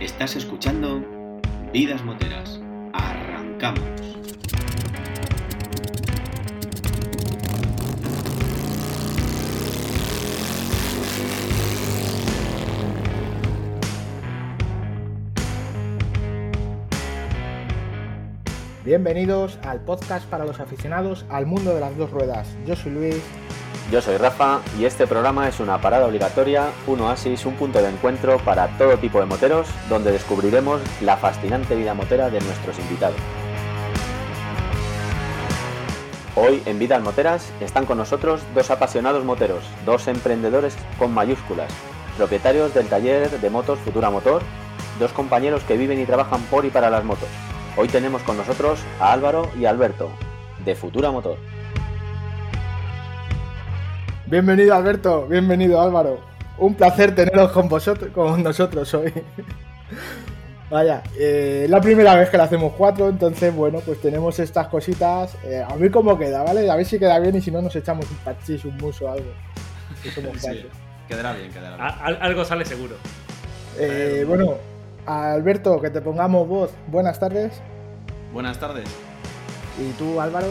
Estás 0.00 0.34
escuchando 0.34 1.04
Vidas 1.74 2.02
Moteras. 2.02 2.58
Arrancamos. 2.94 3.84
Bienvenidos 18.86 19.58
al 19.62 19.84
podcast 19.84 20.26
para 20.30 20.46
los 20.46 20.60
aficionados 20.60 21.26
al 21.28 21.44
mundo 21.44 21.74
de 21.74 21.80
las 21.80 21.94
dos 21.98 22.10
ruedas. 22.10 22.48
Yo 22.64 22.74
soy 22.74 22.92
Luis. 22.92 23.22
Yo 23.90 24.00
soy 24.00 24.18
Rafa 24.18 24.60
y 24.78 24.84
este 24.84 25.08
programa 25.08 25.48
es 25.48 25.58
una 25.58 25.80
parada 25.80 26.06
obligatoria, 26.06 26.70
un 26.86 27.00
oasis, 27.00 27.44
un 27.44 27.54
punto 27.54 27.82
de 27.82 27.88
encuentro 27.88 28.38
para 28.38 28.68
todo 28.78 28.96
tipo 28.98 29.18
de 29.18 29.26
moteros, 29.26 29.66
donde 29.88 30.12
descubriremos 30.12 30.80
la 31.00 31.16
fascinante 31.16 31.74
vida 31.74 31.92
motera 31.92 32.30
de 32.30 32.40
nuestros 32.40 32.78
invitados. 32.78 33.18
Hoy 36.36 36.62
en 36.66 36.78
Vidas 36.78 37.02
Moteras 37.02 37.52
están 37.60 37.84
con 37.84 37.98
nosotros 37.98 38.40
dos 38.54 38.70
apasionados 38.70 39.24
moteros, 39.24 39.64
dos 39.84 40.06
emprendedores 40.06 40.76
con 40.96 41.12
mayúsculas, 41.12 41.72
propietarios 42.16 42.72
del 42.72 42.86
taller 42.86 43.28
de 43.28 43.50
motos 43.50 43.80
Futura 43.80 44.08
Motor, 44.08 44.42
dos 45.00 45.12
compañeros 45.12 45.64
que 45.64 45.76
viven 45.76 46.00
y 46.00 46.06
trabajan 46.06 46.42
por 46.42 46.64
y 46.64 46.70
para 46.70 46.90
las 46.90 47.04
motos. 47.04 47.28
Hoy 47.76 47.88
tenemos 47.88 48.22
con 48.22 48.36
nosotros 48.36 48.78
a 49.00 49.12
Álvaro 49.12 49.50
y 49.58 49.64
Alberto, 49.64 50.10
de 50.64 50.76
Futura 50.76 51.10
Motor. 51.10 51.38
Bienvenido 54.30 54.74
Alberto, 54.74 55.26
bienvenido 55.26 55.80
Álvaro. 55.80 56.20
Un 56.58 56.74
placer 56.74 57.14
teneros 57.14 57.52
con 57.52 57.68
vosotros, 57.68 58.10
con 58.12 58.42
nosotros 58.42 58.92
hoy. 58.94 59.12
Vaya, 60.70 61.02
eh, 61.18 61.66
la 61.68 61.80
primera 61.80 62.14
vez 62.14 62.30
que 62.30 62.36
lo 62.36 62.44
hacemos 62.44 62.74
cuatro, 62.78 63.08
entonces 63.08 63.52
bueno, 63.54 63.80
pues 63.84 64.00
tenemos 64.00 64.38
estas 64.38 64.68
cositas. 64.68 65.36
Eh, 65.44 65.64
a 65.66 65.74
ver 65.74 65.90
cómo 65.90 66.16
queda, 66.16 66.44
¿vale? 66.44 66.70
A 66.70 66.76
ver 66.76 66.86
si 66.86 66.98
queda 66.98 67.18
bien 67.18 67.34
y 67.36 67.40
si 67.40 67.50
no 67.50 67.60
nos 67.60 67.74
echamos 67.74 68.08
un 68.08 68.16
pachis, 68.18 68.64
un 68.64 68.76
muso 68.76 69.06
o 69.06 69.08
algo. 69.12 69.30
Que 70.02 70.10
somos 70.12 70.40
Sí, 70.40 70.64
quedará 71.08 71.32
bien, 71.32 71.50
quedará 71.50 71.76
bien. 71.76 71.80
A- 71.88 72.04
al- 72.06 72.18
algo 72.22 72.44
sale 72.44 72.64
seguro. 72.64 72.94
Eh, 73.78 74.24
bueno, 74.28 74.54
Alberto, 75.06 75.80
que 75.80 75.90
te 75.90 76.00
pongamos 76.00 76.46
voz. 76.46 76.70
Buenas 76.86 77.18
tardes. 77.18 77.60
Buenas 78.32 78.60
tardes. 78.60 78.88
Y 79.80 79.90
tú, 79.98 80.20
Álvaro, 80.20 80.48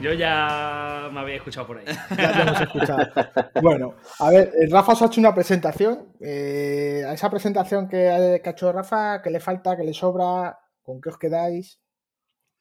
Yo 0.00 0.12
ya 0.12 1.08
me 1.12 1.20
había 1.20 1.36
escuchado 1.36 1.66
por 1.66 1.78
ahí. 1.78 1.84
ya 2.16 2.32
te 2.32 2.42
hemos 2.42 2.60
escuchado. 2.60 3.06
Bueno, 3.62 3.94
a 4.18 4.30
ver, 4.30 4.52
eh, 4.60 4.66
Rafa 4.68 4.92
os 4.92 5.02
ha 5.02 5.06
hecho 5.06 5.20
una 5.20 5.34
presentación. 5.34 6.08
Eh, 6.20 7.02
a 7.06 7.12
esa 7.12 7.30
presentación 7.30 7.88
que 7.88 8.10
ha, 8.10 8.42
que 8.42 8.48
ha 8.48 8.52
hecho 8.52 8.72
Rafa, 8.72 9.22
¿qué 9.22 9.30
le 9.30 9.40
falta? 9.40 9.76
¿Qué 9.76 9.84
le 9.84 9.94
sobra? 9.94 10.58
¿Con 10.82 11.00
qué 11.00 11.08
os 11.10 11.18
quedáis? 11.18 11.80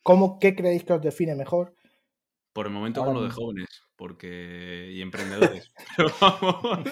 ¿Cómo, 0.04 0.38
¿Qué 0.40 0.56
creéis 0.56 0.84
que 0.84 0.94
os 0.94 1.02
define 1.02 1.36
mejor? 1.36 1.74
Por 2.54 2.68
el 2.68 2.72
momento 2.72 3.02
Ahora 3.02 3.14
con 3.14 3.22
lo 3.22 3.28
de 3.28 3.34
jóvenes, 3.34 3.82
porque. 3.96 4.92
y 4.92 5.02
emprendedores. 5.02 5.74
Pero 5.98 6.10
vamos. 6.22 6.84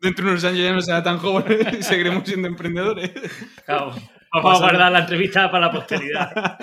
Dentro 0.00 0.26
de 0.26 0.30
unos 0.30 0.44
años 0.44 0.58
ya 0.58 0.72
no 0.72 0.82
será 0.82 1.02
tan 1.02 1.18
jóvenes 1.18 1.78
y 1.78 1.82
seguiremos 1.82 2.24
siendo 2.24 2.48
emprendedores. 2.48 3.10
Claro, 3.64 3.92
vamos 4.32 4.56
a 4.56 4.58
guardar 4.58 4.92
la 4.92 5.00
entrevista 5.00 5.50
para 5.50 5.66
la 5.66 5.72
posteridad. 5.72 6.58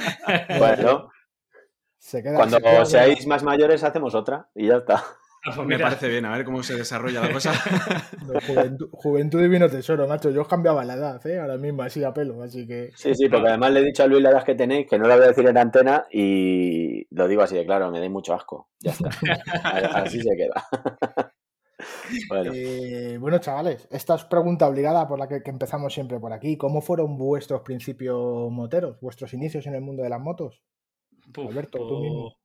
Bueno, 0.59 1.09
Se 2.09 2.23
queda, 2.23 2.37
cuando 2.37 2.57
se 2.57 2.63
queda 2.63 2.85
seáis 2.85 3.27
más 3.27 3.43
mayores 3.43 3.83
hacemos 3.83 4.15
otra 4.15 4.49
y 4.55 4.65
ya 4.67 4.77
está. 4.77 5.03
Pues 5.45 5.57
Me 5.59 5.75
mira, 5.75 5.85
parece 5.85 6.09
bien, 6.09 6.25
a 6.25 6.31
ver 6.35 6.43
cómo 6.43 6.63
se 6.63 6.75
desarrolla 6.75 7.21
la 7.21 7.31
cosa. 7.31 7.53
Juventud, 8.47 8.89
juventud 8.91 9.39
divino 9.39 9.69
tesoro, 9.69 10.07
macho. 10.07 10.31
Yo 10.31 10.41
os 10.41 10.47
cambiaba 10.47 10.83
la 10.83 10.95
edad, 10.95 11.27
¿eh? 11.27 11.39
Ahora 11.39 11.57
mismo, 11.57 11.83
así 11.83 12.03
a 12.03 12.11
pelo, 12.11 12.41
así 12.41 12.65
que... 12.65 12.89
Sí, 12.95 13.13
sí, 13.13 13.29
porque 13.29 13.49
además 13.49 13.71
le 13.71 13.81
he 13.81 13.83
dicho 13.83 14.01
a 14.01 14.07
Luis 14.07 14.23
la 14.23 14.31
edad 14.31 14.43
que 14.43 14.55
tenéis, 14.55 14.87
que 14.89 14.97
no 14.97 15.07
la 15.07 15.15
voy 15.15 15.25
a 15.25 15.27
decir 15.27 15.47
en 15.47 15.57
antena 15.57 16.07
y 16.11 17.07
lo 17.15 17.27
digo 17.27 17.43
así 17.43 17.55
de 17.55 17.65
claro, 17.65 17.91
me 17.91 17.99
dais 17.99 18.11
mucho 18.11 18.33
asco. 18.33 18.69
Ya 18.79 18.91
está. 18.91 19.09
Así 19.93 20.19
se 20.19 20.35
queda. 20.35 20.65
Bueno, 22.27 22.51
Eh, 22.53 23.17
bueno, 23.21 23.37
chavales, 23.37 23.87
esta 23.89 24.15
es 24.15 24.25
pregunta 24.25 24.67
obligada 24.67 25.07
por 25.07 25.17
la 25.17 25.29
que, 25.29 25.41
que 25.41 25.49
empezamos 25.49 25.93
siempre 25.93 26.19
por 26.19 26.33
aquí. 26.33 26.57
¿Cómo 26.57 26.81
fueron 26.81 27.17
vuestros 27.17 27.61
principios 27.61 28.51
moteros, 28.51 28.99
vuestros 28.99 29.33
inicios 29.33 29.65
en 29.67 29.75
el 29.75 29.81
mundo 29.81 30.03
de 30.03 30.09
las 30.09 30.19
motos? 30.19 30.61
Puf, 31.33 31.49
Alberto, 31.51 31.77
tú 31.79 31.87
pues, 31.87 32.01
mismo. 32.01 32.39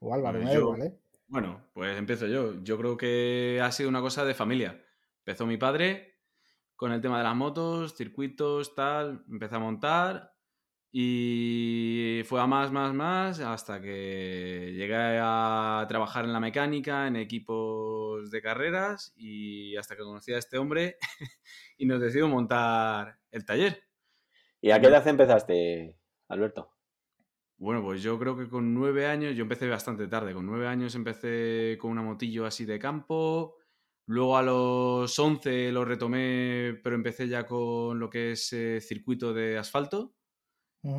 O 0.00 0.14
Álvaro, 0.14 0.40
Pues 0.40 0.54
yo- 0.54 0.60
igual, 0.60 0.82
¿eh? 0.82 1.00
Bueno, 1.26 1.70
pues 1.72 1.98
empiezo 1.98 2.26
yo. 2.26 2.62
Yo 2.62 2.76
creo 2.78 2.96
que 2.96 3.58
ha 3.62 3.72
sido 3.72 3.88
una 3.88 4.00
cosa 4.00 4.24
de 4.24 4.34
familia. 4.34 4.84
Empezó 5.18 5.46
mi 5.46 5.56
padre 5.56 6.18
con 6.76 6.92
el 6.92 7.00
tema 7.00 7.18
de 7.18 7.24
las 7.24 7.34
motos, 7.34 7.96
circuitos, 7.96 8.74
tal. 8.74 9.24
Empecé 9.28 9.56
a 9.56 9.58
montar 9.58 10.34
y 10.92 12.22
fue 12.26 12.40
a 12.40 12.46
más, 12.46 12.70
más, 12.70 12.94
más 12.94 13.40
hasta 13.40 13.80
que 13.80 14.72
llegué 14.76 14.94
a 15.20 15.84
trabajar 15.88 16.24
en 16.24 16.32
la 16.32 16.38
mecánica, 16.40 17.08
en 17.08 17.16
equipos 17.16 18.30
de 18.30 18.40
carreras 18.42 19.12
y 19.16 19.74
hasta 19.76 19.96
que 19.96 20.02
conocí 20.04 20.32
a 20.32 20.38
este 20.38 20.56
hombre 20.58 20.98
y 21.78 21.86
nos 21.86 22.00
decidimos 22.00 22.30
montar 22.30 23.18
el 23.32 23.44
taller. 23.44 23.82
¿y 24.60 24.70
a 24.70 24.80
qué 24.80 24.86
edad 24.86 25.06
empezaste, 25.08 25.98
Alberto? 26.28 26.73
Bueno, 27.64 27.82
pues 27.82 28.02
yo 28.02 28.18
creo 28.18 28.36
que 28.36 28.46
con 28.46 28.74
nueve 28.74 29.06
años, 29.06 29.34
yo 29.34 29.40
empecé 29.40 29.66
bastante 29.66 30.06
tarde, 30.06 30.34
con 30.34 30.44
nueve 30.44 30.68
años 30.68 30.94
empecé 30.96 31.78
con 31.80 31.92
una 31.92 32.02
motillo 32.02 32.44
así 32.44 32.66
de 32.66 32.78
campo, 32.78 33.56
luego 34.04 34.36
a 34.36 34.42
los 34.42 35.18
once 35.18 35.72
lo 35.72 35.82
retomé, 35.86 36.78
pero 36.84 36.94
empecé 36.94 37.26
ya 37.26 37.46
con 37.46 37.98
lo 37.98 38.10
que 38.10 38.32
es 38.32 38.52
eh, 38.52 38.82
circuito 38.82 39.32
de 39.32 39.56
asfalto 39.56 40.12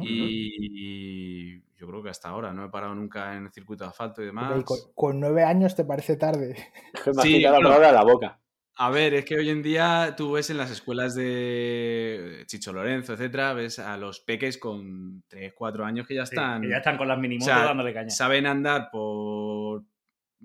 y 0.01 1.61
yo 1.75 1.85
creo 1.87 2.01
que 2.01 2.09
hasta 2.09 2.29
ahora 2.29 2.51
no 2.51 2.65
he 2.65 2.69
parado 2.69 2.95
nunca 2.95 3.37
en 3.37 3.45
el 3.45 3.51
circuito 3.51 3.83
de 3.83 3.91
asfalto 3.91 4.23
y 4.23 4.25
demás. 4.25 4.57
Ok, 4.57 4.65
con, 4.65 4.77
con 4.95 5.19
nueve 5.19 5.43
años 5.43 5.75
te 5.75 5.85
parece 5.85 6.17
tarde. 6.17 6.57
Sí, 7.21 7.37
quitado 7.37 7.59
la 7.59 7.59
bueno. 7.59 7.69
palabra 7.69 7.87
de 7.89 7.93
la 7.93 8.03
boca. 8.03 8.41
A 8.77 8.89
ver, 8.89 9.13
es 9.13 9.23
que 9.23 9.35
hoy 9.37 9.49
en 9.49 9.63
día 9.63 10.15
tú 10.17 10.33
ves 10.33 10.49
en 10.49 10.57
las 10.57 10.69
escuelas 10.69 11.15
de 11.15 12.43
Chicho 12.45 12.73
Lorenzo, 12.73 13.13
etcétera, 13.13 13.53
ves 13.53 13.79
a 13.79 13.95
los 13.95 14.19
peques 14.19 14.57
con 14.57 15.23
3, 15.29 15.53
4 15.55 15.85
años 15.85 16.05
que 16.05 16.15
ya 16.15 16.25
sí, 16.25 16.35
están 16.35 16.61
que 16.61 16.69
ya 16.69 16.77
están 16.77 16.97
con 16.97 17.07
las 17.07 17.17
minimotos 17.17 17.53
O 17.53 17.55
sea, 17.55 17.65
dándole 17.65 17.93
caña. 17.93 18.09
saben 18.09 18.45
andar 18.45 18.89
por 18.91 19.83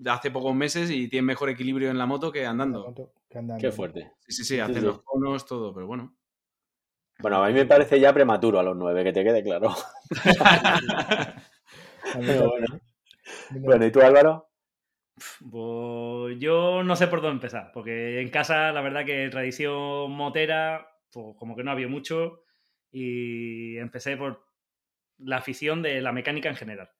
hace 0.05 0.31
pocos 0.31 0.55
meses 0.55 0.89
y 0.89 1.09
tienen 1.09 1.25
mejor 1.25 1.49
equilibrio 1.49 1.89
en 1.89 1.97
la 1.97 2.05
moto 2.05 2.31
que 2.31 2.45
andando. 2.45 2.93
Que 3.29 3.41
Qué 3.59 3.71
fuerte. 3.71 4.11
Sí, 4.27 4.31
sí, 4.31 4.43
sí, 4.43 4.55
Sí, 4.55 4.59
hacen 4.59 4.75
sí. 4.75 4.81
los 4.81 5.01
conos, 5.03 5.45
todo, 5.45 5.73
pero 5.73 5.87
bueno. 5.87 6.15
Bueno, 7.19 7.43
a 7.43 7.47
mí 7.47 7.53
me 7.53 7.65
parece 7.65 7.99
ya 7.99 8.13
prematuro 8.13 8.59
a 8.59 8.63
los 8.63 8.75
nueve, 8.75 9.03
que 9.03 9.13
te 9.13 9.23
quede 9.23 9.43
claro. 9.43 9.75
Pero 12.13 12.49
bueno. 12.49 12.79
Bueno, 13.51 13.85
¿y 13.85 13.91
tú, 13.91 14.01
Álvaro? 14.01 14.50
Pues 15.51 16.39
yo 16.39 16.83
no 16.83 16.95
sé 16.95 17.07
por 17.07 17.21
dónde 17.21 17.35
empezar, 17.35 17.71
porque 17.73 18.21
en 18.21 18.29
casa 18.29 18.71
la 18.71 18.81
verdad 18.81 19.05
que 19.05 19.29
tradición 19.29 20.11
motera, 20.11 20.87
pues 21.11 21.35
como 21.37 21.55
que 21.55 21.63
no 21.63 21.71
había 21.71 21.87
mucho 21.87 22.43
y 22.91 23.77
empecé 23.77 24.17
por 24.17 24.45
la 25.17 25.37
afición 25.37 25.81
de 25.81 26.01
la 26.01 26.11
mecánica 26.11 26.49
en 26.49 26.55
general. 26.55 26.91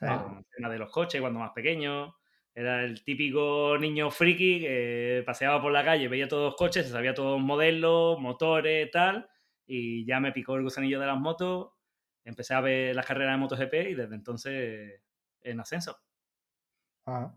Ah. 0.00 0.24
Con 0.24 0.38
el 0.38 0.46
tema 0.46 0.68
de 0.70 0.78
los 0.78 0.90
coches 0.90 1.20
cuando 1.20 1.40
más 1.40 1.52
pequeño. 1.52 2.16
Era 2.54 2.84
el 2.84 3.04
típico 3.04 3.76
niño 3.78 4.10
friki 4.10 4.60
que 4.60 5.22
paseaba 5.24 5.62
por 5.62 5.70
la 5.72 5.84
calle, 5.84 6.08
veía 6.08 6.26
todos 6.26 6.46
los 6.46 6.56
coches, 6.56 6.86
se 6.86 6.92
sabía 6.92 7.14
todos 7.14 7.38
los 7.38 7.46
modelos, 7.46 8.18
motores, 8.18 8.90
tal, 8.90 9.28
y 9.64 10.04
ya 10.04 10.18
me 10.18 10.32
picó 10.32 10.56
el 10.56 10.64
gusanillo 10.64 10.98
de 10.98 11.06
las 11.06 11.18
motos. 11.18 11.70
Empecé 12.24 12.54
a 12.54 12.60
ver 12.60 12.96
las 12.96 13.06
carreras 13.06 13.34
de 13.34 13.38
MotoGP 13.38 13.74
y 13.90 13.94
desde 13.94 14.14
entonces 14.16 15.02
en 15.42 15.60
ascenso. 15.60 15.98
Ah, 17.06 17.32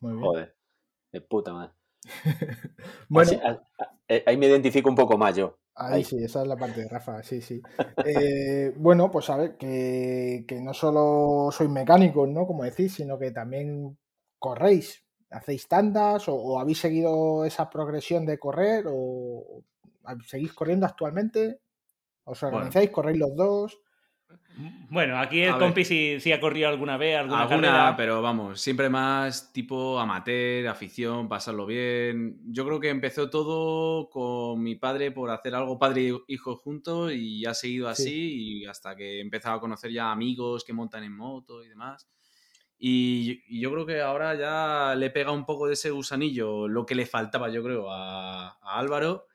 muy 0.00 0.14
bien. 0.16 0.22
Joder, 0.22 0.56
de 1.12 1.20
puta 1.22 1.52
madre. 1.54 1.72
Bueno, 3.08 3.32
Así- 3.32 3.36
a- 3.36 3.50
a- 3.78 3.98
eh, 4.08 4.22
ahí 4.26 4.36
me 4.36 4.46
identifico 4.46 4.88
un 4.88 4.94
poco 4.96 5.18
más 5.18 5.36
yo. 5.36 5.58
Ahí 5.74 6.02
Ahí. 6.02 6.04
sí, 6.04 6.16
esa 6.24 6.40
es 6.42 6.48
la 6.48 6.58
parte 6.58 6.80
de 6.82 6.88
Rafa, 6.88 7.22
sí, 7.22 7.42
sí. 7.42 7.62
Eh, 8.02 8.72
bueno, 8.76 9.10
pues 9.10 9.28
a 9.28 9.36
ver, 9.36 9.56
que, 9.58 10.44
que 10.48 10.60
no 10.60 10.72
solo 10.72 11.50
sois 11.52 11.68
mecánicos, 11.70 12.28
¿no? 12.28 12.46
Como 12.46 12.64
decís, 12.64 12.94
sino 12.94 13.18
que 13.18 13.30
también 13.30 13.98
corréis. 14.38 15.04
¿Hacéis 15.30 15.68
tandas 15.68 16.28
o, 16.28 16.34
o 16.34 16.58
habéis 16.60 16.78
seguido 16.78 17.44
esa 17.44 17.68
progresión 17.68 18.24
de 18.24 18.38
correr 18.38 18.84
o 18.88 19.62
seguís 20.26 20.52
corriendo 20.54 20.86
actualmente? 20.86 21.60
¿Os 22.24 22.42
Bueno. 22.42 22.56
organizáis? 22.56 22.90
¿Corréis 22.90 23.18
los 23.18 23.36
dos? 23.36 23.78
Bueno, 24.88 25.18
aquí 25.18 25.42
el 25.42 25.52
A 25.52 25.58
compi 25.58 25.84
sí, 25.84 26.18
sí 26.18 26.32
ha 26.32 26.40
corrido 26.40 26.68
alguna 26.68 26.96
vez, 26.96 27.18
alguna, 27.18 27.42
Alguna, 27.42 27.60
carrera. 27.68 27.96
pero 27.96 28.22
vamos, 28.22 28.58
siempre 28.58 28.88
más 28.88 29.52
tipo 29.52 29.98
amateur, 29.98 30.66
afición, 30.68 31.28
pasarlo 31.28 31.66
bien. 31.66 32.40
Yo 32.46 32.64
creo 32.64 32.80
que 32.80 32.88
empezó 32.88 33.28
todo 33.28 34.08
con 34.08 34.62
mi 34.62 34.74
padre 34.76 35.10
por 35.10 35.30
hacer 35.30 35.54
algo 35.54 35.78
padre 35.78 36.02
y 36.08 36.32
hijo 36.32 36.56
juntos 36.56 37.12
y 37.12 37.44
ha 37.44 37.52
seguido 37.52 37.88
así 37.88 38.60
y 38.62 38.64
hasta 38.66 38.96
que 38.96 39.18
he 39.18 39.20
empezado 39.20 39.56
a 39.56 39.60
conocer 39.60 39.90
ya 39.92 40.10
amigos 40.10 40.64
que 40.64 40.72
montan 40.72 41.04
en 41.04 41.14
moto 41.14 41.62
y 41.62 41.68
demás. 41.68 42.08
Y, 42.78 43.42
y 43.48 43.60
yo 43.60 43.70
creo 43.72 43.84
que 43.86 44.00
ahora 44.00 44.34
ya 44.36 44.94
le 44.96 45.10
pega 45.10 45.32
un 45.32 45.44
poco 45.44 45.66
de 45.66 45.74
ese 45.74 45.90
gusanillo, 45.90 46.66
lo 46.68 46.86
que 46.86 46.94
le 46.94 47.04
faltaba, 47.06 47.50
yo 47.50 47.62
creo, 47.62 47.90
a, 47.90 48.48
a 48.48 48.78
Álvaro. 48.78 49.26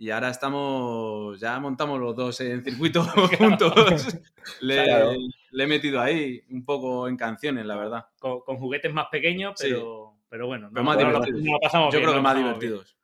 Y 0.00 0.08
ahora 0.10 0.30
estamos, 0.30 1.38
ya 1.38 1.60
montamos 1.60 2.00
los 2.00 2.16
dos 2.16 2.40
en 2.40 2.64
circuito 2.64 3.02
juntos. 3.38 4.18
le, 4.62 4.84
Claro. 4.84 5.12
le 5.50 5.64
he 5.64 5.66
metido 5.66 6.00
ahí 6.00 6.40
un 6.50 6.64
poco 6.64 7.06
en 7.06 7.16
canciones, 7.18 7.66
la 7.66 7.76
verdad. 7.76 8.06
Con, 8.18 8.40
con 8.40 8.56
juguetes 8.56 8.90
más 8.92 9.08
pequeños, 9.12 9.52
Sí. 9.56 9.66
pero, 9.68 10.14
pero 10.30 10.46
bueno. 10.46 10.70
Pero 10.72 10.84
más 10.84 10.96
lo- 10.96 11.10
lo 11.20 11.60
pasamos 11.60 11.92
Yo 11.92 11.98
bien, 11.98 12.02
creo 12.10 12.14
que 12.14 12.22
más 12.22 12.34
bien. 12.34 12.46
divertidos. 12.46 12.96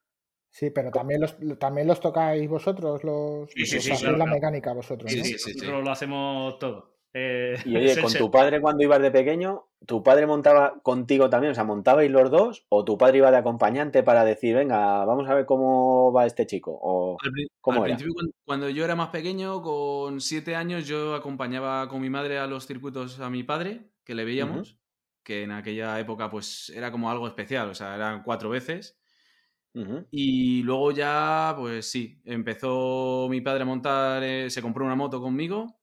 Sí, 0.48 0.70
pero 0.70 0.90
también 0.90 1.20
los, 1.20 1.36
también 1.58 1.86
los 1.86 2.00
tocáis 2.00 2.48
vosotros, 2.48 3.04
los, 3.04 3.50
Sí, 3.50 3.66
sí, 3.66 3.76
os 3.76 3.84
sí, 3.84 3.90
hacéis 3.90 4.00
claro, 4.00 4.16
la 4.16 4.24
claro. 4.24 4.34
mecánica 4.36 4.72
vosotros, 4.72 5.12
Sí, 5.12 5.18
¿no? 5.18 5.24
sí, 5.26 5.32
Nosotros 5.34 5.84
lo 5.84 5.90
hacemos 5.90 6.58
todo. 6.58 6.95
Eh, 7.18 7.56
Y 7.64 7.74
oye, 7.76 8.02
con 8.02 8.12
tu 8.12 8.30
padre 8.30 8.60
cuando 8.60 8.84
ibas 8.84 9.00
de 9.00 9.10
pequeño, 9.10 9.64
¿tu 9.86 10.02
padre 10.02 10.26
montaba 10.26 10.80
contigo 10.82 11.30
también? 11.30 11.52
O 11.52 11.54
sea, 11.54 11.64
¿montabais 11.64 12.10
los 12.10 12.30
dos? 12.30 12.66
¿O 12.68 12.84
tu 12.84 12.98
padre 12.98 13.18
iba 13.18 13.30
de 13.30 13.38
acompañante 13.38 14.02
para 14.02 14.22
decir, 14.22 14.54
venga, 14.54 15.02
vamos 15.06 15.26
a 15.26 15.34
ver 15.34 15.46
cómo 15.46 16.12
va 16.12 16.26
este 16.26 16.46
chico? 16.46 16.78
O... 16.78 17.16
Al, 17.22 17.32
¿Cómo 17.62 17.78
al 17.82 17.86
era? 17.86 17.96
principio, 17.96 18.14
cuando, 18.14 18.32
cuando 18.44 18.68
yo 18.68 18.84
era 18.84 18.94
más 18.96 19.08
pequeño, 19.08 19.62
con 19.62 20.20
siete 20.20 20.54
años, 20.56 20.86
yo 20.86 21.14
acompañaba 21.14 21.88
con 21.88 22.02
mi 22.02 22.10
madre 22.10 22.38
a 22.38 22.46
los 22.46 22.66
circuitos 22.66 23.18
a 23.18 23.30
mi 23.30 23.44
padre, 23.44 23.92
que 24.04 24.14
le 24.14 24.26
veíamos, 24.26 24.78
que 25.22 25.44
en 25.44 25.52
aquella 25.52 25.98
época 25.98 26.30
pues 26.30 26.68
era 26.68 26.92
como 26.92 27.10
algo 27.10 27.26
especial, 27.26 27.70
o 27.70 27.74
sea, 27.74 27.94
eran 27.94 28.22
cuatro 28.24 28.50
veces. 28.50 28.98
Y 30.10 30.62
luego 30.62 30.90
ya, 30.90 31.54
pues 31.56 31.90
sí, 31.90 32.18
empezó 32.24 33.26
mi 33.28 33.42
padre 33.42 33.62
a 33.62 33.66
montar, 33.66 34.22
eh, 34.22 34.48
se 34.48 34.62
compró 34.62 34.86
una 34.86 34.94
moto 34.94 35.20
conmigo 35.20 35.78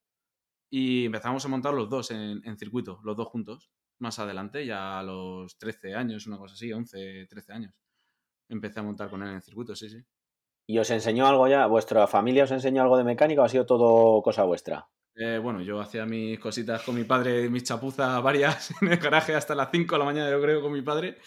y 0.76 1.04
empezamos 1.06 1.44
a 1.44 1.48
montar 1.48 1.72
los 1.72 1.88
dos 1.88 2.10
en, 2.10 2.40
en 2.44 2.58
circuito, 2.58 2.98
los 3.04 3.16
dos 3.16 3.28
juntos. 3.28 3.70
Más 4.00 4.18
adelante, 4.18 4.66
ya 4.66 4.98
a 4.98 5.02
los 5.04 5.56
13 5.56 5.94
años, 5.94 6.26
una 6.26 6.36
cosa 6.36 6.54
así, 6.54 6.72
11, 6.72 7.26
13 7.30 7.52
años. 7.52 7.80
Empecé 8.48 8.80
a 8.80 8.82
montar 8.82 9.08
con 9.08 9.22
él 9.22 9.32
en 9.34 9.40
circuito, 9.40 9.76
sí, 9.76 9.88
sí. 9.88 9.98
¿Y 10.66 10.78
os 10.78 10.90
enseñó 10.90 11.28
algo 11.28 11.46
ya? 11.46 11.66
¿Vuestra 11.66 12.06
familia 12.08 12.42
os 12.44 12.50
enseñó 12.50 12.82
algo 12.82 12.96
de 12.98 13.04
mecánica 13.04 13.42
o 13.42 13.44
ha 13.44 13.48
sido 13.48 13.66
todo 13.66 14.20
cosa 14.22 14.42
vuestra? 14.42 14.88
Eh, 15.14 15.38
bueno, 15.38 15.60
yo 15.60 15.78
hacía 15.80 16.06
mis 16.06 16.40
cositas 16.40 16.82
con 16.82 16.96
mi 16.96 17.04
padre, 17.04 17.48
mis 17.48 17.62
chapuzas 17.62 18.20
varias 18.20 18.72
en 18.82 18.88
el 18.90 18.98
garaje 18.98 19.36
hasta 19.36 19.54
las 19.54 19.70
5 19.70 19.94
de 19.94 19.98
la 20.00 20.04
mañana, 20.04 20.28
yo 20.30 20.42
creo, 20.42 20.60
con 20.60 20.72
mi 20.72 20.82
padre. 20.82 21.18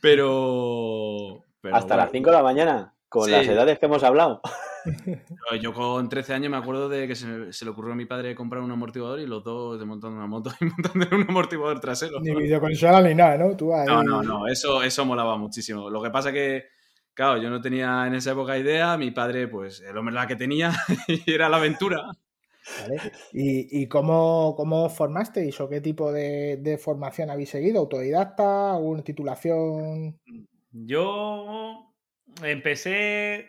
Pero. 0.00 1.44
pero 1.60 1.76
Hasta 1.76 1.94
bueno, 1.96 2.02
las 2.04 2.12
5 2.12 2.30
de 2.30 2.36
la 2.36 2.42
mañana, 2.42 2.94
con 3.10 3.24
Sí. 3.26 3.30
las 3.32 3.46
edades 3.46 3.78
que 3.78 3.86
hemos 3.86 4.02
hablado. 4.04 4.40
Yo- 5.50 5.56
Yo 5.56 5.72
con 5.72 6.08
13 6.08 6.34
años 6.34 6.50
me 6.50 6.56
acuerdo 6.56 6.88
de 6.88 7.06
que 7.08 7.14
se, 7.14 7.52
se 7.52 7.64
le 7.64 7.70
ocurrió 7.70 7.92
a 7.92 7.96
mi 7.96 8.06
padre 8.06 8.34
comprar 8.34 8.62
un 8.62 8.70
amortiguador 8.70 9.20
y 9.20 9.26
los 9.26 9.42
dos 9.44 9.78
desmontando 9.78 10.16
una 10.16 10.26
moto 10.26 10.50
y 10.60 10.64
montando 10.64 11.16
un 11.16 11.26
amortiguador 11.28 11.80
trasero. 11.80 12.20
Ni 12.20 12.34
videoconsola 12.34 13.00
ni 13.02 13.14
nada, 13.14 13.36
¿no? 13.38 13.56
Tú 13.56 13.74
ahí... 13.74 13.86
No, 13.86 14.02
no, 14.02 14.22
no, 14.22 14.46
eso, 14.48 14.82
eso 14.82 15.04
molaba 15.04 15.36
muchísimo. 15.36 15.90
Lo 15.90 16.02
que 16.02 16.10
pasa 16.10 16.32
que, 16.32 16.64
claro, 17.14 17.40
yo 17.40 17.50
no 17.50 17.60
tenía 17.60 18.06
en 18.06 18.14
esa 18.14 18.32
época 18.32 18.58
idea, 18.58 18.96
mi 18.96 19.10
padre, 19.10 19.48
pues, 19.48 19.80
el 19.80 19.96
hombre 19.96 20.14
la 20.14 20.26
que 20.26 20.36
tenía 20.36 20.72
y 21.08 21.30
era 21.32 21.48
la 21.48 21.56
aventura. 21.58 22.02
Vale. 22.80 23.00
¿Y, 23.32 23.82
y 23.82 23.86
cómo, 23.86 24.54
cómo 24.56 24.88
formasteis 24.90 25.60
o 25.60 25.68
qué 25.68 25.80
tipo 25.80 26.10
de, 26.12 26.56
de 26.56 26.78
formación 26.78 27.30
habéis 27.30 27.50
seguido? 27.50 27.78
¿Autodidacta? 27.78 28.74
¿Alguna 28.74 29.02
titulación? 29.02 30.18
Yo 30.72 31.94
empecé 32.42 33.46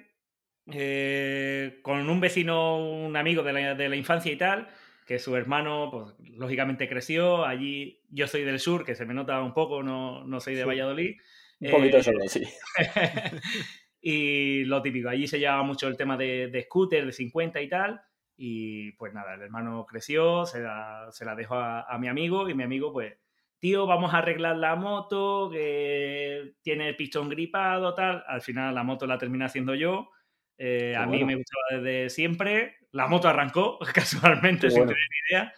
eh, 0.71 1.79
con 1.81 2.09
un 2.09 2.19
vecino, 2.19 2.77
un 2.77 3.15
amigo 3.15 3.43
de 3.43 3.53
la, 3.53 3.75
de 3.75 3.89
la 3.89 3.95
infancia 3.95 4.31
y 4.31 4.37
tal, 4.37 4.67
que 5.05 5.19
su 5.19 5.35
hermano, 5.35 5.89
pues 5.91 6.31
lógicamente 6.37 6.89
creció. 6.89 7.45
Allí 7.45 8.01
yo 8.09 8.27
soy 8.27 8.43
del 8.43 8.59
sur, 8.59 8.83
que 8.85 8.95
se 8.95 9.05
me 9.05 9.13
nota 9.13 9.41
un 9.41 9.53
poco, 9.53 9.83
no, 9.83 10.23
no 10.25 10.39
soy 10.39 10.55
de 10.55 10.63
Sí. 10.63 10.67
Valladolid. 10.67 11.15
Un 11.59 11.71
poquito 11.71 11.97
Eh, 11.97 12.03
solo, 12.03 12.27
sí. 12.27 12.43
y 14.01 14.63
lo 14.65 14.81
típico, 14.81 15.09
allí 15.09 15.27
se 15.27 15.39
llevaba 15.39 15.63
mucho 15.63 15.87
el 15.87 15.97
tema 15.97 16.17
de, 16.17 16.47
de 16.47 16.63
scooter, 16.63 17.05
de 17.05 17.11
50 17.11 17.61
y 17.61 17.69
tal. 17.69 18.01
Y 18.35 18.91
pues 18.93 19.13
nada, 19.13 19.33
el 19.33 19.41
hermano 19.41 19.85
creció, 19.85 20.45
se 20.45 20.59
la, 20.61 21.07
se 21.11 21.25
la 21.25 21.35
dejó 21.35 21.55
a, 21.55 21.81
a 21.81 21.97
mi 21.97 22.07
amigo 22.07 22.47
y 22.49 22.53
mi 22.53 22.63
amigo 22.63 22.93
pues, 22.93 23.15
tío, 23.59 23.87
vamos 23.87 24.13
a 24.13 24.19
arreglar 24.19 24.57
la 24.57 24.75
moto, 24.75 25.49
que 25.51 26.53
tiene 26.61 26.89
el 26.89 26.95
pistón 26.95 27.29
gripado, 27.29 27.95
tal. 27.95 28.23
Al 28.27 28.41
final 28.41 28.75
la 28.75 28.83
moto 28.83 29.07
la 29.07 29.17
terminé 29.17 29.45
haciendo 29.45 29.73
yo. 29.73 30.11
Eh, 30.57 30.95
a 30.95 31.06
mí 31.06 31.18
bueno. 31.24 31.27
me 31.27 31.36
gustaba 31.36 31.81
desde 31.81 32.09
siempre. 32.09 32.77
La 32.92 33.07
moto 33.07 33.27
arrancó 33.27 33.80
casualmente 33.94 34.68
Qué 34.68 34.71
sin 34.71 34.80
bueno. 34.80 34.94
tener 34.94 35.07
ni 35.09 35.36
idea. 35.36 35.54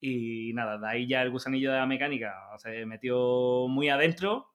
Y 0.00 0.52
nada, 0.54 0.78
de 0.78 0.88
ahí 0.88 1.06
ya 1.06 1.22
el 1.22 1.30
gusanillo 1.30 1.70
de 1.70 1.78
la 1.78 1.86
mecánica 1.86 2.34
se 2.58 2.84
metió 2.86 3.66
muy 3.68 3.88
adentro 3.88 4.48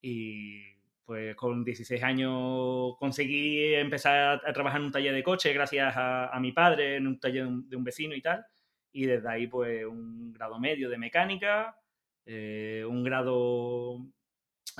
y 0.00 0.62
pues 1.04 1.36
con 1.36 1.64
16 1.64 2.02
años 2.02 2.96
conseguí 2.98 3.74
empezar 3.74 4.40
a 4.46 4.52
trabajar 4.52 4.80
en 4.80 4.86
un 4.86 4.92
taller 4.92 5.14
de 5.14 5.22
coche 5.22 5.52
gracias 5.52 5.96
a, 5.96 6.28
a 6.28 6.40
mi 6.40 6.52
padre, 6.52 6.96
en 6.96 7.06
un 7.06 7.18
taller 7.20 7.44
de 7.44 7.48
un, 7.48 7.68
de 7.68 7.76
un 7.76 7.84
vecino 7.84 8.14
y 8.14 8.22
tal. 8.22 8.44
Y 8.92 9.06
desde 9.06 9.28
ahí 9.28 9.46
pues 9.46 9.84
un 9.84 10.32
grado 10.32 10.58
medio 10.58 10.88
de 10.88 10.98
mecánica, 10.98 11.76
eh, 12.24 12.84
un 12.86 13.02
grado 13.04 14.06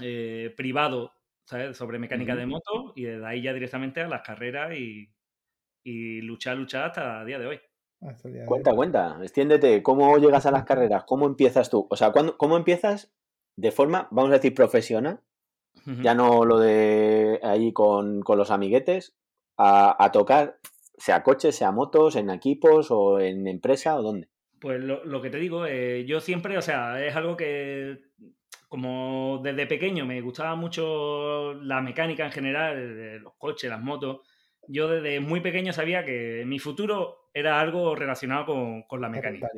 eh, 0.03 0.53
privado 0.57 1.15
¿sabes? 1.49 1.77
sobre 1.79 1.99
mecánica 1.99 2.37
de 2.37 2.45
moto 2.47 2.93
y 2.95 3.05
desde 3.05 3.27
ahí 3.27 3.41
ya 3.43 3.55
directamente 3.55 4.03
a 4.03 4.09
las 4.09 4.21
carreras 4.23 4.77
y, 4.77 5.11
y 5.83 6.21
luchar, 6.21 6.59
luchar 6.59 6.85
hasta 6.85 7.23
el 7.23 7.27
día 7.27 7.39
de 7.39 7.47
hoy. 7.47 7.61
De. 8.23 8.45
Cuenta, 8.45 8.75
cuenta, 8.75 9.19
extiéndete. 9.23 9.83
¿Cómo 9.83 10.19
llegas 10.19 10.45
a 10.47 10.51
las 10.51 10.65
carreras? 10.65 11.05
¿Cómo 11.05 11.27
empiezas 11.27 11.71
tú? 11.71 11.87
O 11.91 11.97
sea, 11.97 12.13
¿cuándo- 12.13 12.37
¿cómo 12.37 12.57
empiezas 12.57 13.13
de 13.57 13.73
forma, 13.73 14.09
vamos 14.11 14.31
a 14.31 14.35
decir, 14.35 14.55
profesional? 14.55 15.21
Ya 16.03 16.15
no 16.15 16.45
lo 16.45 16.59
de 16.59 17.41
ahí 17.43 17.73
con, 17.73 18.21
con 18.21 18.37
los 18.37 18.51
amiguetes, 18.51 19.17
a, 19.57 19.97
a 20.05 20.13
tocar, 20.13 20.59
sea 20.99 21.23
coches, 21.23 21.57
sea 21.57 21.73
motos, 21.73 22.15
en 22.17 22.29
equipos 22.31 22.91
o 22.91 23.21
en 23.21 23.47
empresa 23.47 23.97
o 23.97 24.03
dónde. 24.03 24.29
Pues 24.61 24.83
lo, 24.83 25.03
lo 25.05 25.23
que 25.23 25.31
te 25.31 25.39
digo, 25.39 25.65
eh, 25.67 26.05
yo 26.05 26.21
siempre, 26.21 26.59
o 26.59 26.63
sea, 26.63 27.03
es 27.05 27.17
algo 27.17 27.37
que 27.37 27.99
como 28.69 29.41
desde 29.43 29.67
pequeño 29.67 30.05
me 30.05 30.21
gustaba 30.21 30.55
mucho 30.55 31.55
la 31.55 31.81
mecánica 31.81 32.27
en 32.27 32.33
general, 32.33 33.19
los 33.19 33.35
coches, 33.37 33.71
las 33.71 33.81
motos. 33.81 34.21
Yo 34.67 34.89
desde 34.89 35.21
muy 35.21 35.41
pequeño 35.41 35.73
sabía 35.73 36.05
que 36.05 36.45
mi 36.47 36.59
futuro 36.59 37.31
era 37.33 37.59
algo 37.59 37.95
relacionado 37.95 38.45
con, 38.47 38.83
con 38.83 39.01
la 39.01 39.09
mecánica. 39.09 39.49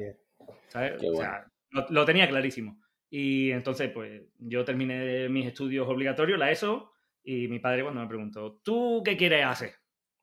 O 0.47 0.55
sea, 0.69 1.47
lo, 1.71 1.87
lo 1.91 2.05
tenía 2.05 2.29
clarísimo. 2.29 2.81
Y 3.11 3.51
entonces, 3.51 3.91
pues, 3.91 4.23
yo 4.39 4.65
terminé 4.65 5.29
mis 5.29 5.47
estudios 5.47 5.89
obligatorios, 5.89 6.39
la 6.39 6.53
ESO, 6.53 6.93
y 7.25 7.49
mi 7.49 7.59
padre 7.59 7.83
cuando 7.83 8.01
me 8.01 8.07
preguntó, 8.07 8.61
¿tú 8.63 9.03
qué 9.05 9.17
quieres 9.17 9.45
hacer? 9.45 9.75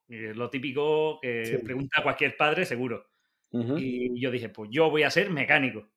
Y 0.08 0.24
es 0.24 0.36
lo 0.36 0.48
típico 0.48 1.20
que 1.20 1.44
Sí. 1.44 1.58
pregunta 1.58 2.02
cualquier 2.02 2.36
padre, 2.36 2.64
seguro. 2.64 3.06
Y 3.50 4.18
yo 4.20 4.30
dije, 4.30 4.48
pues 4.48 4.70
yo 4.72 4.90
voy 4.90 5.02
a 5.02 5.10
ser 5.10 5.30
mecánico. 5.30 5.90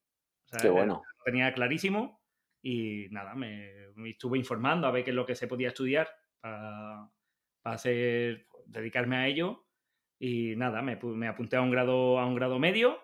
¿sabes? 0.45 0.63
Qué 0.63 0.69
bueno. 0.69 1.01
Lo 1.17 1.24
tenía 1.24 1.53
clarísimo 1.53 2.21
y 2.62 3.08
nada, 3.10 3.34
me, 3.36 3.89
estuve 4.06 4.38
informando 4.38 4.88
a 4.88 4.91
ver 4.91 5.03
qué 5.03 5.10
es 5.12 5.15
lo 5.15 5.25
que 5.25 5.36
se 5.36 5.48
podía 5.48 5.70
estudiar 5.70 6.10
para, 6.39 7.10
hacer, 7.63 8.48
dedicarme 8.65 9.18
a 9.18 9.27
ello. 9.27 9.65
Y 10.20 10.56
nada, 10.56 10.82
me, 10.82 11.00
me 11.01 11.27
apunté 11.27 11.56
a 11.56 11.62
un 11.62 11.72
grado, 11.72 12.20
a 12.20 12.25
un 12.25 12.36
grado 12.36 12.60
medio. 12.60 13.00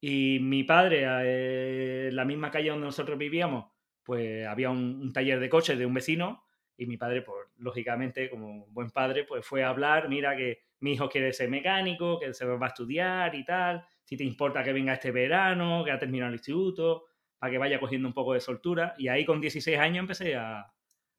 Y 0.00 0.38
mi 0.40 0.64
padre, 0.64 1.04
eh, 1.04 2.08
en 2.08 2.16
la 2.16 2.24
misma 2.24 2.50
calle 2.50 2.70
donde 2.70 2.86
nosotros 2.86 3.18
vivíamos, 3.18 3.66
pues 4.02 4.46
había 4.46 4.70
un, 4.70 5.00
un 5.02 5.12
taller 5.12 5.40
de 5.40 5.48
coches 5.48 5.78
de 5.78 5.86
un 5.86 5.94
vecino. 5.94 6.44
Y 6.76 6.86
mi 6.86 6.96
padre, 6.96 7.22
pues 7.22 7.48
lógicamente, 7.58 8.30
como 8.30 8.66
buen 8.68 8.90
padre, 8.90 9.24
pues 9.24 9.46
fue 9.46 9.62
a 9.62 9.68
hablar, 9.68 10.08
mira 10.08 10.36
que 10.36 10.60
mi 10.80 10.92
hijo 10.92 11.08
quiere 11.08 11.32
ser 11.32 11.50
mecánico, 11.50 12.18
que 12.18 12.32
se 12.32 12.44
va 12.46 12.66
a 12.66 12.68
estudiar 12.68 13.34
y 13.34 13.44
tal, 13.44 13.84
si 14.02 14.16
te 14.16 14.24
importa 14.24 14.64
que 14.64 14.72
venga 14.72 14.94
este 14.94 15.10
verano, 15.10 15.84
que 15.84 15.90
ha 15.90 15.98
terminado 15.98 16.30
el 16.30 16.36
instituto, 16.36 17.04
para 17.40 17.50
que 17.50 17.58
vaya 17.58 17.80
cogiendo 17.80 18.06
un 18.06 18.14
poco 18.14 18.34
de 18.34 18.40
soltura. 18.40 18.94
Y 18.98 19.08
ahí 19.08 19.24
con 19.24 19.40
16 19.40 19.76
años 19.78 20.02
empecé 20.02 20.36
a, 20.36 20.60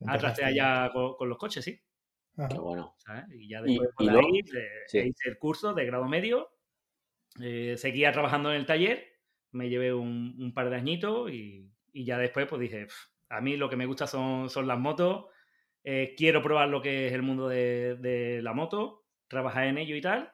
a 0.07 0.17
trastear 0.17 0.53
ya 0.53 0.89
con, 0.93 1.15
con 1.15 1.27
los 1.27 1.37
coches, 1.37 1.65
sí. 1.65 1.77
Ajá. 2.37 2.47
Qué 2.47 2.59
bueno. 2.59 2.95
¿sabes? 2.99 3.25
Y 3.33 3.49
ya 3.49 3.59
Y- 3.65 3.73
después 3.73 3.89
y 3.89 3.93
por 3.97 4.05
luego- 4.13 4.27
ahí 4.27 4.39
eh, 4.39 4.69
sí. 4.87 4.99
hice 4.99 5.29
el 5.29 5.37
curso 5.37 5.73
de 5.73 5.85
grado 5.85 6.05
medio, 6.07 6.51
eh, 7.41 7.75
seguía 7.77 8.13
trabajando 8.13 8.51
en 8.51 8.57
el 8.61 8.65
taller, 8.65 9.05
me 9.51 9.67
llevé 9.69 9.93
un, 9.93 10.35
un 10.39 10.53
par 10.53 10.69
de 10.69 10.77
añitos 10.77 11.29
y, 11.31 11.69
y 11.91 12.05
ya 12.05 12.17
después 12.17 12.47
pues 12.47 12.61
dije, 12.61 12.85
"Pf, 12.85 12.95
a 13.29 13.41
mí 13.41 13.57
lo 13.57 13.69
que 13.69 13.75
me 13.75 13.85
gusta 13.85 14.07
son, 14.07 14.49
son 14.49 14.67
las 14.67 14.79
motos, 14.79 15.25
eh, 15.83 16.13
quiero 16.17 16.41
probar 16.41 16.69
lo 16.69 16.81
que 16.81 17.07
es 17.07 17.13
el 17.13 17.21
mundo 17.23 17.47
de, 17.49 17.95
de 17.95 18.41
la 18.41 18.53
moto, 18.53 19.05
trabajar 19.27 19.65
en 19.65 19.77
ello 19.77 19.95
y 19.95 20.01
tal. 20.01 20.31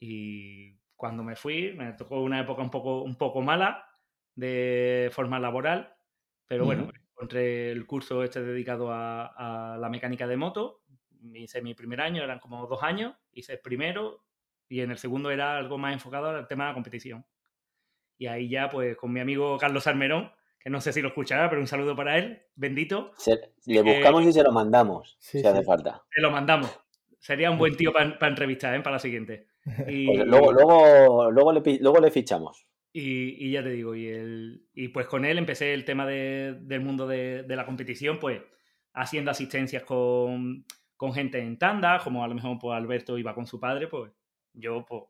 Y 0.00 0.76
cuando 0.96 1.22
me 1.24 1.36
fui, 1.36 1.72
me 1.74 1.92
tocó 1.92 2.20
una 2.22 2.40
época 2.40 2.62
un 2.62 2.70
poco, 2.70 3.02
un 3.02 3.16
poco 3.16 3.42
mala 3.42 3.84
de 4.38 5.10
forma 5.12 5.40
laboral, 5.40 5.94
pero 6.46 6.64
bueno, 6.64 6.84
Ujú. 6.84 6.92
encontré 7.12 7.72
el 7.72 7.86
curso 7.86 8.22
este 8.22 8.40
dedicado 8.42 8.92
a, 8.92 9.74
a 9.74 9.76
la 9.78 9.88
mecánica 9.88 10.26
de 10.28 10.36
moto. 10.36 10.82
Hice 11.34 11.60
mi 11.60 11.74
primer 11.74 12.00
año, 12.00 12.22
eran 12.22 12.38
como 12.38 12.64
dos 12.68 12.82
años, 12.84 13.16
hice 13.32 13.54
el 13.54 13.60
primero 13.60 14.24
y 14.68 14.80
en 14.80 14.92
el 14.92 14.98
segundo 14.98 15.30
era 15.32 15.56
algo 15.58 15.76
más 15.76 15.92
enfocado 15.92 16.28
al 16.28 16.46
tema 16.46 16.64
de 16.64 16.70
la 16.70 16.74
competición. 16.74 17.26
Y 18.16 18.26
ahí 18.28 18.48
ya, 18.48 18.68
pues 18.70 18.96
con 18.96 19.12
mi 19.12 19.18
amigo 19.20 19.58
Carlos 19.58 19.86
Almerón, 19.88 20.30
que 20.60 20.70
no 20.70 20.80
sé 20.80 20.92
si 20.92 21.02
lo 21.02 21.08
escuchará, 21.08 21.48
pero 21.48 21.60
un 21.60 21.66
saludo 21.66 21.96
para 21.96 22.16
él, 22.18 22.42
bendito, 22.54 23.10
Se- 23.16 23.54
le 23.66 23.82
buscamos 23.82 24.24
y 24.24 24.32
se 24.32 24.42
lo 24.44 24.52
mandamos, 24.52 25.16
Sí, 25.18 25.40
si 25.40 25.46
hace 25.46 25.60
sí. 25.60 25.66
falta. 25.66 26.04
te 26.14 26.20
lo 26.20 26.30
mandamos. 26.30 26.70
sería 27.18 27.50
un 27.50 27.58
buen 27.58 27.76
tío 27.76 27.92
para 27.92 28.28
entrevistar, 28.28 28.76
¿eh? 28.76 28.80
Para 28.82 28.94
la 28.96 29.00
siguiente. 29.00 29.48
Y, 29.90 30.06
pues 30.06 30.26
luego, 30.28 30.52
luego, 30.52 31.30
luego, 31.32 31.52
le, 31.52 31.78
luego 31.80 31.98
le 32.00 32.10
fichamos. 32.12 32.66
Y, 32.92 33.46
y, 33.46 33.52
ya 33.52 33.62
te 33.62 33.70
digo, 33.70 33.94
y, 33.94 34.08
el, 34.08 34.66
y 34.72 34.88
pues 34.88 35.06
con 35.06 35.24
él 35.24 35.38
empecé 35.38 35.74
el 35.74 35.84
tema 35.84 36.06
de, 36.06 36.58
del 36.62 36.80
mundo 36.80 37.06
de, 37.06 37.42
de, 37.42 37.56
la 37.56 37.66
competición, 37.66 38.18
pues 38.18 38.40
haciendo 38.94 39.30
asistencias 39.30 39.84
con, 39.84 40.64
con, 40.96 41.12
gente 41.12 41.38
en 41.38 41.58
tanda, 41.58 42.00
como 42.02 42.24
a 42.24 42.28
lo 42.28 42.34
mejor 42.34 42.58
pues, 42.58 42.76
Alberto 42.76 43.18
iba 43.18 43.34
con 43.34 43.46
su 43.46 43.60
padre, 43.60 43.88
pues 43.88 44.10
yo 44.54 44.84
pues, 44.86 45.04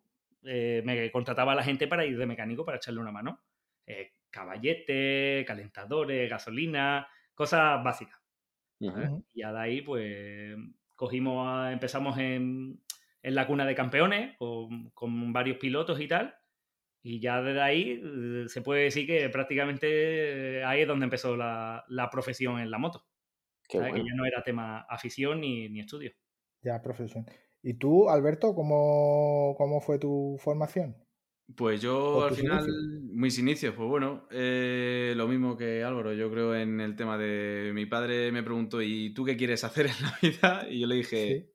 eh, 0.45 0.83
me 0.85 1.11
contrataba 1.11 1.53
a 1.53 1.57
la 1.57 1.63
gente 1.63 1.87
para 1.87 2.05
ir 2.05 2.19
de 2.19 2.27
mecánico 2.27 2.65
para 2.65 2.77
echarle 2.79 3.01
una 3.01 3.13
mano. 3.13 3.41
Eh, 3.87 4.13
caballete, 4.31 5.45
calentadores, 5.47 6.29
gasolina, 6.29 7.09
cosas 7.35 7.83
básicas. 7.83 8.19
Y 8.81 9.41
ya 9.41 9.53
de 9.53 9.59
ahí, 9.59 9.83
pues, 9.83 10.57
cogimos, 10.95 11.73
empezamos 11.73 12.17
en, 12.19 12.81
en, 13.23 13.35
la 13.35 13.47
cuna 13.47 13.65
de 13.65 13.75
campeones 13.75 14.37
con, 14.37 14.91
con, 14.91 15.33
varios 15.33 15.57
pilotos 15.59 16.01
y 16.01 16.07
tal. 16.07 16.37
Y 17.03 17.21
ya 17.21 17.41
desde 17.43 17.61
ahí 17.63 18.01
eh, 18.03 18.45
se 18.49 18.61
puede 18.61 18.85
decir 18.85 19.07
que 19.07 19.29
prácticamente 19.29 20.65
ahí 20.65 20.83
es 20.83 20.89
donde 20.89 21.05
empezó 21.05 21.37
la, 21.37 21.85
la 21.89 22.11
profesión 22.11 22.59
en 22.59 22.71
la 22.71 22.79
moto. 22.79 23.07
Que 23.69 23.79
ya 23.79 24.15
no 24.15 24.25
era 24.25 24.43
tema 24.43 24.81
afición 24.89 25.41
ni, 25.41 25.69
ni 25.69 25.81
estudio. 25.81 26.13
Ya, 26.63 26.81
profesión. 26.81 27.27
¿Y 27.63 27.75
tú, 27.75 28.09
Alberto, 28.09 28.55
cómo, 28.55 29.55
cómo 29.59 29.81
fue 29.81 29.99
tu 29.99 30.37
formación? 30.39 30.97
Pues 31.57 31.81
yo 31.81 32.25
al 32.25 32.35
final, 32.35 32.67
mis 33.11 33.39
inicios, 33.39 33.75
pues 33.75 33.89
bueno, 33.89 34.27
eh, 34.31 35.15
lo 35.17 35.27
mismo 35.27 35.57
que 35.57 35.83
Álvaro, 35.83 36.13
yo 36.13 36.31
creo 36.31 36.55
en 36.55 36.81
el 36.81 36.95
tema 36.95 37.17
de 37.17 37.73
mi 37.75 37.87
padre 37.87 38.31
me 38.33 38.43
preguntó, 38.43 38.83
¿y 38.83 39.15
tú 39.15 39.25
qué 39.25 39.37
quieres 39.37 39.65
hacer 39.65 39.87
en 39.87 40.03
la 40.03 40.19
vida? 40.23 40.67
Y 40.71 40.81
yo 40.81 40.87
le 40.87 40.97
dije, 40.97 41.51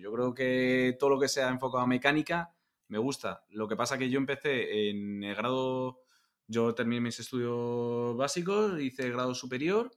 yo 0.00 0.12
creo 0.12 0.34
que 0.34 0.96
todo 0.98 1.10
lo 1.10 1.20
que 1.20 1.28
sea 1.28 1.50
enfocado 1.50 1.84
a 1.84 1.86
mecánica 1.86 2.51
me 2.92 2.98
gusta. 2.98 3.42
Lo 3.48 3.66
que 3.66 3.74
pasa 3.74 3.96
que 3.96 4.10
yo 4.10 4.18
empecé 4.18 4.90
en 4.90 5.24
el 5.24 5.34
grado, 5.34 6.02
yo 6.46 6.74
terminé 6.74 7.00
mis 7.00 7.18
estudios 7.18 8.14
básicos, 8.18 8.78
hice 8.80 9.06
el 9.06 9.12
grado 9.12 9.34
superior 9.34 9.90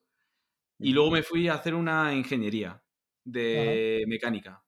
y 0.79 0.93
luego 0.93 1.11
me 1.11 1.21
fui 1.21 1.49
a 1.49 1.55
hacer 1.55 1.75
una 1.75 2.13
ingeniería 2.13 2.81
de 3.25 4.05
mecánica. 4.07 4.63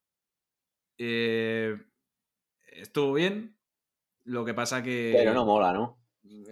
Eh, 0.97 1.77
estuvo 2.67 3.13
bien, 3.13 3.57
lo 4.25 4.43
que 4.43 4.53
pasa 4.53 4.83
que. 4.83 5.13
Pero 5.15 5.33
no 5.33 5.45
mola, 5.45 5.71
¿no? 5.71 5.97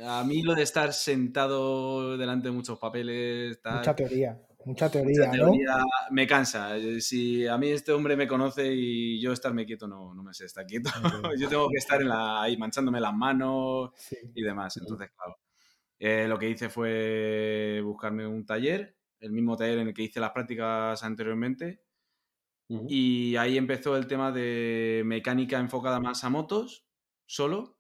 A 0.08 0.24
mí 0.24 0.44
lo 0.44 0.55
de 0.55 0.63
estar 0.63 0.94
sentado 0.94 2.17
delante 2.17 2.48
de 2.48 2.53
muchos 2.53 2.79
papeles. 2.79 3.60
mucha 3.65 3.94
teoría. 3.94 4.45
Mucha 4.65 4.89
teoría, 4.89 5.31
¿no? 5.31 5.53
me 6.10 6.25
cansa. 6.25 6.75
Si 7.00 7.45
a 7.45 7.57
mí 7.57 7.69
este 7.69 7.91
hombre 7.91 8.17
me 8.17 8.27
conoce 8.27 8.74
y 8.74 9.22
yo 9.22 9.31
estarme 9.31 9.65
quieto, 9.65 9.88
no, 9.88 10.13
no 10.15 10.24
me 10.24 10.34
sé 10.34 10.45
estar 10.45 10.65
quieto. 10.65 10.89
yo 11.39 11.48
tengo 11.48 11.69
que 11.69 11.77
estar 11.77 12.01
en 12.01 12.10
la, 12.10 12.41
ahí 12.41 12.57
manchándome 12.57 13.00
las 13.00 13.13
manos 13.13 13.91
y 14.34 14.41
demás. 14.41 14.75
Entonces, 14.77 15.12
claro. 15.15 15.38
Eh, 16.00 16.27
lo 16.27 16.38
que 16.39 16.50
hice 16.50 16.69
fue 16.69 17.79
buscarme 17.84 18.25
un 18.25 18.45
taller, 18.45 18.98
el 19.19 19.31
mismo 19.31 19.55
taller 19.55 19.79
en 19.79 19.88
el 19.89 19.93
que 19.93 20.03
hice 20.03 20.19
las 20.19 20.31
prácticas 20.31 21.03
anteriormente. 21.03 21.84
Y 22.67 23.36
ahí 23.36 23.60
empezó 23.60 23.95
el 23.95 24.07
tema 24.07 24.31
de 24.31 25.03
mecánica 25.05 25.60
enfocada 25.60 26.00
más 26.00 26.24
a 26.24 26.29
motos 26.31 26.88
solo 27.27 27.77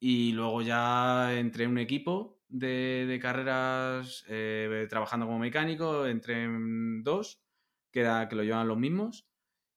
y 0.00 0.32
luego 0.32 0.62
ya 0.62 1.38
entré 1.38 1.64
en 1.64 1.72
un 1.72 1.78
equipo 1.78 2.41
de, 2.52 3.18
carreras 3.20 4.24
eh, 4.28 4.86
trabajando 4.88 5.26
como 5.26 5.38
mecánico, 5.38 6.06
entré 6.06 6.44
en 6.44 7.02
dos, 7.02 7.42
que, 7.90 8.00
era, 8.00 8.28
que 8.28 8.36
lo 8.36 8.44
llevan 8.44 8.68
los 8.68 8.78
mismos, 8.78 9.26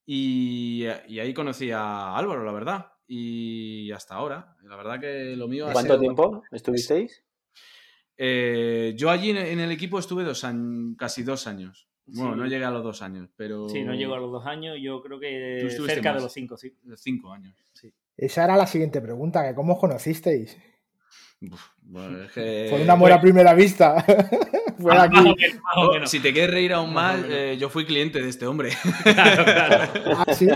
y, 0.05 0.86
ahí 0.86 1.34
conocí 1.34 1.72
a 1.72 2.15
Álvaro, 2.15 2.44
la 2.44 2.51
verdad, 2.51 2.91
y 3.08 3.91
hasta 3.91 4.15
ahora, 4.15 4.55
la 4.63 4.75
verdad 4.75 5.00
que 5.00 5.36
lo 5.36 5.48
mío... 5.48 5.67
¿Cuánto 5.72 6.00
tiempo 6.00 6.44
estuvisteis? 6.51 7.24
Eh, 8.17 8.94
yo 8.96 9.10
allí 9.10 9.32
en 9.32 9.60
el 9.60 9.72
equipo 9.72 10.00
estuve 10.00 10.24
dos 10.24 10.44
años, 10.44 10.96
casi 10.98 11.24
dos 11.24 11.48
años. 11.48 11.89
Bueno, 12.08 12.36
no 12.36 12.46
llegué 12.46 12.65
a 12.65 12.72
los 12.72 12.84
dos 12.84 13.01
años, 13.01 13.29
pero... 13.36 13.67
Sí, 13.67 13.84
no 13.84 13.96
llegó 13.96 14.13
a 14.13 14.20
los 14.20 14.32
dos 14.32 14.46
años, 14.46 14.77
yo 14.79 15.01
creo 15.01 15.20
que 15.20 15.67
cerca 15.88 16.13
de 16.13 16.22
los 16.22 16.32
cinco, 16.32 16.55
sí. 16.55 16.77
cinco 16.98 17.32
años. 17.32 17.55
Sí. 17.74 17.91
Esa 18.15 18.46
era 18.46 18.58
la 18.58 18.67
siguiente 18.67 19.01
pregunta, 19.01 19.48
que 19.48 19.55
¿cómo 19.55 19.74
os 19.74 19.79
conocisteis? 19.79 20.58
Fue 21.91 22.81
un 22.81 22.89
amor 22.89 23.11
a 23.11 23.21
primera 23.21 23.53
vista. 23.53 24.03
Fue 24.79 24.97
aquí. 24.97 25.35
Si 26.05 26.19
te 26.19 26.33
quieres 26.33 26.51
reír 26.51 26.73
aún 26.73 26.93
más, 26.93 27.19
eh, 27.29 27.57
yo 27.59 27.69
fui 27.69 27.85
cliente 27.85 28.21
de 28.21 28.29
este 28.29 28.45
hombre. 28.45 28.71
Claro, 29.03 29.43
claro. 29.43 29.91
¿Ah, 30.17 30.33
sí? 30.33 30.49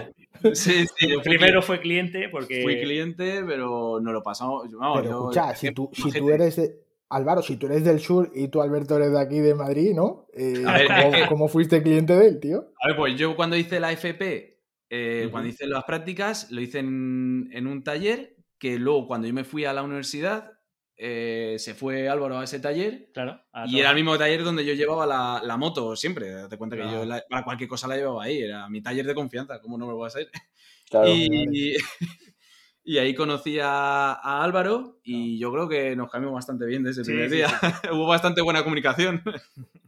Sí, 0.54 0.86
sí, 0.98 1.08
Primero 1.24 1.62
fue 1.62 1.80
cliente 1.80 2.30
porque... 2.30 2.62
Fui 2.64 2.80
cliente, 2.82 3.44
pero 3.46 4.00
no 4.02 4.12
lo 4.12 4.24
pasamos. 4.24 4.68
pero 4.70 5.04
escucha, 5.04 5.56
si 5.56 5.72
tú, 5.72 5.90
si 5.94 6.12
tú 6.12 6.30
eres 6.30 6.56
de... 6.56 6.76
Álvaro, 7.10 7.42
si 7.42 7.58
tú 7.58 7.66
eres 7.66 7.84
del 7.84 8.00
sur 8.00 8.32
y 8.36 8.50
tú, 8.50 8.62
Alberto, 8.62 8.96
eres 8.96 9.12
de 9.12 9.20
aquí, 9.20 9.40
de 9.40 9.56
Madrid, 9.56 9.94
¿no? 9.96 10.28
Eh, 10.34 10.64
¿cómo, 11.28 11.48
fuiste 11.48 11.82
cliente 11.82 12.16
de 12.16 12.28
él, 12.28 12.40
tío? 12.40 12.72
A 12.82 12.90
ver, 12.90 12.98
pues 12.98 13.16
yo 13.18 13.36
cuando 13.36 13.56
hice 13.56 13.80
la 13.80 13.92
FP 13.92 14.60
eh, 14.90 15.28
cuando 15.32 15.50
hice 15.50 15.68
las 15.68 15.84
prácticas, 15.84 16.52
lo 16.52 16.62
hice 16.62 16.80
en, 16.80 17.68
un 17.68 17.84
taller 17.84 18.36
que 18.58 18.80
luego 18.80 19.08
cuando 19.08 19.28
yo 19.28 19.34
me 19.34 19.44
fui 19.44 19.66
a 19.66 19.74
la 19.74 19.84
universidad, 19.84 20.59
eh, 21.02 21.56
se 21.60 21.76
fue 21.76 22.10
Álvaro 22.10 22.40
a 22.40 22.44
ese 22.44 22.60
taller. 22.60 23.10
Claro. 23.14 23.42
Y 23.68 23.80
era 23.80 23.92
el 23.92 23.96
mismo 23.96 24.18
taller 24.18 24.44
donde 24.44 24.66
yo 24.66 24.74
llevaba 24.74 25.06
la, 25.42 25.58
moto 25.58 25.96
siempre. 25.96 26.30
Date 26.30 26.58
cuenta 26.58 26.76
que 26.76 26.84
yo 26.84 27.06
para 27.30 27.46
cualquier 27.46 27.70
cosa 27.70 27.88
la 27.88 27.96
llevaba 27.96 28.26
ahí. 28.26 28.42
Era 28.42 28.68
mi 28.68 28.82
taller 28.82 29.06
de 29.06 29.16
confianza. 29.16 29.62
¿Cómo 29.62 29.78
no 29.78 29.88
me 29.88 29.94
voy 29.94 30.04
a 30.04 30.08
hacer? 30.08 30.30
y, 31.08 31.78
y, 32.84 32.98
ahí 32.98 33.16
conocí 33.16 33.60
a, 33.62 34.44
Álvaro 34.44 35.00
y 35.02 35.40
yo 35.40 35.54
creo 35.54 35.70
que 35.70 35.96
nos 35.96 36.12
cambió 36.12 36.34
bastante 36.34 36.66
bien 36.66 36.84
desde 36.84 37.02
el 37.02 37.08
primer 37.08 37.30
día. 37.30 37.48
Hubo 37.94 38.06
bastante 38.06 38.42
buena 38.42 38.64
comunicación. 38.64 39.24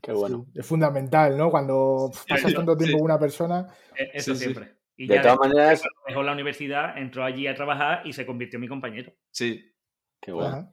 Qué 0.01 0.13
bueno. 0.13 0.47
es 0.55 0.65
fundamental, 0.65 1.37
¿no? 1.37 1.51
Cuando 1.51 2.09
pasas 2.25 2.53
tanto 2.53 2.77
tiempo 2.77 2.99
con 2.99 3.05
una 3.05 3.19
persona. 3.19 3.67
E, 3.97 4.11
eso 4.13 4.33
siempre. 4.33 4.77
Y 4.95 5.07
de 5.07 5.19
todas 5.19 5.39
maneras. 5.39 5.83
Dejó 6.07 6.23
la 6.23 6.31
universidad, 6.31 6.97
entró 6.97 7.25
allí 7.25 7.47
a 7.47 7.55
trabajar 7.55 8.01
y 8.05 8.13
se 8.13 8.25
convirtió 8.25 8.55
en 8.55 8.61
mi 8.61 8.67
compañero. 8.69 9.11
Sí. 9.29 9.75
Qué 10.21 10.31
bueno. 10.31 10.71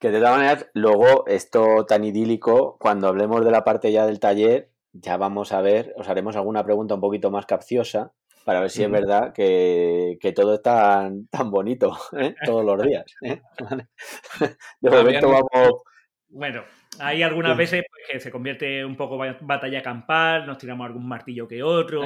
Que 0.00 0.10
de 0.10 0.18
todas 0.18 0.38
maneras, 0.38 0.70
luego 0.72 1.26
esto 1.26 1.84
tan 1.84 2.04
idílico, 2.04 2.78
cuando 2.80 3.06
hablemos 3.06 3.44
de 3.44 3.50
la 3.50 3.64
parte 3.64 3.92
ya 3.92 4.06
del 4.06 4.18
taller, 4.18 4.70
ya 4.92 5.18
vamos 5.18 5.52
a 5.52 5.60
ver, 5.60 5.92
os 5.96 6.08
haremos 6.08 6.36
alguna 6.36 6.64
pregunta 6.64 6.94
un 6.94 7.02
poquito 7.02 7.30
más 7.30 7.44
capciosa 7.44 8.12
para 8.44 8.60
ver 8.60 8.70
si 8.70 8.82
es 8.82 8.90
verdad 8.90 9.34
que, 9.34 10.18
todo 10.34 10.54
es 10.54 10.62
tan, 10.62 11.26
tan 11.26 11.50
bonito 11.50 11.96
¿eh? 12.18 12.34
todos 12.44 12.64
los 12.64 12.82
días. 12.82 13.04
¿eh? 13.22 13.42
De 14.80 14.90
momento 14.90 15.28
vamos. 15.28 15.82
Bueno, 16.30 16.62
hay 16.98 17.22
algunas 17.22 17.56
veces 17.56 17.84
pues, 17.88 18.02
que 18.10 18.20
se 18.20 18.30
convierte 18.30 18.84
un 18.84 18.96
poco 18.96 19.18
batalla 19.42 19.82
campal, 19.82 20.46
nos 20.46 20.56
tiramos 20.56 20.86
algún 20.86 21.06
martillo 21.06 21.46
que 21.46 21.62
otro, 21.62 22.02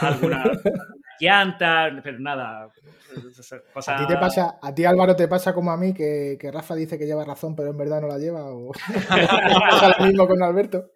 alguna 0.00 0.44
pero 1.20 2.18
nada. 2.18 2.70
¿A 3.86 3.96
ti 3.98 4.06
te 4.06 4.16
pasa, 4.16 4.58
a 4.62 4.74
ti 4.74 4.84
Álvaro 4.84 5.14
te 5.16 5.28
pasa 5.28 5.52
como 5.52 5.70
a 5.70 5.76
mí 5.76 5.92
que, 5.92 6.38
Rafa 6.52 6.74
dice 6.74 6.98
que 6.98 7.06
lleva 7.06 7.24
razón, 7.24 7.54
pero 7.54 7.70
en 7.70 7.76
verdad 7.76 8.00
no 8.00 8.08
la 8.08 8.18
lleva? 8.18 8.44
¿O 8.46 8.72
pasa 9.08 9.96
lo 9.98 10.06
mismo 10.06 10.26
con 10.26 10.42
Alberto? 10.42 10.90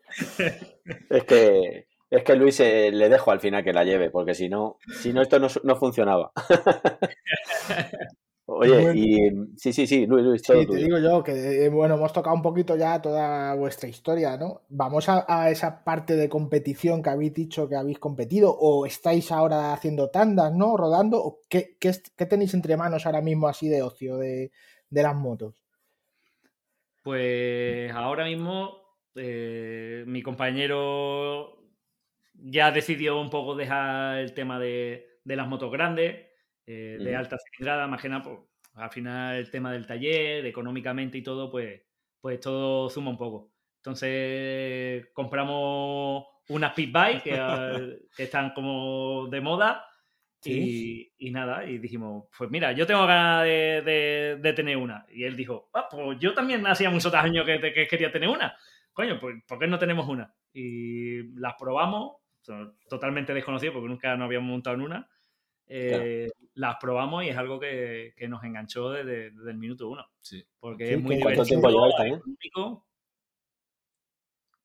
Es 1.11 1.25
que 1.25 1.87
es 2.11 2.23
que 2.23 2.37
Luis 2.37 2.61
eh, 2.61 2.91
le 2.93 3.09
dejo 3.09 3.33
al 3.33 3.41
final 3.41 3.65
que 3.65 3.73
la 3.73 3.83
lleve, 3.83 4.11
porque 4.11 4.35
si 4.35 4.49
no, 4.49 4.79
si 5.01 5.13
no 5.13 5.21
esto 5.21 5.41
no, 5.41 5.49
no 5.65 5.77
funcionaba. 5.77 6.31
Oye, 8.47 8.93
y 8.95 9.57
sí, 9.57 9.73
sí, 9.73 9.87
sí, 9.87 10.07
Luis, 10.07 10.23
Luis, 10.23 10.43
Sí, 10.43 10.67
te 10.67 10.77
digo 10.77 10.99
yo 10.99 11.25
que, 11.25 11.65
eh, 11.65 11.69
bueno, 11.71 11.95
hemos 11.95 12.13
tocado 12.13 12.37
un 12.37 12.43
poquito 12.43 12.77
ya 12.77 13.01
toda 13.01 13.55
vuestra 13.55 13.89
historia, 13.89 14.37
¿no? 14.37 14.63
Vamos 14.69 15.09
a, 15.09 15.51
esa 15.51 15.83
parte 15.83 16.15
de 16.15 16.29
competición 16.29 17.03
que 17.03 17.09
habéis 17.09 17.33
dicho 17.33 17.67
que 17.71 17.77
habéis 17.77 17.99
competido, 17.99 18.55
o 18.55 18.85
estáis 18.85 19.33
ahora 19.33 19.73
haciendo 19.73 20.11
tandas, 20.11 20.53
¿no? 20.53 20.77
Rodando, 20.77 21.25
o 21.25 21.41
qué, 21.49 21.79
tenéis 22.29 22.53
entre 22.53 22.77
manos 22.77 23.07
ahora 23.07 23.23
mismo 23.23 23.49
así 23.49 23.69
de 23.71 23.83
ocio 23.83 24.19
de, 24.19 24.51
las 24.91 25.17
motos? 25.17 25.65
Pues 27.03 27.91
ahora 27.93 28.27
mismo 28.27 28.77
eh, 29.15 30.05
mi 30.07 30.23
compañero 30.23 31.57
ya 32.35 32.71
decidió 32.73 33.19
un 33.19 33.31
poco 33.31 33.55
dejar 33.55 34.19
el 34.19 34.35
tema 34.35 34.59
de, 34.59 35.19
de 35.25 35.37
las 35.37 35.49
motos 35.49 35.73
grandes 35.73 36.34
eh, 36.67 36.97
de 36.99 37.17
alta 37.17 37.37
cilindrada, 37.39 37.87
más 37.87 38.01
que 38.01 38.09
nada, 38.09 38.23
pues, 38.23 38.39
al 38.75 38.91
final 38.91 39.37
el 39.37 39.51
tema 39.51 39.73
del 39.73 39.87
taller, 39.87 40.47
económicamente 40.47 41.19
y 41.19 41.23
todo, 41.23 41.51
pues, 41.51 41.83
pues 42.21 42.41
todo 42.41 42.89
suma 42.89 43.11
un 43.11 43.19
poco. 43.19 43.53
Entonces 43.77 45.09
compramos 45.13 46.25
unas 46.49 46.73
pit 46.73 46.91
bike 46.91 47.23
que, 47.23 47.99
están 48.19 48.53
como 48.55 49.29
de 49.29 49.41
moda 49.41 49.87
y, 50.43 51.31
nada, 51.31 51.65
y 51.65 51.79
dijimos, 51.79 52.27
pues 52.37 52.51
mira, 52.51 52.73
yo 52.73 52.87
tengo 52.87 53.07
ganas 53.07 53.45
de, 53.45 54.53
tener 54.57 54.77
una. 54.77 55.07
Y 55.11 55.25
él 55.25 55.37
dijo, 55.37 55.71
ah, 55.75 55.89
pues 55.91 56.19
yo 56.19 56.35
también 56.35 56.67
hacía 56.67 56.91
muchos 56.91 57.13
años 57.15 57.47
que, 57.47 57.61
que, 57.73 57.87
quería 57.87 58.13
tener 58.13 58.29
una. 58.29 58.55
Coño, 58.93 59.19
pues 59.19 59.43
¿por 59.47 59.59
qué 59.59 59.67
no 59.67 59.79
tenemos 59.79 60.09
una? 60.09 60.35
Y 60.53 61.35
las 61.39 61.55
probamos, 61.59 62.17
totalmente 62.89 63.33
desconocidas 63.33 63.73
porque 63.73 63.89
nunca 63.89 64.17
nos 64.17 64.27
habíamos 64.27 64.51
montado 64.51 64.77
en 64.77 64.83
una 64.83 65.09
eh, 65.67 66.31
las 66.55 66.77
probamos 66.81 67.25
y 67.25 67.29
es 67.29 67.37
algo 67.37 67.59
que, 67.59 68.13
que 68.17 68.29
nos 68.29 68.45
enganchó 68.45 68.91
desde, 68.91 69.31
desde 69.31 69.51
el 69.51 69.57
minuto 69.59 69.89
uno. 69.89 70.05
Sí. 70.21 70.45
Porque 70.61 70.87
Sí, 70.87 70.93
es 70.95 71.01
muy 71.01 71.21
¿Cuánto 71.21 71.43
divertido, 71.43 71.45
tiempo 71.45 71.69
lleváis 71.71 71.95
también? 71.97 72.17
económico, 72.19 72.87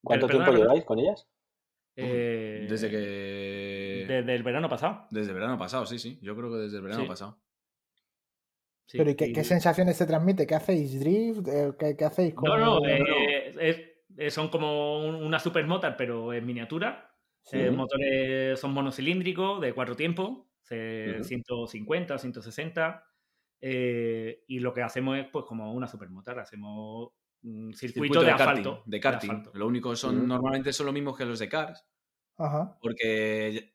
¿Cuánto 0.01 0.27
Perdona, 0.27 0.45
tiempo 0.45 0.51
perdona. 0.51 0.73
lleváis 0.73 0.85
con 0.85 0.99
ellas? 0.99 1.27
eh, 1.95 2.67
Desde 2.69 2.89
que. 2.89 4.05
Desde 4.07 4.35
el 4.35 4.43
verano 4.43 4.69
pasado. 4.69 5.07
Desde 5.11 5.29
el 5.31 5.35
verano 5.35 5.57
pasado, 5.57 5.85
sí, 5.85 5.99
sí. 5.99 6.17
Yo 6.21 6.35
creo 6.35 6.49
que 6.49 6.57
desde 6.57 6.77
el 6.77 6.83
verano 6.83 7.01
Sí. 7.01 7.07
pasado. 7.07 7.41
Sí, 8.85 8.97
Pero 8.97 9.09
¿y 9.11 9.15
qué, 9.15 9.27
y- 9.27 9.33
qué 9.33 9.43
sensaciones 9.43 9.97
te 9.97 10.05
transmite? 10.07 10.47
¿Qué 10.47 10.55
hacéis? 10.55 10.99
¿Drift? 10.99 11.47
Eh, 11.47 11.73
¿Qué, 11.77 11.95
qué 11.97 12.05
hacéis? 12.05 12.33
No, 12.41 12.57
no, 12.57 12.75
¿Cómo- 12.77 12.87
eh, 12.87 13.53
es- 13.59 13.79
es- 14.17 14.33
son 14.33 14.49
como 14.49 15.05
un- 15.05 15.15
una 15.23 15.39
supermotor, 15.39 15.95
pero 15.97 16.33
en 16.33 16.45
miniatura. 16.45 17.13
Sí. 17.43 17.57
Eh, 17.59 17.71
motores 17.71 18.59
son 18.59 18.73
monocilíndricos 18.73 19.59
de 19.61 19.73
cuatro 19.73 19.95
tiempos, 19.95 20.45
eh, 20.69 21.17
Ujú. 21.19 21.23
150, 21.23 22.17
160. 22.17 23.05
eh, 23.61 24.43
y 24.47 24.59
lo 24.59 24.73
que 24.73 24.81
hacemos 24.83 25.17
es 25.17 25.27
pues 25.31 25.45
como 25.45 25.73
una 25.73 25.87
supermotor, 25.87 26.39
hacemos 26.39 27.09
un 27.43 27.73
circuito, 27.73 28.21
de, 28.21 28.27
karting, 28.35 28.43
asfalto. 28.43 28.83
de 28.85 28.99
karting. 28.99 29.29
asfalto. 29.31 29.51
Lo 29.57 29.67
único 29.67 29.95
son, 29.95 30.27
normalmente 30.27 30.73
son 30.73 30.85
los 30.87 30.93
mismos 30.93 31.17
que 31.17 31.25
los 31.25 31.39
de 31.39 31.49
cars, 31.49 31.85
Ajá. 32.37 32.77
porque 32.81 33.73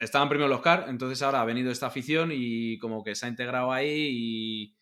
estaban 0.00 0.28
primero 0.28 0.48
los 0.48 0.60
cars, 0.62 0.88
entonces 0.88 1.22
ahora 1.22 1.40
ha 1.42 1.44
venido 1.44 1.70
esta 1.72 1.86
afición 1.88 2.30
y 2.32 2.78
como 2.78 3.02
que 3.04 3.14
se 3.16 3.26
ha 3.26 3.28
integrado 3.28 3.72
ahí 3.72 4.08
y, 4.12 4.75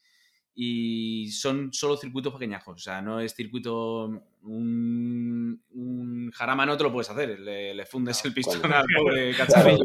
y 0.54 1.30
son 1.30 1.72
solo 1.72 1.96
circuitos 1.96 2.32
pequeñajos. 2.32 2.76
O 2.76 2.82
sea, 2.82 3.02
no 3.02 3.20
es 3.20 3.34
circuito. 3.34 4.10
Un, 4.42 5.62
un 5.72 6.30
jarama 6.32 6.66
no 6.66 6.76
te 6.76 6.84
lo 6.84 6.92
puedes 6.92 7.08
hacer, 7.08 7.40
le, 7.40 7.72
le 7.74 7.86
fundes 7.86 8.22
el 8.24 8.34
pistón 8.34 8.72
al 8.72 8.84
pobre 8.94 9.34
cacharrillo. 9.36 9.84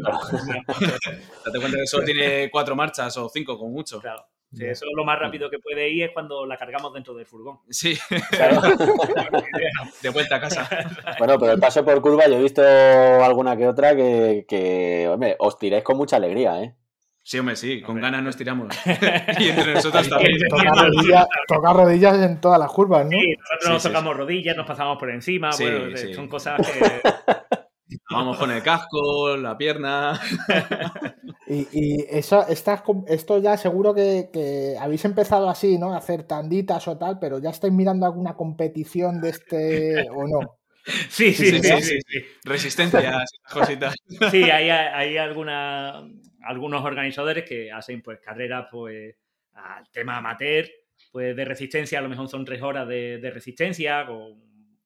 Date 1.46 1.58
cuenta 1.58 1.78
que 1.78 1.86
solo 1.86 2.04
tiene 2.04 2.50
cuatro 2.50 2.76
marchas 2.76 3.16
o 3.16 3.28
cinco 3.28 3.58
con 3.58 3.72
mucho. 3.72 4.00
Claro. 4.00 4.26
Sí, 4.52 4.64
eso 4.64 4.84
lo 4.96 5.04
más 5.04 5.16
rápido 5.16 5.48
que 5.48 5.60
puede 5.60 5.88
ir 5.90 6.04
es 6.04 6.10
cuando 6.12 6.44
la 6.44 6.56
cargamos 6.56 6.92
dentro 6.92 7.14
del 7.14 7.24
furgón. 7.24 7.60
Sí, 7.70 7.96
Claro. 8.30 8.60
de 10.02 10.08
vuelta 10.08 10.36
a 10.36 10.40
casa. 10.40 10.68
Bueno, 11.18 11.38
pero 11.38 11.52
el 11.52 11.60
paso 11.60 11.84
por 11.84 12.02
curva, 12.02 12.26
yo 12.26 12.34
he 12.34 12.42
visto 12.42 12.60
alguna 12.60 13.56
que 13.56 13.68
otra 13.68 13.94
que, 13.94 14.44
que, 14.48 15.08
hombre, 15.08 15.36
os 15.38 15.56
tiráis 15.56 15.84
con 15.84 15.96
mucha 15.96 16.16
alegría, 16.16 16.60
¿eh? 16.64 16.74
Sí, 17.22 17.38
hombre, 17.38 17.54
sí, 17.56 17.80
con 17.80 17.90
Hombre. 17.96 18.02
ganas 18.04 18.22
nos 18.24 18.36
tiramos. 18.36 18.68
y 19.38 19.48
entre 19.48 19.74
nosotros 19.74 20.08
también. 20.08 20.38
Tocar 20.48 20.74
rodillas, 20.76 21.26
tocar 21.46 21.76
rodillas 21.76 22.18
en 22.18 22.40
todas 22.40 22.58
las 22.58 22.70
curvas, 22.72 23.04
¿no? 23.04 23.10
Sí, 23.10 23.34
nosotros 23.36 23.60
Sí, 23.62 23.68
nos 23.70 23.82
sí, 23.82 23.88
tocamos 23.88 24.16
rodillas, 24.16 24.56
nos 24.56 24.66
pasamos 24.66 24.98
por 24.98 25.10
encima, 25.10 25.52
Sí, 25.52 25.64
bueno, 25.64 25.96
sí. 25.96 26.14
son 26.14 26.28
cosas 26.28 26.58
que... 26.66 27.00
Vamos 28.12 28.38
con 28.38 28.50
el 28.52 28.62
casco, 28.62 29.36
la 29.36 29.56
pierna. 29.58 30.20
Y, 31.48 31.66
y 31.72 32.06
eso, 32.08 32.46
estas, 32.48 32.82
com- 32.82 33.04
esto 33.08 33.38
ya 33.38 33.56
seguro 33.56 33.94
que, 33.94 34.30
que 34.32 34.76
habéis 34.80 35.04
empezado 35.04 35.48
así, 35.48 35.76
¿no? 35.78 35.92
A 35.92 35.98
hacer 35.98 36.22
tanditas 36.24 36.86
o 36.88 36.96
tal, 36.98 37.18
pero 37.18 37.38
ya 37.40 37.50
estáis 37.50 37.72
mirando 37.72 38.06
alguna 38.06 38.34
competición 38.34 39.20
de 39.20 39.30
este 39.30 40.08
o 40.14 40.26
no. 40.26 40.56
Sí, 41.08 41.32
sí, 41.32 41.46
Sí, 41.50 41.50
sí, 41.50 41.62
sí, 41.62 41.82
sí, 41.82 41.98
sí. 42.06 42.18
Resistencias, 42.44 43.30
cositas. 43.52 43.94
Sí, 44.30 44.42
hay, 44.44 44.70
hay 44.70 45.16
alguna, 45.18 46.02
algunos 46.42 46.84
organizadores 46.84 47.44
que 47.44 47.70
hacen 47.70 48.02
pues 48.02 48.20
carreras 48.20 48.66
pues 48.70 49.16
al 49.52 49.88
tema 49.90 50.16
amateur, 50.16 50.68
pues 51.12 51.34
de 51.34 51.44
resistencia, 51.44 51.98
a 51.98 52.02
lo 52.02 52.08
mejor 52.08 52.28
son 52.28 52.44
tres 52.44 52.62
horas 52.62 52.86
de, 52.88 53.18
de 53.18 53.30
resistencia 53.30 54.06
con 54.06 54.40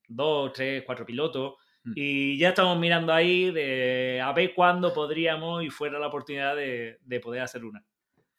dos, 0.09 0.53
tres, 0.53 0.83
cuatro 0.85 1.05
pilotos. 1.05 1.55
Mm. 1.85 1.93
Y 1.97 2.39
ya 2.39 2.51
estamos 2.51 2.79
mirando 2.79 3.13
ahí 3.13 3.51
de 3.51 4.21
a 4.23 4.33
ver 4.33 4.55
cuándo 4.55 4.93
podríamos 4.93 5.63
y 5.63 5.71
fuera 5.71 5.99
la 5.99 6.09
oportunidad 6.09 6.57
de, 6.57 6.99
de 7.03 7.21
poder 7.21 7.43
hacer 7.43 7.65
una. 7.65 7.85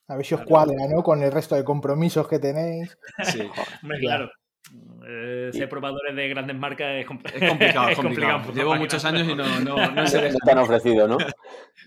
A 0.08 0.16
ver 0.16 0.26
si 0.26 0.36
os 0.36 0.42
cuadra, 0.42 0.76
¿no? 0.88 1.02
Con 1.02 1.24
el 1.24 1.32
resto 1.32 1.56
de 1.56 1.64
compromisos 1.64 2.28
que 2.28 2.40
tenéis. 2.40 2.98
Sí. 3.24 3.42
Hombre, 3.82 4.00
claro. 4.00 4.32
Eh, 5.08 5.50
ser 5.54 5.70
probadores 5.70 6.16
de 6.16 6.28
grandes 6.30 6.58
marcas 6.58 6.88
es, 6.96 7.06
compl- 7.08 7.32
Es 7.34 7.50
complicado, 7.50 7.86
es 7.90 7.92
es 7.92 7.98
complicado. 8.04 8.54
Llevo 8.54 8.74
no 8.76 8.80
muchos 8.82 9.06
años 9.06 9.28
y 9.28 9.36
no, 9.36 9.46
no, 9.62 9.76
no 9.76 9.92
No, 9.92 10.08
se 10.08 10.30
no 10.32 10.38
te 10.44 10.52
han 10.52 10.58
ofrecido, 10.60 11.08
¿no? 11.08 11.18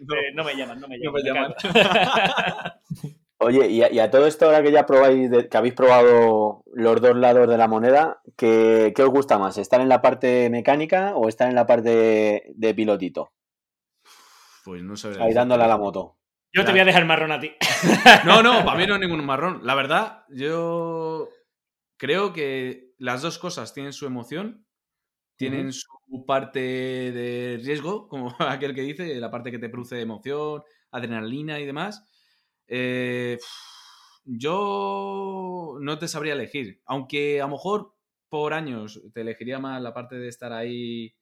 Eh, 0.00 0.32
no 0.34 0.44
me 0.44 0.54
llaman, 0.54 0.78
no 0.80 0.86
me 0.86 0.96
No 0.98 1.12
llaman. 1.18 1.54
me. 1.74 3.12
Oye, 3.40 3.68
y 3.68 3.82
a, 3.82 3.92
y 3.92 3.98
a 4.00 4.10
todo 4.10 4.26
esto, 4.26 4.46
ahora 4.46 4.62
que 4.62 4.70
ya 4.72 4.84
probáis, 4.86 5.30
de- 5.30 5.48
que 5.48 5.56
habéis 5.56 5.74
probado 5.74 6.62
los 6.72 7.00
dos 7.00 7.16
lados 7.16 7.48
de 7.48 7.56
la 7.56 7.68
moneda, 7.68 8.20
¿qué, 8.36 8.92
qué 8.94 9.02
os 9.02 9.10
gusta 9.10 9.38
más? 9.38 9.58
¿Estar 9.58 9.80
en 9.80 9.88
la 9.88 10.02
parte 10.02 10.50
mecánica 10.50 11.14
o 11.16 11.28
estar 11.28 11.48
en 11.48 11.54
la 11.54 11.66
parte 11.66 12.44
de 12.54 12.74
pilotito? 12.74 13.32
Pues 14.64 14.82
no 14.82 14.96
sé. 14.96 15.10
Ahí 15.20 15.32
dándole 15.32 15.64
a 15.64 15.68
la 15.68 15.78
moto. 15.78 16.16
Yo 16.52 16.64
te 16.64 16.70
voy 16.72 16.80
a 16.80 16.84
dejar 16.84 17.04
marrón 17.04 17.30
a 17.32 17.40
ti. 17.40 17.52
No, 18.24 18.42
no, 18.42 18.64
para 18.64 18.76
mí 18.78 18.86
no 18.86 18.94
es 18.94 19.00
ningún 19.00 19.24
marrón. 19.24 19.60
La 19.64 19.74
verdad, 19.74 20.24
yo 20.30 21.28
creo 21.98 22.32
que 22.34 22.94
las 22.98 23.22
dos 23.22 23.38
cosas 23.38 23.74
tienen 23.74 23.92
su 23.94 24.06
emoción, 24.06 24.66
tienen 25.36 25.72
su 25.72 25.88
parte 26.26 26.60
de 26.60 27.60
riesgo, 27.62 28.08
como 28.08 28.34
aquel 28.40 28.74
que 28.74 28.82
dice, 28.82 29.16
la 29.20 29.30
parte 29.30 29.50
que 29.50 29.58
te 29.58 29.68
produce 29.68 30.00
emoción, 30.00 30.62
adrenalina 30.90 31.60
y 31.60 31.66
demás. 31.66 32.04
Eh, 32.66 33.38
yo 34.24 35.78
no 35.80 35.98
te 35.98 36.08
sabría 36.08 36.34
elegir, 36.34 36.82
aunque 36.86 37.40
a 37.40 37.46
lo 37.46 37.52
mejor 37.52 37.96
por 38.28 38.52
años 38.54 39.00
te 39.14 39.22
elegiría 39.22 39.58
más 39.58 39.80
la 39.82 39.94
parte 39.94 40.16
de 40.16 40.28
estar 40.28 40.52
ahí 40.52 41.14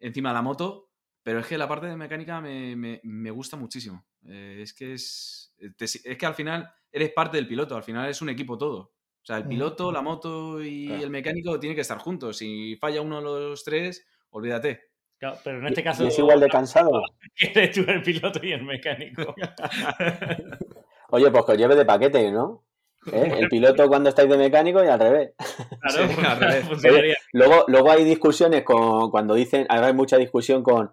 encima 0.00 0.30
de 0.30 0.34
la 0.34 0.42
moto, 0.42 0.90
pero 1.22 1.40
es 1.40 1.46
que 1.46 1.58
la 1.58 1.68
parte 1.68 1.86
de 1.86 1.96
mecánica 1.96 2.40
me, 2.40 2.76
me- 2.76 3.00
me 3.04 3.30
gusta 3.30 3.56
muchísimo. 3.56 4.06
Eh, 4.26 4.60
es 4.62 4.74
que 4.74 4.94
es, 4.94 5.54
te- 5.76 5.84
es 5.86 6.18
que 6.18 6.26
al 6.26 6.34
final 6.34 6.72
eres 6.92 7.12
parte 7.12 7.36
del 7.36 7.48
piloto, 7.48 7.76
al 7.76 7.82
final 7.82 8.08
es 8.10 8.20
un 8.22 8.28
equipo 8.30 8.58
todo. 8.58 8.93
O 9.24 9.26
sea, 9.26 9.36
el 9.36 9.42
Ujú. 9.44 9.48
piloto, 9.50 9.90
la 9.90 10.02
moto 10.02 10.62
y 10.62 10.86
Claro. 10.86 11.02
el 11.04 11.10
mecánico 11.10 11.58
tienen 11.58 11.74
que 11.74 11.80
estar 11.80 11.96
juntos. 11.98 12.36
Si 12.36 12.76
falla 12.76 13.00
uno 13.00 13.16
de 13.22 13.40
los 13.48 13.64
tres, 13.64 14.06
olvídate. 14.30 14.80
Claro, 15.18 15.38
pero 15.42 15.58
en 15.60 15.66
este 15.66 15.80
¿Y- 15.80 15.84
caso 15.84 16.04
y 16.04 16.08
es 16.08 16.18
igual 16.18 16.40
de 16.40 16.48
cansado? 16.48 16.90
eres 17.54 17.74
tú 17.74 17.84
el 17.88 18.02
piloto 18.02 18.40
y 18.42 18.52
el 18.52 18.62
mecánico. 18.64 19.34
Oye, 21.10 21.30
pues 21.30 21.44
que 21.44 21.52
os 21.52 21.58
lleve 21.58 21.76
de 21.76 21.84
paquete, 21.84 22.30
¿no? 22.30 22.64
¿Eh? 23.12 23.32
El 23.38 23.48
piloto 23.48 23.86
cuando 23.88 24.08
estáis 24.08 24.28
de 24.28 24.36
mecánico 24.36 24.82
y 24.82 24.88
al 24.88 24.98
revés. 24.98 25.32
Claro, 25.80 26.08
Sí, 26.08 26.20
al 26.26 26.40
revés. 26.40 26.68
funcionaría. 26.68 27.14
Luego, 27.32 27.64
luego 27.68 27.90
hay 27.90 28.04
discusiones 28.04 28.62
con 28.64 29.10
cuando 29.10 29.34
dicen, 29.34 29.66
ahora 29.68 29.88
hay 29.88 29.92
mucha 29.94 30.16
discusión 30.16 30.62
con, 30.62 30.90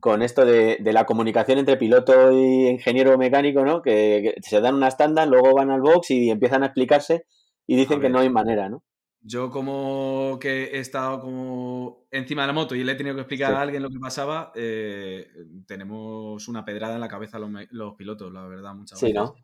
con 0.00 0.22
esto 0.22 0.44
de, 0.44 0.78
de 0.80 0.92
la 0.92 1.04
comunicación 1.04 1.58
entre 1.58 1.76
piloto 1.76 2.32
y 2.32 2.68
ingeniero 2.68 3.18
mecánico, 3.18 3.64
¿no? 3.64 3.82
Que, 3.82 4.34
que 4.36 4.42
se 4.42 4.60
dan 4.60 4.74
unas 4.76 4.96
tandas, 4.96 5.28
luego 5.28 5.52
van 5.54 5.70
al 5.70 5.80
box 5.80 6.10
y 6.12 6.30
empiezan 6.30 6.62
a 6.62 6.66
explicarse 6.66 7.26
y 7.68 7.76
dicen 7.76 8.00
que 8.00 8.08
no 8.08 8.18
hay 8.18 8.30
manera, 8.30 8.68
¿no? 8.68 8.82
Yo 9.20 9.50
como 9.50 10.38
que 10.40 10.64
he 10.64 10.78
estado 10.78 11.20
como 11.20 12.06
encima 12.10 12.42
de 12.42 12.46
la 12.46 12.52
moto 12.54 12.74
y 12.74 12.82
le 12.82 12.92
he 12.92 12.94
tenido 12.94 13.14
que 13.14 13.20
explicar 13.22 13.50
Sí. 13.50 13.56
a 13.56 13.60
alguien 13.60 13.82
lo 13.82 13.90
que 13.90 13.98
pasaba, 13.98 14.52
eh, 14.54 15.28
tenemos 15.66 16.48
una 16.48 16.64
pedrada 16.64 16.94
en 16.94 17.00
la 17.00 17.08
cabeza 17.08 17.38
los, 17.38 17.94
pilotos, 17.96 18.32
la 18.32 18.46
verdad, 18.46 18.74
muchas 18.74 18.98
Sí, 18.98 19.06
veces. 19.06 19.20
¿no? 19.20 19.34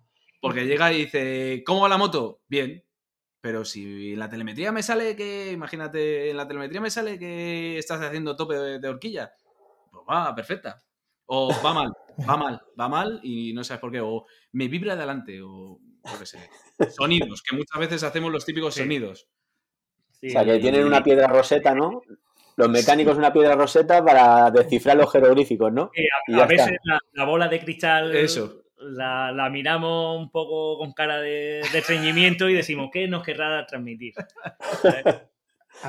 Porque 0.40 0.66
llega 0.66 0.92
y 0.92 1.04
dice, 1.04 1.62
¿cómo 1.66 1.82
va 1.82 1.88
la 1.90 1.98
moto? 1.98 2.40
Bien. 2.48 2.82
Pero 3.42 3.66
si 3.66 4.12
en 4.14 4.18
la 4.20 4.30
telemetría 4.30 4.72
me 4.72 4.82
sale 4.82 5.14
que, 5.16 5.52
imagínate, 5.52 6.30
en 6.30 6.36
la 6.38 6.48
telemetría 6.48 6.80
me 6.80 6.90
sale 6.90 7.18
que 7.18 7.76
estás 7.76 8.00
haciendo 8.00 8.36
tope 8.36 8.54
de, 8.54 8.78
de 8.78 8.88
horquilla, 8.88 9.32
pues 9.90 10.02
va, 10.08 10.34
perfecta. 10.34 10.82
O 11.26 11.52
va 11.62 11.74
mal, 11.74 11.92
va 12.26 12.36
mal, 12.38 12.62
va 12.80 12.88
mal 12.88 13.20
y 13.22 13.52
no 13.52 13.62
sabes 13.64 13.80
por 13.82 13.92
qué. 13.92 14.00
O 14.00 14.24
me 14.52 14.68
vibra 14.68 14.94
adelante, 14.94 15.42
o 15.42 15.78
yo 16.04 16.18
qué 16.18 16.26
sé. 16.26 16.38
Sonidos, 16.90 17.42
que 17.42 17.56
muchas 17.56 17.78
veces 17.80 18.02
hacemos 18.02 18.30
los 18.32 18.44
típicos 18.44 18.74
Sí. 18.74 18.80
sonidos. 18.80 19.26
Sí, 20.20 20.28
O 20.28 20.30
sea, 20.30 20.44
que 20.44 20.58
tienen 20.58 20.84
una 20.86 21.02
piedra 21.02 21.26
roseta, 21.26 21.74
¿no? 21.74 22.02
Los 22.56 22.68
mecánicos 22.68 23.16
una 23.16 23.32
piedra 23.32 23.54
roseta 23.56 24.04
para 24.04 24.50
descifrar 24.50 24.96
los 24.96 25.10
jeroglíficos, 25.10 25.72
¿no? 25.72 25.90
Sí, 25.94 26.06
Y 26.28 26.34
a, 26.40 26.44
a 26.44 26.46
veces 26.46 26.76
la, 26.84 26.98
la 27.12 27.24
bola 27.24 27.48
de 27.48 27.60
cristal 27.60 28.14
Eso. 28.14 28.62
La, 28.76 29.32
la 29.32 29.48
miramos 29.50 30.18
un 30.18 30.30
poco 30.30 30.76
con 30.78 30.92
cara 30.92 31.20
de, 31.20 31.62
de 31.72 31.78
estreñimiento 31.78 32.48
y 32.48 32.54
decimos, 32.54 32.90
¿qué 32.92 33.08
nos 33.08 33.22
querrá 33.24 33.66
transmitir? 33.66 34.14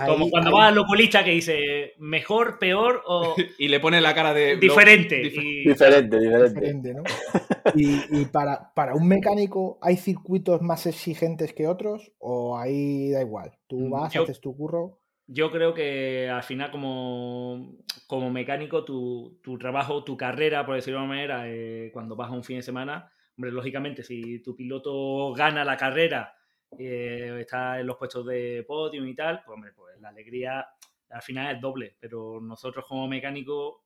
Como 0.07 0.29
cuando 0.29 0.49
ahí- 0.49 0.55
vas 0.57 0.67
al 0.71 0.77
oculista 0.79 1.23
que 1.23 1.31
dice, 1.31 1.93
mejor, 1.99 2.59
peor 2.59 3.01
o 3.05 3.35
Y 3.57 3.67
le 3.69 3.79
pone 3.79 4.01
la 4.01 4.13
cara 4.13 4.33
de... 4.33 4.57
diferente. 4.57 5.21
dif- 5.23 5.41
y- 5.41 5.67
Diferente, 5.67 6.19
diferente. 6.19 6.59
diferente, 6.59 6.93
¿no? 6.93 7.03
Y, 7.75 8.21
y 8.21 8.25
para, 8.25 8.73
para 8.73 8.93
un 8.95 9.07
mecánico, 9.07 9.79
¿hay 9.81 9.97
circuitos 9.97 10.61
más 10.61 10.85
exigentes 10.85 11.51
que 11.53 11.67
otros? 11.67 12.11
¿O 12.19 12.57
ahí 12.57 13.09
da 13.11 13.21
igual? 13.21 13.51
Tú 13.67 13.79
Mm, 13.79 13.91
vas, 13.91 14.13
yo- 14.13 14.23
haces 14.23 14.39
tu 14.39 14.55
curro. 14.55 14.99
Yo 15.27 15.49
creo 15.51 15.73
que 15.73 16.29
al 16.29 16.43
final 16.43 16.69
como, 16.69 17.73
como 18.05 18.29
mecánico 18.29 18.85
tu, 18.85 19.39
tu 19.41 19.57
trabajo, 19.57 20.03
tu 20.03 20.15
carrera, 20.15 20.65
por 20.65 20.75
decirlo 20.75 20.99
de 20.99 21.05
una 21.05 21.15
manera, 21.15 21.43
eh, 21.47 21.89
cuando 21.91 22.15
vas 22.15 22.29
a 22.29 22.33
un 22.33 22.43
fin 22.43 22.57
de 22.57 22.61
semana, 22.61 23.11
hombre, 23.35 23.51
lógicamente 23.51 24.03
si 24.03 24.43
tu 24.43 24.55
piloto 24.55 25.33
gana 25.33 25.65
la 25.65 25.77
carrera, 25.77 26.31
eh, 26.77 27.37
está 27.39 27.79
en 27.79 27.87
los 27.87 27.97
puestos 27.97 28.25
de 28.25 28.63
podium 28.67 29.07
y 29.07 29.15
tal, 29.15 29.41
pues 29.45 29.55
hombre, 29.55 29.71
pues 29.73 29.99
la 29.99 30.09
alegría 30.09 30.67
al 31.09 31.21
final 31.21 31.55
es 31.55 31.61
doble, 31.61 31.95
pero 31.99 32.39
nosotros 32.41 32.85
como 32.85 33.07
mecánicos, 33.07 33.77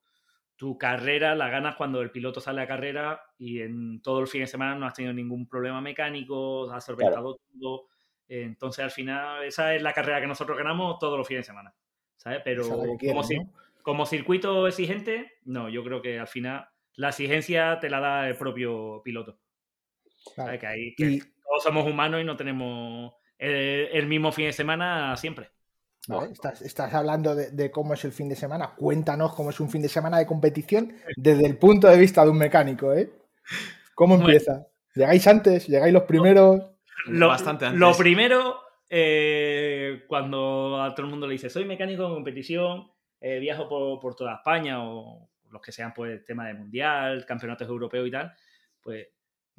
tu 0.55 0.77
carrera 0.77 1.35
la 1.35 1.49
ganas 1.49 1.75
cuando 1.75 2.01
el 2.01 2.11
piloto 2.11 2.41
sale 2.41 2.61
a 2.61 2.67
carrera 2.67 3.21
y 3.37 3.61
en 3.61 4.01
todo 4.01 4.19
el 4.19 4.27
fin 4.27 4.41
de 4.41 4.47
semana 4.47 4.75
no 4.75 4.85
has 4.85 4.93
tenido 4.93 5.13
ningún 5.13 5.47
problema 5.47 5.79
mecánico, 5.79 6.69
has 6.71 6.85
solventado 6.85 7.39
todo. 7.59 7.85
Entonces, 8.27 8.83
al 8.83 8.91
final, 8.91 9.43
esa 9.43 9.73
es 9.73 9.81
la 9.81 9.93
carrera 9.93 10.21
que 10.21 10.27
nosotros 10.27 10.57
ganamos 10.57 10.99
todos 10.99 11.17
los 11.17 11.27
fines 11.27 11.45
de 11.45 11.51
semana. 11.51 11.73
¿Sabes? 12.17 12.41
Pero 12.43 12.67
como, 12.67 13.23
como 13.81 14.05
circuito 14.05 14.67
exigente, 14.67 15.31
no, 15.45 15.69
yo 15.69 15.83
creo 15.83 16.01
que 16.01 16.19
al 16.19 16.27
final 16.27 16.67
la 16.95 17.09
exigencia 17.09 17.79
te 17.79 17.89
la 17.89 18.01
da 18.01 18.27
el 18.27 18.35
propio 18.35 19.01
piloto. 19.01 19.39
¿Sabes? 20.35 20.59
Que, 20.59 20.67
ahí, 20.67 20.95
todos 20.95 21.63
somos 21.63 21.87
humanos 21.87 22.21
y 22.21 22.23
no 22.23 22.35
tenemos 22.35 23.13
el 23.37 24.05
mismo 24.07 24.31
fin 24.31 24.47
de 24.47 24.53
semana 24.53 25.15
siempre. 25.15 25.49
Estás, 26.63 26.93
hablando 26.93 27.35
de, 27.35 27.71
cómo 27.71 27.93
es 27.93 28.03
el 28.03 28.11
fin 28.11 28.29
de 28.29 28.35
semana. 28.35 28.73
Cuéntanos 28.75 29.35
cómo 29.35 29.51
es 29.51 29.59
un 29.59 29.69
fin 29.69 29.81
de 29.81 29.89
semana 29.89 30.17
de 30.17 30.25
competición 30.25 30.93
desde 31.15 31.45
el 31.45 31.57
punto 31.57 31.87
de 31.87 31.97
vista 31.97 32.23
de 32.23 32.31
un 32.31 32.37
mecánico, 32.37 32.93
¿eh? 32.93 33.11
¿Cómo 33.93 34.15
empieza? 34.15 34.67
¿Llegáis 34.95 35.27
antes? 35.27 35.67
¿Llegáis 35.67 35.93
los 35.93 36.03
primeros? 36.03 36.61
Lo, 37.05 37.27
Bastante 37.27 37.65
antes. 37.65 37.79
Lo 37.79 37.95
primero, 37.95 38.59
eh, 38.89 40.03
cuando 40.07 40.81
a 40.81 40.95
todo 40.95 41.05
el 41.05 41.11
mundo 41.11 41.27
le 41.27 41.33
dice, 41.33 41.49
soy 41.49 41.65
mecánico 41.65 42.07
de 42.07 42.15
competición, 42.15 42.91
eh, 43.21 43.39
viajo 43.39 43.67
por, 43.99 44.15
toda 44.15 44.35
España 44.35 44.83
o 44.83 45.29
los 45.51 45.61
que 45.61 45.71
sean 45.71 45.93
pues 45.93 46.25
tema 46.25 46.47
de 46.47 46.55
mundial, 46.55 47.25
campeonatos 47.25 47.67
europeos 47.67 48.07
y 48.07 48.11
tal, 48.11 48.33
pues 48.81 49.07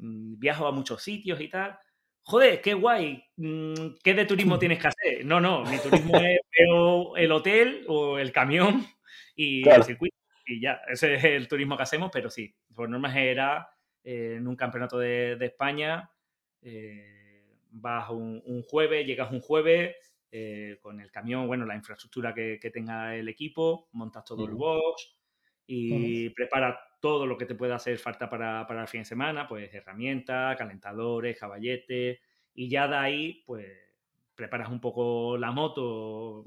viajo 0.01 0.67
a 0.67 0.71
muchos 0.71 1.01
sitios 1.01 1.39
y 1.39 1.47
tal. 1.47 1.77
Joder, 2.23 2.61
qué 2.61 2.73
guay, 2.73 3.23
mm, 3.37 3.95
¿qué 4.03 4.13
de 4.13 4.25
turismo 4.25 4.59
tienes 4.59 4.79
que 4.79 4.87
hacer? 4.87 5.25
No, 5.25 5.39
no, 5.39 5.63
mi 5.63 5.77
turismo 5.77 6.17
es 6.17 6.39
el 7.17 7.31
hotel 7.31 7.85
o 7.87 8.19
el 8.19 8.31
camión 8.31 8.85
y 9.35 9.67
el 9.67 9.83
circuito 9.83 10.15
y 10.45 10.59
ya, 10.59 10.81
ese 10.87 11.15
es 11.15 11.23
el 11.23 11.47
turismo 11.47 11.77
que 11.77 11.83
hacemos, 11.83 12.09
pero 12.11 12.29
sí, 12.29 12.53
por 12.73 12.89
norma 12.89 13.11
general, 13.11 13.65
eh, 14.03 14.35
en 14.37 14.47
un 14.47 14.55
campeonato 14.55 14.99
de, 14.99 15.37
España, 15.39 16.11
eh, 16.61 17.45
vas 17.69 18.09
un, 18.09 18.63
jueves, 18.63 19.05
llegas 19.05 19.31
un 19.31 19.39
jueves 19.39 19.95
eh, 20.31 20.77
con 20.81 20.99
el 20.99 21.11
camión, 21.11 21.47
bueno, 21.47 21.65
la 21.65 21.75
infraestructura 21.75 22.33
que, 22.33 22.71
tenga 22.73 23.15
el 23.15 23.29
equipo, 23.29 23.87
montas 23.93 24.25
todo 24.25 24.45
el 24.45 24.55
box 24.55 25.15
y 25.67 26.29
preparas 26.31 26.75
todo 27.01 27.25
lo 27.25 27.37
que 27.37 27.45
te 27.45 27.55
pueda 27.55 27.75
hacer 27.75 27.97
falta 27.97 28.29
para, 28.29 28.65
para 28.67 28.83
el 28.83 28.87
fin 28.87 29.01
de 29.01 29.05
semana, 29.05 29.47
pues 29.47 29.73
herramientas, 29.73 30.55
calentadores, 30.55 31.37
caballetes, 31.37 32.19
y 32.53 32.69
ya 32.69 32.87
de 32.87 32.95
ahí, 32.95 33.43
pues 33.45 33.67
preparas 34.35 34.69
un 34.69 34.79
poco 34.79 35.37
la 35.37 35.51
moto, 35.51 36.43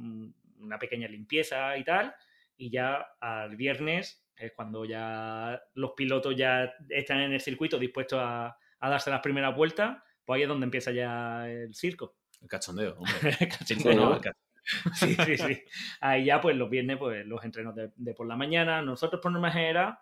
una 0.58 0.78
pequeña 0.78 1.08
limpieza 1.08 1.76
y 1.76 1.84
tal, 1.84 2.14
y 2.56 2.70
ya 2.70 3.04
al 3.20 3.56
viernes 3.56 4.24
es 4.36 4.52
cuando 4.52 4.84
ya 4.84 5.60
los 5.74 5.92
pilotos 5.92 6.34
ya 6.36 6.74
están 6.88 7.20
en 7.20 7.32
el 7.32 7.40
circuito 7.40 7.78
dispuestos 7.78 8.20
a, 8.22 8.56
darse 8.80 9.10
las 9.10 9.20
primeras 9.20 9.56
vueltas, 9.56 9.96
pues 10.24 10.36
ahí 10.36 10.42
es 10.42 10.48
donde 10.48 10.64
empieza 10.64 10.92
ya 10.92 11.48
el 11.48 11.74
circo. 11.74 12.16
El 12.42 12.48
cachondeo, 12.48 12.96
hombre. 12.98 13.14
el 13.40 13.48
cachondeo. 13.48 14.20
Sí, 14.94 15.14
sí, 15.24 15.36
sí. 15.38 15.62
Ahí 16.00 16.26
ya, 16.26 16.40
pues 16.40 16.54
los 16.56 16.68
viernes, 16.68 16.98
pues 16.98 17.24
los 17.26 17.42
entrenos 17.44 17.74
de, 17.74 17.92
de 17.96 18.14
por 18.14 18.26
la 18.26 18.36
mañana. 18.36 18.82
Nosotros, 18.82 19.22
por 19.22 19.32
norma 19.32 19.50
general, 19.50 19.98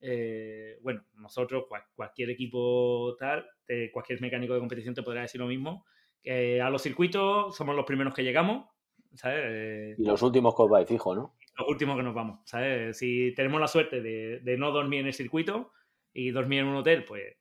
eh, 0.00 0.78
bueno, 0.82 1.04
nosotros, 1.14 1.64
cualquier 1.94 2.30
equipo 2.30 3.16
tal, 3.18 3.46
cualquier 3.92 4.20
mecánico 4.20 4.54
de 4.54 4.60
competición 4.60 4.94
te 4.94 5.02
podrá 5.02 5.22
decir 5.22 5.40
lo 5.40 5.46
mismo, 5.46 5.84
que 6.22 6.60
a 6.60 6.70
los 6.70 6.82
circuitos 6.82 7.56
somos 7.56 7.74
los 7.74 7.84
primeros 7.84 8.14
que 8.14 8.24
llegamos, 8.24 8.66
¿sabes? 9.14 9.98
y 9.98 10.04
los 10.04 10.22
últimos 10.22 10.54
que 10.54 10.62
os 10.62 10.70
vais, 10.70 10.88
fijo, 10.88 11.14
¿no? 11.14 11.36
Los 11.58 11.68
últimos 11.68 11.96
que 11.96 12.02
nos 12.02 12.14
vamos, 12.14 12.40
¿sabes? 12.44 12.98
Si 12.98 13.32
tenemos 13.34 13.60
la 13.60 13.68
suerte 13.68 14.02
de, 14.02 14.56
no 14.58 14.72
dormir 14.72 15.00
en 15.00 15.06
el 15.06 15.14
circuito 15.14 15.72
y 16.12 16.30
dormir 16.30 16.60
en 16.60 16.66
un 16.66 16.76
hotel, 16.76 17.04
pues 17.04 17.36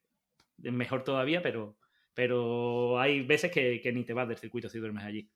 mejor 0.58 1.04
todavía, 1.04 1.42
pero, 1.42 1.78
pero 2.14 3.00
hay 3.00 3.22
veces 3.24 3.52
que, 3.52 3.92
ni 3.94 4.06
te 4.06 4.14
vas 4.14 4.28
del 4.28 4.38
circuito 4.38 4.70
si 4.70 4.80
duermes 4.80 5.04
allí. 5.04 5.30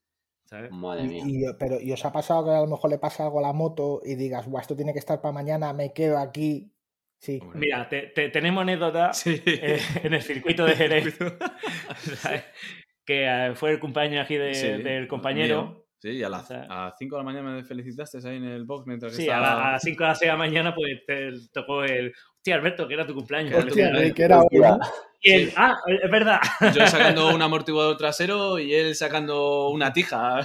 ¿sabes? 0.45 0.71
Madre 0.71 1.03
mía. 1.03 1.23
Y, 1.27 1.43
pero, 1.59 1.79
¿y 1.79 1.91
os 1.91 2.03
ha 2.05 2.11
pasado 2.11 2.45
que 2.45 2.51
a 2.51 2.61
lo 2.61 2.67
mejor 2.67 2.89
le 2.89 2.97
pasa 2.97 3.23
algo 3.25 3.39
a 3.39 3.43
la 3.43 3.53
moto 3.53 4.01
y 4.03 4.15
digas, 4.15 4.47
esto 4.59 4.75
tiene 4.75 4.93
que 4.93 4.99
estar 4.99 5.21
para 5.21 5.31
mañana, 5.31 5.73
me 5.73 5.93
quedo 5.93 6.17
aquí 6.17 6.71
Sí. 7.19 7.41
Mira, 7.53 7.87
te, 7.89 8.29
tenemos 8.29 8.61
anécdota 8.61 9.11
eh, 9.25 9.79
en 10.03 10.13
el 10.13 10.21
circuito 10.21 10.65
de 10.65 10.75
Jerez. 10.75 11.17
que 13.05 13.25
eh, 13.25 13.55
fue 13.55 13.71
el 13.71 13.79
cumpleaños 13.79 14.23
aquí 14.23 14.37
del 14.37 15.07
compañero. 15.07 15.85
Sí, 16.01 16.11
y 16.11 16.23
a 16.23 16.29
las 16.29 16.47
5 16.47 17.15
de 17.15 17.19
la 17.19 17.23
mañana 17.25 17.51
me 17.51 17.63
felicitaste 17.65 18.19
ahí 18.25 18.37
en 18.37 18.45
el 18.45 18.63
box 18.63 18.87
mientras 18.87 19.13
Sí, 19.13 19.27
a 19.27 19.41
las 19.41 19.81
5 19.81 20.03
de 20.21 20.27
la 20.27 20.37
mañana 20.37 20.73
pues 20.73 21.05
te 21.05 21.31
tocó 21.51 21.83
el... 21.83 22.13
Hostia, 22.37 22.55
Alberto, 22.55 22.87
que 22.87 22.93
era 22.93 23.05
tu 23.05 23.13
cumpleaños. 23.13 23.65
Hostia, 23.65 23.91
que 24.13 24.23
era 24.23 24.41
y 25.21 25.31
él, 25.31 25.51
ah, 25.57 25.75
es 25.85 26.09
verdad. 26.09 26.39
Yo 26.73 26.87
sacando 26.87 27.35
un 27.35 27.41
amortiguador 27.41 27.97
trasero 27.97 28.57
y 28.57 28.73
él 28.73 28.95
sacando 28.95 29.69
una 29.69 29.91
tija, 29.91 30.39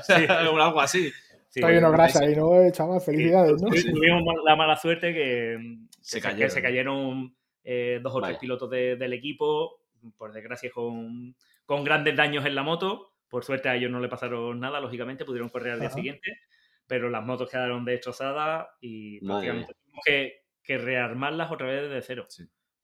o 0.53 0.61
algo 0.61 0.81
así. 0.81 1.13
Está 1.55 1.71
lleno 1.71 1.93
de 1.93 1.97
grasa 1.97 2.25
ahí, 2.25 2.35
¿no, 2.35 2.61
eh, 2.61 2.73
chaval? 2.73 3.01
Felicidades, 3.01 3.63
¿no? 3.63 3.69
Tuvimos 3.69 4.35
la 4.45 4.57
mala 4.57 4.77
suerte 4.77 5.15
que 5.15 5.57
se, 6.05 6.21
cayeron, 6.21 6.51
se 6.51 6.63
cayeron. 6.63 7.37
eh, 7.65 7.99
dos 8.03 8.15
o 8.15 8.21
tres 8.21 8.39
pilotos 8.39 8.69
del 8.69 9.13
equipo, 9.15 9.81
por 10.19 10.33
desgracia 10.33 10.71
con, 10.71 11.35
con, 11.65 11.83
grandes 11.83 12.15
daños 12.15 12.45
en 12.45 12.55
la 12.55 12.63
moto. 12.63 13.13
Por 13.29 13.43
suerte 13.43 13.69
a 13.69 13.75
ellos 13.75 13.91
no 13.91 14.01
le 14.01 14.09
pasaron 14.09 14.61
nada, 14.61 14.81
lógicamente, 14.81 15.25
pudieron 15.25 15.49
correr 15.49 15.73
al 15.73 15.81
día 15.81 15.91
siguiente, 15.91 16.41
pero 16.87 17.09
las 17.09 17.25
motos 17.25 17.51
quedaron 17.51 17.85
destrozadas 17.85 18.69
y 18.81 19.19
prácticamente 19.21 19.73
tuvimos 19.75 20.05
que, 20.05 20.45
que, 20.63 20.79
rearmarlas 20.79 21.51
otra 21.51 21.67
vez 21.69 21.89
desde 21.89 22.03
cero. 22.03 22.27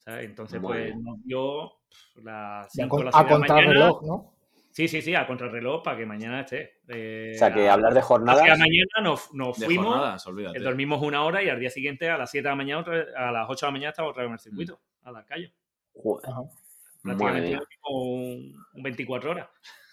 Entonces, 0.06 0.58
pues 0.60 0.96
nos 0.96 1.22
dio 1.22 1.72
las 2.16 2.72
5 2.72 3.10
a, 3.12 3.20
a 3.20 3.60
reloj, 3.60 4.02
¿no? 4.02 4.34
Sí, 4.72 4.86
sí, 4.86 5.02
sí, 5.02 5.14
a 5.14 5.26
contrarreloj 5.26 5.82
para 5.82 5.96
que 5.96 6.06
mañana 6.06 6.40
esté. 6.40 6.80
Eh, 6.88 7.32
o 7.34 7.38
sea, 7.38 7.52
que 7.52 7.68
hablar 7.68 7.92
de 7.92 8.02
jornadas. 8.02 8.42
A 8.42 8.56
mañana 8.56 9.02
nos, 9.02 9.34
nos 9.34 9.56
fuimos, 9.56 10.26
eh, 10.54 10.60
dormimos 10.60 11.02
una 11.02 11.24
hora 11.24 11.42
y 11.42 11.48
al 11.48 11.58
día 11.58 11.70
siguiente 11.70 12.08
a 12.08 12.16
las 12.16 12.30
7 12.30 12.44
de 12.44 12.50
la 12.50 12.56
mañana, 12.56 12.84
a 13.16 13.32
las 13.32 13.50
8 13.50 13.66
de 13.66 13.68
la 13.68 13.72
mañana 13.72 13.90
estaba 13.90 14.08
otra 14.08 14.22
vez 14.22 14.28
en 14.28 14.34
el 14.34 14.38
circuito, 14.38 14.80
a 15.02 15.10
la 15.10 15.24
calle. 15.24 15.52
Prácticamente 17.02 17.58
un, 17.90 18.54
24 18.74 19.30
horas. 19.30 19.48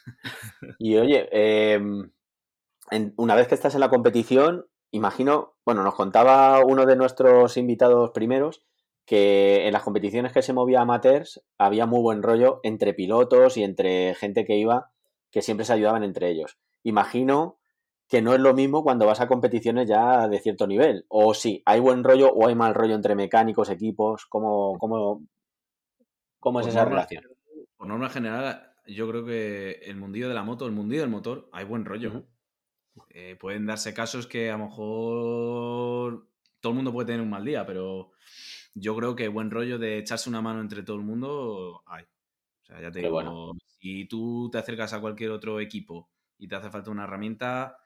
Y 0.79 0.95
oye, 0.95 1.27
em, 1.31 2.09
una 3.17 3.35
vez 3.35 3.47
que 3.47 3.55
estás 3.55 3.73
en 3.73 3.81
la 3.81 3.89
competición, 3.89 4.65
imagino, 4.91 5.57
bueno, 5.65 5.83
nos 5.83 5.95
contaba 5.95 6.63
uno 6.63 6.85
de 6.85 6.95
nuestros 6.95 7.57
invitados 7.57 8.11
primeros 8.11 8.63
que 9.07 9.65
en 9.65 9.73
las 9.73 9.83
competiciones 9.83 10.33
que 10.33 10.41
se 10.41 10.51
movía 10.51 10.81
amateurs 10.81 11.41
había 11.57 11.85
muy 11.85 12.01
buen 12.01 12.21
rollo 12.21 12.59
entre 12.63 12.93
pilotos 12.93 13.55
y 13.55 13.63
entre 13.63 14.13
gente 14.15 14.43
que 14.43 14.57
iba, 14.57 14.91
que 15.31 15.41
siempre 15.41 15.65
se 15.65 15.71
ayudaban 15.71 16.03
entre 16.03 16.29
ellos. 16.29 16.57
Imagino 16.83 17.57
que 18.09 18.21
no 18.21 18.33
es 18.33 18.41
lo 18.41 18.53
mismo 18.53 18.83
cuando 18.83 19.05
vas 19.05 19.21
a 19.21 19.29
competiciones 19.29 19.87
ya 19.87 20.27
de 20.27 20.39
cierto 20.39 20.67
nivel. 20.67 21.05
O 21.07 21.33
sí, 21.33 21.63
hay 21.65 21.79
buen 21.79 22.03
rollo 22.03 22.33
o 22.33 22.49
hay 22.49 22.55
mal 22.55 22.75
rollo 22.75 22.95
entre 22.95 23.15
mecánicos, 23.15 23.69
equipos, 23.69 24.25
¿cómo, 24.25 24.77
cómo, 24.77 25.23
cómo 26.41 26.59
es 26.59 26.67
esa 26.67 26.83
relación? 26.83 27.23
Por 27.77 27.87
norma 27.87 28.09
general, 28.09 28.73
yo 28.87 29.07
creo 29.07 29.23
que 29.23 29.79
el 29.85 29.95
mundillo 29.95 30.27
de 30.27 30.35
la 30.35 30.43
moto, 30.43 30.65
el 30.65 30.73
mundillo 30.73 31.01
del 31.01 31.09
motor, 31.09 31.47
hay 31.53 31.63
buen 31.63 31.85
rollo. 31.85 32.25
Eh, 33.11 33.37
pueden 33.39 33.67
darse 33.67 33.93
casos 33.93 34.27
que 34.27 34.51
a 34.51 34.57
lo 34.57 34.65
mejor 34.65 36.27
todo 36.59 36.71
el 36.71 36.75
mundo 36.75 36.91
puede 36.91 37.07
tener 37.07 37.21
un 37.21 37.29
mal 37.29 37.45
día, 37.45 37.65
pero 37.65 38.11
yo 38.79 38.95
creo 38.95 39.15
que 39.15 39.27
buen 39.27 39.51
rollo 39.51 39.79
de 39.79 39.97
echarse 39.97 40.29
una 40.29 40.41
mano 40.41 40.61
entre 40.61 40.83
todo 40.83 40.97
el 40.97 41.03
mundo 41.03 41.83
hay. 41.85 42.03
O 42.03 42.65
sea, 42.65 42.81
ya 42.81 42.91
te 42.91 42.99
digo, 42.99 43.53
si 43.65 44.05
tú 44.05 44.49
te 44.51 44.57
acercas 44.57 44.93
a 44.93 45.01
cualquier 45.01 45.31
otro 45.31 45.59
equipo 45.59 46.09
y 46.37 46.47
te 46.47 46.55
hace 46.55 46.69
falta 46.69 46.91
una 46.91 47.05
herramienta, 47.05 47.77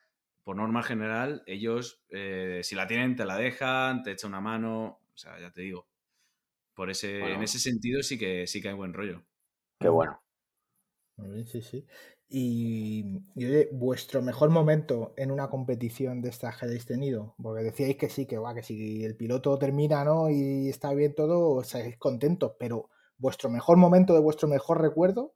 por 0.43 0.55
norma 0.55 0.83
general, 0.83 1.43
ellos, 1.45 2.03
eh, 2.09 2.61
si 2.63 2.75
la 2.75 2.87
tienen, 2.87 3.15
te 3.15 3.25
la 3.25 3.37
dejan, 3.37 4.03
te 4.03 4.11
echan 4.11 4.29
una 4.29 4.41
mano. 4.41 4.99
O 5.13 5.17
sea, 5.17 5.39
ya 5.39 5.51
te 5.51 5.61
digo. 5.61 5.87
Por 6.73 6.89
ese, 6.89 7.33
En 7.33 7.43
ese 7.43 7.59
sentido 7.59 8.01
sí 8.01 8.17
que 8.17 8.47
sí 8.47 8.61
que 8.61 8.69
hay 8.69 8.73
buen 8.73 8.93
rollo. 8.93 9.23
Qué 9.79 9.89
bueno. 9.89 10.19
sí, 11.45 11.61
sí. 11.61 11.85
Y, 12.33 13.03
oye, 13.35 13.67
vuestro 13.73 14.21
mejor 14.21 14.51
momento 14.51 15.13
en 15.17 15.31
una 15.31 15.49
competición 15.49 16.21
de 16.21 16.29
estas 16.29 16.57
que 16.57 16.65
hayáis 16.65 16.85
tenido, 16.85 17.35
porque 17.43 17.61
decíais 17.61 17.97
que 17.97 18.07
sí, 18.07 18.25
que 18.25 18.37
va, 18.37 18.53
que 18.53 18.63
si 18.63 19.03
el 19.03 19.17
piloto 19.17 19.59
termina, 19.59 20.05
¿no? 20.05 20.29
Y 20.29 20.69
está 20.69 20.93
bien 20.93 21.13
todo, 21.13 21.61
estáis 21.61 21.97
contentos, 21.97 22.53
pero 22.57 22.89
vuestro 23.17 23.49
mejor 23.49 23.75
momento 23.75 24.13
de 24.13 24.21
vuestro 24.21 24.47
mejor 24.47 24.79
recuerdo. 24.79 25.33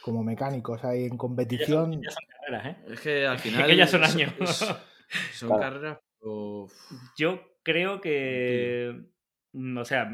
Como 0.00 0.22
mecánicos 0.22 0.84
ahí 0.84 1.06
en 1.06 1.16
competición. 1.16 2.00
Ya 2.00 2.10
son, 2.12 2.24
carreras, 2.30 2.66
¿eh? 2.66 2.84
Es 2.86 3.00
que 3.00 3.26
al 3.26 3.38
final. 3.40 3.66
que 3.68 3.76
ya 3.76 3.86
son 3.88 4.04
años. 4.04 4.32
son 5.32 5.58
carreras. 5.58 5.98
Yo 7.16 7.40
creo 7.64 8.00
que. 8.00 9.08
Mm, 9.54 9.76
o 9.76 9.84
sea, 9.84 10.08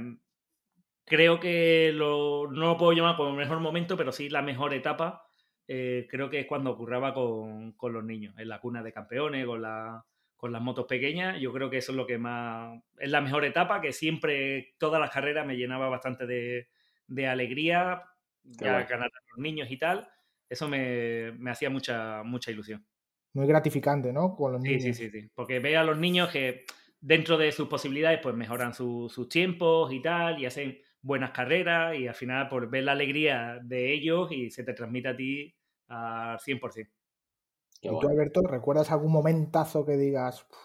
creo 1.08 1.40
que 1.40 1.92
lo, 1.94 2.48
no 2.50 2.66
lo 2.68 2.76
puedo 2.78 2.92
llamar 2.92 3.16
como 3.16 3.30
el 3.30 3.36
mejor 3.36 3.60
momento, 3.60 3.96
pero 3.96 4.12
sí 4.12 4.28
la 4.28 4.42
mejor 4.42 4.74
etapa. 4.74 5.24
Eh, 5.66 6.06
creo 6.10 6.30
que 6.30 6.40
es 6.40 6.46
cuando 6.46 6.70
ocurraba 6.70 7.12
con, 7.14 7.72
con, 7.72 7.92
los 7.92 8.04
niños, 8.04 8.34
en 8.38 8.48
la 8.48 8.60
cuna 8.60 8.82
de 8.82 8.92
campeones, 8.92 9.44
con, 9.46 9.60
la, 9.62 10.04
con 10.36 10.52
las 10.52 10.62
motos 10.62 10.86
pequeñas. 10.86 11.40
Yo 11.40 11.52
creo 11.52 11.68
que 11.70 11.78
eso 11.78 11.92
es 11.92 11.96
lo 11.96 12.06
que 12.06 12.18
más. 12.18 12.80
Es 12.98 13.10
la 13.10 13.20
mejor 13.20 13.44
etapa, 13.44 13.80
que 13.80 13.92
siempre, 13.92 14.74
todas 14.78 15.00
las 15.00 15.10
carreras 15.10 15.46
me 15.46 15.56
llenaba 15.56 15.88
bastante 15.88 16.26
de, 16.26 16.68
de 17.06 17.26
alegría, 17.26 18.02
Qué 18.56 18.64
ya 18.64 18.70
guay. 18.70 18.84
ganar 18.84 19.08
a 19.08 19.20
los 19.30 19.38
niños 19.38 19.70
y 19.70 19.78
tal. 19.78 20.08
Eso 20.48 20.68
me, 20.68 21.32
me 21.32 21.50
hacía 21.50 21.68
mucha, 21.70 22.22
mucha 22.24 22.50
ilusión. 22.50 22.86
Muy 23.32 23.46
gratificante, 23.46 24.12
¿no? 24.12 24.34
Con 24.36 24.52
los 24.52 24.60
Sí, 24.62 24.78
niños. 24.78 24.82
sí, 24.82 24.94
sí, 24.94 25.10
sí. 25.10 25.30
Porque 25.34 25.60
ve 25.60 25.76
a 25.76 25.84
los 25.84 25.98
niños 25.98 26.30
que 26.30 26.64
dentro 27.00 27.36
de 27.38 27.52
sus 27.52 27.68
posibilidades, 27.68 28.20
pues 28.22 28.34
mejoran 28.34 28.74
su- 28.74 29.08
sus 29.08 29.28
tiempos 29.28 29.92
y 29.92 30.02
tal, 30.02 30.38
y 30.40 30.46
hacen 30.46 30.78
buenas 31.02 31.30
carreras, 31.32 31.96
y 31.98 32.06
al 32.08 32.14
final, 32.14 32.48
por 32.48 32.68
ver 32.70 32.84
la 32.84 32.92
alegría 32.92 33.58
de 33.62 33.92
ellos 33.92 34.30
y 34.32 34.50
se 34.50 34.64
te 34.64 34.74
transmite 34.74 35.08
a 35.08 35.16
ti 35.16 35.54
al 35.88 36.40
100%. 36.40 36.92
Qué 37.80 37.88
¿Y 37.90 37.98
tú. 37.98 38.08
Alberto, 38.08 38.42
recuerdas 38.42 38.90
algún 38.90 39.12
momentazo 39.12 39.84
que 39.84 39.96
digas, 39.96 40.46
"Uf, 40.50 40.58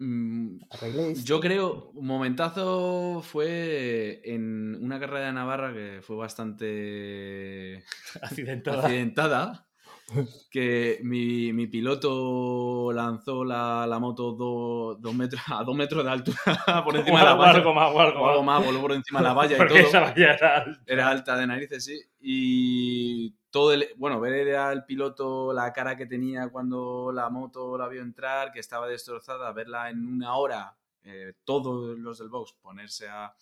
Mm, 0.00 0.58
arreglé 0.70 1.10
esto"? 1.10 1.24
Yo 1.24 1.40
creo, 1.40 1.90
un 1.90 2.06
momentazo 2.06 3.20
fue 3.22 4.20
en 4.24 4.76
una 4.82 5.00
carrera 5.00 5.26
de 5.26 5.32
Navarra 5.32 5.72
que 5.74 6.00
fue 6.02 6.16
bastante 6.16 7.84
Accidentada. 8.22 8.88
accidentada, 8.88 9.67
que 10.50 11.00
mi, 11.02 11.52
mi 11.52 11.66
piloto 11.66 12.92
lanzó 12.92 13.44
la, 13.44 13.86
la 13.86 13.98
moto 13.98 14.32
do- 14.32 14.94
dos 14.98 15.14
metros, 15.14 15.42
a 15.48 15.62
dos 15.64 15.76
metros 15.76 16.04
de 16.04 16.10
altura 16.10 16.38
por 16.84 16.96
encima 16.96 17.18
de 17.20 17.24
la 17.26 17.34
valla. 17.34 17.58
algo 17.58 17.74
más, 17.74 17.88
algo 17.94 18.28
algo 18.28 18.42
más. 18.42 18.64
voló 18.64 18.80
por 18.80 18.92
encima 18.92 19.20
de 19.20 19.24
la 19.24 19.34
valla 19.34 19.56
y 19.58 19.66
todo. 19.66 19.76
esa 19.78 20.00
valla 20.00 20.32
era 20.34 20.56
alta. 20.58 20.82
Era 20.86 21.08
alta 21.10 21.36
de 21.36 21.46
narices, 21.46 21.84
sí. 21.84 22.00
Y 22.20 23.32
todo 23.50 23.72
el. 23.72 23.86
Bueno, 23.96 24.18
ver 24.20 24.56
al 24.56 24.84
piloto 24.86 25.52
la 25.52 25.72
cara 25.72 25.96
que 25.96 26.06
tenía 26.06 26.48
cuando 26.48 27.10
la 27.12 27.28
moto 27.30 27.76
la 27.76 27.88
vio 27.88 28.00
entrar, 28.02 28.50
que 28.52 28.60
estaba 28.60 28.86
destrozada, 28.88 29.52
verla 29.52 29.90
en 29.90 30.06
una 30.06 30.34
hora, 30.36 30.76
eh, 31.02 31.34
todos 31.44 31.98
los 31.98 32.18
del 32.18 32.28
box 32.28 32.54
ponerse 32.62 33.08
a, 33.08 33.34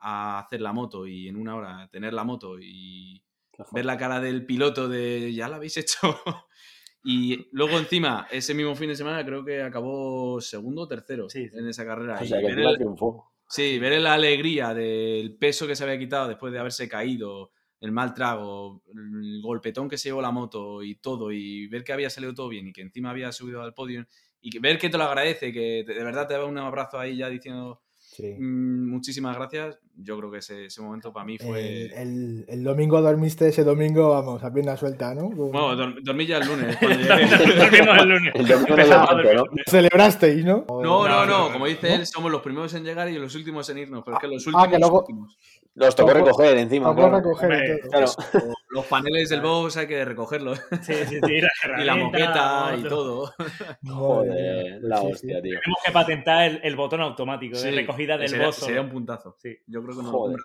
a 0.00 0.38
hacer 0.40 0.60
la 0.60 0.72
moto 0.72 1.06
y 1.06 1.28
en 1.28 1.36
una 1.36 1.54
hora 1.54 1.88
tener 1.90 2.12
la 2.14 2.24
moto 2.24 2.58
y. 2.58 3.22
ver 3.72 3.84
la 3.84 3.96
cara 3.98 4.20
del 4.20 4.44
piloto 4.46 4.88
de 4.88 5.32
ya 5.34 5.48
la 5.48 5.56
habéis 5.56 5.76
hecho. 5.76 5.98
Y 7.02 7.48
luego 7.52 7.78
encima, 7.78 8.26
ese 8.30 8.52
mismo 8.52 8.74
fin 8.76 8.88
de 8.90 8.94
semana 8.94 9.24
creo 9.24 9.42
que 9.42 9.62
acabó 9.62 10.38
segundo 10.42 10.82
o 10.82 10.86
tercero 10.86 11.30
Sí, 11.30 11.48
sí. 11.48 11.56
en 11.56 11.66
esa 11.66 11.84
carrera. 11.86 12.18
O 12.20 12.24
sea, 12.26 12.38
que 12.40 12.44
ver 12.54 12.58
el- 12.58 12.76
triunfó. 12.76 13.32
Sí, 13.48 13.78
ver 13.78 13.98
la 14.02 14.12
alegría 14.12 14.74
del 14.74 15.34
peso 15.38 15.66
que 15.66 15.74
se 15.74 15.82
había 15.84 15.98
quitado 15.98 16.28
después 16.28 16.52
de 16.52 16.58
haberse 16.58 16.90
caído, 16.90 17.52
el 17.80 17.90
mal 17.90 18.12
trago, 18.12 18.82
el 18.94 19.40
golpetón 19.42 19.88
que 19.88 19.96
se 19.96 20.10
llevó 20.10 20.20
la 20.20 20.30
moto 20.30 20.82
y 20.82 20.96
todo, 20.96 21.32
y 21.32 21.66
ver 21.68 21.82
que 21.84 21.94
había 21.94 22.10
salido 22.10 22.34
todo 22.34 22.48
bien 22.50 22.68
y 22.68 22.72
que 22.74 22.82
encima 22.82 23.08
había 23.10 23.32
subido 23.32 23.62
al 23.62 23.72
podio, 23.72 24.06
y 24.42 24.50
que 24.50 24.60
ver 24.60 24.78
que 24.78 24.90
te 24.90 24.98
lo 24.98 25.04
agradece, 25.04 25.52
que 25.54 25.82
de 25.86 26.04
verdad 26.04 26.28
te 26.28 26.34
da 26.34 26.44
un 26.44 26.58
abrazo 26.58 26.98
ahí 26.98 27.16
ya 27.16 27.30
diciendo 27.30 27.80
Sí. 28.20 28.34
mm, 28.38 28.90
muchísimas 28.90 29.36
gracias, 29.36 29.78
yo 29.96 30.16
creo 30.18 30.30
que 30.30 30.38
ese, 30.38 30.66
ese 30.66 30.80
momento 30.82 31.12
para 31.12 31.24
mí 31.26 31.38
fue... 31.38 31.84
El, 31.86 31.92
el- 31.92 32.44
el 32.48 32.64
domingo 32.64 33.00
dormiste 33.00 33.48
ese 33.48 33.64
domingo, 33.64 34.10
vamos, 34.10 34.42
a 34.44 34.52
pierna 34.52 34.76
suelta, 34.76 35.14
¿no? 35.14 35.28
Bueno, 35.30 35.74
dor- 35.76 36.02
dormí 36.02 36.26
ya 36.26 36.38
el 36.38 36.46
lunes. 36.48 36.76
Dormimos 36.80 37.98
el 38.02 38.08
lunes. 38.08 38.32
El 38.34 38.46
domingo 38.48 38.76
no. 39.34 39.44
Celebrasteis, 39.66 40.44
¿no? 40.44 40.64
No, 40.68 41.06
No, 41.08 41.26
no, 41.26 41.52
como 41.52 41.66
dice 41.66 41.88
¿no? 41.88 41.94
él, 41.96 42.06
somos 42.06 42.30
los 42.30 42.42
primeros 42.42 42.72
en 42.74 42.84
llegar 42.84 43.08
y 43.08 43.18
los 43.18 43.34
últimos 43.34 43.68
en 43.70 43.78
irnos, 43.78 44.02
pero 44.04 44.16
es 44.16 44.20
que 44.20 44.28
los 44.28 44.46
Ah, 44.54 44.68
que 44.68 44.78
luego- 44.78 45.00
últimos. 45.00 45.38
Los 45.74 45.94
tocó 45.94 46.10
Tocó- 46.12 46.24
recoger 46.24 46.58
encima. 46.58 46.94
Claro. 46.94 47.16
recoger 47.16 47.52
Hombre, 47.52 47.78
todo. 47.78 47.90
Claro. 47.90 48.04
Eso, 48.06 48.18
los 48.70 48.86
paneles 48.86 49.28
del 49.28 49.40
box 49.40 49.76
hay 49.76 49.86
que 49.86 50.04
recogerlos. 50.04 50.58
Sí, 50.82 50.92
sí, 50.94 51.20
sí, 51.24 51.40
la 51.66 51.82
y 51.82 51.84
la 51.84 51.96
moqueta 51.96 52.74
y 52.76 52.82
todo. 52.82 53.32
Joder, 53.88 54.78
la 54.82 54.96
Sí, 54.98 55.06
sí. 55.06 55.12
hostia, 55.12 55.42
tío. 55.42 55.58
Tenemos 55.60 55.78
que 55.84 55.92
patentar 55.92 56.44
el, 56.50 56.60
el 56.62 56.76
botón 56.76 57.00
automático 57.00 57.58
de 57.58 57.70
recogida 57.70 58.18
del 58.18 58.28
sería, 58.28 58.52
sería 58.52 58.80
un 58.80 58.90
puntazo. 58.90 59.36
Sí. 59.38 59.56
Yo 59.66 59.82
creo 59.82 59.96
que 59.96 60.02
no 60.02 60.10
Joder. 60.10 60.38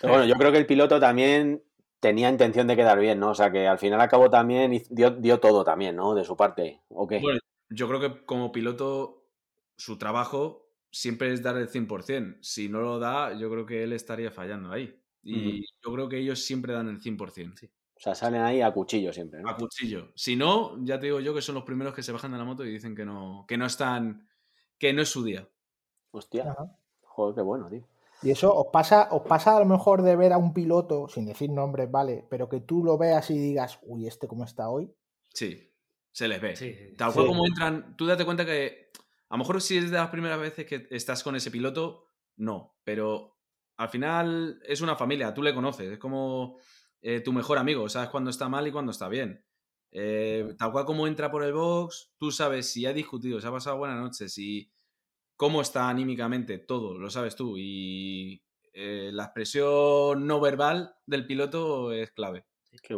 Pero 0.00 0.12
bueno, 0.12 0.26
yo 0.26 0.34
creo 0.36 0.52
que 0.52 0.58
el 0.58 0.66
piloto 0.66 1.00
también 1.00 1.62
tenía 2.00 2.28
intención 2.28 2.66
de 2.66 2.76
quedar 2.76 2.98
bien, 2.98 3.18
¿no? 3.18 3.30
O 3.30 3.34
sea, 3.34 3.50
que 3.50 3.66
al 3.66 3.78
final 3.78 4.00
acabó 4.00 4.30
también 4.30 4.72
y 4.74 4.82
dio, 4.90 5.10
dio 5.10 5.40
todo 5.40 5.64
también, 5.64 5.96
¿no? 5.96 6.14
De 6.14 6.24
su 6.24 6.36
parte. 6.36 6.80
¿O 6.88 7.06
qué? 7.06 7.18
Bueno, 7.20 7.40
yo 7.70 7.88
creo 7.88 8.00
que 8.00 8.24
como 8.26 8.52
piloto, 8.52 9.24
su 9.76 9.96
trabajo 9.98 10.65
siempre 10.90 11.32
es 11.32 11.42
dar 11.42 11.56
el 11.56 11.68
100%. 11.68 12.38
Si 12.42 12.68
no 12.68 12.80
lo 12.80 12.98
da, 12.98 13.32
yo 13.38 13.50
creo 13.50 13.66
que 13.66 13.82
él 13.82 13.92
estaría 13.92 14.30
fallando 14.30 14.72
ahí. 14.72 15.00
Y 15.22 15.62
yo 15.82 15.92
creo 15.92 16.08
que 16.08 16.18
ellos 16.18 16.44
siempre 16.44 16.72
dan 16.72 16.88
el 16.88 17.00
100%. 17.00 17.58
Sí. 17.58 17.66
O 17.96 18.00
sea, 18.00 18.14
salen 18.14 18.42
ahí 18.42 18.60
a 18.60 18.72
cuchillo 18.72 19.12
siempre, 19.12 19.40
¿no? 19.40 19.48
A 19.48 19.56
cuchillo. 19.56 20.12
Si 20.14 20.36
no, 20.36 20.76
ya 20.84 21.00
te 21.00 21.06
digo 21.06 21.20
yo 21.20 21.34
que 21.34 21.40
son 21.40 21.54
los 21.54 21.64
primeros 21.64 21.94
que 21.94 22.02
se 22.02 22.12
bajan 22.12 22.30
de 22.30 22.38
la 22.38 22.44
moto 22.44 22.64
y 22.64 22.70
dicen 22.70 22.94
que 22.94 23.04
no, 23.04 23.44
que 23.48 23.56
no 23.56 23.66
están, 23.66 24.28
que 24.78 24.92
no 24.92 25.02
es 25.02 25.08
su 25.08 25.24
día. 25.24 25.48
Hostia. 26.10 26.50
Ajá. 26.50 26.76
Joder, 27.00 27.34
qué 27.34 27.42
bueno, 27.42 27.68
tío. 27.70 27.88
Y 28.22 28.30
eso 28.30 28.54
os 28.54 28.66
pasa, 28.72 29.08
os 29.10 29.22
pasa 29.22 29.56
a 29.56 29.60
lo 29.60 29.66
mejor 29.66 30.02
de 30.02 30.16
ver 30.16 30.32
a 30.32 30.38
un 30.38 30.52
piloto, 30.52 31.08
sin 31.08 31.26
decir 31.26 31.50
nombres, 31.50 31.90
vale, 31.90 32.26
pero 32.30 32.48
que 32.48 32.60
tú 32.60 32.84
lo 32.84 32.96
veas 32.96 33.30
y 33.30 33.38
digas, 33.38 33.78
uy, 33.82 34.06
este 34.06 34.28
cómo 34.28 34.44
está 34.44 34.68
hoy. 34.68 34.90
Sí, 35.32 35.72
se 36.12 36.28
les 36.28 36.40
ve. 36.40 36.56
Sí, 36.56 36.72
sí, 36.72 36.94
Tal 36.96 37.10
sí. 37.10 37.14
cual 37.14 37.26
como 37.28 37.46
entran, 37.46 37.96
tú 37.96 38.06
date 38.06 38.24
cuenta 38.24 38.44
que 38.44 38.90
a 39.28 39.34
lo 39.34 39.38
mejor 39.38 39.60
si 39.60 39.78
es 39.78 39.90
de 39.90 39.96
las 39.96 40.10
primeras 40.10 40.40
veces 40.40 40.66
que 40.66 40.86
estás 40.90 41.22
con 41.22 41.36
ese 41.36 41.50
piloto, 41.50 42.10
no, 42.36 42.76
pero 42.84 43.38
al 43.76 43.88
final 43.88 44.60
es 44.64 44.80
una 44.80 44.96
familia, 44.96 45.34
tú 45.34 45.42
le 45.42 45.54
conoces, 45.54 45.92
es 45.92 45.98
como 45.98 46.58
eh, 47.02 47.20
tu 47.20 47.32
mejor 47.32 47.58
amigo, 47.58 47.88
sabes 47.88 48.10
cuándo 48.10 48.30
está 48.30 48.48
mal 48.48 48.66
y 48.66 48.72
cuándo 48.72 48.92
está 48.92 49.08
bien. 49.08 49.44
Eh, 49.92 50.54
tal 50.58 50.72
cual 50.72 50.84
como 50.84 51.06
entra 51.06 51.30
por 51.30 51.42
el 51.42 51.52
box, 51.52 52.12
tú 52.18 52.30
sabes 52.30 52.70
si 52.70 52.86
ha 52.86 52.92
discutido, 52.92 53.40
si 53.40 53.46
ha 53.46 53.52
pasado 53.52 53.78
buena 53.78 53.96
noche, 53.96 54.28
si 54.28 54.70
cómo 55.36 55.60
está 55.60 55.88
anímicamente, 55.88 56.58
todo, 56.58 56.98
lo 56.98 57.10
sabes 57.10 57.36
tú. 57.36 57.56
Y 57.56 58.42
eh, 58.72 59.10
la 59.12 59.24
expresión 59.24 60.26
no 60.26 60.40
verbal 60.40 60.96
del 61.06 61.26
piloto 61.26 61.92
es 61.92 62.10
clave 62.12 62.46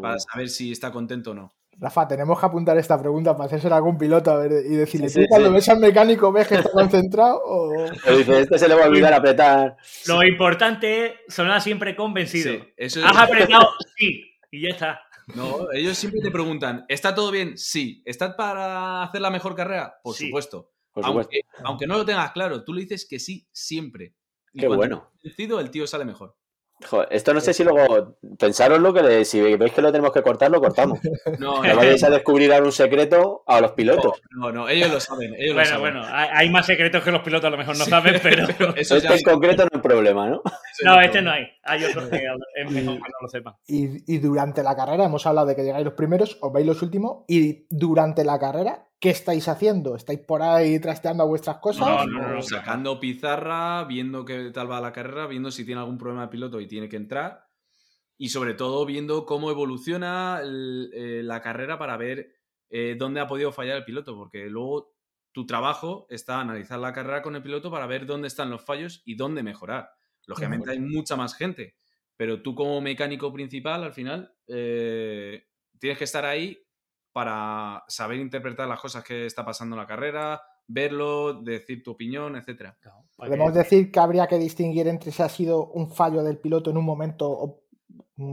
para 0.00 0.18
saber 0.18 0.48
si 0.48 0.72
está 0.72 0.90
contento 0.90 1.32
o 1.32 1.34
no. 1.34 1.57
Rafa, 1.80 2.08
tenemos 2.08 2.40
que 2.40 2.46
apuntar 2.46 2.76
esta 2.76 2.98
pregunta 2.98 3.36
para 3.36 3.46
hacerse 3.46 3.68
a 3.68 3.76
algún 3.76 3.96
piloto 3.96 4.32
a 4.32 4.38
ver, 4.38 4.50
y 4.66 4.74
decirle, 4.74 5.08
Sí, 5.08 5.14
¿tú 5.14 5.20
sí, 5.22 5.26
cuando 5.28 5.48
sí. 5.48 5.54
ves 5.54 5.68
al 5.68 5.78
mecánico 5.78 6.32
ves 6.32 6.48
que 6.48 6.56
está 6.56 6.70
concentrado 6.72 7.40
o...? 7.44 7.70
Dice, 8.16 8.40
este 8.40 8.58
se 8.58 8.66
le 8.68 8.74
va 8.74 8.84
a 8.84 8.88
olvidar 8.88 9.12
apretar. 9.14 9.76
Lo 10.08 10.24
importante 10.24 11.06
es 11.06 11.12
sonar 11.34 11.60
siempre 11.60 11.94
convencido. 11.94 12.52
Sí, 12.52 12.64
eso 12.76 13.00
¿Has 13.06 13.16
apretado? 13.16 13.68
Sí. 13.96 14.24
Y 14.50 14.62
ya 14.62 14.70
está. 14.70 15.00
No, 15.34 15.70
ellos 15.72 15.96
siempre 15.96 16.20
te 16.22 16.30
preguntan, 16.30 16.84
¿está 16.88 17.14
todo 17.14 17.30
bien? 17.30 17.56
Sí. 17.58 18.02
¿Estás 18.06 18.34
para 18.34 19.02
hacer 19.04 19.20
la 19.20 19.30
mejor 19.30 19.54
carrera? 19.54 20.00
Por 20.02 20.14
Sí. 20.16 20.26
supuesto. 20.26 20.72
Por 20.92 21.04
supuesto. 21.04 21.30
Aunque, 21.32 21.68
aunque 21.68 21.86
no 21.86 21.96
lo 21.98 22.04
tengas 22.04 22.32
claro, 22.32 22.64
tú 22.64 22.72
le 22.72 22.80
dices 22.82 23.06
que 23.08 23.20
sí 23.20 23.46
siempre. 23.52 24.14
Y 24.52 24.60
Qué 24.60 24.66
cuando 24.66 24.76
bueno. 24.86 25.10
convencido, 25.12 25.60
el 25.60 25.70
tío 25.70 25.86
sale 25.86 26.04
mejor. 26.06 26.34
Joder, 26.86 27.08
esto 27.10 27.34
no 27.34 27.40
sé 27.40 27.52
si 27.52 27.64
luego. 27.64 28.16
Pensároslo 28.38 28.92
que 28.94 29.02
le- 29.02 29.24
si 29.24 29.40
veis 29.40 29.72
que 29.72 29.82
lo 29.82 29.90
tenemos 29.90 30.12
que 30.12 30.22
cortar, 30.22 30.50
lo 30.50 30.60
cortamos. 30.60 30.98
No, 31.38 31.62
No 31.62 31.76
vayáis 31.76 32.04
a 32.04 32.10
descubrir 32.10 32.52
ahora 32.52 32.66
un 32.66 32.72
secreto 32.72 33.42
a 33.46 33.60
los 33.60 33.72
pilotos. 33.72 34.20
no, 34.30 34.52
no, 34.52 34.68
ellos 34.68 34.90
lo 34.90 35.00
saben. 35.00 35.34
Ellos 35.34 35.48
lo 35.48 35.54
Bueno, 35.54 35.68
saben. 35.70 35.80
bueno, 35.80 36.02
hay, 36.08 36.48
más 36.50 36.66
secretos 36.66 37.02
que 37.02 37.10
los 37.10 37.22
pilotos 37.22 37.46
a 37.48 37.50
lo 37.50 37.58
mejor 37.58 37.76
no 37.76 37.84
Sí, 37.84 37.90
saben, 37.90 38.20
pero. 38.22 38.46
Eso 38.76 38.96
ya 38.98 39.08
Este 39.10 39.14
en 39.14 39.22
concreto 39.34 39.64
no 39.64 39.70
es 39.78 39.82
problema, 39.82 40.28
¿no? 40.28 40.40
No, 40.84 41.00
este 41.00 41.22
no 41.22 41.30
hay. 41.30 41.46
Hay 41.62 41.84
otros 41.84 42.08
que 42.08 42.16
es 42.16 42.70
mejor 42.70 42.94
que 42.96 43.00
no 43.08 43.16
lo 43.22 43.28
sepan. 43.28 43.54
Y, 43.66 44.14
y 44.14 44.18
durante 44.18 44.62
la 44.62 44.76
carrera, 44.76 45.04
hemos 45.04 45.26
hablado 45.26 45.46
de 45.46 45.56
que 45.56 45.62
llegáis 45.64 45.84
los 45.84 45.94
primeros, 45.94 46.38
os 46.40 46.52
veis 46.52 46.66
los 46.66 46.82
últimos, 46.82 47.24
y 47.28 47.66
durante 47.70 48.24
la 48.24 48.38
carrera, 48.38 48.88
¿qué 49.00 49.10
estáis 49.10 49.48
haciendo? 49.48 49.96
¿Estáis 49.96 50.20
por 50.20 50.42
ahí 50.42 50.78
trasteando 50.80 51.22
a 51.22 51.26
vuestras 51.26 51.58
cosas? 51.58 51.86
No, 51.86 52.06
no, 52.06 52.20
no, 52.28 52.34
no. 52.34 52.42
Sacando 52.42 52.98
pizarra, 53.00 53.84
viendo 53.84 54.24
qué 54.24 54.50
tal 54.52 54.70
va 54.70 54.80
la 54.80 54.92
carrera, 54.92 55.26
viendo 55.26 55.50
si 55.50 55.64
tiene 55.64 55.80
algún 55.80 55.98
problema 55.98 56.22
de 56.22 56.28
piloto 56.28 56.60
y 56.60 56.66
tiene 56.68 56.88
que 56.88 56.96
entrar. 56.96 57.44
Y 58.16 58.30
sobre 58.30 58.54
todo 58.54 58.84
viendo 58.84 59.24
cómo 59.24 59.50
evoluciona 59.50 60.40
el- 60.42 60.90
eh, 60.92 61.22
la 61.22 61.40
carrera 61.40 61.78
para 61.78 61.96
ver 61.96 62.32
eh, 62.70 62.96
dónde 62.98 63.20
ha 63.20 63.26
podido 63.28 63.52
fallar 63.52 63.76
el 63.76 63.84
piloto. 63.84 64.16
Porque 64.16 64.46
luego 64.46 64.92
tu 65.32 65.46
trabajo 65.46 66.06
está 66.10 66.40
analizar 66.40 66.78
la 66.80 66.92
carrera 66.92 67.22
con 67.22 67.36
el 67.36 67.42
piloto 67.42 67.70
para 67.70 67.86
ver 67.86 68.06
dónde 68.06 68.26
están 68.28 68.50
los 68.50 68.62
fallos 68.64 69.02
y 69.04 69.14
dónde 69.14 69.42
mejorar. 69.44 69.90
Lógicamente 70.28 70.70
hay 70.70 70.78
mucha 70.78 71.16
más 71.16 71.34
gente. 71.34 71.74
Pero 72.16 72.42
tú 72.42 72.54
como 72.54 72.80
mecánico 72.80 73.32
principal, 73.32 73.82
al 73.84 73.92
final, 73.92 74.32
eh, 74.46 75.44
tienes 75.78 75.98
que 75.98 76.04
estar 76.04 76.24
ahí 76.24 76.58
para 77.12 77.82
saber 77.88 78.18
interpretar 78.18 78.68
las 78.68 78.80
cosas 78.80 79.02
que 79.04 79.26
está 79.26 79.44
pasando 79.44 79.74
en 79.74 79.80
la 79.80 79.86
carrera, 79.86 80.40
verlo, 80.66 81.42
decir 81.42 81.82
tu 81.82 81.92
opinión, 81.92 82.36
etcétera. 82.36 82.76
Podemos 83.16 83.54
decir 83.54 83.90
que 83.90 83.98
habría 84.00 84.26
que 84.26 84.38
distinguir 84.38 84.86
entre 84.86 85.10
si 85.10 85.22
ha 85.22 85.28
sido 85.28 85.66
un 85.68 85.90
fallo 85.90 86.22
del 86.22 86.38
piloto 86.38 86.70
en 86.70 86.76
un 86.76 86.84
momento 86.84 87.28
o- 87.30 87.62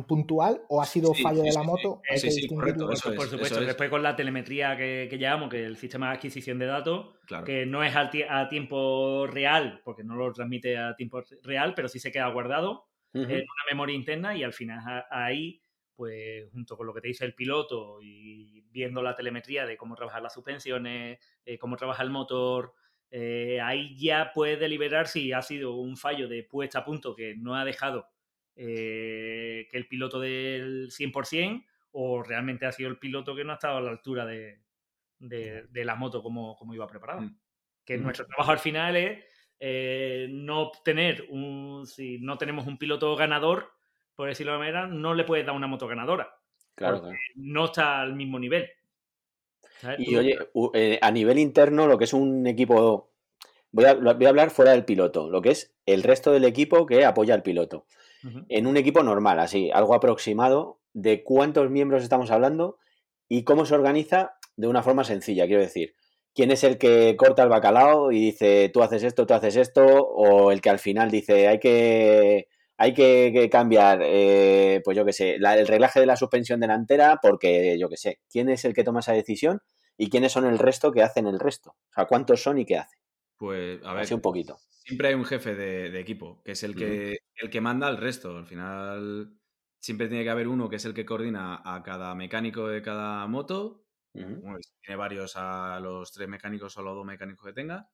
puntual 0.08 0.62
o 0.70 0.82
ha 0.82 0.86
sido 0.86 1.14
Sí, 1.14 1.24
fallo 1.24 1.42
sí, 1.42 1.48
de 1.48 1.54
la 1.54 1.64
moto. 1.64 2.02
Hay 2.10 2.18
Sí, 2.18 2.28
que 2.28 2.32
sí, 2.32 2.42
distinguirlo. 2.42 2.88
correcto, 2.88 2.92
eso 2.94 3.10
es, 3.10 3.16
Por 3.16 3.28
supuesto, 3.28 3.56
eso 3.56 3.62
es. 3.62 3.68
después 3.68 3.90
con 3.90 4.04
la 4.04 4.16
telemetría 4.16 4.76
que, 4.78 5.08
que 5.10 5.18
llevamos, 5.18 5.50
que 5.50 5.66
el 5.66 5.78
sistema 5.78 6.10
de 6.10 6.16
adquisición 6.16 6.60
de 6.60 6.66
datos, 6.66 7.16
Claro. 7.28 7.46
que 7.46 7.66
no 7.66 7.84
es 7.84 7.96
a 7.96 8.48
tiempo 8.50 9.28
real, 9.28 9.82
porque 9.84 10.04
no 10.04 10.16
lo 10.16 10.32
transmite 10.34 10.78
a 10.78 10.96
tiempo 10.96 11.22
real, 11.44 11.74
pero 11.76 11.88
sí 11.88 12.00
se 12.00 12.12
queda 12.12 12.28
guardado 12.30 12.88
Ujú. 13.14 13.24
en 13.30 13.38
una 13.40 13.64
memoria 13.72 13.96
interna 13.96 14.36
y 14.36 14.44
al 14.44 14.54
final 14.54 14.80
a- 14.88 15.06
ahí, 15.26 15.62
pues 15.96 16.50
junto 16.52 16.76
con 16.78 16.88
lo 16.88 16.94
que 16.94 17.02
te 17.02 17.08
dice 17.08 17.26
el 17.26 17.34
piloto 17.36 18.00
y 18.02 18.62
viendo 18.72 19.02
la 19.02 19.16
telemetría 19.16 19.66
de 19.66 19.78
cómo 19.78 19.96
trabajan 19.96 20.24
las 20.24 20.34
suspensiones, 20.34 21.20
eh, 21.46 21.58
cómo 21.58 21.76
trabaja 21.78 22.04
el 22.04 22.10
motor, 22.10 22.74
eh, 23.12 23.60
ahí 23.62 23.98
ya 23.98 24.32
puedes 24.34 24.60
deliberar 24.60 25.08
si 25.08 25.32
ha 25.32 25.42
sido 25.42 25.76
un 25.76 25.96
fallo 25.98 26.28
de 26.28 26.44
puesta 26.44 26.80
a 26.80 26.86
punto 26.86 27.16
que 27.16 27.36
no 27.38 27.56
ha 27.56 27.64
dejado 27.66 28.08
eh, 28.56 29.68
que 29.70 29.78
el 29.78 29.88
piloto 29.88 30.20
del 30.20 30.90
100% 30.92 31.66
o 31.92 32.24
realmente 32.24 32.66
ha 32.66 32.72
sido 32.72 32.90
el 32.90 32.98
piloto 32.98 33.36
que 33.36 33.44
no 33.44 33.52
ha 33.52 33.56
estado 33.56 33.78
a 33.78 33.82
la 33.82 33.92
altura 33.92 34.26
de, 34.26 34.60
de- 35.20 35.64
de 35.70 35.86
la 35.86 35.96
moto 35.96 36.22
como, 36.22 36.56
como 36.56 36.74
iba 36.74 36.88
preparada. 36.88 37.22
Mm. 37.22 37.38
Que 37.86 37.98
Mm. 37.98 38.04
nuestro 38.04 38.26
trabajo 38.28 38.52
al 38.52 38.60
final 38.60 38.96
es 38.96 39.24
eh, 39.60 40.28
no 40.30 40.72
tener 40.84 41.26
un... 41.30 41.86
Si 41.88 42.18
no 42.20 42.38
tenemos 42.38 42.68
un 42.68 42.78
piloto 42.78 43.16
ganador, 43.16 43.72
por 44.16 44.28
decirlo 44.28 44.54
de 44.54 44.60
manera, 44.60 44.88
no 44.88 45.14
le 45.14 45.24
puedes 45.24 45.46
dar 45.46 45.56
una 45.56 45.68
moto 45.68 45.88
ganadora. 45.88 46.36
Claro. 46.76 47.04
No 47.36 47.66
está 47.66 48.02
al 48.02 48.16
mismo 48.16 48.38
nivel. 48.40 48.70
¿Sabes? 49.80 50.00
Y 50.00 50.16
oye, 50.16 50.38
eh, 50.74 51.00
a 51.02 51.12
nivel 51.12 51.40
interno, 51.40 51.88
lo 51.88 51.98
que 51.98 52.04
es 52.06 52.14
un 52.14 52.46
equipo. 52.48 53.12
Voy 53.72 53.86
a, 53.86 53.94
voy 53.94 54.26
a 54.26 54.30
hablar 54.30 54.52
fuera 54.52 54.72
del 54.72 54.86
piloto, 54.86 55.30
lo 55.30 55.42
que 55.42 55.50
es 55.52 55.76
el 55.86 56.04
resto 56.04 56.32
del 56.32 56.46
equipo 56.46 56.86
que 56.86 57.04
apoya 57.06 57.34
al 57.34 57.44
piloto. 57.44 57.86
En 58.50 58.68
un 58.68 58.78
equipo 58.78 59.04
normal, 59.04 59.40
así, 59.40 59.70
algo 59.72 59.94
aproximado, 59.96 60.80
de 60.94 61.24
cuántos 61.24 61.70
miembros 61.70 62.04
estamos 62.04 62.32
hablando 62.32 62.78
y 63.28 63.44
cómo 63.44 63.66
se 63.66 63.76
organiza 63.76 64.36
de 64.56 64.68
una 64.68 64.84
forma 64.84 65.04
sencilla, 65.04 65.46
quiero 65.48 65.62
decir. 65.62 65.94
¿Quién 66.34 66.52
es 66.52 66.64
el 66.64 66.78
que 66.78 67.16
corta 67.18 67.44
el 67.44 67.50
bacalao 67.50 68.12
y 68.12 68.20
dice 68.26 68.70
tú 68.74 68.82
haces 68.84 69.04
esto, 69.04 69.26
tú 69.26 69.34
haces 69.34 69.56
esto? 69.56 69.86
O 69.86 70.52
el 70.52 70.62
que 70.62 70.70
al 70.70 70.80
final 70.80 71.10
dice 71.12 71.48
hay 71.48 71.60
que, 71.60 72.48
hay 72.78 72.94
que, 72.94 73.32
que 73.34 73.50
cambiar, 73.50 74.00
eh, 74.04 74.82
pues 74.84 74.98
yo 74.98 75.06
qué 75.06 75.14
sé, 75.14 75.38
la- 75.40 75.58
el 75.58 75.68
reglaje 75.68 76.00
de 76.02 76.06
la 76.06 76.18
suspensión 76.18 76.60
delantera 76.60 77.20
porque 77.22 77.78
yo 77.80 77.88
qué 77.90 77.98
sé. 77.98 78.20
¿Quién 78.30 78.50
es 78.50 78.66
el 78.66 78.74
que 78.74 78.84
toma 78.84 79.00
esa 79.00 79.14
decisión 79.14 79.62
y 79.98 80.10
quiénes 80.10 80.32
son 80.34 80.46
el 80.46 80.60
resto 80.60 80.92
que 80.92 81.04
hacen 81.04 81.28
el 81.28 81.40
resto? 81.40 81.72
O 81.72 81.94
sea, 81.96 82.06
¿cuántos 82.06 82.42
son 82.44 82.58
y 82.58 82.66
qué 82.66 82.78
hacen? 82.78 83.00
Pues, 83.38 83.84
a 83.84 83.94
ver, 83.94 84.04
Así 84.04 84.14
un 84.14 84.22
poquito. 84.22 84.58
siempre 84.70 85.10
hay 85.10 85.14
un 85.16 85.26
jefe 85.26 85.56
de, 85.56 85.90
de 85.92 86.00
equipo, 86.00 86.42
que 86.44 86.52
es 86.54 86.64
el 86.64 86.76
que, 86.76 87.18
el 87.36 87.50
que 87.50 87.62
manda 87.62 87.88
al 87.88 87.98
resto. 87.98 88.38
Al 88.38 88.46
final, 88.46 89.38
siempre 89.80 90.08
tiene 90.08 90.24
que 90.24 90.30
haber 90.30 90.48
uno 90.48 90.70
que 90.70 90.78
es 90.78 90.86
el 90.86 90.94
que 90.94 91.06
coordina 91.06 91.62
a 91.66 91.84
cada 91.84 92.16
mecánico 92.16 92.68
de 92.68 92.82
cada 92.82 93.28
moto. 93.28 93.86
Bueno, 94.14 94.58
si 94.62 94.72
tiene 94.82 94.98
varios 94.98 95.34
a 95.36 95.80
los 95.82 96.12
tres 96.14 96.28
mecánicos 96.30 96.78
o 96.78 96.80
a 96.82 96.84
los 96.84 96.96
dos 96.96 97.06
mecánicos 97.06 97.46
que 97.46 97.54
tenga. 97.54 97.90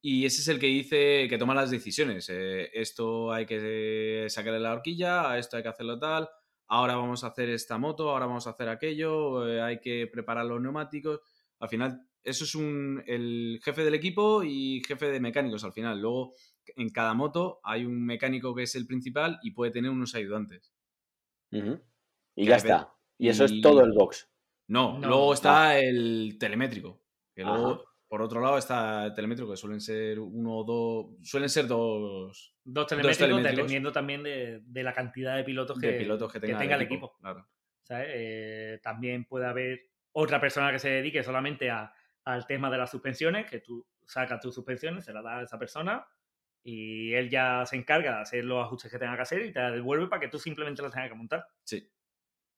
Y 0.00 0.26
ese 0.26 0.40
es 0.40 0.48
el 0.48 0.58
que 0.58 0.66
dice, 0.66 1.28
que 1.28 1.38
toma 1.38 1.54
las 1.54 1.70
decisiones. 1.70 2.28
Eh, 2.30 2.70
esto 2.74 3.32
hay 3.32 3.46
que 3.46 4.26
sacarle 4.28 4.58
la 4.60 4.72
horquilla, 4.72 5.30
a 5.30 5.38
esto 5.38 5.56
hay 5.56 5.62
que 5.62 5.68
hacerlo 5.68 5.98
tal, 5.98 6.28
ahora 6.66 6.96
vamos 6.96 7.22
a 7.24 7.28
hacer 7.28 7.48
esta 7.50 7.78
moto, 7.78 8.10
ahora 8.10 8.26
vamos 8.26 8.46
a 8.46 8.50
hacer 8.50 8.68
aquello, 8.68 9.46
eh, 9.48 9.62
hay 9.62 9.80
que 9.80 10.08
preparar 10.08 10.46
los 10.46 10.60
neumáticos. 10.60 11.20
Al 11.60 11.68
final, 11.68 12.08
eso 12.24 12.44
es 12.44 12.54
un, 12.54 13.02
el 13.06 13.60
jefe 13.64 13.84
del 13.84 13.94
equipo 13.94 14.42
y 14.44 14.82
jefe 14.86 15.06
de 15.06 15.20
mecánicos 15.20 15.64
al 15.64 15.72
final. 15.72 16.00
Luego, 16.00 16.34
en 16.76 16.88
cada 16.90 17.14
moto 17.14 17.60
hay 17.64 17.84
un 17.84 18.04
mecánico 18.04 18.54
que 18.54 18.62
es 18.64 18.74
el 18.74 18.86
principal 18.86 19.38
y 19.42 19.50
puede 19.52 19.72
tener 19.72 19.90
unos 19.90 20.14
ayudantes. 20.14 20.72
Y 21.50 21.60
Que 21.60 22.44
ya 22.44 22.56
está. 22.56 22.92
Y 23.18 23.28
eso 23.28 23.44
es 23.44 23.60
todo 23.60 23.82
el 23.84 23.92
box. 23.92 24.28
No, 24.68 24.98
No, 24.98 25.08
luego 25.08 25.34
está 25.34 25.78
el 25.78 26.36
telemétrico. 26.38 27.02
Que 27.34 27.42
Ajá. 27.42 27.52
luego, 27.56 27.84
por 28.08 28.22
otro 28.22 28.40
lado, 28.40 28.58
está 28.58 29.06
el 29.06 29.14
telemétrico, 29.14 29.50
que 29.50 29.56
suelen 29.56 29.80
ser 29.80 30.18
uno 30.18 30.58
o 30.58 30.64
dos. 30.64 31.28
Suelen 31.28 31.48
ser 31.48 31.66
dos 31.66 32.54
Dos 32.64 32.86
telemétricos, 32.86 33.18
telemétricos. 33.18 33.56
dependiendo 33.56 33.92
también 33.92 34.22
de, 34.22 34.60
de 34.64 34.82
la 34.82 34.92
cantidad 34.92 35.36
de 35.36 35.44
pilotos 35.44 35.78
que, 35.78 35.88
de 35.88 35.98
pilotos 35.98 36.32
que 36.32 36.40
tenga, 36.40 36.62
el 36.62 36.82
equipo. 36.82 37.16
Claro. 37.20 37.46
¿sabes? 37.82 38.08
Eh, 38.12 38.80
también 38.82 39.24
puede 39.24 39.46
haber 39.46 39.80
otra 40.12 40.40
persona 40.40 40.70
que 40.70 40.78
se 40.78 40.88
dedique 40.88 41.22
solamente 41.22 41.70
a- 41.70 41.92
al 42.24 42.46
tema 42.46 42.70
de 42.70 42.78
las 42.78 42.90
suspensiones, 42.90 43.50
que 43.50 43.60
tú 43.60 43.86
sacas 44.04 44.40
tus 44.40 44.54
suspensiones, 44.54 45.04
se 45.04 45.12
las 45.12 45.22
das 45.24 45.38
a 45.38 45.42
esa 45.42 45.58
persona 45.58 46.06
y 46.64 47.12
él 47.14 47.28
ya 47.30 47.64
se 47.66 47.76
encarga 47.76 48.16
de 48.16 48.22
hacer 48.22 48.44
los 48.44 48.64
ajustes 48.64 48.90
que 48.90 48.98
tenga 48.98 49.16
que 49.16 49.22
hacer 49.22 49.44
y 49.44 49.52
te 49.52 49.60
las 49.60 49.72
devuelve 49.72 50.06
para 50.08 50.20
que 50.20 50.28
tú 50.28 50.38
simplemente 50.38 50.82
las 50.82 50.92
tengas 50.92 51.08
que 51.08 51.14
montar. 51.16 51.46
Sí. 51.64 51.88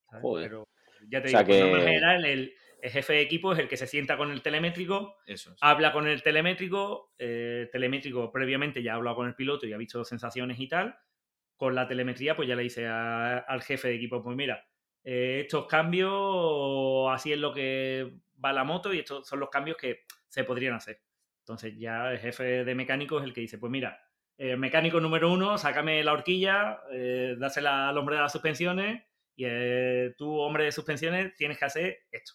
Joder. 0.06 0.48
Pero 0.48 0.68
ya 1.08 1.20
te 1.22 1.28
O 1.28 1.30
sea 1.30 1.42
digo, 1.42 1.74
que- 1.76 1.80
general, 1.82 2.24
el, 2.24 2.54
el 2.82 2.90
jefe 2.90 3.14
de 3.14 3.20
equipo 3.22 3.52
es 3.52 3.58
el 3.58 3.68
que 3.68 3.76
se 3.76 3.86
sienta 3.86 4.16
con 4.16 4.30
el 4.30 4.42
telemétrico, 4.42 5.16
Eso 5.26 5.52
es. 5.52 5.58
habla 5.62 5.92
con 5.92 6.06
el 6.06 6.22
telemétrico, 6.22 7.14
eh, 7.18 7.60
el 7.62 7.70
telemétrico 7.70 8.30
previamente 8.30 8.82
ya 8.82 8.92
ha 8.92 8.96
hablado 8.96 9.16
con 9.16 9.26
el 9.26 9.34
piloto 9.34 9.66
y 9.66 9.72
ha 9.72 9.78
visto 9.78 10.04
sensaciones 10.04 10.60
y 10.60 10.68
tal. 10.68 10.98
Con 11.56 11.74
la 11.74 11.86
telemetría, 11.88 12.36
pues 12.36 12.48
ya 12.48 12.56
le 12.56 12.64
dice 12.64 12.86
a- 12.86 13.38
al 13.38 13.62
jefe 13.62 13.88
de 13.88 13.94
equipo, 13.94 14.22
pues 14.22 14.36
mira, 14.36 14.66
eh, 15.04 15.40
estos 15.42 15.66
cambios, 15.66 17.12
así 17.12 17.32
es 17.32 17.38
lo 17.38 17.52
que 17.52 18.12
va 18.42 18.52
la 18.52 18.64
moto 18.64 18.92
y 18.92 19.00
estos 19.00 19.26
son 19.26 19.40
los 19.40 19.50
cambios 19.50 19.76
que 19.76 20.04
se 20.28 20.44
podrían 20.44 20.74
hacer. 20.74 21.00
Entonces 21.40 21.74
ya 21.78 22.10
el 22.10 22.18
jefe 22.18 22.64
de 22.64 22.74
mecánico 22.74 23.18
es 23.18 23.24
el 23.24 23.34
que 23.34 23.42
dice, 23.42 23.58
pues 23.58 23.70
mira, 23.70 24.00
eh, 24.36 24.56
mecánico 24.56 25.00
número 25.00 25.32
uno, 25.32 25.58
sácame 25.58 26.02
la 26.02 26.12
horquilla, 26.12 26.80
eh, 26.90 27.36
dásela 27.38 27.88
al 27.88 27.98
hombre 27.98 28.16
de 28.16 28.22
las 28.22 28.32
suspensiones 28.32 29.02
y 29.36 29.44
eh, 29.46 30.14
tú, 30.16 30.38
hombre 30.38 30.64
de 30.64 30.72
suspensiones, 30.72 31.34
tienes 31.36 31.58
que 31.58 31.64
hacer 31.64 31.98
esto. 32.10 32.32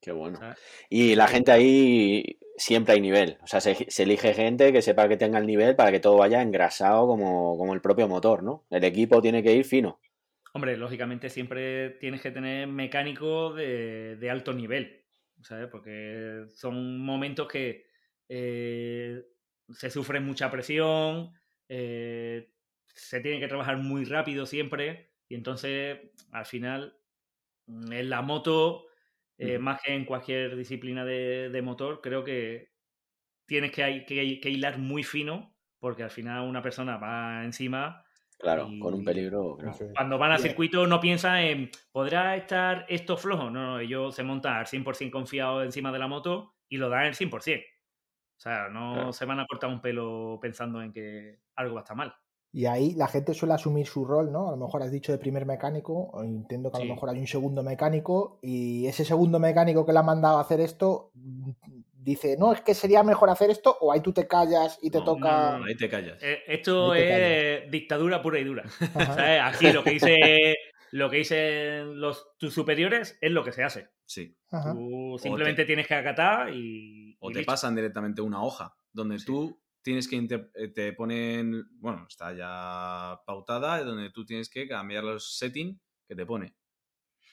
Qué 0.00 0.12
bueno. 0.12 0.38
¿sabes? 0.38 0.58
Y 0.88 1.14
la 1.14 1.26
gente 1.26 1.52
ahí 1.52 2.38
siempre 2.56 2.94
hay 2.94 3.00
nivel. 3.00 3.38
O 3.42 3.46
sea, 3.46 3.60
se, 3.60 3.74
se 3.88 4.04
elige 4.04 4.32
gente 4.32 4.72
que 4.72 4.80
sepa 4.80 5.08
que 5.08 5.16
tenga 5.16 5.38
el 5.38 5.46
nivel 5.46 5.76
para 5.76 5.90
que 5.90 6.00
todo 6.00 6.16
vaya 6.16 6.40
engrasado 6.40 7.06
como, 7.06 7.58
como 7.58 7.74
el 7.74 7.80
propio 7.80 8.08
motor, 8.08 8.42
¿no? 8.42 8.64
El 8.70 8.84
equipo 8.84 9.20
tiene 9.20 9.42
que 9.42 9.52
ir 9.52 9.64
fino. 9.64 9.98
Hombre, 10.56 10.76
lógicamente 10.78 11.28
siempre 11.28 11.90
tienes 12.00 12.22
que 12.22 12.30
tener 12.30 12.66
mecánico 12.66 13.52
de, 13.52 14.16
de 14.16 14.30
alto 14.30 14.54
nivel, 14.54 15.04
¿sabes? 15.42 15.68
Porque 15.70 16.46
son 16.48 16.98
momentos 16.98 17.46
que 17.46 17.84
eh, 18.30 19.22
se 19.68 19.90
sufre 19.90 20.18
mucha 20.20 20.50
presión, 20.50 21.32
eh, 21.68 22.54
se 22.86 23.20
tiene 23.20 23.38
que 23.38 23.48
trabajar 23.48 23.76
muy 23.76 24.06
rápido 24.06 24.46
siempre 24.46 25.12
y 25.28 25.34
entonces 25.34 25.98
al 26.32 26.46
final 26.46 26.98
en 27.68 28.10
la 28.10 28.22
moto, 28.22 28.86
eh, 29.38 29.58
más 29.58 29.82
que 29.82 29.92
en 29.94 30.04
cualquier 30.06 30.56
disciplina 30.56 31.04
de, 31.04 31.50
de 31.50 31.62
motor, 31.62 32.00
creo 32.00 32.24
que 32.24 32.72
tienes 33.46 33.72
que, 33.72 33.84
hay- 33.84 34.06
que- 34.06 34.40
que 34.40 34.50
hilar 34.50 34.78
muy 34.78 35.04
fino 35.04 35.56
porque 35.80 36.04
al 36.04 36.10
final 36.12 36.48
una 36.48 36.62
persona 36.62 36.98
va 36.98 37.44
encima 37.44 38.05
Claro, 38.38 38.68
Y- 38.70 38.78
con 38.78 38.92
un 38.94 39.04
peligro. 39.04 39.56
claro. 39.56 39.76
Cuando 39.94 40.18
van 40.18 40.32
al 40.32 40.38
Bien. 40.38 40.48
circuito 40.48 40.86
no 40.86 41.00
piensan 41.00 41.36
en, 41.38 41.70
¿podrá 41.90 42.36
estar 42.36 42.84
esto 42.88 43.16
flojo? 43.16 43.50
No, 43.50 43.66
no, 43.72 43.78
ellos 43.80 44.14
se 44.14 44.22
montan 44.22 44.56
al 44.56 44.66
100% 44.66 45.10
confiados 45.10 45.64
encima 45.64 45.90
de 45.90 45.98
la 45.98 46.06
moto 46.08 46.54
y 46.68 46.76
lo 46.76 46.88
dan 46.90 47.06
el 47.06 47.14
100%. 47.14 47.64
O 48.36 48.38
sea, 48.38 48.68
no 48.68 48.92
Claro. 48.94 49.12
se 49.14 49.24
van 49.24 49.40
a 49.40 49.46
cortar 49.46 49.70
un 49.70 49.80
pelo 49.80 50.38
pensando 50.42 50.82
en 50.82 50.92
que 50.92 51.38
algo 51.54 51.74
va 51.76 51.80
a 51.80 51.84
estar 51.84 51.96
mal. 51.96 52.14
Y 52.52 52.66
ahí 52.66 52.94
la 52.94 53.08
gente 53.08 53.34
suele 53.34 53.54
asumir 53.54 53.86
su 53.86 54.04
rol, 54.04 54.30
¿no? 54.32 54.48
A 54.48 54.50
lo 54.52 54.56
mejor 54.56 54.82
has 54.82 54.90
dicho 54.90 55.12
de 55.12 55.18
primer 55.18 55.44
mecánico, 55.46 55.92
o 55.94 56.22
entiendo 56.22 56.70
que 56.70 56.78
a 56.78 56.80
Sí. 56.80 56.86
lo 56.86 56.94
mejor 56.94 57.10
hay 57.10 57.18
un 57.18 57.26
segundo 57.26 57.62
mecánico, 57.62 58.38
y 58.42 58.86
ese 58.86 59.04
segundo 59.04 59.38
mecánico 59.38 59.84
que 59.84 59.92
le 59.92 59.98
ha 59.98 60.02
mandado 60.02 60.38
a 60.38 60.40
hacer 60.42 60.60
esto 60.60 61.10
dice, 62.06 62.36
no, 62.38 62.52
es 62.52 62.60
que 62.62 62.72
sería 62.74 63.02
mejor 63.02 63.28
hacer 63.30 63.50
esto, 63.50 63.76
o 63.80 63.92
ahí 63.92 64.00
tú 64.00 64.12
te 64.12 64.26
callas 64.26 64.78
y 64.80 64.90
te 64.90 64.98
No, 64.98 65.04
toca. 65.04 65.50
no, 65.52 65.58
no. 65.58 65.64
Ahí 65.66 65.76
te 65.76 65.88
callas. 65.88 66.22
Eh, 66.22 66.42
esto 66.46 66.94
es 66.94 67.70
dictadura 67.70 68.22
pura 68.22 68.38
y 68.38 68.44
dura. 68.44 68.64
Aquí 69.44 69.72
lo 69.72 69.82
que 69.84 69.90
dice 69.90 70.54
lo 70.92 71.10
que 71.10 71.16
dicen 71.18 72.00
los, 72.00 72.28
tus 72.38 72.54
superiores 72.54 73.18
es 73.20 73.30
lo 73.32 73.42
que 73.44 73.52
se 73.52 73.64
hace. 73.64 73.88
Sí. 74.06 74.36
Ajá. 74.50 74.72
Tú 74.72 75.16
simplemente 75.20 75.64
tienes 75.64 75.86
que 75.86 75.94
acatar 75.94 76.54
y. 76.54 77.16
O 77.20 77.30
y 77.30 77.32
te 77.34 77.38
listo. 77.40 77.52
pasan 77.52 77.74
directamente 77.74 78.22
una 78.22 78.42
hoja 78.42 78.74
donde 78.92 79.18
Sí. 79.18 79.26
tú 79.26 79.60
tienes 79.82 80.08
que 80.08 80.16
inter- 80.16 80.50
eh, 80.54 80.68
te 80.68 80.92
ponen, 80.92 81.64
bueno, 81.80 82.06
está 82.08 82.32
ya 82.32 83.20
pautada, 83.26 83.82
donde 83.82 84.10
tú 84.10 84.24
tienes 84.24 84.48
que 84.48 84.66
cambiar 84.68 85.04
los 85.04 85.36
settings 85.36 85.78
que 86.08 86.14
te 86.14 86.24
pone. 86.24 86.54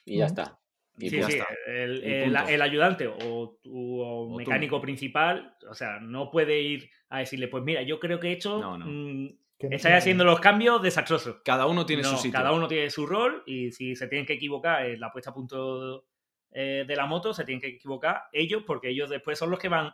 Y 0.05 0.17
ya 0.17 0.25
está. 0.25 0.59
Y 0.99 1.09
sí, 1.09 1.23
sí, 1.23 1.39
el, 1.65 2.61
ayudante 2.61 3.07
o 3.07 3.57
tu 3.63 3.99
o 4.01 4.37
mecánico 4.37 4.79
principal, 4.79 5.55
o 5.67 5.73
sea, 5.73 5.99
no 5.99 6.29
puede 6.29 6.61
ir 6.61 6.89
a 7.09 7.19
decirle, 7.19 7.47
pues 7.47 7.63
mira, 7.63 7.81
yo 7.81 7.99
creo 7.99 8.19
que 8.19 8.31
esto 8.33 8.59
No, 8.61 8.77
no. 8.77 8.85
mm, 8.87 9.29
estáis 9.59 9.95
haciendo 9.95 10.23
los 10.23 10.39
cambios 10.39 10.81
desastrosos. 10.83 11.37
Cada 11.43 11.65
uno 11.65 11.85
tiene 11.85 12.03
No, 12.03 12.09
su 12.09 12.17
sitio. 12.17 12.31
Cada 12.37 12.51
uno 12.51 12.67
tiene 12.67 12.89
su 12.91 13.07
rol 13.07 13.41
y 13.47 13.71
si 13.71 13.95
se 13.95 14.07
tienen 14.07 14.25
que 14.27 14.33
equivocar 14.33 14.85
en 14.85 14.99
la 14.99 15.11
puesta 15.11 15.31
a 15.31 15.33
punto 15.33 16.05
eh, 16.51 16.85
de 16.87 16.95
la 16.95 17.07
moto, 17.07 17.33
se 17.33 17.43
tienen 17.43 17.59
que 17.61 17.69
equivocar 17.69 18.25
ellos 18.31 18.63
porque 18.65 18.89
ellos 18.89 19.09
después 19.09 19.39
son 19.39 19.49
los 19.49 19.59
que 19.59 19.69
van 19.69 19.91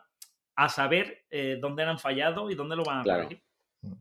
a 0.55 0.67
saber 0.69 1.23
eh, 1.31 1.57
dónde 1.61 1.83
han 1.83 1.97
fallado 1.99 2.51
y 2.51 2.55
dónde 2.55 2.75
lo 2.75 2.83
van 2.83 2.99
a 2.99 3.03
Claro. 3.03 3.23
corregir. 3.23 3.41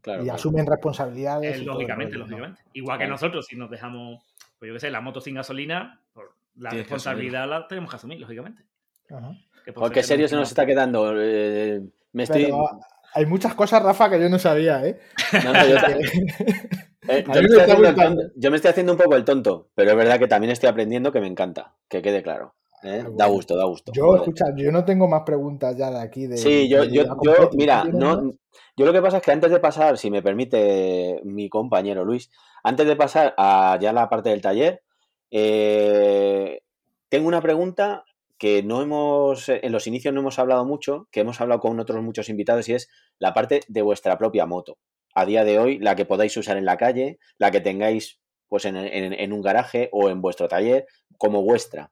Claro, 0.03 0.23
y 0.23 0.25
claro. 0.25 0.35
asumen 0.37 0.67
responsabilidades. 0.67 1.59
Eh, 1.59 1.63
y 1.63 1.65
lógicamente, 1.65 2.15
rollo, 2.15 2.25
¿no? 2.25 2.31
lógicamente. 2.31 2.63
Igual 2.73 2.99
que 2.99 3.03
Claro. 3.05 3.13
nosotros, 3.13 3.47
si 3.47 3.55
nos 3.55 3.71
dejamos, 3.71 4.25
pues 4.59 4.69
yo 4.69 4.75
qué 4.75 4.81
sé, 4.81 4.91
la 4.91 5.01
moto 5.01 5.21
sin 5.21 5.37
gasolina, 5.37 6.01
por 6.13 6.35
la 6.59 6.71
Tienes 6.71 6.87
responsabilidad 6.89 7.49
la 7.49 7.67
tenemos 7.69 7.91
que 7.91 7.97
asumir, 7.97 8.21
lógicamente. 8.21 8.63
Ajá. 9.11 9.33
Que 9.65 9.73
qué 9.93 10.03
serio 10.03 10.29
se 10.29 10.35
no- 10.35 10.41
nos 10.43 10.49
está 10.51 10.65
quedando. 10.67 11.13
eh, 11.17 11.81
me 12.13 12.23
estoy. 12.25 12.45
Pero 12.45 12.69
hay 13.15 13.27
muchas 13.27 13.55
cosas, 13.55 13.83
Rafa, 13.83 14.09
que 14.11 14.21
yo 14.21 14.29
no 14.29 14.39
sabía, 14.39 14.85
¿eh? 14.87 14.99
No, 15.45 15.53
no, 15.53 15.67
yo, 15.67 15.77
Eh, 17.11 17.25
me 17.27 17.35
me 17.35 17.41
estoy 17.41 17.61
haciendo 17.61 17.73
el 17.89 17.95
gustando. 17.95 18.21
tonto- 18.23 18.33
yo 18.37 18.51
me 18.51 18.57
estoy 18.57 18.71
haciendo 18.71 18.93
un 18.93 18.99
poco 18.99 19.17
el 19.17 19.25
tonto, 19.25 19.71
pero 19.75 19.91
es 19.93 19.97
verdad 19.97 20.19
que 20.19 20.29
también 20.29 20.51
estoy 20.51 20.69
aprendiendo 20.69 21.11
que 21.11 21.21
me 21.21 21.27
encanta, 21.27 21.75
que 21.89 22.03
quede 22.03 22.23
claro. 22.23 22.55
¿eh? 22.83 23.03
Ah. 23.07 23.11
Da 23.17 23.27
gusto, 23.27 23.57
da 23.57 23.65
gusto. 23.65 23.93
Yo, 23.95 24.05
joder. 24.09 24.21
escucha, 24.23 24.45
yo 24.57 24.71
no 24.71 24.85
tengo 24.85 25.09
más 25.09 25.23
preguntas 25.25 25.75
ya 25.77 25.91
de 25.91 26.01
aquí. 26.01 26.27
De, 26.27 26.37
Sí, 26.37 26.69
yo, 26.69 26.83
de 26.83 26.91
yo, 26.93 27.05
yo, 27.23 27.51
mira, 27.55 27.83
¿Tienes 27.83 27.99
no, 27.99 28.33
yo 28.77 28.85
lo 28.87 28.93
que 28.93 29.01
pasa 29.01 29.17
es 29.19 29.23
que 29.23 29.33
antes 29.33 29.51
de 29.51 29.59
pasar, 29.59 29.97
si 29.97 30.11
me 30.11 30.21
permite 30.23 31.21
mi 31.25 31.49
compañero 31.49 32.05
Luis, 32.05 32.31
antes 32.63 32.87
de 32.87 32.95
pasar 32.97 33.35
a 33.39 33.79
ya 33.81 33.93
la 33.95 34.09
parte 34.11 34.29
del 34.29 34.43
taller, 34.43 34.83
eh, 35.31 36.63
tengo 37.09 37.29
una 37.29 37.41
pregunta 37.41 38.05
que 38.39 38.63
no 38.63 38.83
hemos, 38.83 39.49
en 39.49 39.73
los 39.73 39.87
inicios 39.87 40.15
no 40.15 40.21
hemos 40.21 40.39
hablado 40.39 40.65
mucho, 40.65 41.09
que 41.11 41.21
hemos 41.21 41.41
hablado 41.41 41.61
con 41.61 41.79
otros 41.81 42.03
muchos 42.03 42.29
invitados 42.29 42.69
y 42.69 42.75
es 42.75 42.89
la 43.19 43.35
parte 43.35 43.61
de 43.67 43.83
vuestra 43.83 44.17
propia 44.17 44.47
moto. 44.47 44.79
A 45.15 45.27
día 45.27 45.45
de 45.45 45.59
hoy, 45.59 45.79
la 45.81 45.97
que 45.97 46.05
podáis 46.05 46.37
usar 46.37 46.57
en 46.57 46.65
la 46.65 46.77
calle, 46.77 47.19
la 47.39 47.51
que 47.51 47.61
tengáis 47.61 48.21
pues 48.47 48.65
en, 48.65 48.77
en- 48.77 49.13
en 49.13 49.33
un 49.33 49.43
garaje 49.43 49.89
o 49.93 50.09
en 50.09 50.23
vuestro 50.23 50.49
taller, 50.49 50.87
como 51.19 51.43
vuestra. 51.43 51.91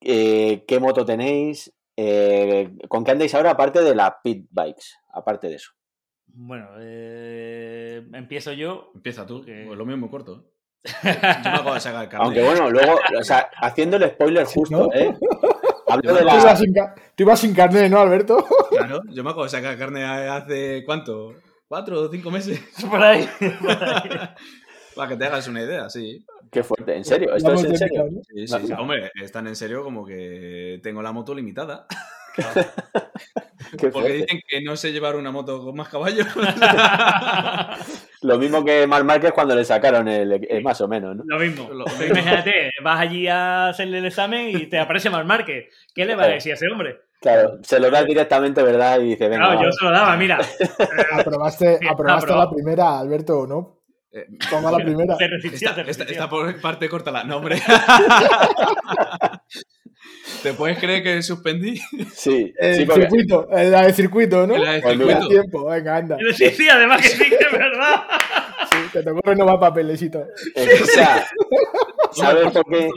Eh, 0.00 0.64
¿Qué 0.66 0.78
moto 0.78 1.04
tenéis? 1.04 1.72
Eh, 1.96 2.70
¿Con 2.88 3.04
qué 3.04 3.10
andáis 3.12 3.34
ahora 3.34 3.50
aparte 3.50 3.82
de 3.82 3.94
las 3.94 4.12
pit 4.22 4.46
bikes? 4.50 4.84
Aparte 5.12 5.48
de 5.48 5.56
eso. 5.56 5.72
Bueno, 6.26 6.68
eh, 6.78 8.06
empiezo 8.12 8.52
yo. 8.52 8.92
Empieza 8.94 9.26
tú, 9.26 9.42
Que- 9.44 9.64
pues 9.66 9.78
lo 9.78 9.84
mío 9.84 9.94
es 9.96 10.00
muy 10.00 10.10
corto. 10.10 10.44
Yo 10.84 10.90
me 11.02 11.18
acabo 11.18 11.74
de 11.74 11.80
sacar 11.80 12.04
el 12.04 12.08
carnet. 12.08 12.24
Aunque 12.26 12.42
bueno, 12.42 12.70
luego, 12.70 12.98
o 13.18 13.22
sea, 13.24 13.50
haciendo 13.60 13.96
el 13.98 14.10
spoiler 14.10 14.44
justo, 14.46 14.76
¿no? 14.76 14.92
¿eh? 14.94 15.14
Hablo 15.86 16.14
de 16.14 16.20
Tú 16.20 16.24
la. 16.26 16.34
ibas, 16.40 16.58
sin, 16.58 16.72
ca- 16.72 16.94
tú 17.14 17.22
ibas 17.24 17.40
sin 17.40 17.54
carnet, 17.54 17.90
¿no, 17.90 17.98
Alberto? 18.00 18.46
Claro, 18.70 19.00
yo 19.10 19.22
me 19.24 19.30
acabo 19.30 19.44
de 19.44 19.50
sacar 19.50 19.76
carne 19.76 20.04
hace 20.04 20.82
¿cuánto? 20.86 21.34
¿Cuatro 21.68 22.00
o 22.02 22.08
cinco 22.10 22.30
meses? 22.30 22.60
Por 22.88 23.02
ahí. 23.02 23.28
por 23.60 23.70
ahí. 23.84 24.10
Para 24.94 25.08
que 25.08 25.16
te 25.16 25.24
hagas 25.26 25.46
una 25.48 25.62
idea, 25.62 25.88
sí. 25.90 26.24
Qué 26.50 26.62
fuerte, 26.64 26.96
¿en 26.96 27.04
serio? 27.04 27.34
¿Esto 27.36 27.52
es 27.54 27.64
en 27.64 27.76
serio? 27.76 28.08
Sí, 28.28 28.46
sí, 28.48 28.66
sí. 28.66 28.72
Hombre, 28.76 29.10
están 29.22 29.46
en 29.46 29.54
serio 29.56 29.84
como 29.84 30.04
que 30.04 30.80
tengo 30.82 31.00
la 31.02 31.12
moto 31.12 31.34
limitada. 31.34 31.86
Qué 32.36 33.76
Porque 33.76 33.90
fuerte. 33.90 34.12
dicen 34.12 34.40
que 34.48 34.60
no 34.62 34.76
sé 34.76 34.92
llevar 34.92 35.14
una 35.16 35.30
moto 35.30 35.62
con 35.64 35.76
más 35.76 35.88
caballos. 35.88 36.26
Lo 38.22 38.38
mismo 38.38 38.64
que 38.64 38.86
Mar 38.86 39.02
Márquez 39.04 39.32
cuando 39.32 39.54
le 39.54 39.64
sacaron 39.64 40.06
el, 40.08 40.46
el 40.48 40.62
más 40.62 40.80
o 40.80 40.88
menos, 40.88 41.16
¿no? 41.16 41.24
Lo 41.26 41.38
mismo. 41.38 41.66
Pero 41.68 41.84
mismo. 41.84 42.04
Imagínate, 42.04 42.70
vas 42.82 43.00
allí 43.00 43.26
a 43.28 43.68
hacerle 43.68 43.98
el 43.98 44.06
examen 44.06 44.50
y 44.50 44.66
te 44.66 44.78
aparece 44.78 45.08
Mar 45.08 45.24
Márquez. 45.24 45.66
¿Qué 45.94 46.04
le 46.04 46.16
va 46.16 46.24
a 46.24 46.28
decir 46.28 46.52
a 46.52 46.54
ese 46.56 46.66
hombre? 46.70 47.00
Claro, 47.20 47.58
se 47.62 47.78
lo 47.80 47.90
da 47.90 48.02
directamente, 48.02 48.62
¿verdad? 48.62 49.00
Y 49.00 49.10
dice, 49.10 49.28
venga, 49.28 49.46
Claro, 49.46 49.62
yo 49.62 49.72
se 49.72 49.84
lo 49.84 49.90
daba, 49.90 50.16
mira. 50.16 50.38
Aprobaste, 51.12 51.78
Sí, 51.78 51.86
aprobaste 51.88 52.34
la 52.34 52.50
primera, 52.50 52.98
Alberto, 52.98 53.46
¿no? 53.46 53.80
Eh, 54.12 54.26
Toma 54.48 54.70
la 54.70 54.78
primera. 54.78 55.14
Esta, 55.14 55.24
esta, 55.24 55.82
resistió. 55.82 56.06
esta 56.08 56.28
por 56.28 56.60
parte 56.60 56.88
córtala. 56.88 57.24
No, 57.24 57.36
hombre. 57.36 57.60
¿Te 60.42 60.54
puedes 60.54 60.78
creer 60.78 61.02
que 61.02 61.22
suspendí 61.22 61.80
Sí, 62.14 62.52
El 62.58 62.76
sí, 62.76 62.84
porque... 62.84 63.02
circuito, 63.02 63.48
eh, 63.50 63.70
la 63.70 63.86
de 63.86 63.92
circuito, 63.92 64.46
¿no? 64.46 64.56
la 64.56 64.72
de 64.72 64.82
circuito? 64.82 65.28
tiempo, 65.28 65.64
venga, 65.66 65.96
anda. 65.96 66.16
Sí, 66.34 66.50
sí, 66.50 66.68
además 66.68 67.02
que 67.02 67.08
sí, 67.08 67.28
que 67.28 67.44
es 67.44 67.52
verdad. 67.52 68.04
Sí, 68.70 68.78
te 68.92 69.02
tocó 69.02 69.20
renovar 69.24 69.58
papelecito. 69.58 70.20
o 70.20 70.86
sea, 70.86 71.26
¿sabes 72.12 72.52
por 72.52 72.64
qué? 72.66 72.88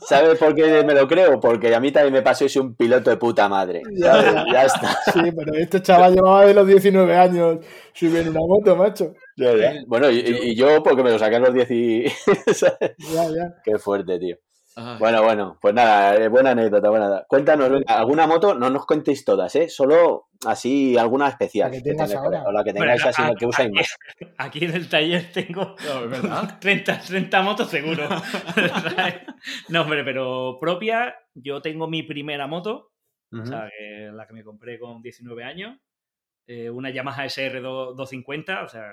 ¿Sabes 0.00 0.38
por 0.38 0.54
qué 0.54 0.82
me 0.82 0.94
lo 0.94 1.06
creo? 1.06 1.38
Porque 1.38 1.74
a 1.74 1.80
mí 1.80 1.92
también 1.92 2.14
me 2.14 2.22
pasó 2.22 2.44
y 2.44 2.48
soy 2.48 2.62
un 2.62 2.74
piloto 2.74 3.10
de 3.10 3.16
puta 3.16 3.48
madre. 3.48 3.82
Ya, 3.92 4.12
¿sabes? 4.12 4.34
ya. 4.34 4.44
Ya 4.52 4.62
está. 4.64 4.98
Sí, 5.12 5.20
pero 5.36 5.54
este 5.54 5.82
chaval 5.82 6.14
llevaba 6.14 6.46
de 6.46 6.54
los 6.54 6.66
19 6.66 7.16
años 7.16 7.58
subiendo 7.92 8.30
una 8.30 8.40
moto, 8.40 8.76
macho. 8.76 9.14
Ya, 9.36 9.54
ya. 9.54 9.74
Bueno, 9.86 10.10
y, 10.10 10.54
yo 10.54 10.82
porque 10.82 11.02
me 11.02 11.10
lo 11.10 11.18
saqué 11.18 11.36
a 11.36 11.40
los 11.40 11.52
10 11.52 11.70
y... 11.70 12.08
¿sabes? 12.54 12.94
Ya, 13.12 13.28
ya. 13.28 13.54
Qué 13.62 13.78
fuerte, 13.78 14.18
tío. 14.18 14.38
Ay, 14.76 14.96
Bueno, 14.98 15.22
bueno, 15.22 15.58
pues 15.60 15.72
nada, 15.72 16.16
eh, 16.16 16.28
buena 16.28 16.50
anécdota, 16.50 16.88
buena 16.90 17.06
anécdota. 17.06 17.26
Cuéntanos, 17.28 17.70
venga, 17.70 17.94
alguna 17.96 18.26
moto, 18.26 18.54
no 18.54 18.70
nos 18.70 18.86
contéis 18.86 19.24
todas, 19.24 19.54
¿eh? 19.54 19.68
Solo 19.68 20.28
así 20.46 20.96
alguna 20.98 21.28
especial. 21.28 21.70
La 21.70 21.76
que 21.76 21.82
tengas 21.82 22.14
ahora. 22.14 22.42
O 22.44 22.50
la 22.52 22.64
que 22.64 22.72
tengáis 22.72 23.02
Bueno, 23.02 23.08
así, 23.10 23.22
a- 23.22 23.28
la 23.28 23.34
que 23.36 23.46
usáis 23.46 23.68
aquí- 23.68 23.76
más. 23.76 23.96
Aquí 24.38 24.64
en 24.64 24.74
el 24.74 24.88
taller 24.88 25.30
tengo 25.32 25.76
no, 25.84 26.04
es 26.04 26.10
verdad. 26.10 26.58
30, 26.60 27.00
30 27.00 27.42
motos 27.42 27.68
seguro. 27.68 28.08
no, 29.68 29.82
hombre, 29.82 30.04
pero 30.04 30.58
propia, 30.60 31.14
yo 31.34 31.60
tengo 31.62 31.86
mi 31.88 32.02
primera 32.02 32.46
moto, 32.46 32.90
o 33.32 33.44
sea, 33.46 33.68
que 33.76 34.10
la 34.12 34.26
que 34.28 34.32
me 34.32 34.44
compré 34.44 34.78
con 34.78 35.02
19 35.02 35.42
años, 35.44 35.76
eh, 36.46 36.70
una 36.70 36.90
Yamaha 36.90 37.24
SR 37.24 37.60
250, 37.60 38.62
o 38.62 38.68
sea, 38.68 38.92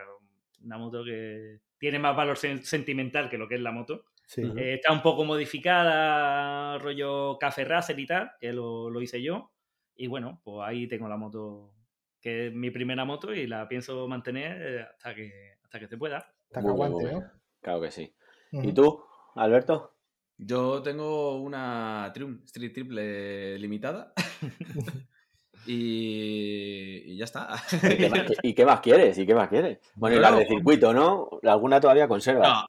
una 0.63 0.77
moto 0.77 1.03
que 1.03 1.59
tiene 1.77 1.99
más 1.99 2.15
valor 2.15 2.38
sen- 2.38 2.61
sentimental 2.63 3.29
que 3.29 3.38
lo 3.38 3.47
que 3.47 3.55
es 3.55 3.61
la 3.61 3.71
moto. 3.71 4.05
Sí. 4.32 4.41
Eh, 4.55 4.75
está 4.75 4.93
un 4.93 5.01
poco 5.01 5.25
modificada, 5.25 6.77
rollo 6.77 7.38
Café 7.38 7.65
Racer 7.65 7.99
y 7.99 8.05
tal, 8.05 8.32
que 8.39 8.53
lo, 8.53 8.89
lo 8.89 9.01
hice 9.01 9.21
yo. 9.21 9.51
Y 9.93 10.07
bueno, 10.07 10.39
pues 10.41 10.65
ahí 10.65 10.88
tengo 10.88 11.09
la 11.09 11.17
moto, 11.17 11.73
que 12.21 12.47
es 12.47 12.53
mi 12.53 12.71
primera 12.71 13.03
moto 13.03 13.34
y 13.34 13.45
la 13.45 13.67
pienso 13.67 14.07
mantener 14.07 14.61
eh, 14.61 14.82
hasta 14.89 15.13
que, 15.13 15.57
hasta 15.61 15.79
que 15.82 15.88
se 15.89 15.97
pueda. 15.97 16.19
Hasta 16.47 16.61
que 16.61 16.67
aguante, 16.67 17.11
¿no? 17.11 17.23
Claro 17.59 17.82
que 17.82 17.91
sí. 17.91 18.15
¿Y 18.53 18.71
tú, 18.71 19.03
Alberto? 19.36 19.97
Yo 20.38 20.82
tengo 20.82 21.36
una 21.41 22.09
Triumph 22.13 22.45
Street 22.45 22.71
Triple 22.73 23.59
limitada. 23.59 24.13
y, 25.67 27.03
y 27.13 27.17
ya 27.17 27.25
está. 27.25 27.49
¿Y 27.84 27.97
qué, 27.97 28.09
más, 28.09 28.21
y 28.43 28.53
qué 28.53 28.65
más 28.65 28.79
quieres? 28.79 29.17
¿Y 29.17 29.25
qué 29.25 29.36
más 29.36 29.49
quieres? 29.49 29.79
Bueno, 29.95 30.15
y 30.15 30.19
la 30.19 30.32
de 30.32 30.38
Claro. 30.38 30.55
circuito, 30.55 30.93
¿no? 30.93 31.29
¿Alguna 31.43 31.82
todavía 31.82 32.07
conserva? 32.07 32.47
No, 32.47 32.65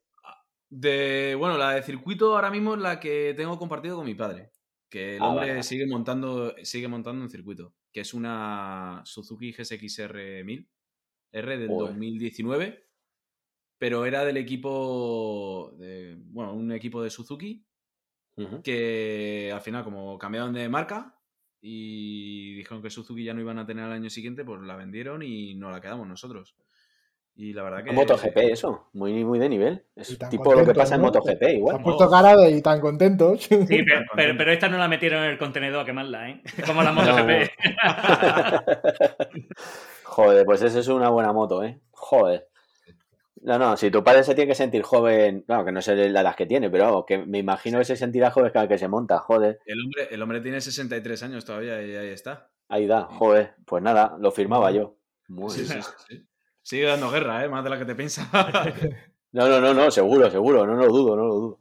de, 0.73 1.35
bueno, 1.39 1.59
la 1.59 1.73
de 1.75 1.83
circuito 1.83 2.35
ahora 2.35 2.51
mismo 2.51 2.75
es 2.75 2.81
la 2.81 2.99
que 3.01 3.35
tengo 3.37 3.59
compartido 3.59 3.97
con 3.97 4.07
mi 4.07 4.15
padre. 4.15 4.51
Que 4.89 5.17
el 5.17 5.23
Ah, 5.23 5.29
hombre 5.29 5.49
vale, 5.49 5.63
sigue 5.63 5.87
montando 5.87 6.55
sigue 6.63 6.89
montando 6.89 7.25
en 7.25 7.31
circuito. 7.31 7.75
Que 7.93 8.01
es 8.01 8.15
una 8.15 9.03
Suzuki 9.05 9.53
GSX-R 9.53 10.45
1000 10.45 10.71
R 11.33 11.59
del 11.59 11.69
Joder. 11.69 11.89
2019. 11.89 12.89
Pero 13.79 14.07
era 14.07 14.25
del 14.25 14.37
equipo. 14.37 15.75
De, 15.79 16.17
bueno, 16.27 16.55
un 16.55 16.73
equipo 16.73 17.03
de 17.03 17.11
Suzuki. 17.11 17.67
Que 18.65 19.51
al 19.55 19.61
final, 19.61 19.85
como 19.85 20.19
cambiaron 20.19 20.53
de 20.55 20.69
marca. 20.69 21.19
Y 21.61 22.55
dijeron 22.57 22.83
que 22.83 22.91
Suzuki 22.91 23.25
ya 23.25 23.35
no 23.35 23.41
iban 23.41 23.59
a 23.59 23.67
tener 23.67 23.85
al 23.85 23.93
año 23.93 24.11
siguiente, 24.11 24.45
pues 24.45 24.61
la 24.63 24.77
vendieron 24.77 25.23
y 25.23 25.55
nos 25.55 25.71
la 25.73 25.81
quedamos 25.81 26.09
nosotros. 26.09 26.57
Y 27.35 27.55
la 27.55 27.63
verdad 27.63 27.83
que. 27.85 27.93
MotoGP, 27.93 28.37
eso. 28.51 28.89
Muy, 28.93 29.25
muy 29.25 29.39
de 29.39 29.49
nivel. 29.49 29.85
Es 29.97 30.19
tipo 30.31 30.55
lo 30.55 30.67
que 30.67 30.75
pasa 30.75 30.97
en 30.97 31.01
¿no? 31.01 31.07
MotoGP, 31.07 31.39
Se 31.43 31.53
igual. 31.55 31.77
han 31.77 31.83
puesto 31.83 32.11
cara 32.11 32.37
de 32.37 32.51
y 32.51 32.63
tan 32.63 32.81
contentos. 32.81 33.43
Sí, 33.45 33.57
pero, 33.67 34.03
pero, 34.15 34.35
pero 34.37 34.53
esta 34.53 34.69
no 34.69 34.77
la 34.79 34.89
metieron 34.89 35.25
en 35.25 35.31
el 35.31 35.39
contenedor 35.39 35.81
a 35.81 35.85
quemarla, 35.85 36.29
¿eh? 36.29 36.43
Como 36.67 36.83
la 36.83 36.93
No, 36.93 37.03
MotoGP. 37.03 37.51
Joder, 40.05 40.45
pues 40.45 40.63
esa 40.63 40.79
es 40.81 40.89
una 40.89 41.09
buena 41.09 41.33
moto, 41.33 41.63
¿eh? 41.65 41.81
Joder. 41.93 42.49
No, 43.43 43.59
no, 43.59 43.77
si 43.77 43.91
tu 43.91 44.05
padre 44.05 44.23
se 44.23 44.35
tiene 44.37 44.49
que 44.51 44.55
sentir 44.55 44.83
joven, 44.83 45.43
claro, 45.43 45.65
que 45.65 45.73
no 45.73 45.83
sé 45.83 45.97
la 46.11 46.21
edad 46.21 46.37
que 46.37 46.47
tiene, 46.47 46.71
pero 46.71 46.85
vamos, 46.85 47.05
que 47.07 47.19
me 47.19 47.39
imagino 47.39 47.79
que 47.79 47.85
se 47.85 47.97
sentirá 47.97 48.31
joven 48.31 48.53
cada 48.53 48.69
que 48.69 48.79
se 48.79 48.87
monta, 48.87 49.19
joder. 49.19 49.59
El 49.67 49.81
hombre, 49.83 50.09
el 50.13 50.23
hombre 50.23 50.41
tiene 50.41 50.61
63 50.61 51.23
años 51.25 51.45
todavía 51.45 51.83
y 51.83 51.97
ahí 51.97 52.09
está. 52.11 52.51
Ahí 52.69 52.87
da, 52.87 53.03
joder. 53.05 53.55
Pues 53.67 53.83
nada, 53.83 54.17
lo 54.21 54.31
firmaba 54.31 54.71
yo. 54.71 54.97
Muy 55.29 55.51
Sí, 55.51 55.63
bien. 55.63 55.83
sí, 55.83 55.91
sí, 56.07 56.17
sí. 56.19 56.27
Sigue 56.63 56.87
dando 56.87 57.11
guerra, 57.11 57.45
¿eh? 57.45 57.49
Más 57.49 57.65
de 57.65 57.71
la 57.71 57.79
que 57.79 57.85
te 57.85 57.95
piensas. 57.95 58.29
No, 59.35 59.49
no, 59.49 59.63
no, 59.63 59.73
no, 59.73 59.91
seguro, 59.91 60.31
seguro, 60.31 60.67
no 60.67 60.75
lo 60.75 60.89
dudo, 60.89 61.17
no 61.17 61.25
lo 61.25 61.35
dudo. 61.35 61.59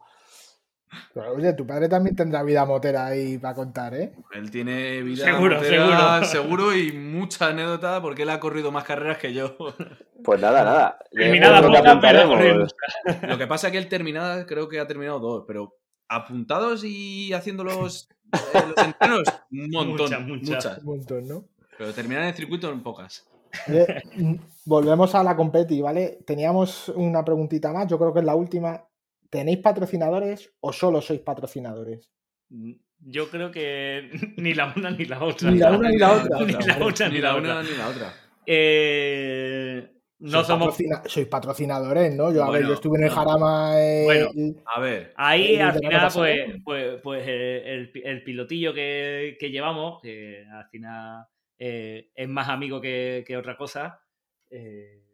Pero, 1.14 1.34
oye, 1.36 1.54
tu 1.54 1.66
padre 1.66 1.88
también 1.88 2.18
tendrá 2.18 2.43
vida 2.43 2.66
motera 2.66 3.06
ahí 3.06 3.38
para 3.38 3.56
contar, 3.56 3.93
¿eh? 3.93 4.14
él 4.34 4.52
tiene 4.52 5.02
vida 5.02 5.24
Seguro, 5.24 5.56
motera, 5.56 6.26
seguro. 6.26 6.26
seguro 6.70 6.76
y 6.76 6.91
mucha 6.91 7.47
anécdota 7.47 8.02
porque 8.02 8.24
él 8.24 8.30
ha 8.30 8.41
corrido 8.41 8.74
más 8.74 8.84
carreras 8.84 9.20
que 9.20 9.34
yo. 9.34 9.56
Pues 10.22 10.41
nada, 10.41 10.66
nada. 10.66 10.99
Terminada 11.12 12.28
corriendo. 12.28 12.68
Lo 13.26 13.38
que 13.38 13.47
pasa 13.47 13.68
es 13.68 13.72
que 13.72 13.78
él 13.78 13.88
terminada, 13.88 14.45
creo 14.45 14.68
que 14.68 14.82
ha 14.82 14.88
terminado 14.88 15.20
dos, 15.20 15.45
pero 15.47 15.78
apuntados 16.10 16.84
y 16.84 17.32
haciendo 17.32 17.64
los, 17.64 18.10
eh, 18.34 18.64
los 18.68 18.86
entrenos, 18.86 19.24
un 19.49 19.70
montón. 19.70 20.10
Muchas, 20.10 20.22
muchas. 20.22 20.49
muchas. 20.49 20.78
Un 20.80 20.86
montón, 20.86 21.28
¿no? 21.28 21.45
Pero 21.78 21.93
terminar 21.93 22.24
en 22.24 22.30
el 22.30 22.36
circuito 22.36 22.70
en 22.70 22.84
pocas. 22.84 23.31
Oye, 23.70 23.86
mm, 24.18 24.36
volvemos 24.66 25.14
a 25.16 25.24
la 25.24 25.36
competi, 25.36 25.82
¿vale? 25.82 26.20
Teníamos 26.26 26.89
una 26.89 27.24
preguntita 27.24 27.72
más, 27.74 27.88
yo 27.88 27.97
creo 27.97 28.14
que 28.14 28.20
es 28.20 28.26
la 28.26 28.36
última. 28.36 28.84
¿Tenéis 29.30 29.60
patrocinadores 29.60 30.52
o 30.60 30.74
solo 30.74 31.02
sois 31.02 31.22
patrocinadores? 31.22 32.12
Yo 32.99 33.30
creo 33.30 33.49
que 33.52 34.10
ni 34.38 34.54
la 34.54 34.74
una 34.76 34.91
ni 34.91 35.06
la 35.06 35.24
otra. 35.24 35.49
Ni 35.52 35.58
la 35.58 35.72
una 35.72 35.89
ni 35.89 35.97
la 35.97 36.12
otra. 36.12 36.39
Ni 36.45 36.52
la 36.54 36.86
otra 36.86 37.10
Ni 37.10 37.18
la 37.20 37.36
una 37.36 37.64
ni 37.64 37.70
la 37.78 37.88
otra. 37.88 38.14
Eh, 38.45 39.89
no 40.20 40.32
Sois 40.32 40.47
somos. 40.47 40.68
patrocina- 40.76 41.02
Sois 41.08 41.28
patrocinadores, 41.28 42.14
¿no? 42.14 42.32
Yo, 42.34 42.43
a 42.43 42.52
ver, 42.52 42.66
yo 42.68 42.74
estuve 42.74 42.97
en 42.97 43.04
el 43.06 43.10
no. 43.10 43.16
Jarama. 43.16 43.72
eh, 43.82 44.04
Bueno. 44.06 44.28
y- 44.36 44.56
A 44.66 44.80
ver, 44.80 45.14
Ahí 45.16 45.56
el 45.56 45.62
al 45.62 45.74
final, 45.80 46.02
pasado. 46.02 46.26
pues, 46.26 46.39
pues, 46.64 47.02
pues 47.02 47.24
eh, 47.26 47.64
el, 47.66 47.91
el 48.04 48.24
pilotillo 48.24 48.74
que, 48.74 49.38
que 49.39 49.49
llevamos, 49.49 49.99
que 50.02 50.45
al 50.52 50.68
final 50.70 51.26
eh, 51.64 52.09
es 52.16 52.28
más 52.28 52.49
amigo 52.49 52.82
que, 52.82 53.24
que 53.24 53.38
otra 53.38 53.55
cosa, 53.55 54.01
eh, 54.49 55.05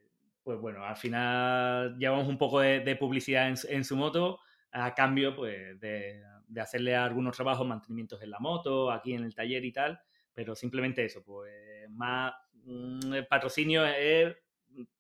pues 0.41 0.57
bueno, 0.57 0.85
al 0.85 0.95
final 0.95 1.97
llevamos 1.99 2.29
un 2.29 2.37
poco 2.37 2.61
de, 2.61 2.79
de 2.79 2.95
publicidad 2.95 3.49
en, 3.49 3.55
en, 3.67 3.83
su 3.83 3.97
moto 3.97 4.39
a 4.71 4.95
cambio 4.95 5.35
pues 5.35 5.77
de, 5.81 6.23
de, 6.47 6.61
hacerle 6.61 6.95
algunos 6.95 7.35
trabajos, 7.35 7.67
mantenimientos 7.67 8.21
en 8.21 8.31
la 8.31 8.39
moto, 8.39 8.89
aquí 8.89 9.13
en 9.13 9.25
el 9.25 9.35
taller 9.35 9.65
y 9.65 9.73
tal, 9.73 9.99
pero 10.33 10.55
simplemente 10.55 11.03
eso, 11.03 11.21
pues 11.21 11.51
más 11.89 12.33
mm, 12.63 13.13
el 13.13 13.27
patrocinio 13.27 13.85
es 13.85 14.33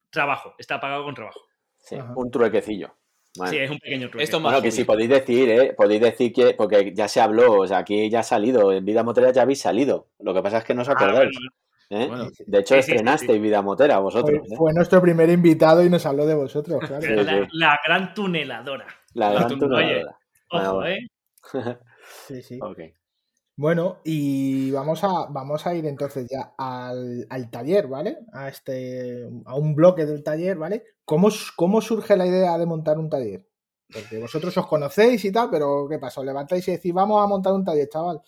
trabajo, 0.09 0.53
está 0.57 0.81
pagado 0.81 1.05
con 1.05 1.15
trabajo. 1.15 1.39
Sí, 1.77 1.95
un 1.95 2.29
truequecillo. 2.29 2.93
Bueno. 3.37 3.51
Sí, 3.51 3.57
es 3.59 3.71
un 3.71 3.79
pequeño 3.79 4.09
trueque. 4.09 4.23
Esto 4.23 4.39
bueno, 4.39 4.61
que 4.61 4.71
si 4.71 4.83
podéis 4.83 5.09
decir, 5.09 5.49
¿eh? 5.49 5.73
Podéis 5.73 6.01
decir 6.01 6.33
que, 6.33 6.53
porque 6.53 6.93
ya 6.93 7.07
se 7.07 7.21
habló, 7.21 7.59
o 7.59 7.67
sea, 7.67 7.79
aquí 7.79 8.09
ya 8.09 8.19
ha 8.19 8.23
salido, 8.23 8.71
en 8.71 8.83
Vida 8.83 9.03
Motera 9.03 9.31
ya 9.31 9.43
habéis 9.43 9.61
salido. 9.61 10.07
Lo 10.19 10.33
que 10.33 10.41
pasa 10.41 10.59
es 10.59 10.63
que 10.63 10.73
no 10.73 10.81
os 10.81 10.89
acordáis. 10.89 11.35
Ah, 11.35 11.39
bueno. 11.39 11.51
¿Eh? 11.89 12.07
Bueno, 12.07 12.29
de 12.45 12.59
hecho, 12.59 12.73
sí, 12.73 12.79
estrenasteis 12.79 13.37
sí, 13.37 13.39
Vida 13.39 13.61
Motera 13.61 13.99
vosotros. 13.99 14.39
Fue, 14.39 14.55
¿eh? 14.55 14.57
fue, 14.57 14.73
nuestro 14.73 15.01
primer 15.01 15.29
invitado 15.29 15.83
y 15.83 15.89
nos 15.89 16.05
habló 16.05 16.25
de 16.25 16.35
vosotros, 16.35 16.79
claro. 16.85 17.23
la, 17.23 17.47
la, 17.53 17.79
gran 17.85 18.13
tuneladora. 18.13 18.87
La 19.13 19.31
gran 19.31 19.57
tuneladora. 19.57 20.17
Oye, 20.51 20.65
ojo, 20.67 20.85
¿eh? 20.85 21.07
sí, 22.27 22.41
sí. 22.41 22.59
Okay. 22.61 22.93
Bueno, 23.57 24.01
y 24.03 24.69
vamos 24.69 25.03
a, 25.03 25.25
vamos 25.31 25.65
a 25.65 25.73
ir 25.73 25.87
entonces 25.87 26.27
ya 26.29 26.53
al, 26.59 27.25
al, 27.27 27.49
taller, 27.49 27.87
¿vale? 27.87 28.19
A 28.31 28.49
este. 28.49 29.27
a 29.45 29.55
un 29.55 29.73
bloque 29.73 30.05
del 30.05 30.23
taller, 30.23 30.57
¿vale? 30.57 30.83
¿Cómo, 31.03 31.29
¿Cómo 31.55 31.81
surge 31.81 32.15
la 32.15 32.27
idea 32.27 32.55
de 32.59 32.67
montar 32.67 32.99
un 32.99 33.09
taller? 33.09 33.47
Porque 33.91 34.19
vosotros 34.19 34.55
os 34.55 34.67
conocéis 34.67 35.25
y 35.25 35.31
tal, 35.31 35.49
pero 35.49 35.87
¿qué 35.89 35.97
pasa? 35.97 36.19
¿Os 36.19 36.27
levantáis 36.27 36.67
y 36.67 36.71
decís, 36.73 36.93
vamos 36.93 37.23
a 37.23 37.25
montar 37.25 37.53
un 37.53 37.65
taller, 37.65 37.89
chaval? 37.89 38.21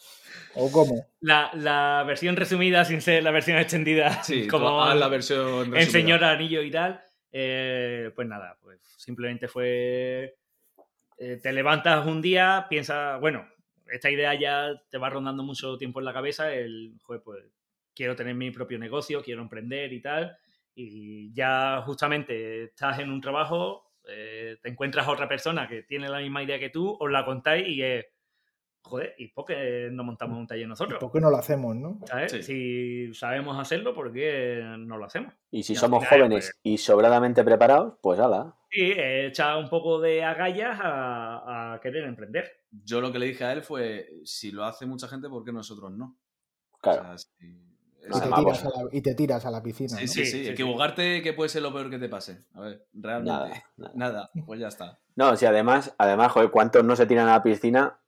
¿O 0.56 0.72
cómo? 0.72 0.96
La, 1.20 1.52
la 1.54 2.04
versión 2.08 2.36
resumida, 2.36 2.84
sin 2.84 3.00
ser 3.00 3.22
la 3.22 3.30
versión 3.30 3.60
extendida, 3.60 4.24
sí, 4.24 4.48
como 4.48 4.84
la 4.96 5.08
versión 5.10 5.78
en 5.78 5.92
Señor 5.92 6.24
Anillo 6.24 6.64
y 6.64 6.72
tal, 6.72 7.04
eh, 7.32 8.12
pues 8.16 8.28
nada, 8.28 8.58
pues 8.64 8.80
simplemente 8.98 9.48
fue. 9.48 10.38
Eh, 11.20 11.40
te 11.44 11.54
levantas 11.54 12.08
un 12.08 12.20
día, 12.20 12.66
piensas, 12.68 13.20
bueno, 13.20 13.46
esta 13.92 14.10
idea 14.10 14.34
ya 14.40 14.82
te 14.90 14.98
va 14.98 15.10
rondando 15.10 15.44
mucho 15.44 15.78
tiempo 15.78 16.00
en 16.00 16.06
la 16.06 16.14
cabeza, 16.14 16.54
el, 16.54 16.98
joder, 17.04 17.22
pues 17.24 17.44
quiero 17.94 18.16
tener 18.16 18.36
mi 18.36 18.52
propio 18.52 18.80
negocio, 18.80 19.22
quiero 19.22 19.42
emprender 19.42 19.92
y 19.94 20.02
tal, 20.02 20.38
y 20.76 21.34
ya 21.34 21.82
justamente 21.86 22.66
estás 22.66 23.00
en 23.00 23.12
un 23.12 23.22
trabajo, 23.22 23.92
eh, 24.08 24.58
te 24.62 24.70
encuentras 24.70 25.08
a 25.08 25.12
otra 25.12 25.28
persona 25.28 25.68
que 25.68 25.84
tiene 25.84 26.08
la 26.08 26.20
misma 26.20 26.44
idea 26.44 26.60
que 26.60 26.70
tú, 26.70 26.96
os 27.00 27.12
la 27.12 27.26
contáis 27.26 27.68
y 27.68 27.82
es, 27.82 28.06
joder, 28.82 29.16
¿y 29.18 29.28
por 29.28 29.46
qué 29.46 29.90
no 29.92 30.04
montamos 30.04 30.38
un 30.38 30.48
taller 30.48 30.68
nosotros? 30.68 31.00
¿Por 31.00 31.12
qué 31.12 31.20
no 31.20 31.30
lo 31.30 31.38
hacemos, 31.38 31.76
no? 31.76 32.00
¿Sabes? 32.06 32.32
Sí. 32.32 32.44
Si 32.44 33.14
sabemos 33.14 33.60
hacerlo, 33.60 33.94
¿por 33.94 34.14
qué 34.14 34.64
no 34.80 34.98
lo 34.98 35.06
hacemos? 35.06 35.34
Y 35.52 35.64
si 35.64 35.74
y 35.74 35.76
somos 35.76 36.06
final, 36.06 36.22
jóvenes 36.22 36.46
pues, 36.46 36.60
y 36.64 36.78
sobradamente 36.78 37.44
preparados, 37.44 37.96
pues 38.02 38.20
ala. 38.20 38.56
Sí, 38.72 38.94
echa 38.96 39.58
un 39.58 39.68
poco 39.68 40.00
de 40.00 40.24
agallas 40.24 40.80
a, 40.82 41.74
a, 41.74 41.80
querer 41.80 42.04
emprender. 42.04 42.52
Yo 42.72 43.02
lo 43.02 43.12
que 43.12 43.18
le 43.18 43.26
dije 43.26 43.44
a 43.44 43.54
él 43.54 43.64
fue, 43.64 44.10
si 44.26 44.52
lo 44.52 44.64
hace 44.64 44.86
mucha 44.86 45.08
gente, 45.08 45.28
¿por 45.28 45.44
qué 45.44 45.52
nosotros 45.52 45.92
no? 45.92 46.18
Claro. 46.82 47.02
O 47.02 47.06
sea, 47.06 47.18
si... 47.18 47.70
Y 48.02 48.12
te, 48.12 48.32
tiras 48.32 48.66
a 48.66 48.70
la, 48.70 48.90
y 48.92 49.02
te 49.02 49.16
tiras 49.16 49.46
a 49.46 49.52
la 49.52 49.62
piscina. 49.62 49.90
Sí, 49.90 50.06
¿no? 50.06 50.08
sí, 50.08 50.26
sí, 50.26 50.44
sí, 50.44 50.50
Equivocarte, 50.50 51.22
que 51.22 51.34
puede 51.34 51.50
ser 51.50 51.62
lo 51.62 51.74
peor 51.74 51.90
que 51.90 52.00
te 52.00 52.10
pase. 52.10 52.46
A 52.54 52.62
ver, 52.62 52.88
realmente. 52.94 53.32
Nada, 53.32 53.64
nada. 53.78 53.94
nada 53.96 54.30
pues 54.46 54.60
ya 54.60 54.68
está. 54.68 55.00
No, 55.16 55.36
si 55.36 55.46
además, 55.46 55.94
además, 55.98 56.32
joder, 56.32 56.50
¿cuántos 56.50 56.84
no 56.84 56.96
se 56.96 57.06
tiran 57.06 57.28
a 57.28 57.34
la 57.34 57.44
piscina 57.44 58.00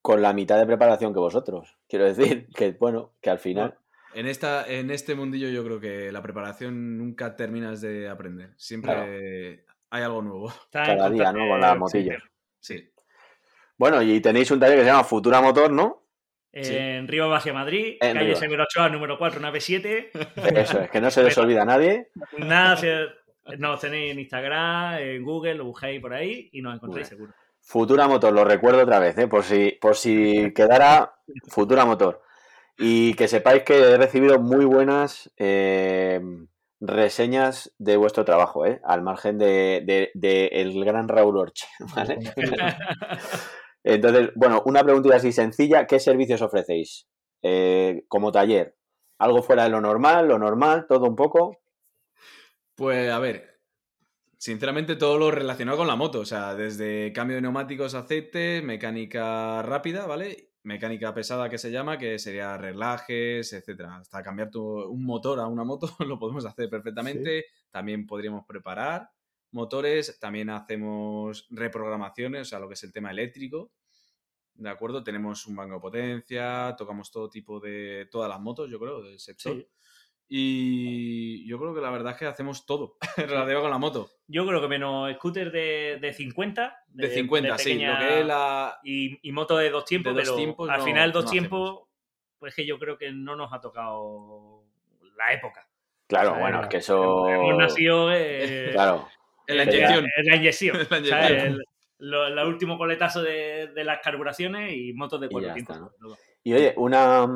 con 0.00 0.22
la 0.22 0.32
mitad 0.32 0.58
de 0.58 0.66
preparación 0.66 1.12
que 1.12 1.20
vosotros? 1.20 1.76
Quiero 1.88 2.06
decir 2.06 2.48
que, 2.54 2.72
bueno, 2.72 3.12
que 3.20 3.30
al 3.30 3.38
final. 3.38 3.68
Bueno, 3.68 3.80
en, 4.14 4.26
esta, 4.26 4.66
en 4.66 4.90
este 4.90 5.14
mundillo 5.14 5.48
yo 5.48 5.64
creo 5.64 5.80
que 5.80 6.10
la 6.10 6.22
preparación 6.22 6.96
nunca 6.96 7.36
terminas 7.36 7.80
de 7.80 8.08
aprender. 8.08 8.54
Siempre 8.56 8.94
claro. 8.94 9.65
Hay 9.90 10.02
algo 10.02 10.22
nuevo. 10.22 10.52
Cada 10.70 11.10
día, 11.10 11.32
¿no? 11.32 11.48
Con 11.48 11.60
la 11.60 11.74
motilla. 11.74 12.18
Sí. 12.60 12.90
Bueno, 13.78 14.02
y 14.02 14.20
tenéis 14.20 14.50
un 14.50 14.58
taller 14.60 14.76
que 14.78 14.82
se 14.84 14.90
llama 14.90 15.04
Futura 15.04 15.40
Motor, 15.40 15.70
¿no? 15.70 16.02
En 16.52 16.64
sí. 16.64 17.10
Río 17.12 17.28
Baja 17.28 17.52
Madrid, 17.52 17.96
En 18.00 18.14
calle. 18.16 18.34
Severo 18.34 18.62
Ochoa, 18.64 18.88
número 18.88 19.18
4, 19.18 19.40
nave 19.40 19.60
7. 19.60 20.10
Eso 20.54 20.80
es, 20.80 20.90
que 20.90 21.00
no 21.00 21.10
se 21.10 21.22
les 21.22 21.36
olvida 21.36 21.62
a 21.62 21.66
nadie. 21.66 22.08
Nada, 22.38 22.76
se- 22.76 23.06
nos 23.58 23.78
tenéis 23.80 24.12
en 24.12 24.20
Instagram, 24.20 24.98
en 24.98 25.22
Google, 25.22 25.54
lo 25.54 25.66
buscáis 25.66 26.00
por 26.00 26.12
ahí 26.14 26.48
y 26.52 26.62
nos 26.62 26.74
encontráis 26.74 27.08
seguro. 27.08 27.32
Futura 27.60 28.08
Motor, 28.08 28.32
lo 28.32 28.44
recuerdo 28.44 28.82
otra 28.82 28.98
vez, 28.98 29.18
¿eh? 29.18 29.28
por, 29.28 29.42
si, 29.44 29.72
por 29.80 29.96
si 29.96 30.52
quedara 30.54 31.14
Futura 31.48 31.84
Motor. 31.84 32.22
Y 32.78 33.14
que 33.14 33.28
sepáis 33.28 33.62
que 33.62 33.76
he 33.78 33.96
recibido 33.96 34.38
muy 34.38 34.64
buenas 34.64 35.30
eh, 35.36 36.20
reseñas 36.80 37.72
de 37.78 37.96
vuestro 37.96 38.24
trabajo, 38.24 38.66
¿eh? 38.66 38.80
al 38.84 39.02
margen 39.02 39.38
de, 39.38 39.82
de, 39.86 40.10
de 40.14 40.46
el 40.52 40.84
gran 40.84 41.08
Raúl 41.08 41.36
Orche. 41.38 41.66
¿vale? 41.96 42.18
Entonces, 43.84 44.30
bueno, 44.34 44.62
una 44.66 44.82
preguntita 44.82 45.16
así 45.16 45.32
sencilla, 45.32 45.86
¿qué 45.86 46.00
servicios 46.00 46.42
ofrecéis 46.42 47.06
eh, 47.42 48.04
como 48.08 48.32
taller? 48.32 48.76
¿Algo 49.18 49.42
fuera 49.42 49.64
de 49.64 49.70
lo 49.70 49.80
normal, 49.80 50.28
lo 50.28 50.38
normal, 50.38 50.86
todo 50.88 51.06
un 51.06 51.16
poco? 51.16 51.58
Pues 52.74 53.10
a 53.10 53.18
ver, 53.20 53.60
sinceramente 54.36 54.96
todo 54.96 55.18
lo 55.18 55.30
relacionado 55.30 55.78
con 55.78 55.86
la 55.86 55.96
moto, 55.96 56.20
o 56.20 56.24
sea, 56.24 56.54
desde 56.54 57.12
cambio 57.12 57.36
de 57.36 57.42
neumáticos, 57.42 57.94
aceite, 57.94 58.60
mecánica 58.60 59.62
rápida, 59.62 60.06
¿vale? 60.06 60.50
Mecánica 60.66 61.14
pesada 61.14 61.48
que 61.48 61.58
se 61.58 61.70
llama, 61.70 61.96
que 61.96 62.18
sería 62.18 62.56
reglajes, 62.56 63.52
etcétera. 63.52 63.98
Hasta 63.98 64.20
cambiar 64.20 64.50
tu, 64.50 64.64
un 64.64 65.04
motor 65.04 65.38
a 65.38 65.46
una 65.46 65.62
moto 65.62 65.88
lo 66.04 66.18
podemos 66.18 66.44
hacer 66.44 66.68
perfectamente. 66.68 67.42
Sí. 67.42 67.46
También 67.70 68.04
podríamos 68.04 68.44
preparar 68.46 69.08
motores, 69.52 70.18
también 70.18 70.50
hacemos 70.50 71.46
reprogramaciones, 71.50 72.42
o 72.42 72.44
sea, 72.44 72.58
lo 72.58 72.66
que 72.66 72.74
es 72.74 72.82
el 72.82 72.92
tema 72.92 73.12
eléctrico. 73.12 73.70
¿De 74.54 74.68
acuerdo? 74.68 75.04
Tenemos 75.04 75.46
un 75.46 75.54
banco 75.54 75.74
de 75.74 75.80
potencia, 75.80 76.74
tocamos 76.76 77.12
todo 77.12 77.30
tipo 77.30 77.60
de. 77.60 78.08
todas 78.10 78.28
las 78.28 78.40
motos, 78.40 78.68
yo 78.68 78.80
creo, 78.80 79.02
del 79.02 79.20
sector. 79.20 79.54
Sí. 79.54 79.68
Y 80.28 81.46
yo 81.48 81.58
creo 81.58 81.74
que 81.74 81.80
la 81.80 81.90
verdad 81.90 82.12
es 82.12 82.18
que 82.18 82.26
hacemos 82.26 82.66
todo 82.66 82.96
relacionado 83.16 83.62
con 83.62 83.70
la 83.70 83.78
moto. 83.78 84.10
Yo 84.26 84.46
creo 84.46 84.60
que 84.60 84.68
menos 84.68 85.12
scooter 85.14 85.52
de, 85.52 85.98
de 86.00 86.12
50. 86.12 86.84
De, 86.88 87.08
de 87.08 87.14
50, 87.14 87.52
de 87.52 87.58
sí. 87.58 87.74
Lo 87.78 87.98
que 87.98 88.20
es 88.20 88.26
la... 88.26 88.78
y, 88.82 89.28
y, 89.28 89.32
moto 89.32 89.56
de 89.56 89.70
dos 89.70 89.84
tiempos, 89.84 90.14
de 90.14 90.20
dos 90.22 90.28
pero 90.30 90.36
tiempos 90.36 90.68
al 90.70 90.78
no, 90.80 90.84
final 90.84 91.12
dos 91.12 91.24
no 91.26 91.30
tiempos, 91.30 91.70
hacemos. 91.70 91.88
pues 92.38 92.54
que 92.54 92.66
yo 92.66 92.78
creo 92.78 92.98
que 92.98 93.12
no 93.12 93.36
nos 93.36 93.52
ha 93.52 93.60
tocado 93.60 94.64
la 95.16 95.32
época. 95.32 95.68
Claro, 96.08 96.30
O 96.30 96.34
sea, 96.34 96.42
bueno, 96.42 96.62
es 96.62 96.68
que 96.68 96.76
eso. 96.78 97.28
Hemos 97.28 97.56
nacido. 97.56 98.12
eh, 98.12 98.70
Claro. 98.72 99.08
En 99.46 99.56
la 99.58 99.64
inyección. 99.64 100.04
En 100.16 100.26
la 100.26 100.36
inyección. 100.36 100.76
La 100.90 100.98
inyección. 100.98 101.20
¿sabes? 101.22 101.44
El, 101.44 101.64
lo, 101.98 102.26
el 102.26 102.38
último 102.40 102.76
coletazo 102.76 103.22
de, 103.22 103.68
de, 103.68 103.84
las 103.84 104.00
carburaciones 104.02 104.72
y 104.74 104.92
motos 104.92 105.20
de 105.20 105.28
cuatro 105.28 105.52
tiempos. 105.54 105.80
Y 106.44 106.52
oye, 106.52 106.74
una. 106.76 107.26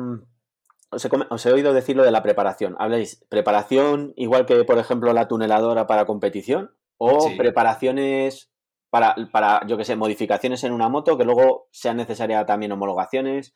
Os 0.91 1.05
he, 1.05 1.09
come- 1.09 1.25
os 1.29 1.45
he 1.45 1.51
oído 1.51 1.73
decir 1.73 1.95
lo 1.95 2.03
de 2.03 2.11
la 2.11 2.21
preparación. 2.21 2.75
¿Habláis 2.79 3.23
preparación 3.29 4.13
igual 4.17 4.45
que, 4.45 4.63
por 4.65 4.77
ejemplo, 4.77 5.13
la 5.13 5.27
tuneladora 5.27 5.87
para 5.87 6.05
competición? 6.05 6.75
¿O 6.97 7.21
Sí. 7.21 7.35
preparaciones 7.37 8.51
para, 8.89 9.15
para, 9.31 9.65
yo 9.67 9.77
que 9.77 9.85
sé, 9.85 9.95
modificaciones 9.95 10.63
en 10.65 10.73
una 10.73 10.89
moto 10.89 11.17
que 11.17 11.23
luego 11.23 11.69
sean 11.71 11.97
necesarias 11.97 12.45
también 12.45 12.71
homologaciones? 12.73 13.55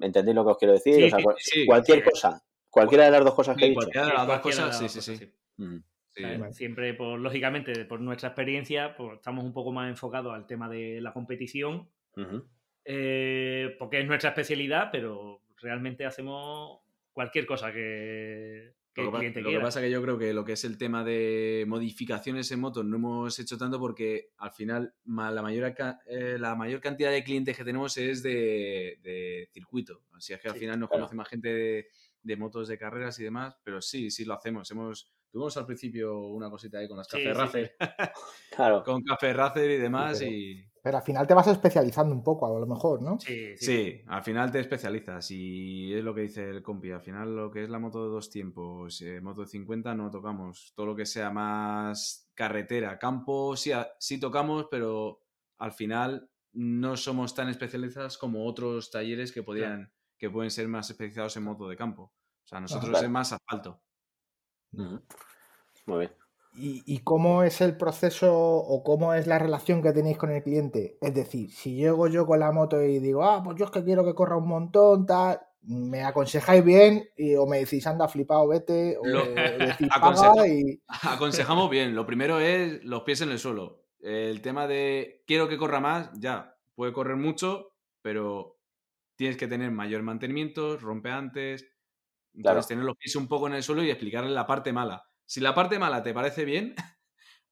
¿Entendéis 0.00 0.34
lo 0.34 0.44
que 0.44 0.50
os 0.50 0.58
quiero 0.58 0.74
decir? 0.74 0.94
Sí, 0.94 1.04
O 1.04 1.08
sea, 1.10 1.18
sí, 1.18 1.24
cual- 1.24 1.36
sí, 1.38 1.66
cualquier 1.66 1.98
sí. 2.04 2.10
cosa. 2.10 2.42
Cualquiera 2.68 3.04
de 3.04 3.10
las 3.10 3.24
dos 3.24 3.34
cosas 3.34 3.56
que 3.56 3.66
he 3.66 3.68
dicho. 3.68 3.80
cualquiera 3.80 4.06
de 4.08 4.14
las 4.14 4.26
dos 4.26 4.40
cosas, 4.40 4.78
sí, 4.78 4.88
sí. 4.88 5.32
Mm. 5.58 5.76
Sí. 6.14 6.22
Siempre, 6.50 6.94
por, 6.94 7.18
lógicamente, 7.18 7.84
por 7.84 8.00
nuestra 8.00 8.30
experiencia, 8.30 8.96
pues 8.96 9.14
estamos 9.14 9.44
un 9.44 9.52
poco 9.52 9.72
más 9.72 9.88
enfocados 9.88 10.34
al 10.34 10.46
tema 10.46 10.68
de 10.68 11.00
la 11.00 11.12
competición, 11.12 11.88
eh, 12.84 13.76
porque 13.78 14.00
es 14.00 14.06
nuestra 14.06 14.30
especialidad, 14.30 14.88
pero 14.90 15.41
realmente 15.62 16.04
hacemos 16.04 16.80
cualquier 17.12 17.46
cosa 17.46 17.72
que, 17.72 18.74
que 18.92 19.02
Lo 19.02 19.08
el 19.08 19.12
que, 19.12 19.18
cliente 19.18 19.40
lo 19.42 19.50
que 19.50 19.60
pasa 19.60 19.80
que 19.80 19.90
yo 19.90 20.02
creo 20.02 20.18
que 20.18 20.32
lo 20.34 20.44
que 20.44 20.52
es 20.52 20.64
el 20.64 20.76
tema 20.78 21.04
de 21.04 21.64
modificaciones 21.66 22.50
en 22.52 22.60
motos 22.60 22.84
no 22.84 22.96
hemos 22.96 23.38
hecho 23.38 23.56
tanto 23.58 23.78
porque 23.78 24.30
al 24.38 24.50
final 24.52 24.94
la 25.06 25.42
mayor, 25.42 25.74
eh, 26.06 26.36
la 26.38 26.54
mayor 26.54 26.80
cantidad 26.80 27.10
de 27.10 27.24
clientes 27.24 27.56
que 27.56 27.64
tenemos 27.64 27.96
es 27.96 28.22
de, 28.22 28.98
de 29.02 29.48
circuito. 29.52 30.02
Así 30.12 30.32
es 30.32 30.40
que 30.40 30.48
al 30.48 30.54
Sí, 30.54 30.60
final 30.60 30.78
nos 30.80 30.88
claro. 30.88 31.02
conoce 31.02 31.14
más 31.16 31.28
gente 31.28 31.48
de, 31.52 31.88
de 32.22 32.36
motos 32.36 32.68
de 32.68 32.78
carreras 32.78 33.18
y 33.18 33.24
demás, 33.24 33.56
pero 33.62 33.80
sí, 33.82 34.10
sí 34.10 34.24
lo 34.24 34.34
hacemos. 34.34 34.70
Hemos, 34.70 35.10
tuvimos 35.30 35.56
al 35.56 35.66
principio 35.66 36.18
una 36.28 36.48
cosita 36.50 36.78
ahí 36.78 36.88
con 36.88 36.96
las 36.98 37.08
Sí, 37.08 37.18
Café 37.24 37.34
sí, 37.34 37.40
Racer, 37.40 37.76
Claro. 38.50 38.82
con 38.84 39.02
Café 39.02 39.32
Racer 39.32 39.70
y 39.70 39.76
demás 39.78 40.22
y... 40.22 40.64
Pero 40.82 40.96
al 40.98 41.02
final 41.04 41.26
te 41.26 41.34
vas 41.34 41.46
especializando 41.46 42.14
un 42.14 42.22
poco, 42.24 42.46
a 42.46 42.58
lo 42.58 42.66
mejor, 42.66 43.02
¿no? 43.02 43.18
Sí, 43.18 43.56
sí. 43.56 43.66
Sí, 43.66 44.02
al 44.08 44.22
final 44.24 44.50
te 44.50 44.58
especializas 44.60 45.30
y 45.30 45.94
es 45.94 46.02
lo 46.02 46.12
que 46.14 46.22
dice 46.22 46.48
el 46.50 46.62
compi. 46.62 46.90
Al 46.90 47.00
final 47.02 47.36
lo 47.36 47.50
que 47.52 47.62
es 47.62 47.70
la 47.70 47.78
moto 47.78 48.02
de 48.04 48.10
dos 48.10 48.30
tiempos, 48.30 49.00
eh, 49.00 49.20
moto 49.20 49.42
de 49.42 49.46
50 49.46 49.94
no 49.94 50.10
tocamos. 50.10 50.72
Todo 50.74 50.86
lo 50.86 50.96
que 50.96 51.06
sea 51.06 51.30
más 51.30 52.30
carretera, 52.34 52.98
campo, 52.98 53.56
sí, 53.56 53.70
a- 53.72 53.92
sí 54.00 54.18
tocamos, 54.18 54.66
pero 54.70 55.20
al 55.58 55.72
final 55.72 56.28
no 56.52 56.96
somos 56.96 57.34
tan 57.34 57.48
especializados 57.48 58.18
como 58.18 58.44
otros 58.46 58.90
talleres 58.90 59.30
que 59.32 59.42
podrían, 59.44 59.92
que 60.18 60.30
pueden 60.30 60.50
ser 60.50 60.66
más 60.68 60.90
especializados 60.90 61.36
en 61.36 61.44
moto 61.44 61.68
de 61.68 61.76
campo. 61.76 62.02
O 62.44 62.46
sea, 62.46 62.58
nosotros 62.60 62.90
claro. 62.90 63.06
es 63.06 63.10
más 63.12 63.32
asfalto. 63.32 63.82
Muy 65.86 65.98
bien. 66.00 66.21
¿Y, 66.54 66.82
y 66.84 66.98
cómo 66.98 67.42
es 67.44 67.60
el 67.62 67.76
proceso 67.78 68.30
o 68.34 68.82
cómo 68.84 69.14
es 69.14 69.26
la 69.26 69.38
relación 69.38 69.82
que 69.82 69.92
tenéis 69.92 70.18
con 70.18 70.30
el 70.30 70.42
cliente? 70.42 70.98
Es 71.00 71.14
decir, 71.14 71.50
si 71.50 71.74
llego 71.76 72.08
yo 72.08 72.26
con 72.26 72.40
la 72.40 72.52
moto 72.52 72.82
y 72.82 72.98
digo, 72.98 73.24
ah, 73.24 73.42
pues 73.42 73.56
yo 73.58 73.64
es 73.64 73.70
que 73.70 73.82
quiero 73.84 74.04
que 74.04 74.14
corra 74.14 74.36
un 74.36 74.48
montón, 74.48 75.06
tal, 75.06 75.40
¿me 75.62 76.02
aconsejáis 76.02 76.62
bien? 76.62 77.08
Y, 77.16 77.36
o 77.36 77.46
me 77.46 77.60
decís, 77.60 77.86
anda, 77.86 78.06
flipado, 78.06 78.46
vete, 78.48 78.98
o 78.98 79.06
Lo- 79.06 79.24
decís, 79.24 79.88
Aconseja- 79.90 80.46
y... 80.46 80.82
Aconsejamos 80.88 81.70
bien. 81.70 81.94
Lo 81.94 82.04
primero 82.04 82.38
es 82.38 82.84
los 82.84 83.02
pies 83.02 83.22
en 83.22 83.30
el 83.30 83.38
suelo. 83.38 83.84
El 84.00 84.42
tema 84.42 84.66
de 84.66 85.22
quiero 85.26 85.48
que 85.48 85.56
corra 85.56 85.80
más, 85.80 86.10
ya, 86.18 86.58
puede 86.74 86.92
correr 86.92 87.16
mucho, 87.16 87.72
pero 88.02 88.58
tienes 89.16 89.36
que 89.38 89.46
tener 89.48 89.70
mayor 89.70 90.02
mantenimiento, 90.02 90.76
rompe 90.76 91.10
antes. 91.10 91.66
Claro. 92.34 92.62
tener 92.62 92.84
los 92.84 92.96
pies 92.96 93.14
un 93.16 93.28
poco 93.28 93.46
en 93.46 93.52
el 93.54 93.62
suelo 93.62 93.82
y 93.82 93.90
explicarle 93.90 94.30
la 94.30 94.46
parte 94.46 94.72
mala. 94.72 95.04
Si 95.32 95.40
la 95.40 95.54
parte 95.54 95.78
mala 95.78 96.02
te 96.02 96.12
parece 96.12 96.44
bien, 96.44 96.74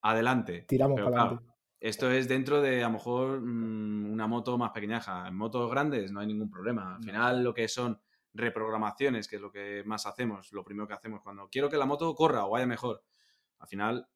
adelante. 0.03 0.65
Tiramos 0.67 0.97
Pero 0.97 1.07
para 1.09 1.15
claro, 1.15 1.35
adelante. 1.37 1.55
esto 1.79 2.11
es 2.11 2.27
dentro 2.27 2.61
de 2.61 2.83
a 2.83 2.85
lo 2.85 2.93
mejor 2.93 3.41
mm, 3.41 4.11
una 4.13 4.27
moto 4.27 4.55
más 4.59 4.69
pequeñaja. 4.69 5.27
En 5.27 5.35
motos 5.35 5.67
grandes 5.71 6.11
no 6.11 6.19
hay 6.19 6.27
ningún 6.27 6.51
problema. 6.51 6.97
Al 6.97 7.03
final 7.03 7.43
lo 7.43 7.55
que 7.55 7.67
son 7.67 7.99
reprogramaciones, 8.35 9.27
que 9.27 9.37
es 9.37 9.41
lo 9.41 9.51
que 9.51 9.81
más 9.83 10.05
hacemos, 10.05 10.53
lo 10.53 10.63
primero 10.63 10.87
que 10.87 10.93
hacemos 10.93 11.21
cuando 11.23 11.49
quiero 11.49 11.71
que 11.71 11.77
la 11.77 11.87
moto 11.87 12.13
corra 12.13 12.45
o 12.45 12.51
vaya 12.51 12.67
mejor. 12.67 13.03
Al 13.57 13.67
final, 13.67 14.07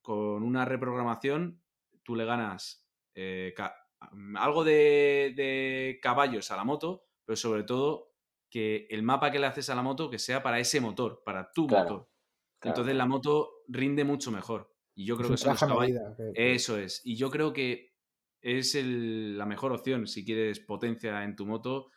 con 0.00 0.42
una 0.42 0.64
reprogramación, 0.64 1.60
tú 2.02 2.16
le 2.16 2.24
ganas 2.24 2.88
eh, 3.14 3.54
mm, 4.12 4.38
algo 4.38 4.64
de, 4.64 5.34
de 5.36 5.98
caballos 6.00 6.50
a 6.50 6.56
la 6.56 6.64
moto, 6.64 7.04
pero 7.26 7.36
sobre 7.36 7.64
todo 7.64 8.14
que 8.48 8.86
el 8.88 9.02
mapa 9.02 9.30
que 9.30 9.38
le 9.38 9.46
haces 9.46 9.68
a 9.68 9.74
la 9.74 9.82
moto 9.82 10.08
que 10.08 10.18
sea 10.18 10.42
para 10.42 10.58
ese 10.58 10.80
motor, 10.80 11.22
para 11.22 11.52
tu 11.52 11.66
Claro, 11.66 11.84
motor. 11.84 12.09
Claro. 12.60 12.74
Entonces 12.76 12.94
la 12.96 13.06
moto 13.06 13.50
rinde 13.68 14.04
mucho 14.04 14.30
mejor. 14.30 14.72
Y 14.94 15.04
yo 15.06 15.16
creo 15.16 15.30
que 15.30 15.36
son 15.36 15.50
los 15.50 15.58
traje 15.58 15.64
a 15.64 15.74
caballos. 15.74 15.96
medida, 15.96 16.32
que- 16.34 16.54
Eso 16.54 16.76
es. 16.78 17.00
Y 17.04 17.16
yo 17.16 17.30
creo 17.30 17.52
que 17.52 17.90
es 18.42 18.74
el- 18.74 19.36
la 19.38 19.46
mejor 19.46 19.72
opción 19.72 20.06
si 20.06 20.24
quieres 20.24 20.60
potencia 20.60 21.24
en 21.24 21.36
tu 21.36 21.46
moto 21.46 21.90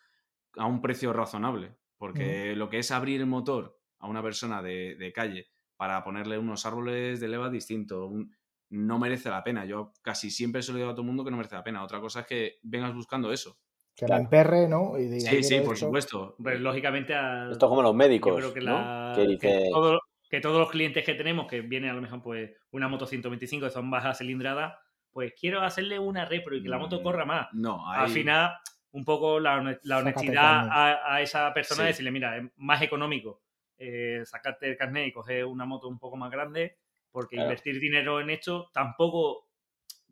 a 0.56 0.66
un 0.66 0.80
precio 0.80 1.12
razonable. 1.12 1.76
Porque 1.96 2.54
lo 2.56 2.68
que 2.68 2.78
es 2.78 2.90
abrir 2.90 3.20
el 3.20 3.26
motor 3.26 3.78
a 3.98 4.08
una 4.08 4.22
persona 4.22 4.60
de, 4.62 4.96
de 4.96 5.12
calle 5.12 5.46
para 5.76 6.02
ponerle 6.04 6.38
unos 6.38 6.66
árboles 6.66 7.20
de 7.20 7.28
leva 7.28 7.48
distinto, 7.50 8.06
un- 8.06 8.34
no 8.70 8.98
merece 8.98 9.30
la 9.30 9.42
pena. 9.44 9.64
Yo 9.64 9.92
casi 10.02 10.30
siempre 10.30 10.62
se 10.62 10.72
lo 10.72 10.78
digo 10.78 10.90
a 10.90 10.94
todo 10.94 11.02
el 11.02 11.06
mundo 11.06 11.24
que 11.24 11.30
no 11.30 11.36
merece 11.36 11.54
la 11.56 11.62
pena. 11.64 11.84
Otra 11.84 12.00
cosa 12.00 12.20
es 12.20 12.26
que 12.26 12.58
vengas 12.62 12.94
buscando 12.94 13.32
eso. 13.32 13.56
que 13.96 14.08
la 14.08 14.18
emperre, 14.18 14.66
¿no? 14.68 14.98
Y 14.98 15.04
diga, 15.04 15.30
Sí, 15.30 15.42
sí, 15.44 15.48
"Quiero 15.50 15.66
por 15.66 15.74
esto". 15.74 15.86
supuesto. 15.86 16.34
Pues 16.42 16.58
lógicamente 16.60 17.14
a- 17.14 17.48
Esto 17.52 17.66
es 17.66 17.70
como 17.70 17.80
los 17.80 17.94
médicos, 17.94 18.32
yo 18.32 18.52
creo 18.52 18.54
que, 18.54 18.60
¿no? 18.60 18.72
la- 18.72 19.12
Que 19.14 19.22
que 19.22 19.28
dice, 19.28 19.68
todo- 19.70 20.00
que 20.34 20.40
todos 20.40 20.58
los 20.58 20.70
clientes 20.70 21.04
que 21.04 21.14
tenemos, 21.14 21.46
que 21.46 21.60
vienen 21.60 21.90
a 21.90 21.94
lo 21.94 22.02
mejor 22.02 22.20
pues 22.20 22.50
una 22.72 22.88
moto 22.88 23.06
125 23.06 23.66
que 23.66 23.70
son 23.70 23.88
bajas 23.88 24.18
cilindradas, 24.18 24.74
pues 25.12 25.32
quiero 25.38 25.60
hacerle 25.62 25.98
una 26.00 26.24
repro 26.24 26.56
y 26.56 26.62
que 26.62 26.68
la 26.68 26.76
moto 26.78 26.98
Mm, 26.98 27.02
corra 27.04 27.24
más. 27.24 27.46
No, 27.52 27.88
Al 27.88 28.08
final, 28.08 28.52
un 28.90 29.04
poco 29.04 29.38
la, 29.38 29.78
la 29.84 29.98
honestidad 29.98 30.68
a, 30.68 31.14
a 31.14 31.22
esa 31.22 31.54
persona 31.54 31.82
Sí. 31.82 31.86
decirle, 31.88 32.10
mira, 32.10 32.36
es 32.38 32.50
más 32.56 32.82
económico 32.82 33.42
eh, 33.78 34.22
sacarte 34.24 34.68
el 34.70 34.76
carnet 34.76 35.06
y 35.08 35.12
coger 35.12 35.44
una 35.44 35.64
moto 35.66 35.86
un 35.86 35.98
poco 36.00 36.16
más 36.16 36.30
grande, 36.32 36.78
porque 37.12 37.36
Claro. 37.36 37.50
invertir 37.50 37.78
dinero 37.80 38.20
en 38.20 38.30
esto 38.30 38.70
tampoco 38.74 39.48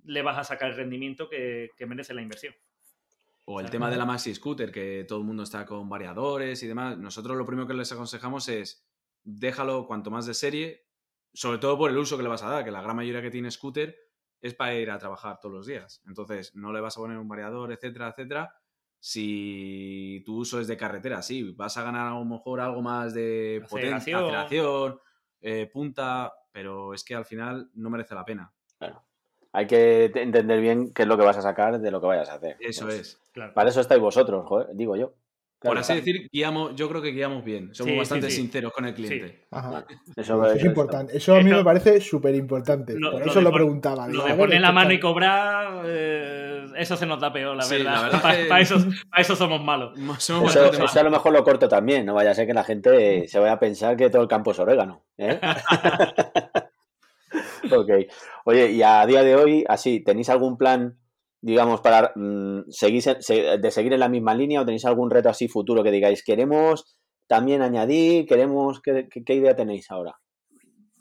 le 0.05 0.23
vas 0.23 0.39
a 0.39 0.45
sacar 0.45 0.71
el 0.71 0.77
rendimiento 0.77 1.29
que, 1.29 1.71
que 1.77 1.87
merece 1.87 2.15
la 2.15 2.23
inversión. 2.23 2.55
O 3.45 3.59
el 3.61 3.71
tema 3.71 3.91
de 3.91 3.97
la 3.97 4.05
maxi 4.05 4.33
scooter, 4.33 4.71
que 4.71 5.05
todo 5.09 5.19
el 5.19 5.25
mundo 5.25 5.43
está 5.43 5.67
con 5.67 5.89
variadores 5.89 6.63
y 6.63 6.69
demás. 6.69 6.97
Nosotros 6.97 7.37
lo 7.37 7.45
primero 7.45 7.67
que 7.67 7.75
les 7.75 7.91
aconsejamos 7.91 8.49
es 8.49 8.87
déjalo 9.25 9.87
cuanto 9.87 10.11
más 10.11 10.27
de 10.27 10.35
serie, 10.35 10.87
sobre 11.33 11.59
todo 11.59 11.79
por 11.79 11.91
el 11.91 11.99
uso 11.99 12.17
que 12.17 12.23
le 12.23 12.29
vas 12.29 12.43
a 12.43 12.49
dar, 12.51 12.65
que 12.65 12.71
la 12.71 12.83
gran 12.83 12.97
mayoría 12.97 13.23
que 13.23 13.31
tiene 13.31 13.51
scooter 13.51 13.97
es 14.41 14.55
para 14.55 14.75
ir 14.75 14.91
a 14.91 14.99
trabajar 14.99 15.39
todos 15.41 15.55
los 15.55 15.67
días. 15.67 16.03
Entonces, 16.07 16.55
no 16.57 16.73
le 16.73 16.81
vas 16.81 16.97
a 16.97 17.01
poner 17.01 17.17
un 17.19 17.29
variador, 17.29 17.73
etcétera, 17.73 18.09
etcétera. 18.09 18.55
Si 18.99 20.23
tu 20.25 20.37
uso 20.39 20.61
es 20.61 20.67
de 20.67 20.77
carretera, 20.77 21.23
sí, 21.23 21.53
vas 21.53 21.77
a 21.77 21.83
ganar 21.83 22.09
a 22.09 22.19
lo 22.19 22.25
mejor 22.25 22.61
algo 22.61 22.83
más 22.83 23.15
de 23.15 23.61
potencia, 23.69 24.19
Aceleración. 24.19 24.25
aceleración, 24.25 25.01
eh, 25.41 25.67
punta, 25.73 26.33
pero 26.53 26.95
es 26.95 27.05
que 27.05 27.15
al 27.15 27.25
final 27.25 27.71
no 27.75 27.91
merece 27.91 28.15
la 28.15 28.25
pena. 28.25 28.53
claro, 28.79 29.03
hay 29.53 29.67
que 29.67 30.11
te- 30.13 30.23
entender 30.23 30.61
bien 30.61 30.93
qué 30.95 31.03
es 31.03 31.09
lo 31.09 31.17
que 31.19 31.25
vas 31.25 31.37
a 31.37 31.43
sacar 31.43 31.79
de 31.81 31.91
lo 31.91 32.01
que 32.01 32.07
vayas 32.07 32.29
a 32.31 32.35
hacer. 32.35 32.57
Eso 32.61 32.87
Pues, 32.87 33.01
es. 33.01 33.21
Claro. 33.33 33.53
Para 33.55 33.71
eso 33.71 33.81
estáis 33.81 34.01
vosotros, 34.01 34.47
joder, 34.47 34.69
digo 34.75 34.97
yo. 34.97 35.15
Por 35.63 35.79
así 35.79 35.95
decir, 35.95 36.29
guiamos, 36.33 36.75
yo 36.75 36.89
creo 36.89 37.01
que 37.03 37.11
guiamos 37.13 37.45
bien. 37.45 37.75
Somos 37.75 37.93
Sí, 37.93 37.99
bastante 37.99 38.31
sí. 38.31 38.37
sinceros 38.37 38.73
con 38.73 38.85
el 38.85 38.95
cliente. 38.95 39.47
Ajá. 39.51 39.85
Eso, 40.17 40.45
Eso 40.45 40.53
es 40.55 40.65
importante. 40.65 41.17
Eso 41.17 41.35
a 41.35 41.39
mí 41.39 41.45
Esto- 41.45 41.57
me 41.59 41.65
parece 41.65 42.01
súper 42.01 42.35
importante. 42.35 42.95
Por 42.95 43.01
lo 43.01 43.19
eso 43.25 43.41
lo 43.41 43.53
preguntaba. 43.53 44.09
Lo 44.09 44.25
de 44.25 44.35
poner 44.35 44.61
la 44.61 44.73
mano 44.73 44.93
y 44.93 44.99
cobrar, 45.01 45.83
eh, 45.87 46.65
eso 46.77 46.97
se 46.97 47.07
nos 47.07 47.21
da 47.21 47.33
peor, 47.33 47.57
la 47.57 47.63
Sí, 47.63 47.77
verdad. 47.77 47.93
la 47.95 48.03
verdad 48.03 48.23
Para 48.49 48.61
eso, 48.61 48.77
pa' 49.11 49.21
eso 49.21 49.37
somos 49.37 49.63
malos. 49.63 49.93
Somos 50.19 50.51
Eso, 50.51 50.63
bastante 50.63 50.85
eso 50.87 51.01
a 51.01 51.03
lo 51.05 51.11
mejor 51.11 51.33
lo 51.33 51.45
corto 51.45 51.69
también, 51.69 52.05
no 52.07 52.15
vaya 52.15 52.31
a 52.33 52.35
ser 52.35 52.47
que 52.47 52.55
la 52.55 52.65
gente 52.65 53.29
se 53.29 53.39
vaya 53.39 53.53
a 53.53 53.59
pensar 53.61 53.97
que 53.97 54.11
todo 54.11 54.23
el 54.23 54.29
campo 54.29 54.51
es 54.53 54.59
orégano. 54.59 55.05
¿eh? 55.19 55.39
ok. 57.71 57.91
Oye, 58.45 58.73
y 58.73 58.83
a 58.83 59.05
día 59.07 59.23
de 59.23 59.37
hoy, 59.37 59.65
así, 59.69 60.01
¿tenéis 60.01 60.29
algún 60.29 60.57
plan, 60.59 60.99
digamos, 61.43 61.81
para 61.83 62.13
mm, 62.15 62.71
seguir, 62.71 63.03
se- 63.03 63.59
de 63.59 63.71
seguir 63.71 63.93
en 63.93 64.01
la 64.01 64.09
misma 64.09 64.35
línea 64.35 64.63
o 64.63 64.65
tenéis 64.65 64.85
algún 64.87 65.11
reto 65.11 65.29
así 65.29 65.49
futuro 65.49 65.83
que 65.83 65.91
digáis, 65.91 66.25
queremos 66.25 66.99
también 67.27 67.61
añadir, 67.63 68.27
queremos, 68.27 68.81
¿qué, 68.81 69.09
qué- 69.11 69.25
qué 69.25 69.35
idea 69.35 69.55
tenéis 69.57 69.91
ahora? 69.91 70.15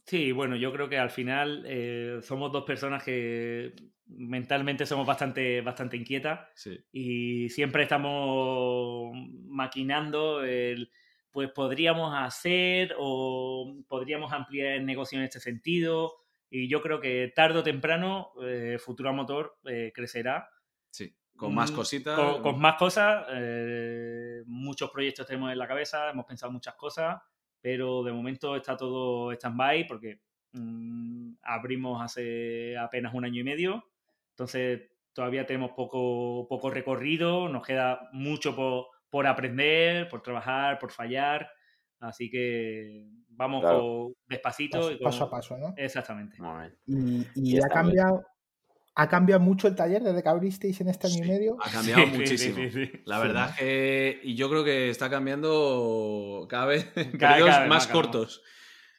Sí, 0.05 0.31
bueno, 0.31 0.55
yo 0.55 0.73
creo 0.73 0.89
que 0.89 0.97
al 0.97 1.09
final 1.11 1.63
eh, 1.65 2.19
somos 2.21 2.51
dos 2.51 2.63
personas 2.65 3.03
que 3.03 3.73
mentalmente 4.07 4.85
somos 4.85 5.07
bastante, 5.07 5.61
bastante 5.61 5.95
inquietas 5.95 6.49
Sí. 6.55 6.77
y 6.91 7.49
siempre 7.49 7.83
estamos 7.83 9.11
maquinando 9.45 10.43
el, 10.43 10.91
pues 11.31 11.49
podríamos 11.51 12.13
hacer 12.15 12.93
o 12.97 13.73
podríamos 13.87 14.33
ampliar 14.33 14.73
el 14.73 14.85
negocio 14.85 15.17
en 15.17 15.25
este 15.25 15.39
sentido 15.39 16.13
y 16.54 16.68
yo 16.68 16.82
creo 16.82 16.99
que 16.99 17.32
tarde 17.36 17.60
o 17.60 17.64
temprano 17.64 18.34
eh, 18.43 18.78
Futura 18.80 19.12
Motor 19.12 19.58
eh, 19.66 19.91
crecerá 19.95 20.47
Sí. 20.91 21.16
Con 21.36 21.56
más 21.56 21.72
Mm, 21.72 21.76
cositas. 21.76 22.20
con, 22.20 22.41
con 22.43 22.60
más 22.60 22.76
cosas, 22.76 23.26
eh, 23.32 24.43
muchos 24.45 24.91
proyectos 24.91 25.26
tenemos 25.26 25.52
en 25.52 25.58
la 25.58 25.68
cabeza, 25.68 26.10
hemos 26.12 26.26
pensado 26.26 26.52
muchas 26.52 26.76
cosas, 26.76 27.20
pero 27.62 28.04
de 28.04 28.12
momento 28.12 28.56
está 28.56 28.76
todo 28.78 29.32
stand-by 29.32 29.88
porque 29.88 30.20
mm, 30.52 31.36
abrimos 31.41 32.02
hace 32.04 32.78
apenas 32.78 33.14
un 33.14 33.24
año 33.26 33.39
y 33.39 33.43
medio, 33.45 33.84
entonces 34.32 34.91
todavía 35.14 35.45
tenemos 35.45 35.72
poco, 35.72 36.45
poco 36.49 36.70
recorrido, 36.70 37.47
nos 37.49 37.66
queda 37.66 38.10
mucho 38.12 38.56
por, 38.56 38.88
por 39.10 39.26
aprender, 39.26 40.10
por 40.10 40.22
trabajar, 40.22 40.78
por 40.80 40.91
fallar, 40.91 41.49
así 42.02 42.30
que 42.30 43.08
vamos 43.30 43.62
Claro. 43.62 44.14
despacito. 44.28 44.78
Paso, 44.80 44.91
y 44.91 44.97
con- 44.97 45.04
paso 45.06 45.24
a 45.24 45.30
paso, 45.32 45.58
¿no? 45.58 45.74
Exactamente. 45.78 46.38
Y, 46.86 46.95
y 46.95 47.26
Y 47.36 47.49
ha 47.58 47.60
bien. 47.60 47.70
cambiado. 47.70 48.24
¿Ha 48.93 49.08
cambiado 49.08 49.39
mucho 49.41 49.70
el 49.70 49.76
taller 49.76 50.04
desde 50.04 50.22
que 50.22 50.28
abristeis 50.28 50.82
en 50.82 50.89
este 50.89 51.08
año 51.08 51.20
y 51.20 51.24
Sí, 51.24 51.30
medio? 51.30 51.58
Ha 51.62 51.72
cambiado 51.72 52.02
Sí, 52.12 52.18
muchísimo. 52.18 52.56
sí, 52.58 52.70
sí. 52.72 52.91
La 53.06 53.20
verdad 53.20 53.49
es 53.52 53.56
que. 53.58 54.20
Y 54.24 54.36
yo 54.36 54.49
creo 54.49 54.66
que 54.66 54.89
está 54.89 55.10
cambiando 55.10 56.45
cada 56.49 56.66
vez 56.66 56.91
en 56.95 57.18
Cada- 57.18 57.34
periodos 57.36 57.49
cada 57.52 57.60
vez 57.62 57.70
más 57.70 57.86
más, 57.86 57.88
cortos. 57.88 58.43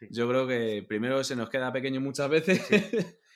Sí. 0.01 0.07
Yo 0.11 0.29
creo 0.29 0.47
que 0.49 0.85
primero 0.89 1.23
se 1.25 1.37
nos 1.37 1.51
queda 1.51 1.71
pequeño 1.73 2.01
muchas 2.01 2.29
veces. 2.31 2.67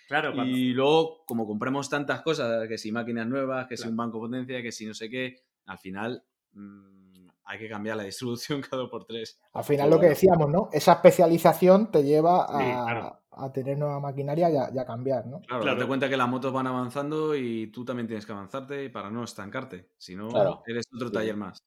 Claro, 0.09 0.33
cuando- 0.35 0.51
y 0.57 0.73
luego, 0.73 1.25
como 1.27 1.47
compramos 1.47 1.91
tantas 1.91 2.23
cosas, 2.23 2.67
que 2.69 2.79
si 2.79 2.91
máquinas 2.91 3.27
nuevas, 3.27 3.67
que 3.67 3.77
si 3.77 3.83
Claro. 3.83 3.91
un 3.93 3.97
banco 3.99 4.19
potencia, 4.21 4.63
que 4.63 4.73
si 4.73 4.87
no 4.87 4.95
sé 4.95 5.11
qué, 5.11 5.43
al 5.67 5.79
final 5.79 6.25
mm, 6.53 7.06
hay 7.47 7.59
que 7.59 7.69
cambiar 7.69 7.97
la 7.97 8.03
distribución 8.03 8.61
cada 8.71 8.83
dos 8.83 8.91
por 8.91 9.05
tres. 9.07 9.41
Al 9.55 9.65
final 9.65 9.89
lo 9.91 9.99
que 10.01 10.09
decíamos, 10.09 10.51
¿no? 10.51 10.69
Esa 10.73 10.93
especialización 10.95 11.91
te 11.91 12.03
lleva 12.05 12.45
a, 12.45 12.59
Sí, 12.59 12.65
claro. 12.73 13.21
a 13.31 13.53
tener 13.53 13.79
nueva 13.79 14.01
maquinaria 14.01 14.51
y 14.51 14.57
a, 14.57 14.71
y 14.75 14.79
a 14.79 14.85
cambiar, 14.85 15.27
¿no? 15.27 15.41
Claro, 15.43 15.63
Claro. 15.63 15.77
date 15.77 15.87
cuenta 15.89 16.09
que 16.09 16.17
las 16.17 16.29
motos 16.29 16.53
van 16.53 16.67
avanzando 16.67 17.35
y 17.35 17.69
tú 17.69 17.85
también 17.85 18.07
tienes 18.07 18.27
que 18.27 18.33
avanzarte 18.33 18.91
para 18.91 19.11
no 19.11 19.25
estancarte. 19.25 19.89
Si 19.97 20.15
no, 20.17 20.29
Claro. 20.29 20.63
eres 20.67 20.85
otro 20.95 21.09
Sí. 21.09 21.15
taller 21.15 21.37
más. 21.37 21.59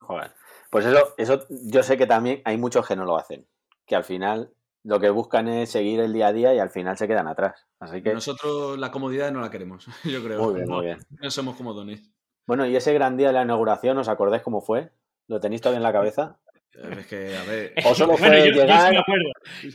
Joder. 0.00 0.32
Pues 0.70 0.86
eso, 0.86 1.14
eso 1.18 1.46
yo 1.64 1.82
sé 1.82 1.96
que 1.98 2.06
también 2.06 2.40
hay 2.44 2.56
muchos 2.56 2.86
que 2.86 2.96
no 2.96 3.04
lo 3.04 3.16
hacen. 3.18 3.46
Que 3.86 3.96
al 3.96 4.04
final 4.04 4.52
lo 4.82 4.98
que 4.98 5.10
buscan 5.10 5.46
es 5.48 5.70
seguir 5.70 6.00
el 6.00 6.12
día 6.14 6.28
a 6.28 6.32
día 6.32 6.54
y 6.54 6.58
al 6.58 6.70
final 6.70 6.96
se 6.96 7.06
quedan 7.06 7.28
atrás. 7.28 7.66
Así 7.80 8.02
que. 8.02 8.14
Nosotros 8.14 8.78
la 8.78 8.90
comodidad 8.90 9.30
no 9.30 9.40
la 9.42 9.50
queremos, 9.50 9.84
yo 10.04 10.24
creo. 10.24 10.42
Muy 10.42 10.54
bien, 10.54 10.68
no, 10.68 10.76
muy 10.76 10.86
bien. 10.86 10.98
no 11.10 11.30
somos 11.30 11.56
comodones. 11.56 12.10
Bueno, 12.46 12.64
y 12.66 12.74
ese 12.74 12.94
gran 12.94 13.16
día 13.18 13.26
de 13.28 13.34
la 13.34 13.42
inauguración, 13.42 13.98
¿os 13.98 14.08
acordáis 14.08 14.42
cómo 14.42 14.60
fue? 14.62 14.90
¿Lo 15.30 15.38
tenéis 15.40 15.60
todavía 15.62 15.76
en 15.78 15.82
la 15.84 15.92
cabeza? 15.92 16.38
Eh, 16.74 16.96
Es 16.98 17.06
que, 17.06 17.36
a 17.36 17.44
ver, 17.44 17.72
O 17.84 17.94
solo 17.94 18.12
Bueno, 18.18 18.26
fue 18.36 18.38
yo- 18.40 18.46
yo 18.46 18.52
sí 18.52 18.58
llegar, 18.60 18.94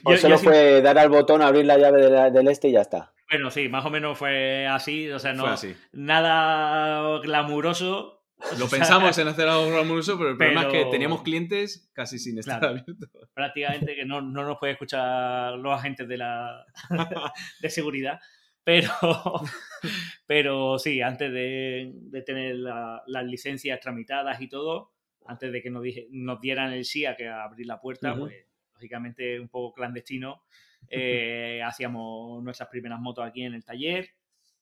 o 0.04 0.12
Yo- 0.12 0.18
solo 0.18 0.36
yo 0.36 0.38
sí- 0.38 0.44
fue 0.46 0.82
dar 0.82 0.98
al 0.98 1.08
botón, 1.10 1.42
abrir 1.42 1.66
la 1.66 1.78
llave 1.78 2.02
de 2.02 2.10
la- 2.10 2.30
del 2.30 2.48
este 2.50 2.68
y 2.68 2.74
ya 2.74 2.82
está. 2.82 3.14
Bueno, 3.32 3.50
sí, 3.50 3.70
más 3.70 3.86
o 3.86 3.90
menos 3.90 4.18
fue 4.18 4.68
así, 4.68 5.10
o 5.10 5.18
sea, 5.18 5.32
no, 5.34 5.46
así. 5.48 5.74
nada 5.94 7.20
glamuroso, 7.20 8.24
Lo 8.60 8.68
pensamos 8.68 9.18
en 9.18 9.30
hacer 9.30 9.48
algo 9.48 9.68
glamuroso, 9.72 10.18
pero 10.18 10.32
el 10.32 10.38
problema 10.38 10.64
es 10.64 10.68
que 10.68 10.86
teníamos 10.92 11.24
clientes 11.24 11.90
casi 11.94 12.20
sin 12.20 12.38
estar 12.38 12.60
Claro. 12.60 12.76
abiertos. 12.80 13.10
prácticamente 13.34 13.96
que 13.96 14.04
no, 14.06 14.20
no 14.22 14.44
nos 14.44 14.58
puede 14.60 14.74
escuchar 14.74 15.54
los 15.54 15.74
agentes 15.74 16.06
de 16.10 16.18
la 16.18 16.66
de 17.62 17.70
seguridad. 17.70 18.20
Pero, 18.66 18.90
pero 20.28 20.78
sí, 20.80 21.02
antes 21.02 21.32
de, 21.32 21.92
de 21.94 22.22
tener 22.24 22.56
la- 22.56 23.02
las 23.08 23.24
licencias 23.26 23.80
tramitadas 23.80 24.42
y 24.42 24.48
todo, 24.50 24.92
antes 25.26 25.52
de 25.52 25.62
que 25.62 25.70
nos, 25.70 25.84
dije- 25.84 26.08
nos 26.12 26.40
dieran 26.42 26.72
el 26.74 26.86
sí 26.86 27.06
a 27.06 27.16
que 27.16 27.28
a 27.28 27.44
abrir 27.44 27.66
la 27.68 27.80
puerta, 27.82 28.16
pues 28.16 28.34
lógicamente 28.74 29.40
un 29.40 29.50
poco 29.50 29.74
clandestino, 29.74 30.42
eh, 30.90 31.62
hacíamos 31.66 32.44
nuestras 32.44 32.70
primeras 32.70 33.00
motos 33.00 33.26
aquí 33.26 33.44
en 33.44 33.54
el 33.54 33.64
taller. 33.64 34.10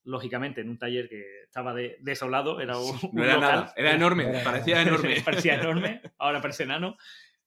Lógicamente, 0.05 0.59
en 0.61 0.69
un 0.69 0.77
taller 0.77 1.07
que 1.07 1.23
estaba 1.43 1.73
de- 1.73 1.95
desolado, 2.01 2.59
era 2.59 2.77
un, 2.77 2.91
No 2.91 3.09
un 3.11 3.19
era 3.23 3.33
local. 3.35 3.51
nada, 3.55 3.73
era 3.77 3.93
enorme, 3.93 4.25
Era- 4.29 4.43
parecía 4.43 4.81
enorme. 4.81 5.21
parecía 5.23 5.55
enorme, 5.55 6.01
ahora 6.17 6.41
parece 6.41 6.63
enano. 6.63 6.97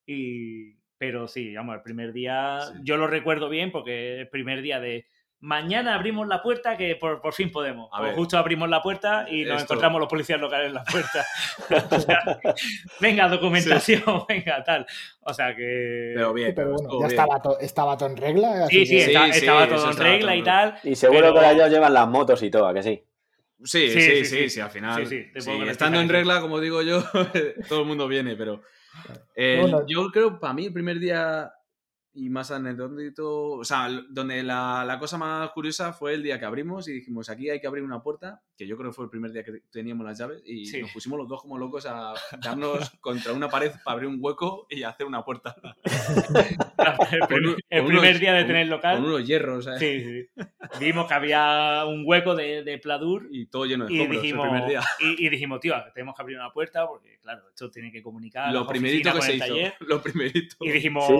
Y, 0.06 0.74
pero 0.98 1.28
sí, 1.28 1.54
vamos, 1.54 1.74
el 1.76 1.82
primer 1.82 2.12
día, 2.12 2.60
Sí. 2.72 2.78
yo 2.82 2.96
lo 2.96 3.06
recuerdo 3.06 3.48
bien 3.50 3.70
porque 3.72 4.20
el 4.20 4.28
primer 4.28 4.62
día 4.62 4.80
de 4.80 5.06
mañana 5.46 5.94
abrimos 5.94 6.26
la 6.26 6.42
puerta 6.42 6.76
que 6.76 6.96
por, 6.96 7.20
por 7.20 7.32
fin 7.32 7.52
podemos. 7.52 7.88
A 7.92 7.98
Pues 7.98 8.08
ver. 8.10 8.16
justo 8.16 8.36
abrimos 8.36 8.68
la 8.68 8.82
puerta 8.82 9.26
y 9.30 9.44
nos 9.44 9.62
Esto- 9.62 9.74
encontramos 9.74 10.00
los 10.00 10.08
policías 10.08 10.40
locales 10.40 10.66
en 10.68 10.74
la 10.74 10.84
puerta. 10.84 11.24
O 11.96 12.00
sea, 12.00 12.40
venga, 13.00 13.28
documentación, 13.28 14.02
venga, 14.28 14.62
tal. 14.64 14.86
O 15.20 15.32
sea 15.32 15.54
que... 15.54 16.12
Pero 16.16 16.32
bien, 16.32 16.52
pero 16.54 16.72
bueno, 16.72 16.88
ya 17.00 17.06
bien. 17.06 17.10
estaba, 17.20 17.40
to- 17.42 17.60
estaba 17.60 17.96
todo 17.96 18.08
en 18.08 18.16
regla. 18.16 18.64
así 18.64 18.78
Sí, 18.84 18.86
sí, 18.86 18.96
que- 18.96 19.04
Sí, 19.04 19.10
está- 19.12 19.32
sí, 19.32 19.38
estaba 19.38 19.68
todo 19.68 19.90
en 19.90 19.96
regla 19.96 20.32
todo 20.32 20.40
y 20.40 20.42
tal. 20.42 20.78
Y 20.82 20.96
seguro 20.96 21.20
Pero- 21.20 21.32
que 21.34 21.38
ahora 21.38 21.52
ellos 21.52 21.70
llevan 21.70 21.94
las 21.94 22.08
motos 22.08 22.42
y 22.42 22.50
todo, 22.50 22.66
¿a 22.66 22.74
que 22.74 22.82
sí? 22.82 23.02
Sí, 23.64 23.88
Sí, 23.88 23.90
sí, 23.90 24.00
sí, 24.00 24.16
sí, 24.16 24.24
sí. 24.24 24.50
sí, 24.50 24.60
al 24.60 24.70
final. 24.70 25.06
Sí, 25.06 25.06
sí, 25.06 25.24
te 25.26 25.30
puedo 25.32 25.40
sí, 25.42 25.46
garantizar 25.50 25.70
estando 25.70 26.00
en 26.00 26.08
regla, 26.08 26.40
como 26.40 26.60
digo 26.60 26.82
yo, 26.82 27.02
todo 27.68 27.80
el 27.82 27.86
mundo 27.86 28.06
viene, 28.08 28.34
pero. 28.36 28.62
el- 29.34 29.60
Bueno. 29.60 29.84
yo 29.86 30.10
creo, 30.10 30.38
para 30.40 30.52
mí, 30.54 30.66
el 30.66 30.72
primer 30.72 30.98
día 30.98 31.50
y 32.16 32.30
más 32.30 32.50
anecdótico, 32.50 33.52
o 33.52 33.64
sea, 33.64 33.88
donde 34.08 34.42
la, 34.42 34.84
la 34.86 34.98
cosa 34.98 35.18
más 35.18 35.50
curiosa 35.50 35.92
fue 35.92 36.14
el 36.14 36.22
día 36.22 36.38
que 36.38 36.44
abrimos 36.46 36.88
y 36.88 36.92
dijimos, 36.94 37.28
aquí 37.28 37.50
hay 37.50 37.60
que 37.60 37.66
abrir 37.66 37.84
una 37.84 38.02
puerta, 38.02 38.42
que 38.56 38.66
yo 38.66 38.76
creo 38.76 38.90
que 38.90 38.94
fue 38.94 39.04
el 39.04 39.10
primer 39.10 39.32
día 39.32 39.44
que 39.44 39.60
teníamos 39.70 40.06
las 40.06 40.18
llaves, 40.18 40.42
y 40.46 40.66
Sí. 40.66 40.80
nos 40.80 40.90
pusimos 40.92 41.18
los 41.18 41.28
dos 41.28 41.42
como 41.42 41.58
locos 41.58 41.86
a 41.86 42.14
darnos 42.42 42.90
contra 43.00 43.32
una 43.32 43.48
pared 43.48 43.70
para 43.84 43.94
abrir 43.96 44.08
un 44.08 44.16
hueco 44.20 44.66
y 44.70 44.82
hacer 44.82 45.06
una 45.06 45.24
puerta. 45.24 45.54
el, 45.84 47.18
Con 47.20 47.28
primer- 47.28 47.48
un- 47.48 47.56
el 47.70 47.80
con 47.80 47.86
primer 47.88 48.10
unos- 48.10 48.20
día 48.20 48.32
de 48.32 48.40
con- 48.40 48.46
tener 48.48 48.66
local. 48.68 48.96
Con 48.96 49.04
unos 49.06 49.26
hierros, 49.26 49.64
¿sabes? 49.64 49.80
Sí, 49.80 50.00
sí. 50.02 50.42
Vimos 50.80 51.06
que 51.06 51.14
había 51.14 51.84
un 51.86 52.02
hueco 52.06 52.34
de, 52.34 52.62
de 52.64 52.78
pladur 52.78 53.28
Y 53.30 53.46
todo 53.46 53.66
lleno 53.66 53.86
de 53.86 53.92
y 53.94 54.06
dijimos, 54.06 54.46
el 54.46 54.50
primer 54.52 54.68
día. 54.68 54.80
y, 55.00 55.26
y 55.26 55.28
dijimos, 55.28 55.60
tío, 55.60 55.74
tenemos 55.94 56.14
que 56.14 56.22
abrir 56.22 56.36
una 56.38 56.50
puerta 56.52 56.86
porque, 56.86 57.18
claro, 57.20 57.48
esto 57.48 57.70
tiene 57.70 57.90
que 57.92 58.02
comunicar. 58.02 58.52
Lo 58.52 58.66
primerito 58.66 59.12
que 59.12 59.22
se 59.22 59.36
hizo. 59.36 59.46
taller. 59.46 59.74
Lo 59.80 60.02
primerito. 60.02 60.56
Y 60.60 60.70
dijimos, 60.70 61.06
Sí. 61.06 61.14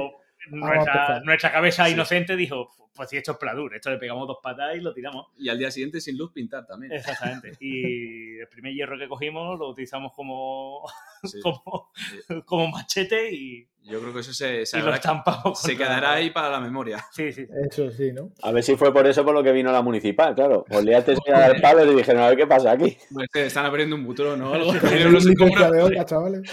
Vamos 0.50 0.68
a 0.70 0.74
nuestra, 0.74 0.92
empezar. 0.94 1.24
nuestra 1.24 1.52
cabeza 1.52 1.86
Sí. 1.86 1.92
inocente 1.92 2.36
dijo, 2.36 2.68
pues 2.94 3.10
si 3.10 3.16
esto 3.18 3.32
es 3.32 3.38
pladur, 3.38 3.74
esto 3.74 3.90
le 3.90 3.98
pegamos 3.98 4.26
dos 4.26 4.38
patas 4.42 4.74
y 4.74 4.80
lo 4.80 4.94
tiramos. 4.94 5.26
Y 5.38 5.48
al 5.50 5.58
día 5.58 5.70
siguiente 5.70 6.00
sin 6.00 6.16
luz 6.16 6.32
pintar 6.32 6.66
también. 6.66 6.92
Exactamente. 6.92 7.52
Y 7.60 8.38
el 8.40 8.48
primer 8.48 8.72
hierro 8.72 8.98
que 8.98 9.06
cogimos 9.08 9.58
lo 9.58 9.68
utilizamos 9.68 10.12
como, 10.14 10.82
Sí. 11.24 11.40
como, 11.42 11.90
como 12.46 12.68
machete 12.68 13.30
y, 13.34 13.68
Yo 13.82 14.00
creo 14.00 14.14
que 14.14 14.20
eso 14.20 14.32
se, 14.32 14.64
se, 14.64 14.78
habrá- 14.78 14.94
estampamos. 14.94 15.60
se 15.60 15.76
quedará 15.76 16.12
ahí 16.14 16.30
para 16.30 16.48
la 16.48 16.60
memoria. 16.60 17.04
Sí, 17.12 17.32
sí. 17.32 17.46
Eso 17.70 17.90
sí, 17.90 18.12
¿no? 18.12 18.30
A 18.42 18.50
ver 18.52 18.62
si 18.62 18.76
fue 18.76 18.92
por 18.94 19.06
eso 19.06 19.24
por 19.24 19.34
lo 19.34 19.42
que 19.42 19.52
vino 19.52 19.70
la 19.72 19.82
municipal, 19.82 20.34
claro. 20.34 20.64
Os 20.70 20.82
liasteis 20.84 21.18
a 21.34 21.38
dar 21.38 21.60
palos 21.60 21.86
y 21.86 21.94
dijeron, 21.96 22.22
a 22.22 22.28
ver 22.28 22.36
qué 22.38 22.46
pasa 22.46 22.72
aquí. 22.72 22.96
Pues, 23.12 23.28
están 23.34 23.66
abriendo 23.66 23.94
un 23.96 24.04
butrón 24.04 24.40
o 24.40 24.54
algo. 24.54 24.72
Chavales. 26.06 26.50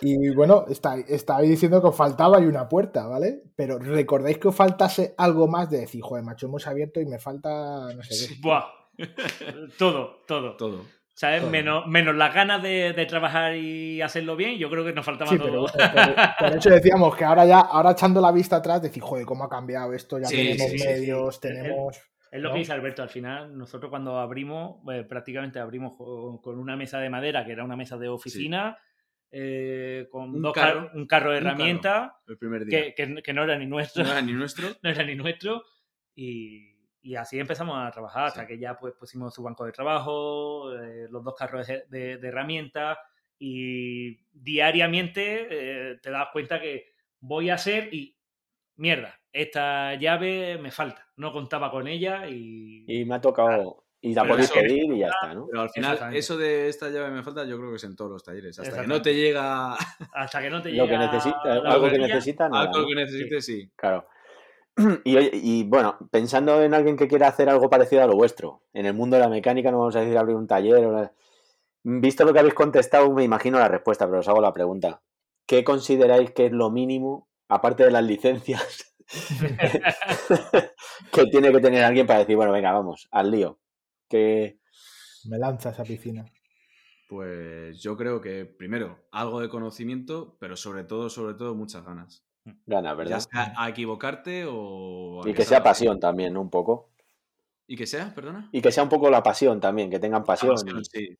Y 0.00 0.30
bueno, 0.34 0.64
está- 0.68 0.96
estabais 1.08 1.48
diciendo 1.50 1.80
que 1.80 1.88
os 1.88 1.96
faltaba 1.96 2.40
y 2.40 2.44
una 2.46 2.68
puerta, 2.68 3.06
¿vale? 3.06 3.42
Pero 3.56 3.78
recordáis 3.78 4.38
que 4.38 4.48
os 4.48 4.54
faltase 4.54 5.14
algo 5.18 5.48
más 5.48 5.70
de 5.70 5.80
decir, 5.80 6.00
joder, 6.02 6.24
macho, 6.24 6.46
hemos 6.46 6.66
abierto 6.66 7.00
y 7.00 7.06
me 7.06 7.18
falta 7.18 7.92
no 7.94 8.02
sé 8.02 8.28
qué. 8.28 8.34
Buah. 8.40 8.64
Todo, 9.78 10.22
todo. 10.26 10.56
Todo. 10.56 10.84
¿Sabes? 11.14 11.40
Todo. 11.40 11.50
Menos, 11.50 11.86
menos 11.86 12.14
las 12.14 12.32
ganas 12.32 12.62
de, 12.62 12.92
de 12.92 13.06
trabajar 13.06 13.56
y 13.56 14.00
hacerlo 14.02 14.36
bien, 14.36 14.56
yo 14.58 14.70
creo 14.70 14.84
que 14.84 14.92
nos 14.92 15.04
faltaba 15.04 15.30
Sí, 15.30 15.38
todo. 15.38 15.66
pero 15.72 15.88
por, 16.38 16.56
eso 16.56 16.70
decíamos 16.70 17.16
que 17.16 17.24
ahora 17.24 17.44
ya, 17.44 17.58
ahora 17.60 17.90
echando 17.92 18.20
la 18.20 18.30
vista 18.30 18.56
atrás, 18.56 18.82
decir, 18.82 19.02
joder, 19.02 19.26
cómo 19.26 19.44
ha 19.44 19.48
cambiado 19.48 19.92
esto, 19.94 20.18
ya 20.18 20.26
Sí, 20.26 20.36
tenemos 20.36 20.70
sí, 20.70 20.86
medios, 20.86 21.34
sí. 21.34 21.40
tenemos. 21.40 21.96
Es 22.30 22.40
lo 22.40 22.48
¿no? 22.48 22.54
que 22.54 22.58
dice 22.60 22.72
Alberto, 22.72 23.02
al 23.02 23.08
final, 23.08 23.56
nosotros 23.56 23.90
cuando 23.90 24.18
abrimos, 24.18 24.76
eh, 24.92 25.02
prácticamente 25.02 25.58
abrimos 25.58 25.94
con, 25.96 26.38
con 26.38 26.58
una 26.58 26.76
mesa 26.76 26.98
de 26.98 27.10
madera, 27.10 27.44
que 27.44 27.52
era 27.52 27.64
una 27.64 27.76
mesa 27.76 27.96
de 27.96 28.08
oficina, 28.08 28.76
eh, 29.30 30.06
con 30.10 30.34
Un 30.34 30.42
dos 30.42 30.52
carro. 30.54 30.86
car- 30.88 30.96
un 30.96 31.06
carro 31.06 31.30
de 31.32 31.38
Un 31.38 31.44
carro. 31.44 31.54
herramientas, 31.56 32.12
El 32.26 32.38
primer 32.38 32.64
día. 32.64 32.82
que, 32.82 32.94
que- 32.94 33.22
que 33.22 33.32
no 33.32 33.44
era 33.44 33.58
ni 33.58 33.66
nuestro, 33.66 34.02
No 34.04 34.10
era 34.12 34.22
ni 34.22 34.32
nuestro. 34.32 34.68
no 34.82 34.90
era 34.90 35.04
ni 35.04 35.14
nuestro, 35.14 35.62
y, 36.14 36.74
y 37.02 37.14
así 37.14 37.38
empezamos 37.38 37.76
a 37.78 37.90
trabajar, 37.90 38.26
hasta 38.26 38.42
Sí. 38.42 38.46
que 38.48 38.58
ya 38.58 38.76
pues 38.78 38.94
pusimos 38.94 39.34
su 39.34 39.42
banco 39.42 39.64
de 39.64 39.72
trabajo, 39.72 40.72
eh, 40.74 41.06
los 41.10 41.22
dos 41.24 41.34
carros 41.36 41.66
de, 41.66 41.84
de- 41.88 42.16
de 42.18 42.28
herramientas, 42.28 42.98
y 43.38 44.16
diariamente 44.32 45.46
eh, 45.92 45.98
te 46.02 46.10
das 46.10 46.28
cuenta 46.32 46.60
que 46.60 46.86
voy 47.20 47.50
a 47.50 47.54
hacer 47.54 47.92
y 47.94 48.16
mierda, 48.76 49.14
esta 49.32 49.94
llave 49.94 50.58
me 50.58 50.70
falta, 50.70 51.06
no 51.16 51.32
contaba 51.32 51.70
con 51.70 51.86
ella 51.86 52.28
y... 52.28 52.84
Y 52.88 53.04
me 53.04 53.16
ha 53.16 53.20
tocado. 53.20 53.84
Y 54.00 54.14
la 54.14 54.22
eso- 54.22 54.54
pedir 54.54 54.92
y 54.92 54.98
ya 55.00 55.08
está, 55.08 55.34
¿no? 55.34 55.46
Pero 55.46 55.62
al 55.62 55.70
final, 55.70 56.14
eso 56.14 56.36
de 56.36 56.68
esta 56.68 56.88
llave 56.88 57.10
me 57.10 57.22
falta, 57.22 57.44
yo 57.44 57.58
creo 57.58 57.70
que 57.70 57.76
es 57.76 57.84
en 57.84 57.96
todos 57.96 58.10
los 58.12 58.22
talleres. 58.22 58.58
Hasta 58.58 58.82
que 58.82 58.86
no 58.86 59.02
te 59.02 59.14
llega 59.14 59.74
Hasta 60.14 60.40
que 60.40 60.50
no 60.50 60.62
te 60.62 60.70
Lo 60.70 60.84
que 60.84 60.90
llega 60.92 61.06
necesita, 61.06 61.52
algo 61.52 61.64
que 61.64 61.80
batería, 61.80 62.06
necesita, 62.06 62.48
nada, 62.48 62.70
algo 62.72 62.88
que 62.88 62.94
necesites, 62.94 63.44
sí. 63.44 63.70
Claro. 63.76 64.06
Y, 65.04 65.64
bueno, 65.64 65.98
pensando 66.12 66.62
en 66.62 66.72
alguien 66.74 66.96
que 66.96 67.08
quiera 67.08 67.26
hacer 67.26 67.48
algo 67.48 67.68
parecido 67.68 68.04
a 68.04 68.06
lo 68.06 68.14
vuestro, 68.14 68.62
en 68.72 68.86
el 68.86 68.94
mundo 68.94 69.16
de 69.16 69.22
la 69.22 69.28
mecánica, 69.28 69.72
no 69.72 69.78
vamos 69.80 69.96
a 69.96 70.00
decir 70.00 70.16
abrir 70.16 70.36
un 70.36 70.46
taller. 70.46 70.84
o 70.84 70.92
la- 70.92 71.12
Visto 71.82 72.24
lo 72.24 72.32
que 72.32 72.38
habéis 72.38 72.54
contestado, 72.54 73.10
me 73.12 73.24
imagino 73.24 73.58
la 73.58 73.66
respuesta, 73.68 74.06
pero 74.06 74.20
os 74.20 74.28
hago 74.28 74.40
la 74.40 74.52
pregunta. 74.52 75.02
¿Qué 75.46 75.64
consideráis 75.64 76.30
que 76.30 76.46
es 76.46 76.52
lo 76.52 76.70
mínimo, 76.70 77.28
aparte 77.48 77.84
de 77.84 77.90
las 77.90 78.04
licencias, 78.04 78.94
que 81.12 81.26
tiene 81.26 81.50
que 81.50 81.60
tener 81.60 81.82
alguien 81.82 82.06
para 82.06 82.20
decir, 82.20 82.36
bueno, 82.36 82.52
venga, 82.52 82.70
vamos, 82.72 83.08
al 83.10 83.30
lío? 83.32 83.58
Que 84.08 84.60
Me 85.24 85.38
lanza 85.38 85.70
esa 85.70 85.84
piscina. 85.84 86.24
Pues 87.08 87.80
yo 87.82 87.96
creo 87.96 88.20
que 88.20 88.44
primero 88.44 89.08
algo 89.12 89.40
de 89.40 89.48
conocimiento, 89.48 90.36
pero 90.38 90.56
sobre 90.56 90.84
todo, 90.84 91.08
sobre 91.08 91.34
todo, 91.34 91.54
muchas 91.54 91.84
ganas. 91.84 92.24
gana, 92.66 92.90
Ya 92.90 92.94
¿verdad? 92.94 93.20
sea 93.20 93.54
a 93.56 93.68
equivocarte 93.70 94.44
o. 94.46 95.22
a 95.24 95.28
Y 95.28 95.34
que 95.34 95.44
sea 95.44 95.62
pasión 95.62 95.98
también, 95.98 96.34
¿no? 96.34 96.42
Un 96.42 96.50
poco. 96.50 96.90
¿Y 97.66 97.76
que 97.76 97.86
sea, 97.86 98.14
perdona? 98.14 98.48
Y 98.52 98.60
que 98.62 98.72
sea 98.72 98.82
un 98.82 98.88
poco 98.88 99.10
la 99.10 99.22
pasión 99.22 99.60
también, 99.60 99.90
que 99.90 99.98
tengan 99.98 100.24
pasión. 100.24 100.52
Pasión, 100.54 100.84
sí. 100.84 101.16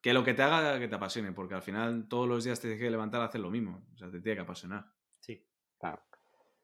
Que 0.00 0.12
lo 0.12 0.22
que 0.22 0.34
te 0.34 0.42
haga 0.42 0.78
que 0.78 0.88
te 0.88 0.94
apasione, 0.96 1.32
porque 1.32 1.54
al 1.54 1.62
final 1.62 2.08
todos 2.08 2.28
los 2.28 2.44
días 2.44 2.60
te 2.60 2.68
tienes 2.68 2.82
que 2.82 2.90
levantar 2.90 3.20
a 3.20 3.26
hacer 3.26 3.40
lo 3.40 3.50
mismo. 3.50 3.86
O 3.94 3.96
sea, 3.96 4.10
te 4.10 4.20
tiene 4.20 4.36
que 4.36 4.42
apasionar. 4.42 4.86
Sí. 5.20 5.46
Claro. 5.78 6.02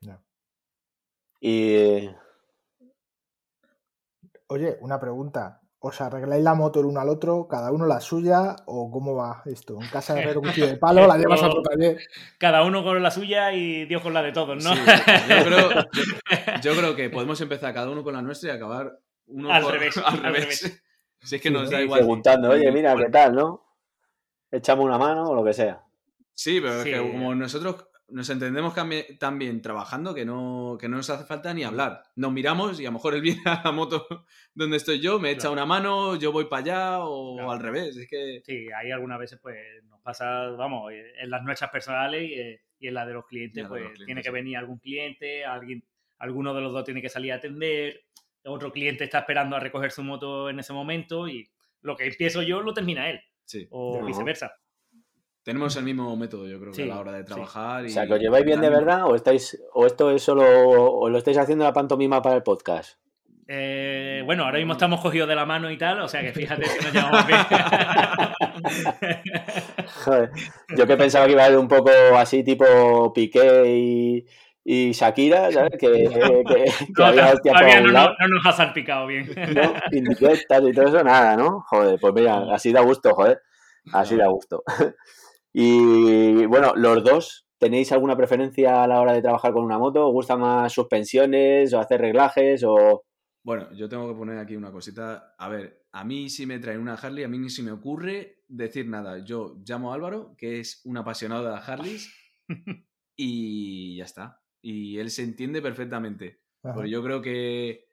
Ya. 0.01 0.21
Y 1.41 2.09
Oye, 4.51 4.76
una 4.80 4.98
pregunta. 4.98 5.61
¿Os 5.82 5.98
arregláis 6.03 6.42
la 6.44 6.55
moto 6.55 6.80
el 6.80 6.86
uno 6.86 7.01
al 7.01 7.09
otro, 7.09 7.48
cada 7.48 7.70
uno 7.72 7.86
la 7.86 8.01
suya, 8.01 8.57
o 8.66 8.90
cómo 8.90 9.14
va 9.14 9.42
esto? 9.46 9.80
En 9.80 9.88
casa 9.88 10.14
de 10.14 10.36
un 10.36 10.44
cuchillo 10.44 10.66
de 10.66 10.76
palo, 10.76 11.07
la 11.07 11.16
llevas 11.16 11.42
a 11.42 11.48
tu 11.48 11.62
taller. 11.70 11.98
Cada 12.36 12.64
uno 12.64 12.82
con 12.82 13.03
la 13.03 13.11
suya 13.11 13.53
y 13.55 13.86
Dios 13.86 14.03
con 14.03 14.12
la 14.12 14.20
de 14.22 14.32
todos, 14.32 14.62
¿no? 14.62 14.74
Sí, 14.74 14.80
yo, 15.28 15.44
creo, 15.44 15.70
yo, 15.70 15.80
yo 16.62 16.76
creo 16.76 16.96
que 16.96 17.09
podemos 17.09 17.40
empezar 17.40 17.72
cada 17.72 17.88
uno 17.88 18.03
con 18.05 18.12
la 18.12 18.20
nuestra 18.20 18.53
y 18.53 18.57
acabar 18.57 18.98
uno 19.28 19.51
Al 19.51 19.62
con- 19.62 19.72
revés, 19.72 19.96
al 20.05 20.05
al 20.05 20.18
revés. 20.22 20.62
revés. 20.62 20.82
Si 21.22 21.36
es 21.36 21.40
que 21.42 21.51
nos 21.51 21.68
sí, 21.68 21.74
da 21.74 21.80
igual. 21.80 22.01
preguntando, 22.01 22.51
oye, 22.51 22.70
mira, 22.72 22.94
¿qué 22.96 23.09
tal, 23.09 23.34
no? 23.34 23.64
Echamos 24.51 24.84
una 24.84 24.98
mano 24.98 25.30
o 25.30 25.34
lo 25.34 25.44
que 25.44 25.53
sea. 25.55 25.82
Sí, 26.34 26.61
pero 26.61 26.82
Sí. 26.82 26.90
es 26.90 27.01
que 27.01 27.11
como 27.11 27.34
nosotros 27.34 27.86
nos 28.13 28.29
entendemos 28.31 28.75
tan 29.19 29.39
bien 29.39 29.61
trabajando 29.63 30.15
que 30.15 30.25
no, 30.25 30.77
que 30.81 30.89
no 30.89 30.97
nos 30.97 31.11
hace 31.11 31.25
falta 31.25 31.53
ni 31.55 31.65
hablar. 31.65 32.03
Nos 32.17 32.33
miramos 32.33 32.81
y 32.81 32.85
a 32.85 32.89
lo 32.89 32.95
mejor 32.95 33.15
él 33.15 33.21
viene 33.39 33.43
a 33.47 33.63
la 33.65 33.73
moto 33.73 34.07
donde 34.55 34.77
estoy 34.77 35.01
yo, 35.01 35.19
me 35.19 35.31
echa 35.31 35.41
Claro. 35.49 35.53
una 35.55 35.67
mano, 35.67 36.17
yo 36.17 36.33
voy 36.33 36.47
para 36.47 36.63
allá 36.63 36.99
o 37.05 37.35
Claro. 37.37 37.51
al 37.53 37.61
revés. 37.61 37.97
Es 37.97 38.09
que 38.09 38.43
Sí, 38.45 38.67
ahí 38.77 38.91
algunas 38.91 39.19
veces 39.19 39.39
pues 39.41 39.57
nos 39.85 40.01
pasa, 40.01 40.49
vamos, 40.51 40.93
eh, 40.93 41.13
en 41.21 41.31
las 41.31 41.43
nuestras 41.43 41.71
personales 41.71 42.23
y, 42.29 42.35
eh, 42.35 42.61
y 42.79 42.89
en 42.89 42.95
las 42.95 43.07
de 43.07 43.13
los 43.15 43.27
clientes, 43.27 43.63
la 43.63 43.63
de 43.65 43.69
pues 43.69 43.83
los 43.83 43.89
clientes, 43.93 44.07
tiene 44.07 44.23
que 44.23 44.31
venir 44.31 44.57
algún 44.57 44.79
cliente, 44.79 45.45
alguien, 45.45 45.85
alguno 46.19 46.55
de 46.55 46.61
los 46.63 46.73
dos 46.73 46.85
tiene 46.85 47.03
que 47.03 47.09
salir 47.09 47.33
a 47.33 47.37
atender, 47.37 48.03
otro 48.45 48.73
cliente 48.73 49.05
está 49.05 49.19
esperando 49.21 49.57
a 49.57 49.61
recoger 49.61 49.91
su 49.91 50.03
moto 50.03 50.49
en 50.51 50.59
ese 50.59 50.73
momento 50.73 51.29
y 51.29 51.49
lo 51.83 51.97
que 51.97 52.07
empiezo 52.07 52.43
yo 52.43 52.61
lo 52.63 52.73
termina 52.73 53.11
él, 53.11 53.21
sí, 53.45 53.67
o 53.71 54.05
viceversa. 54.05 54.53
Tenemos 55.51 55.74
el 55.74 55.82
mismo 55.82 56.16
método, 56.16 56.46
yo 56.46 56.61
creo, 56.61 56.70
que 56.72 56.84
a 56.84 56.86
la 56.86 57.01
hora 57.01 57.11
de 57.12 57.22
sí. 57.22 57.26
trabajar. 57.26 57.84
O 57.84 57.88
sea, 57.88 58.07
que 58.07 58.14
os 58.14 58.20
lleváis 58.20 58.44
bien 58.44 58.61
de 58.61 58.70
verdad 58.70 59.05
o 59.07 59.16
estáis 59.16 59.61
o 59.74 59.84
esto 59.84 60.12
es 60.12 60.22
solo 60.22 60.44
o 60.44 61.09
lo 61.11 61.18
estáis 61.18 61.38
haciendo 61.38 61.64
la 61.64 61.72
pantomima 61.72 62.22
para 62.22 62.36
el 62.36 62.44
podcast. 62.44 63.01
Eh, 63.48 64.22
bueno, 64.24 64.44
ahora 64.44 64.59
mismo 64.59 64.74
estamos 64.74 65.01
cogidos 65.01 65.28
de 65.28 65.34
la 65.34 65.44
mano 65.44 65.68
y 65.72 65.76
tal, 65.76 66.03
o 66.03 66.09
sea 66.09 66.20
que 66.20 66.32
fíjate 66.32 66.62
que 66.62 66.84
nos 66.84 66.92
llevamos 66.92 67.26
bien. 67.26 67.40
Joder, 70.05 70.30
yo 70.76 70.86
que 70.86 70.96
pensaba 70.96 71.26
que 71.26 71.32
iba 71.32 71.42
a 71.42 71.46
ser 71.48 71.59
un 71.59 71.66
poco 71.66 71.90
así 72.16 72.44
tipo 72.44 73.12
Piqué 73.12 73.64
y, 73.66 74.24
y 74.64 74.92
Shakira, 74.92 75.51
¿sabes? 75.51 75.72
Que, 75.80 75.88
que, 75.90 76.44
que 76.46 76.64
No, 76.96 77.05
había 77.07 77.32
hostia 77.32 77.53
por 77.55 77.61
todavía 77.62 77.80
un 77.80 77.86
no, 77.86 77.92
lado, 77.92 78.11
no- 78.20 78.28
no 78.28 78.34
nos 78.36 78.46
ha 78.46 78.53
salpicado 78.53 79.09
bien. 79.09 79.28
¿no? 79.53 79.74
Indirectas 79.90 80.62
y 80.62 80.72
todo 80.72 80.86
eso, 80.86 81.03
nada, 81.03 81.36
¿no? 81.36 81.64
Joder, 81.68 81.98
pues 82.01 82.14
mira, 82.14 82.44
así 82.55 82.70
da 82.72 82.82
gusto, 82.82 83.12
joder. 83.16 83.40
Así 83.92 84.14
da 84.16 84.28
gusto. 84.28 84.62
Y 85.53 86.46
bueno, 86.46 86.74
los 86.76 87.03
dos, 87.03 87.46
¿tenéis 87.59 87.92
alguna 87.92 88.16
preferencia 88.16 88.82
a 88.82 88.86
la 88.86 89.01
hora 89.01 89.12
de 89.12 89.22
trabajar 89.22 89.53
con 89.53 89.64
una 89.64 89.78
moto? 89.78 90.07
¿Os 90.07 90.12
gustan 90.12 90.40
más 90.40 90.72
suspensiones 90.72 91.72
o 91.72 91.80
hacer 91.80 92.01
reglajes 92.01 92.62
o...? 92.64 93.05
Bueno, 93.42 93.72
yo 93.72 93.88
tengo 93.88 94.07
que 94.09 94.18
poner 94.18 94.38
aquí 94.38 94.55
una 94.55 94.70
cosita. 94.70 95.34
A 95.38 95.48
ver, 95.48 95.86
a 95.92 96.05
mí 96.05 96.28
si 96.28 96.46
me 96.46 96.59
traen 96.59 96.80
una 96.80 96.94
Harley, 96.94 97.24
a 97.24 97.28
mí 97.28 97.38
ni 97.38 97.48
se 97.48 97.62
me 97.62 97.72
ocurre 97.72 98.42
decir 98.48 98.86
nada. 98.86 99.24
Yo 99.24 99.57
llamo 99.66 99.90
a 99.90 99.94
Álvaro, 99.94 100.34
que 100.36 100.61
es 100.61 100.82
un 100.84 100.98
apasionado 100.98 101.44
de 101.44 101.51
las 101.51 101.68
Harleys, 101.68 102.14
y 103.16 103.96
ya 103.96 104.05
está. 104.05 104.40
Y 104.62 104.98
él 104.98 105.11
se 105.11 105.22
entiende 105.22 105.62
perfectamente. 105.62 106.42
Ajá. 106.62 106.74
Porque 106.74 106.90
yo 106.90 107.03
creo 107.03 107.22
que 107.22 107.88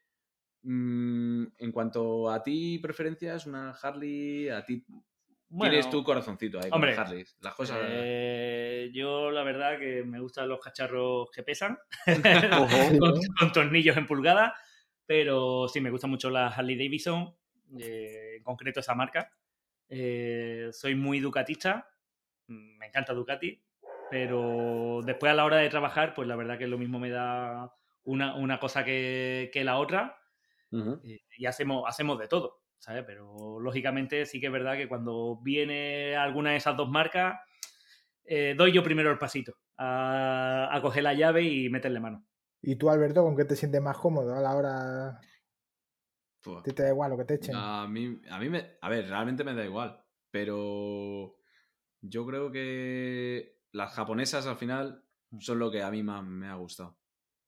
mm, 0.64 1.44
en 1.58 1.72
cuanto 1.72 2.30
a 2.30 2.44
ti 2.44 2.78
preferencias, 2.80 3.48
una 3.48 3.72
Harley, 3.72 4.50
a 4.50 4.66
ti 4.66 4.86
Bueno, 5.50 5.72
tienes 5.72 5.90
tu 5.90 6.04
corazoncito 6.04 6.60
ahí 6.60 6.70
hombre, 6.72 6.94
con 6.94 7.04
las 7.04 7.10
Harleys. 7.10 7.38
Las 7.42 7.56
cosas... 7.56 7.78
eh, 7.82 8.90
yo 8.94 9.32
la 9.32 9.44
verdad 9.44 9.80
que 9.80 10.04
me 10.04 10.20
gustan 10.20 10.50
los 10.50 10.60
cacharros 10.60 11.30
que 11.32 11.44
pesan, 11.44 11.78
con, 13.40 13.52
tornillos 13.54 13.96
en 13.96 14.06
pulgada, 14.06 14.56
pero 15.06 15.68
sí 15.68 15.80
me 15.80 15.90
gusta 15.90 16.08
mucho 16.08 16.30
la 16.30 16.48
Harley 16.48 16.76
Davidson, 16.76 17.34
eh, 17.80 18.36
en 18.38 18.44
concreto 18.44 18.82
esa 18.82 18.96
marca. 18.96 19.32
Eh, 19.88 20.70
soy 20.74 20.96
muy 20.96 21.20
ducatista, 21.20 21.90
me 22.48 22.88
encanta 22.88 23.14
Ducati, 23.14 23.62
pero 24.12 25.02
después 25.04 25.32
a 25.32 25.36
la 25.36 25.46
hora 25.46 25.58
de 25.58 25.70
trabajar, 25.70 26.14
pues 26.14 26.28
la 26.28 26.36
verdad 26.36 26.58
que 26.58 26.68
lo 26.68 26.78
mismo 26.78 27.00
me 27.00 27.10
da 27.10 27.74
una, 28.04 28.36
una 28.36 28.60
cosa 28.60 28.84
que, 28.84 29.50
que 29.54 29.64
la 29.64 29.78
otra 29.78 30.18
y 31.38 31.46
hacemos, 31.46 31.86
hacemos 31.88 32.20
de 32.20 32.28
todo, 32.28 32.62
¿sabes? 32.80 33.04
Pero 33.06 33.60
lógicamente 33.60 34.26
sí 34.26 34.40
que 34.40 34.48
es 34.48 34.52
verdad 34.52 34.76
que 34.76 34.88
cuando 34.88 35.40
viene 35.42 36.16
alguna 36.16 36.52
de 36.52 36.58
esas 36.58 36.76
dos 36.78 36.90
marcas, 36.90 37.40
eh, 38.24 38.56
doy 38.58 38.72
yo 38.72 38.84
primero 38.84 39.12
el 39.12 39.18
pasito 39.18 39.56
a, 39.78 40.70
a 40.72 40.82
coger 40.82 41.04
la 41.04 41.14
llave 41.14 41.44
y 41.44 41.70
meterle 41.70 42.00
mano. 42.00 42.26
¿Y 42.62 42.76
tú, 42.76 42.90
Alberto, 42.90 43.24
con 43.24 43.36
qué 43.38 43.46
te 43.46 43.56
sientes 43.56 43.82
más 43.82 43.98
cómodo 43.98 44.36
a 44.36 44.42
la 44.42 44.56
hora? 44.56 45.22
Pua. 46.42 46.64
¿Te, 46.64 46.74
te 46.74 46.84
da 46.84 46.90
igual 46.90 47.12
lo 47.12 47.18
que 47.18 47.26
te 47.26 47.36
echen? 47.36 47.56
A 47.56 47.88
mí, 47.88 48.20
a 48.30 48.40
mí 48.40 48.50
me. 48.50 48.78
A 48.82 48.90
ver, 48.90 49.08
realmente 49.08 49.44
me 49.44 49.54
da 49.54 49.64
igual. 49.64 50.04
Pero 50.32 51.38
yo 52.02 52.26
creo 52.26 52.52
que 52.52 53.60
las 53.72 53.94
japonesas 53.94 54.46
al 54.48 54.58
final 54.58 55.04
son 55.40 55.60
lo 55.60 55.72
que 55.72 55.84
a 55.84 55.92
mí 55.92 56.04
más 56.04 56.24
me 56.24 56.48
ha 56.48 56.56
gustado. 56.56 56.98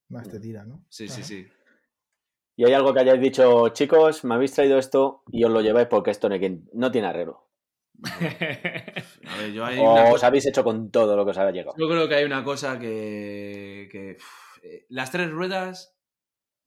Más 0.09 0.27
te 0.27 0.39
tira, 0.39 0.65
¿no? 0.65 0.85
Sí, 0.89 1.07
sí, 1.07 1.23
sí. 1.23 1.47
¿Y 2.59 2.65
hay 2.65 2.73
algo 2.73 2.93
que 2.93 2.99
hayáis 2.99 3.21
dicho, 3.21 3.69
chicos, 3.69 4.25
me 4.25 4.35
habéis 4.35 4.51
traído 4.51 4.77
esto 4.77 5.23
y 5.31 5.45
os 5.45 5.49
lo 5.49 5.61
lleváis 5.61 5.87
porque 5.87 6.11
esto 6.11 6.27
no 6.73 6.91
tiene 6.91 7.07
arreglo? 7.07 7.47
A 8.03 9.37
ver, 9.37 9.53
yo 9.53 9.63
hay 9.63 9.79
O 9.79 9.83
una 9.93 10.11
os 10.11 10.21
habéis 10.25 10.45
hecho 10.45 10.61
con 10.61 10.91
todo 10.91 11.15
lo 11.15 11.23
que 11.23 11.31
os 11.31 11.37
ha 11.37 11.49
llegado. 11.51 11.77
Yo 11.77 11.87
creo 11.87 12.09
que 12.09 12.15
hay 12.15 12.25
una 12.25 12.43
cosa 12.43 12.77
que. 12.77 14.17
eh, 14.61 14.85
las 14.89 15.09
tres 15.09 15.31
ruedas 15.31 15.95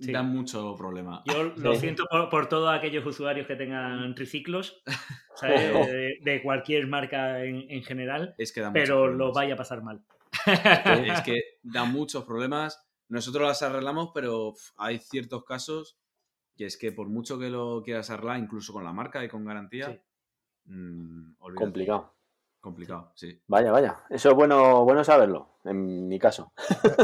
Sí. 0.01 0.13
dan 0.13 0.31
mucho 0.31 0.75
problema. 0.79 1.23
Yo 1.27 1.43
lo 1.59 1.75
Sí. 1.75 1.81
siento 1.81 2.07
por, 2.11 2.31
por 2.31 2.49
todos 2.49 2.75
aquellos 2.75 3.05
usuarios 3.05 3.47
que 3.47 3.57
tengan 3.57 4.15
triciclos, 4.15 4.83
¿sabes? 5.37 5.73
De, 5.89 6.15
de 6.23 6.43
cualquier 6.43 6.87
marca 6.87 7.45
en, 7.45 7.71
en 7.71 7.83
general, 7.83 8.35
Es 8.39 8.51
que 8.51 8.63
da 8.63 8.71
muchos 8.71 8.83
pero 8.83 9.09
lo 9.09 9.31
vaya 9.35 9.53
a 9.53 9.59
pasar 9.59 9.83
mal. 9.83 10.01
Es 11.07 11.21
que 11.21 11.59
da 11.63 11.85
muchos 11.85 12.25
problemas. 12.25 12.83
Nosotros 13.13 13.47
las 13.47 13.63
arreglamos, 13.63 14.11
pero 14.15 14.55
hay 14.77 14.99
ciertos 14.99 15.45
casos 15.45 15.99
que 16.57 16.67
es 16.67 16.77
que 16.77 16.93
por 16.93 17.09
mucho 17.09 17.39
que 17.39 17.49
lo 17.51 17.83
quieras 17.83 18.11
arreglar, 18.11 18.39
incluso 18.39 18.73
con 18.73 18.85
la 18.85 18.93
marca 18.93 19.25
y 19.25 19.29
con 19.29 19.45
garantía, 19.45 19.87
Sí. 19.91 20.01
mm, 20.73 21.35
olvídate. 21.41 21.65
Complicado. 21.65 22.15
Complicado, 22.61 23.13
sí. 23.17 23.43
Vaya, 23.49 23.73
vaya. 23.73 24.05
Eso 24.09 24.31
es 24.31 24.37
bueno, 24.37 24.85
bueno 24.85 25.03
saberlo, 25.03 25.59
en 25.65 26.07
mi 26.09 26.19
caso. 26.19 26.53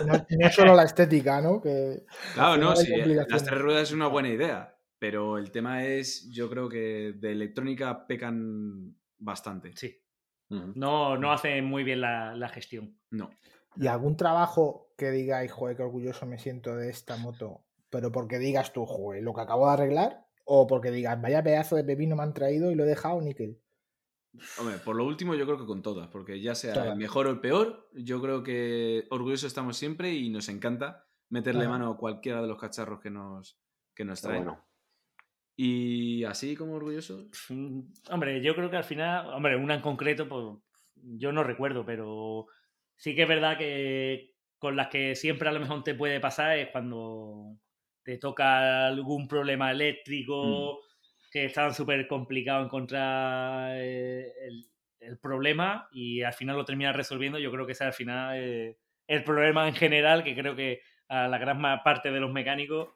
No, 0.07 0.13
no 0.31 0.47
es 0.47 0.55
solo 0.55 0.75
la 0.75 0.85
estética, 0.85 1.41
¿no? 1.41 1.61
Que 1.61 2.05
Claro, 2.35 2.57
no, 2.57 2.77
sí, 2.77 2.87
las 2.89 2.99
complicaciones. 2.99 3.45
tres 3.45 3.61
ruedas 3.61 3.83
es 3.89 3.93
una 3.93 4.07
buena 4.07 4.29
idea, 4.29 4.79
pero 4.99 5.37
el 5.37 5.51
tema 5.51 5.85
es, 5.85 6.31
yo 6.31 6.49
creo 6.49 6.69
que 6.69 7.13
de 7.17 7.33
electrónica 7.33 8.07
pecan 8.07 8.97
bastante. 9.19 9.77
Sí, 9.77 10.01
no, 10.49 11.17
no 11.19 11.33
hacen 11.33 11.65
muy 11.65 11.83
bien 11.85 12.01
la, 12.01 12.35
la 12.37 12.49
gestión. 12.49 12.97
No. 13.11 13.29
¿Y 13.77 13.87
algún 13.87 14.16
trabajo 14.16 14.93
que 14.97 15.11
digáis, 15.11 15.53
joder, 15.53 15.77
qué 15.77 15.83
orgulloso 15.83 16.27
me 16.27 16.39
siento 16.39 16.75
de 16.77 16.91
esta 16.91 17.16
moto? 17.16 17.64
Pero 17.91 18.12
porque 18.12 18.39
digas 18.39 18.73
tú, 18.73 18.85
joder, 18.87 19.23
lo 19.23 19.35
que 19.35 19.41
acabo 19.41 19.66
de 19.66 19.73
arreglar, 19.73 20.27
o 20.45 20.66
porque 20.66 20.91
digas, 20.91 21.21
vaya 21.21 21.43
pedazo 21.43 21.77
de 21.77 21.85
pepino 21.85 22.16
me 22.16 22.23
han 22.23 22.35
traído 22.35 22.71
y 22.71 22.75
lo 22.75 22.85
he 22.85 22.89
dejado 22.89 23.21
níquel. 23.21 23.61
Hombre, 24.59 24.79
por 24.79 24.97
lo 24.97 25.05
último 25.05 25.35
yo 25.35 25.47
creo 25.47 25.59
que 25.59 25.66
con 25.66 25.83
todas, 25.83 26.09
porque 26.09 26.41
ya 26.41 26.55
sea 26.55 26.93
el 26.93 26.97
mejor 26.97 27.27
o 27.27 27.31
el 27.31 27.41
peor, 27.41 27.89
yo 27.93 28.21
creo 28.21 28.43
que 28.43 29.07
orgullosos 29.11 29.49
estamos 29.49 29.77
siempre 29.77 30.12
y 30.12 30.31
nos 30.31 30.49
encanta 30.49 31.07
meterle 31.29 31.69
mano 31.69 31.91
a 31.91 31.97
cualquiera 31.97 32.41
de 32.41 32.49
los 32.49 32.59
cacharros 32.59 33.01
que 33.01 33.11
nos, 33.11 33.59
que 33.95 34.05
nos 34.05 34.21
traen. 34.21 34.45
bueno. 34.45 34.64
Y 35.57 36.25
así 36.25 36.55
como 36.55 36.75
orgulloso, 36.75 37.29
Mm, 37.49 37.81
Hombre, 38.11 38.41
yo 38.43 38.55
creo 38.55 38.71
que 38.71 38.77
al 38.77 38.85
final, 38.85 39.27
hombre, 39.35 39.57
una 39.57 39.75
en 39.75 39.81
concreto, 39.83 40.29
pues 40.29 40.57
yo 40.95 41.33
no 41.33 41.43
recuerdo, 41.43 41.85
pero 41.85 42.47
sí 42.99 43.15
que 43.15 43.23
es 43.23 43.29
verdad 43.29 43.57
que 43.57 44.35
con 44.59 44.77
las 44.77 44.89
que 44.89 45.15
siempre 45.15 45.49
a 45.49 45.53
lo 45.53 45.61
mejor 45.61 45.83
te 45.83 45.95
puede 45.95 46.21
pasar 46.21 46.59
es 46.59 46.69
cuando 46.69 47.57
te 48.03 48.19
toca 48.19 48.89
algún 48.89 49.27
problema 49.27 49.71
eléctrico, 49.71 50.81
que 51.31 51.47
están 51.47 51.73
súper 51.73 52.07
complicado 52.07 52.65
encontrar 52.65 53.77
eh, 53.77 54.33
el, 54.47 54.67
el 55.01 55.19
problema 55.19 55.89
y 55.93 56.23
al 56.23 56.33
final 56.33 56.57
lo 56.57 56.65
terminas 56.65 56.97
resolviendo. 56.97 57.39
Yo 57.39 57.51
creo 57.51 57.65
que 57.67 57.73
ese 57.73 57.85
al 57.85 57.93
final 57.93 58.77
el 59.09 59.25
problema 59.25 59.67
en 59.67 59.75
general, 59.75 60.23
que 60.23 60.35
creo 60.35 60.55
que 60.55 60.83
a 61.09 61.27
la 61.29 61.39
gran 61.39 61.61
parte 61.83 62.11
de 62.11 62.21
los 62.21 62.31
mecánicos 62.31 62.91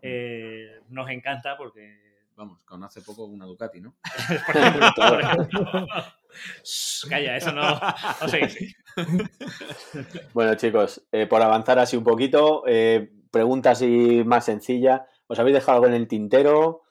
eh, 0.00 0.80
nos 0.88 1.10
encanta 1.10 1.56
porque 1.56 2.07
vamos, 2.38 2.62
con 2.62 2.82
hace 2.84 3.02
poco 3.02 3.24
una 3.24 3.44
Ducati, 3.44 3.80
¿no? 3.80 3.96
por 4.46 4.56
ejemplo, 4.56 4.90
por 4.96 5.20
ejemplo. 5.20 5.96
Shh, 6.62 7.08
Calla, 7.08 7.36
eso 7.36 7.52
no. 7.52 7.62
no 8.20 8.28
sé. 8.28 8.74
Bueno, 10.34 10.54
chicos, 10.56 11.06
eh, 11.12 11.26
por 11.26 11.40
avanzar 11.42 11.78
así 11.78 11.96
un 11.96 12.02
poquito, 12.04 12.64
eh, 12.66 13.10
pregunta 13.30 13.72
así 13.72 14.22
más 14.24 14.44
sencilla. 14.44 15.06
¿Os 15.26 15.38
habéis 15.38 15.54
dejado 15.54 15.76
algo 15.76 15.86
en 15.88 15.94
el 15.94 16.08
tintero? 16.08 16.82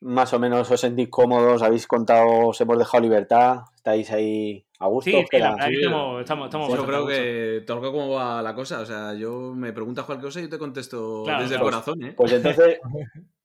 Más 0.00 0.32
o 0.32 0.38
menos 0.38 0.70
os 0.70 0.80
sentís 0.80 1.08
cómodos, 1.08 1.62
habéis 1.62 1.86
contado, 1.86 2.48
os 2.48 2.60
hemos 2.60 2.78
dejado 2.78 3.02
libertad, 3.02 3.62
estáis 3.76 4.10
ahí 4.10 4.66
a 4.78 4.86
gusto. 4.86 5.10
Sí, 5.10 5.16
¿Os 5.16 5.26
sí, 5.30 5.38
la 5.38 5.56
Sí, 5.66 5.74
estamos, 5.74 6.20
estamos, 6.20 6.46
estamos 6.46 6.74
yo 6.74 6.86
creo 6.86 7.06
que 7.06 7.64
todo 7.66 7.92
cómo 7.92 8.10
va 8.10 8.42
la 8.42 8.54
cosa. 8.54 8.80
O 8.80 8.86
sea, 8.86 9.14
yo 9.14 9.52
me 9.54 9.72
preguntas 9.72 10.04
cualquier 10.04 10.26
cosa 10.26 10.40
y 10.40 10.44
yo 10.44 10.48
te 10.48 10.58
contesto 10.58 11.22
Claro, 11.24 11.42
desde 11.42 11.54
claro. 11.54 11.66
el 11.66 11.72
corazón, 11.72 12.02
¿eh? 12.04 12.14
Pues 12.16 12.32
entonces, 12.32 12.78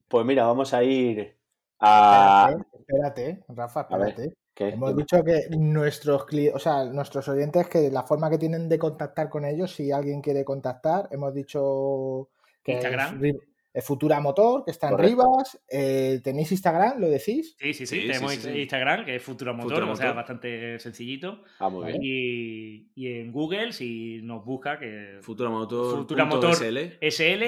pues 0.07 0.25
mira, 0.25 0.45
vamos 0.45 0.73
a 0.73 0.83
ir 0.83 1.35
a... 1.79 2.49
Espérate, 2.51 3.29
espérate, 3.29 3.43
Rafa, 3.49 3.87
ver. 3.97 4.09
espérate. 4.09 4.35
¿qué? 4.53 4.69
Hemos 4.69 4.95
dicho 4.95 5.23
que 5.23 5.41
nuestros 5.57 6.23
cli- 6.25 6.51
o 6.53 6.59
sea, 6.59 6.85
nuestros 6.85 7.27
oyentes, 7.27 7.67
que 7.67 7.91
la 7.91 8.03
forma 8.03 8.29
que 8.29 8.37
tienen 8.39 8.67
de 8.69 8.79
contactar 8.79 9.29
con 9.29 9.45
ellos, 9.45 9.71
si 9.75 9.91
alguien 9.91 10.21
quiere 10.21 10.43
contactar, 10.43 11.07
hemos 11.11 11.33
dicho 11.33 12.29
que 12.63 12.73
Instagram. 12.73 13.23
es, 13.23 13.35
es 13.73 13.85
Futura 13.85 14.19
Motor, 14.19 14.65
que 14.65 14.71
está 14.71 14.87
en 14.87 14.95
Correcto. 14.95 15.09
Rivas. 15.23 15.59
eh, 15.69 16.19
¿Tenéis 16.23 16.51
Instagram? 16.51 16.99
¿Lo 16.99 17.07
decís? 17.07 17.55
Sí, 17.59 17.73
sí, 17.75 17.85
sí. 17.85 18.07
Tenemos 18.07 18.31
sí, 18.33 18.41
sí. 18.41 18.59
Instagram, 18.61 19.05
que 19.05 19.15
es 19.17 19.21
Futura 19.21 19.53
Motor, 19.53 19.69
Futura 19.73 19.91
o 19.91 19.95
sea, 19.95 20.05
Motor. 20.07 20.15
bastante 20.15 20.79
sencillito. 20.79 21.43
Ah, 21.59 21.69
muy 21.69 21.85
bien. 21.91 21.99
Y, 22.01 22.91
y 22.95 23.19
en 23.19 23.31
Google, 23.31 23.71
si 23.73 24.21
nos 24.23 24.43
busca, 24.43 24.79
que 24.79 25.19
Futura 25.21 25.51
Motor. 25.51 25.97
Futura 25.97 26.25
Motor. 26.25 26.55
SL. 26.55 26.97
SL, 27.01 27.43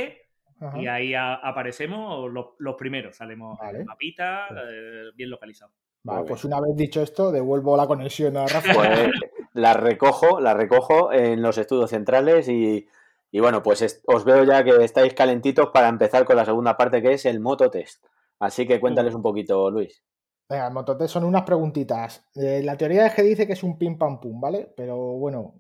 Ajá. 0.59 0.77
y 0.81 0.87
ahí 0.87 1.13
a- 1.13 1.35
aparecemos 1.35 2.31
los, 2.31 2.47
los 2.57 2.75
primeros. 2.75 3.15
Salimos 3.15 3.57
Vale. 3.59 3.83
mapita, 3.85 4.47
eh, 4.49 5.11
bien 5.15 5.29
localizado. 5.29 5.71
Vale, 6.03 6.25
pues 6.27 6.45
una 6.45 6.59
vez 6.61 6.75
dicho 6.75 7.01
esto, 7.01 7.31
devuelvo 7.31 7.75
la 7.75 7.87
conexión 7.87 8.37
a 8.37 8.45
Rafa. 8.47 8.73
Pues 8.73 9.09
la 9.53 9.73
recojo, 9.73 10.39
la 10.39 10.53
recojo 10.53 11.11
en 11.11 11.41
los 11.41 11.57
estudios 11.57 11.89
centrales 11.89 12.47
y, 12.47 12.87
y 13.31 13.39
bueno, 13.39 13.61
pues 13.61 13.81
es- 13.81 14.01
os 14.07 14.23
veo 14.25 14.43
ya 14.43 14.63
que 14.63 14.83
estáis 14.83 15.13
calentitos 15.13 15.69
para 15.73 15.89
empezar 15.89 16.23
con 16.25 16.35
la 16.37 16.45
segunda 16.45 16.77
parte 16.77 17.01
que 17.01 17.13
es 17.13 17.25
el 17.25 17.39
mototest. 17.39 18.03
Así 18.39 18.65
que 18.65 18.79
cuéntales 18.79 19.13
un 19.13 19.21
poquito, 19.21 19.69
Luis. 19.69 20.01
Venga, 20.49 20.67
el 20.67 20.73
mototest 20.73 21.13
son 21.13 21.25
unas 21.25 21.43
preguntitas. 21.43 22.25
Eh, 22.35 22.61
la 22.63 22.75
teoría 22.77 23.05
es 23.05 23.13
que 23.13 23.21
dice 23.21 23.45
que 23.45 23.53
es 23.53 23.61
un 23.63 23.77
pim 23.77 23.97
pam 23.97 24.19
pum, 24.19 24.39
¿vale? 24.39 24.73
Pero 24.75 24.95
bueno, 24.97 25.55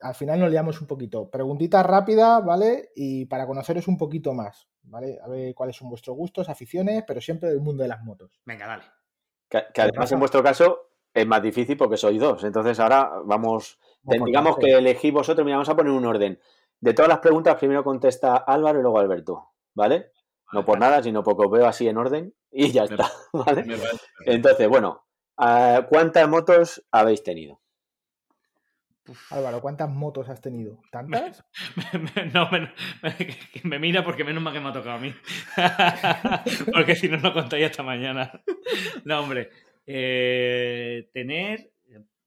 al 0.00 0.14
final 0.14 0.40
nos 0.40 0.50
liamos 0.50 0.80
un 0.80 0.86
poquito. 0.86 1.30
Preguntitas 1.30 1.84
rápidas, 1.84 2.44
¿vale? 2.44 2.90
Y 2.94 3.26
para 3.26 3.46
conoceros 3.46 3.88
un 3.88 3.96
poquito 3.96 4.32
más. 4.34 4.68
¿vale? 4.88 5.18
A 5.22 5.28
ver 5.28 5.54
cuáles 5.54 5.76
son 5.76 5.88
vuestros 5.90 6.16
gustos, 6.16 6.48
aficiones, 6.48 7.04
pero 7.06 7.20
siempre 7.20 7.48
del 7.48 7.60
mundo 7.60 7.82
de 7.82 7.88
las 7.88 8.02
motos. 8.02 8.40
Venga, 8.44 8.66
dale. 8.66 8.84
Que, 9.48 9.64
que 9.72 9.82
además 9.82 10.10
en 10.12 10.18
vuestro 10.18 10.42
caso 10.42 10.90
es 11.14 11.26
más 11.26 11.42
difícil 11.42 11.76
porque 11.76 11.96
sois 11.96 12.20
dos. 12.20 12.44
Entonces 12.44 12.78
ahora 12.80 13.10
vamos, 13.24 13.78
digamos 14.02 14.56
que 14.56 14.72
elegís 14.72 15.12
vosotros, 15.12 15.44
mira, 15.44 15.56
vamos 15.56 15.68
a 15.68 15.76
poner 15.76 15.92
un 15.92 16.04
orden. 16.04 16.40
De 16.80 16.94
todas 16.94 17.08
las 17.08 17.18
preguntas, 17.18 17.56
primero 17.56 17.82
contesta 17.82 18.36
Álvaro 18.36 18.78
y 18.78 18.82
luego 18.82 18.98
Alberto, 18.98 19.50
¿vale? 19.74 20.12
No 20.52 20.64
por 20.64 20.78
nada, 20.78 21.02
sino 21.02 21.22
porque 21.22 21.44
os 21.44 21.50
veo 21.50 21.66
así 21.66 21.88
en 21.88 21.98
orden 21.98 22.34
y 22.50 22.70
ya 22.70 22.84
está, 22.84 23.10
¿vale? 23.32 23.64
Entonces, 24.24 24.68
bueno, 24.68 25.04
ah, 25.36 25.86
¿cuántas 25.88 26.28
motos 26.28 26.86
habéis 26.90 27.22
tenido? 27.22 27.60
Álvaro, 29.30 29.60
¿cuántas 29.60 29.90
motos 29.90 30.28
has 30.28 30.40
tenido? 30.40 30.80
¿Tantas? 30.90 31.44
no, 32.34 32.50
me, 32.50 32.72
me 33.64 33.78
mira 33.78 34.04
porque 34.04 34.24
menos 34.24 34.42
mal 34.42 34.52
que 34.52 34.60
me 34.60 34.68
ha 34.68 34.72
tocado 34.72 34.96
a 34.96 35.00
mí. 35.00 35.14
porque 36.72 36.96
si 36.96 37.08
no, 37.08 37.18
no 37.18 37.32
contáis 37.32 37.66
hasta 37.66 37.82
mañana. 37.82 38.42
no, 39.04 39.20
hombre. 39.20 39.50
eh, 39.86 41.08
tener 41.12 41.72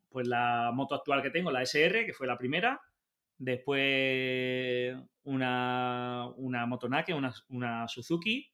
pues 0.09 0.27
la 0.27 0.71
moto 0.73 0.95
actual 0.95 1.21
que 1.21 1.29
tengo, 1.29 1.51
la 1.51 1.61
SR, 1.61 2.05
que 2.05 2.13
fue 2.13 2.27
la 2.27 2.37
primera. 2.37 2.81
Después 3.37 4.95
una, 5.23 6.27
una 6.35 6.65
Motonake, 6.65 7.13
una, 7.13 7.33
una 7.49 7.87
Suzuki. 7.87 8.51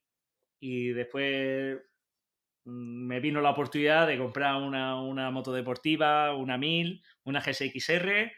Y 0.60 0.88
después 0.88 1.78
me 2.68 3.18
vino 3.20 3.40
la 3.40 3.50
oportunidad 3.50 4.06
de 4.06 4.18
comprar 4.18 4.56
una, 4.56 5.00
una 5.00 5.30
moto 5.30 5.52
deportiva, 5.52 6.34
una 6.34 6.58
1000, 6.58 7.02
una 7.24 7.40
GSX-R. 7.40 8.32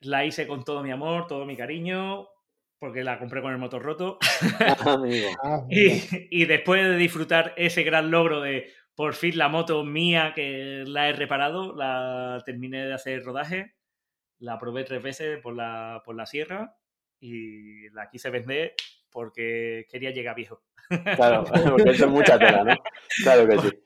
La 0.00 0.24
hice 0.24 0.46
con 0.48 0.64
todo 0.64 0.82
mi 0.82 0.90
amor, 0.90 1.28
todo 1.28 1.44
mi 1.44 1.56
cariño, 1.56 2.26
porque 2.80 3.04
la 3.04 3.18
compré 3.18 3.40
con 3.40 3.52
el 3.52 3.58
motor 3.58 3.82
roto. 3.82 4.18
Amigo. 4.86 5.28
Ah, 5.42 5.64
mira. 5.68 6.00
Y, 6.30 6.42
y 6.42 6.44
después 6.46 6.82
de 6.82 6.96
disfrutar 6.96 7.54
ese 7.56 7.84
gran 7.84 8.10
logro 8.10 8.40
de 8.40 8.72
por 8.96 9.14
fin 9.14 9.38
la 9.38 9.48
moto 9.48 9.84
mía 9.84 10.32
que 10.34 10.82
la 10.84 11.08
he 11.08 11.12
reparado, 11.12 11.76
la 11.76 12.42
terminé 12.44 12.84
de 12.84 12.94
hacer 12.94 13.22
rodaje, 13.22 13.76
la 14.40 14.58
probé 14.58 14.82
tres 14.82 15.00
veces 15.00 15.38
por 15.40 15.54
la, 15.54 16.02
por 16.04 16.16
la 16.16 16.26
sierra 16.26 16.74
y 17.20 17.88
la 17.90 18.08
quise 18.10 18.30
vender 18.30 18.74
porque 19.10 19.86
quería 19.90 20.10
llegar 20.10 20.34
viejo. 20.36 20.62
Claro, 21.16 21.44
porque 21.70 21.90
eso 21.90 22.06
es 22.06 22.10
mucha 22.10 22.38
tela, 22.38 22.64
¿no? 22.64 22.74
Claro 23.22 23.48
que 23.48 23.58
sí. 23.58 23.78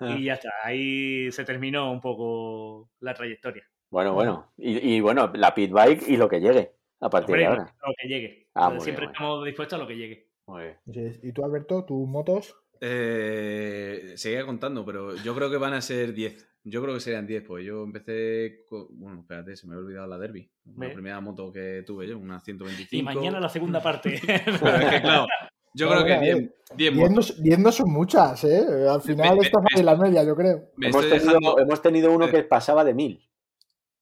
Ah. 0.00 0.16
Y 0.18 0.24
ya 0.24 0.34
está, 0.34 0.50
ahí 0.64 1.30
se 1.30 1.44
terminó 1.44 1.92
un 1.92 2.00
poco 2.00 2.90
la 3.00 3.14
trayectoria. 3.14 3.68
Bueno, 3.90 4.14
bueno. 4.14 4.52
Y, 4.56 4.96
y 4.96 5.00
bueno, 5.00 5.30
la 5.34 5.54
pit 5.54 5.70
bike 5.70 6.08
y 6.08 6.16
lo 6.16 6.28
que 6.28 6.40
llegue 6.40 6.72
a 7.00 7.10
partir 7.10 7.34
Hombre, 7.34 7.40
de 7.42 7.46
ahora. 7.46 7.74
lo 7.86 7.92
que 7.96 8.08
llegue. 8.08 8.48
Ah, 8.54 8.70
Siempre 8.80 9.06
bien. 9.06 9.12
estamos 9.12 9.44
dispuestos 9.44 9.78
a 9.78 9.82
lo 9.82 9.86
que 9.88 9.96
llegue. 9.96 10.28
Muy 10.46 10.62
bien. 10.86 11.20
¿Y 11.22 11.32
tú, 11.32 11.44
Alberto, 11.44 11.84
tus 11.84 12.08
motos? 12.08 12.56
Eh, 12.84 14.12
seguía 14.16 14.44
contando, 14.44 14.84
pero 14.84 15.14
yo 15.16 15.34
creo 15.36 15.48
que 15.50 15.56
van 15.56 15.72
a 15.74 15.80
ser 15.80 16.12
10. 16.12 16.48
Yo 16.64 16.82
creo 16.82 16.94
que 16.94 17.00
serían 17.00 17.26
10, 17.26 17.44
pues 17.44 17.64
yo 17.64 17.84
empecé. 17.84 18.64
con- 18.68 18.86
Bueno, 18.90 19.20
espérate, 19.20 19.56
se 19.56 19.66
me 19.68 19.74
ha 19.74 19.78
olvidado 19.78 20.06
la 20.08 20.18
Derby. 20.18 20.50
La 20.76 20.92
primera 20.92 21.20
moto 21.20 21.52
que 21.52 21.82
tuve 21.86 22.08
yo, 22.08 22.18
una 22.18 22.40
125. 22.40 22.96
Y 22.96 23.02
mañana 23.02 23.38
la 23.40 23.48
segunda 23.48 23.80
parte. 23.82 24.20
Pero 24.60 24.76
es 24.76 24.90
que, 24.90 25.00
claro, 25.00 25.26
yo 25.74 25.88
creo 25.88 26.04
que 26.04 26.16
bueno, 26.16 26.22
10, 26.22 26.36
10 26.36 26.52
Diez 26.76 26.94
motos. 26.94 27.40
no, 27.58 27.72
son 27.72 27.90
muchas, 27.92 28.44
¿eh? 28.44 28.64
Al 28.88 29.00
final 29.00 29.36
me- 29.38 29.44
estás 29.46 29.62
en 29.76 29.86
la 29.86 29.96
media, 29.96 30.24
yo 30.24 30.34
creo. 30.36 30.70
Me 30.76 30.88
Hemos 30.88 31.02
tenido, 31.08 31.24
dejando. 31.34 31.58
hemos 31.58 31.82
tenido 31.82 32.12
uno 32.12 32.28
que 32.30 32.42
pasaba 32.42 32.84
de 32.84 32.94
mil. 32.94 33.28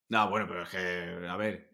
No, 0.09 0.29
bueno, 0.31 0.47
pero 0.49 0.63
es 0.65 0.71
que, 0.71 1.27
a 1.29 1.37
ver. 1.37 1.70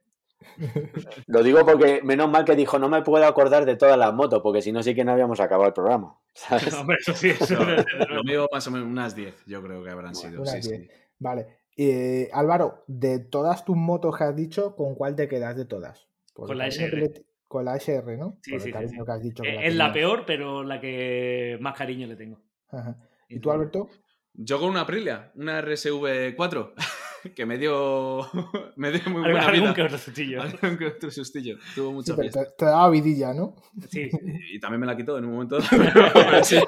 Lo 1.26 1.42
digo 1.42 1.64
porque 1.66 2.00
menos 2.02 2.30
mal 2.30 2.44
que 2.44 2.56
dijo, 2.56 2.78
no 2.78 2.88
me 2.88 3.02
puedo 3.02 3.24
acordar 3.26 3.64
de 3.64 3.76
todas 3.76 3.98
las 3.98 4.12
motos, 4.14 4.40
porque 4.42 4.62
si 4.62 4.72
no 4.72 4.82
sí 4.82 4.94
que 4.94 5.04
no 5.04 5.12
habíamos 5.12 5.40
acabado 5.40 5.68
el 5.68 5.74
programa. 5.74 6.18
¿sabes? 6.34 6.72
Hombre, 6.74 6.96
eso 7.00 7.12
sí, 7.14 7.30
eso 7.30 7.54
no, 7.64 7.76
lo 8.14 8.24
mío 8.24 8.48
más 8.52 8.66
o 8.66 8.70
menos 8.70 8.86
unas 8.88 9.14
10, 9.14 9.34
yo 9.46 9.62
creo 9.62 9.82
que 9.82 9.90
habrán 9.90 10.14
sido. 10.14 10.44
Sí, 10.46 10.52
10. 10.60 10.64
sí. 10.66 10.88
Vale. 11.18 11.46
Eh, 11.76 12.30
Álvaro, 12.32 12.84
de 12.86 13.18
todas 13.18 13.64
tus 13.64 13.76
motos 13.76 14.16
que 14.16 14.24
has 14.24 14.34
dicho, 14.36 14.74
¿con 14.76 14.94
cuál 14.94 15.14
te 15.14 15.28
quedas 15.28 15.56
de 15.56 15.64
todas? 15.66 16.08
Con 16.32 16.56
la 16.56 16.66
SR. 16.68 16.96
le- 17.00 17.24
Con 17.48 17.64
la 17.64 17.76
SR, 17.76 18.16
¿no? 18.16 18.38
Sí, 18.42 18.52
Por 18.52 18.60
sí, 18.60 18.66
el 18.68 18.72
sí, 18.72 18.72
cariño 18.72 19.00
sí. 19.02 19.06
que 19.06 19.12
has 19.12 19.22
dicho. 19.22 19.42
que 19.42 19.48
Eh, 19.50 19.54
la 19.56 19.62
Es 19.66 19.74
la 19.76 19.92
peor, 19.92 20.24
pero 20.26 20.62
la 20.64 20.80
que 20.80 21.58
más 21.60 21.76
cariño 21.76 22.06
le 22.06 22.16
tengo. 22.16 22.40
Ajá. 22.70 22.96
¿Y 23.28 23.38
tú, 23.40 23.50
Alberto? 23.50 23.88
Yo 24.34 24.58
con 24.60 24.68
una 24.70 24.82
Aprilia, 24.82 25.32
una 25.36 25.60
RSV4, 25.62 26.72
que 27.34 27.46
me 27.46 27.58
dio, 27.58 28.20
me 28.76 28.90
dio 28.92 29.00
muy 29.10 29.22
buena 29.22 29.40
algún 29.46 29.60
vida. 29.60 29.74
que 29.74 29.82
otro 29.82 29.98
sustillo. 29.98 30.42
Algún 30.42 30.78
que 30.78 30.86
otro 30.86 31.10
sustillo. 31.10 31.56
Tuvo 31.74 31.88
Sí, 31.90 31.94
mucha 31.94 32.14
fiesta. 32.16 32.44
te, 32.44 32.50
te 32.58 32.64
daba 32.66 32.90
vidilla, 32.90 33.32
¿no? 33.34 33.54
Sí, 33.90 34.10
sí. 34.10 34.18
Y 34.52 34.60
también 34.60 34.80
me 34.80 34.86
la 34.86 34.96
quitó 34.96 35.16
en 35.18 35.24
un 35.26 35.32
momento. 35.32 35.58
sí. 36.42 36.58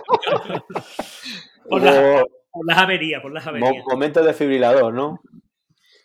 Por, 1.68 1.82
la- 1.82 1.92
Hubo 2.22 2.28
por 2.50 2.66
las 2.66 2.78
averías, 2.78 3.20
por 3.22 3.32
las 3.32 3.46
averías. 3.46 3.84
momento 3.90 4.22
desfibrilador, 4.22 4.92
¿no? 4.94 5.20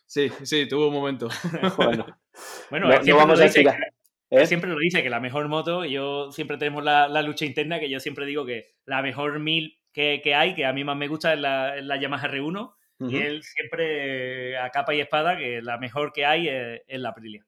sí, 0.06 0.30
sí, 0.44 0.68
tuvo 0.68 0.88
un 0.90 0.94
momento. 0.94 1.28
Bueno, 1.78 2.06
Bueno, 2.70 2.88
no, 2.88 2.94
él 2.94 2.98
no 3.00 3.04
siempre, 3.04 3.14
vamos 3.14 3.40
lo 3.40 3.44
a 3.46 3.48
¿eh? 4.42 4.46
siempre 4.48 4.70
lo 4.72 4.78
dice 4.80 5.04
que 5.04 5.10
la 5.10 5.20
mejor 5.20 5.48
moto, 5.48 5.86
y 5.86 5.92
yo 5.92 6.32
siempre 6.32 6.58
tenemos 6.58 6.84
la, 6.84 7.08
la 7.08 7.22
lucha 7.22 7.46
interna, 7.46 7.80
que 7.80 7.90
yo 7.90 8.00
siempre 8.00 8.26
digo 8.26 8.46
que 8.46 8.74
la 8.86 9.02
mejor 9.04 9.40
mil 9.40 9.80
que, 9.92 10.22
que 10.24 10.34
hay, 10.34 10.56
que 10.56 10.66
a 10.66 10.74
mí 10.74 10.84
más 10.84 10.98
me 10.98 11.08
gusta, 11.08 11.34
es 11.34 11.40
la, 11.40 11.78
es 11.78 11.86
la 11.86 12.00
Yamaha 12.00 12.28
R1. 12.30 12.74
Y 13.10 13.18
él 13.18 13.44
siempre 13.44 14.52
eh, 14.52 14.58
a 14.58 14.70
capa 14.70 14.94
y 14.94 15.02
espada 15.02 15.38
que 15.38 15.62
la 15.62 15.78
mejor 15.78 16.12
que 16.14 16.26
hay 16.26 16.48
es, 16.48 16.82
es 16.88 17.00
la 17.00 17.10
Aprilia. 17.10 17.46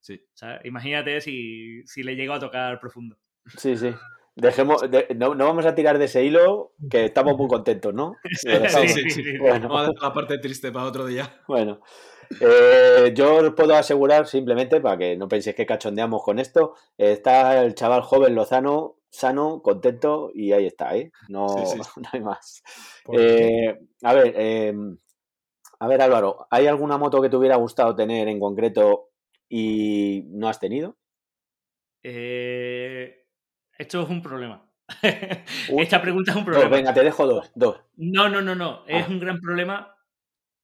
Sí. 0.00 0.20
¿sabes? 0.34 0.60
Imagínate 0.64 1.20
si, 1.20 1.82
si 1.86 2.02
le 2.02 2.16
llegó 2.16 2.34
a 2.34 2.40
tocar 2.40 2.80
profundo. 2.80 3.16
Sí, 3.56 3.76
sí. 3.76 3.92
Dejemos, 4.36 4.88
de- 4.90 5.08
no, 5.16 5.34
no 5.34 5.44
vamos 5.46 5.66
a 5.66 5.74
tirar 5.74 5.98
de 5.98 6.06
ese 6.06 6.24
hilo, 6.24 6.72
que 6.90 7.04
estamos 7.06 7.36
muy 7.36 7.48
contentos, 7.48 7.92
¿no? 7.92 8.14
Sí, 8.30 8.88
sí, 8.88 9.10
sí. 9.10 9.38
Bueno. 9.38 9.68
Vamos 9.68 9.80
a 9.80 9.88
dejar 9.90 10.02
la 10.08 10.14
parte 10.14 10.38
triste 10.38 10.72
para 10.72 10.86
otro 10.86 11.04
día. 11.06 11.40
Bueno, 11.48 11.80
eh, 12.40 13.12
yo 13.14 13.36
os 13.36 13.52
puedo 13.54 13.74
asegurar 13.74 14.26
simplemente, 14.26 14.80
para 14.80 14.96
que 14.96 15.16
no 15.16 15.26
penséis 15.28 15.56
que 15.56 15.66
cachondeamos 15.66 16.22
con 16.22 16.38
esto, 16.38 16.74
eh, 16.96 17.12
está 17.12 17.60
el 17.62 17.74
chaval 17.74 18.02
joven 18.02 18.34
Lozano, 18.34 18.96
sano, 19.10 19.60
contento 19.62 20.30
y 20.34 20.52
ahí 20.52 20.66
está, 20.66 20.96
¿eh? 20.96 21.10
No, 21.28 21.46
Sí, 21.48 21.66
sí. 21.66 21.78
no 22.00 22.08
hay 22.12 22.20
más. 22.20 22.62
Eh, 23.12 23.78
a 24.02 24.14
ver, 24.14 24.32
eh, 24.36 24.74
a 25.80 25.88
ver 25.88 26.02
Álvaro, 26.02 26.46
¿hay 26.50 26.66
alguna 26.66 26.98
moto 26.98 27.20
que 27.20 27.28
te 27.28 27.36
hubiera 27.36 27.56
gustado 27.56 27.94
tener 27.96 28.28
en 28.28 28.38
concreto 28.38 29.10
y 29.48 30.24
no 30.28 30.48
has 30.48 30.60
tenido? 30.60 30.96
Eh, 32.02 33.26
esto 33.78 34.02
es 34.02 34.08
un 34.08 34.22
problema. 34.22 34.70
Uy, 35.70 35.82
Esta 35.82 36.00
pregunta 36.02 36.32
es 36.32 36.36
un 36.36 36.44
Dos, 36.44 36.52
problema. 36.54 36.76
venga, 36.76 36.94
te 36.94 37.02
dejo 37.04 37.26
dos, 37.26 37.50
dos. 37.54 37.80
No, 37.96 38.28
no, 38.28 38.40
no, 38.42 38.54
no. 38.54 38.84
Es 38.86 39.06
un 39.08 39.20
gran 39.20 39.40
problema 39.40 39.94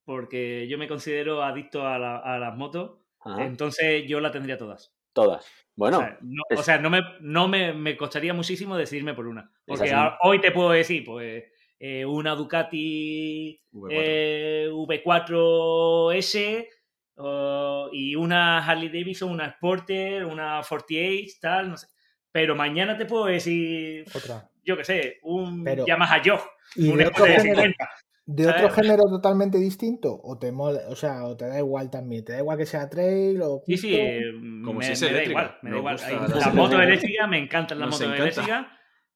porque 0.04 0.66
yo 0.68 0.78
me 0.78 0.88
considero 0.88 1.42
adicto 1.42 1.86
a, 1.86 1.98
la- 1.98 2.18
a 2.18 2.38
las 2.38 2.56
motos. 2.56 2.98
Entonces 3.40 4.04
yo 4.06 4.20
la 4.20 4.30
tendría 4.30 4.56
todas. 4.56 4.94
todas. 5.12 5.44
Bueno, 5.76 5.98
o 5.98 6.00
sea, 6.00 6.18
no, 6.22 6.42
es- 6.50 6.58
o 6.58 6.62
sea, 6.62 6.78
no 6.78 6.88
me, 6.90 7.02
no 7.20 7.48
me, 7.48 7.72
me 7.74 7.96
costaría 7.96 8.32
muchísimo 8.34 8.76
decidirme 8.76 9.14
por 9.14 9.26
una. 9.26 9.50
Porque 9.66 9.92
a- 9.92 10.18
hoy 10.22 10.40
te 10.40 10.50
puedo 10.50 10.70
decir, 10.70 11.04
pues, 11.04 11.44
eh, 11.78 12.04
una 12.06 12.34
Ducati 12.34 13.60
V4. 13.72 13.88
eh, 13.92 14.68
V4S 14.72 16.68
o- 17.16 17.88
y 17.92 18.14
una 18.16 18.58
Harley 18.66 18.88
Davidson, 18.88 19.30
una 19.30 19.50
Sporter, 19.52 20.24
una 20.24 20.62
48, 20.66 21.34
tal, 21.40 21.70
no 21.70 21.76
sé. 21.76 21.88
Pero 22.32 22.54
mañana 22.54 22.96
te 22.98 23.06
puedo 23.06 23.26
decir, 23.26 24.04
Otra. 24.14 24.48
yo 24.62 24.76
qué 24.76 24.84
sé, 24.84 25.18
un 25.22 25.64
Pero- 25.64 25.86
Yamaha 25.86 26.22
Yo, 26.22 26.38
¿Y 26.74 26.88
un 26.90 26.98
de 26.98 27.06
otro, 27.06 27.24
género, 27.24 27.42
50. 27.42 27.90
De 28.26 28.48
otro 28.48 28.70
género 28.70 29.04
totalmente 29.04 29.56
distinto? 29.58 30.20
¿O 30.22 30.36
te 30.38 30.50
mola, 30.52 30.80
o 30.88 30.96
sea, 30.96 31.24
o 31.24 31.36
te 31.36 31.46
da 31.46 31.58
igual 31.58 31.90
también? 31.90 32.24
¿Te 32.24 32.32
da 32.32 32.38
igual 32.40 32.58
que 32.58 32.66
sea 32.66 32.88
trail 32.88 33.40
o 33.42 33.62
Sí, 33.66 33.76
sí, 33.76 33.94
eh, 33.94 34.20
Como 34.64 34.80
me, 34.80 34.84
si 34.84 34.92
es 34.92 35.02
me 35.02 35.12
da 35.12 35.24
igual, 35.24 35.56
me 35.62 35.70
da 35.70 35.76
igual. 35.78 35.94
gusta 35.94 36.08
Hay- 36.08 36.14
la 36.14 36.20
Las 36.22 36.30
eléctrica. 36.30 36.54
motos 36.54 36.80
eléctricas 36.82 37.28
me 37.28 37.38
encantan 37.38 37.78
las 37.78 37.86
Nos 37.88 38.00
motos 38.00 38.06
encanta. 38.14 38.22
eléctricas 38.42 38.66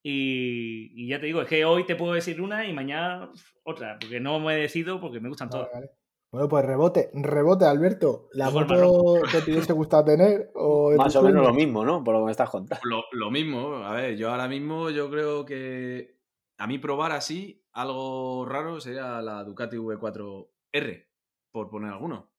y, 0.02 0.92
y 1.04 1.08
ya 1.08 1.20
te 1.20 1.26
digo, 1.26 1.42
es 1.42 1.48
que 1.48 1.64
hoy 1.64 1.84
te 1.84 1.96
puedo 1.96 2.12
decir 2.14 2.40
una 2.40 2.64
y 2.66 2.72
mañana 2.72 3.30
otra, 3.64 3.98
porque 4.00 4.20
no 4.20 4.40
me 4.40 4.54
decido 4.56 5.00
porque 5.00 5.20
me 5.20 5.28
gustan 5.28 5.48
Vale, 5.50 5.64
todas. 5.64 5.74
vale. 5.74 5.90
Bueno, 6.32 6.48
pues 6.48 6.64
rebote, 6.64 7.10
rebote, 7.12 7.64
Alberto. 7.64 8.28
¿La 8.34 8.50
moto 8.50 9.14
que 9.32 9.40
te 9.40 9.50
hubiese 9.50 9.72
gustado 9.72 10.04
tener? 10.04 10.50
O 10.54 10.92
más 10.96 11.14
o 11.16 11.22
menos 11.22 11.44
lo 11.44 11.52
mismo, 11.52 11.84
¿no? 11.84 12.04
Por 12.04 12.14
lo 12.14 12.20
que 12.20 12.26
me 12.26 12.30
estás 12.30 12.48
contando. 12.50 12.80
Lo, 12.88 13.02
lo 13.10 13.30
mismo, 13.32 13.78
a 13.78 13.92
ver, 13.94 14.16
yo 14.16 14.30
ahora 14.30 14.46
mismo 14.46 14.90
yo 14.90 15.10
creo 15.10 15.44
que 15.44 16.20
a 16.56 16.68
mí 16.68 16.78
probar 16.78 17.10
así 17.12 17.59
algo 17.72 18.44
raro 18.46 18.80
sería 18.80 19.20
la 19.22 19.44
Ducati 19.44 19.76
V4R, 19.76 21.06
por 21.52 21.68
poner 21.70 21.92
alguno. 21.92 22.30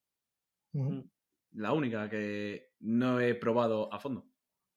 Ujú. 0.73 1.09
La 1.53 1.73
única 1.73 2.09
que 2.09 2.71
no 2.79 3.19
he 3.19 3.35
probado 3.35 3.93
a 3.93 3.99
fondo. 3.99 4.25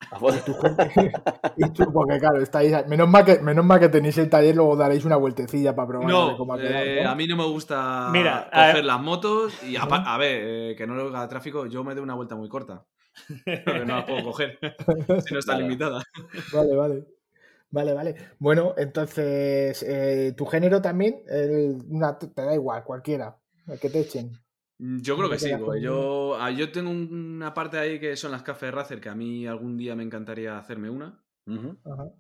Y 1.57 1.71
tú, 1.71 1.93
porque 1.93 2.19
claro, 2.19 2.41
estáis. 2.43 2.87
Menos 2.89 3.09
mal, 3.09 3.25
que, 3.25 3.39
menos 3.39 3.65
mal 3.65 3.79
que 3.81 3.89
tenéis 3.89 4.19
el 4.19 4.29
taller, 4.29 4.55
luego 4.57 4.77
daréis 4.77 5.05
una 5.05 5.17
vueltecilla 5.17 5.75
para 5.75 5.89
probar 5.89 6.11
a 6.11 6.19
ver 6.19 6.33
No, 6.33 6.37
cómo 6.37 6.55
ha 6.55 6.59
quedado, 6.59 6.85
eh, 6.85 7.01
¿no? 7.05 7.11
a 7.11 7.15
mí 7.15 7.27
no 7.29 7.37
me 7.37 7.47
gusta 7.47 8.09
Mira, 8.13 8.39
a 8.53 8.67
coger 8.67 8.75
ver- 8.77 8.85
las 8.85 9.01
motos 9.01 9.63
y, 9.63 9.77
a 9.77 10.17
ver, 10.19 10.43
eh, 10.45 10.75
que 10.77 10.87
no 10.87 10.95
lo 10.95 11.09
haga 11.09 11.29
tráfico, 11.29 11.67
yo 11.67 11.85
me 11.85 11.95
doy 11.95 12.03
una 12.03 12.15
vuelta 12.15 12.35
muy 12.35 12.49
corta. 12.49 12.85
Porque 13.65 13.85
no 13.87 13.97
la 13.97 14.05
puedo 14.07 14.25
coger. 14.25 14.59
si 15.27 15.33
no 15.35 15.39
está 15.41 15.53
Vale. 15.53 15.63
limitada. 15.65 16.03
Vale, 16.53 16.75
vale. 16.77 17.07
Vale, 17.75 17.93
vale. 17.93 18.15
Bueno, 18.39 18.73
entonces, 18.77 19.83
eh, 19.83 20.33
tu 20.37 20.47
género 20.47 20.81
también, 20.81 21.25
el- 21.27 21.83
una- 21.89 22.17
te 22.17 22.29
da 22.41 22.55
igual, 22.55 22.85
cualquiera, 22.85 23.37
el 23.67 23.81
que 23.81 23.91
te 23.91 23.99
echen. 23.99 24.31
Yo 24.79 25.17
creo 25.17 25.29
que 25.29 25.41
sí, 25.41 25.51
con- 25.59 25.81
yo, 25.81 26.37
ah, 26.39 26.53
yo 26.53 26.71
tengo 26.71 26.91
un- 26.91 27.35
una 27.37 27.53
parte 27.53 27.79
ahí 27.79 27.99
que 27.99 28.15
son 28.15 28.31
las 28.31 28.45
cafés 28.45 28.73
Racer, 28.73 29.01
que 29.01 29.09
a 29.09 29.17
mí 29.17 29.45
algún 29.49 29.77
día 29.77 29.97
me 29.97 30.05
encantaría 30.05 30.57
hacerme 30.57 30.89
una, 30.89 31.21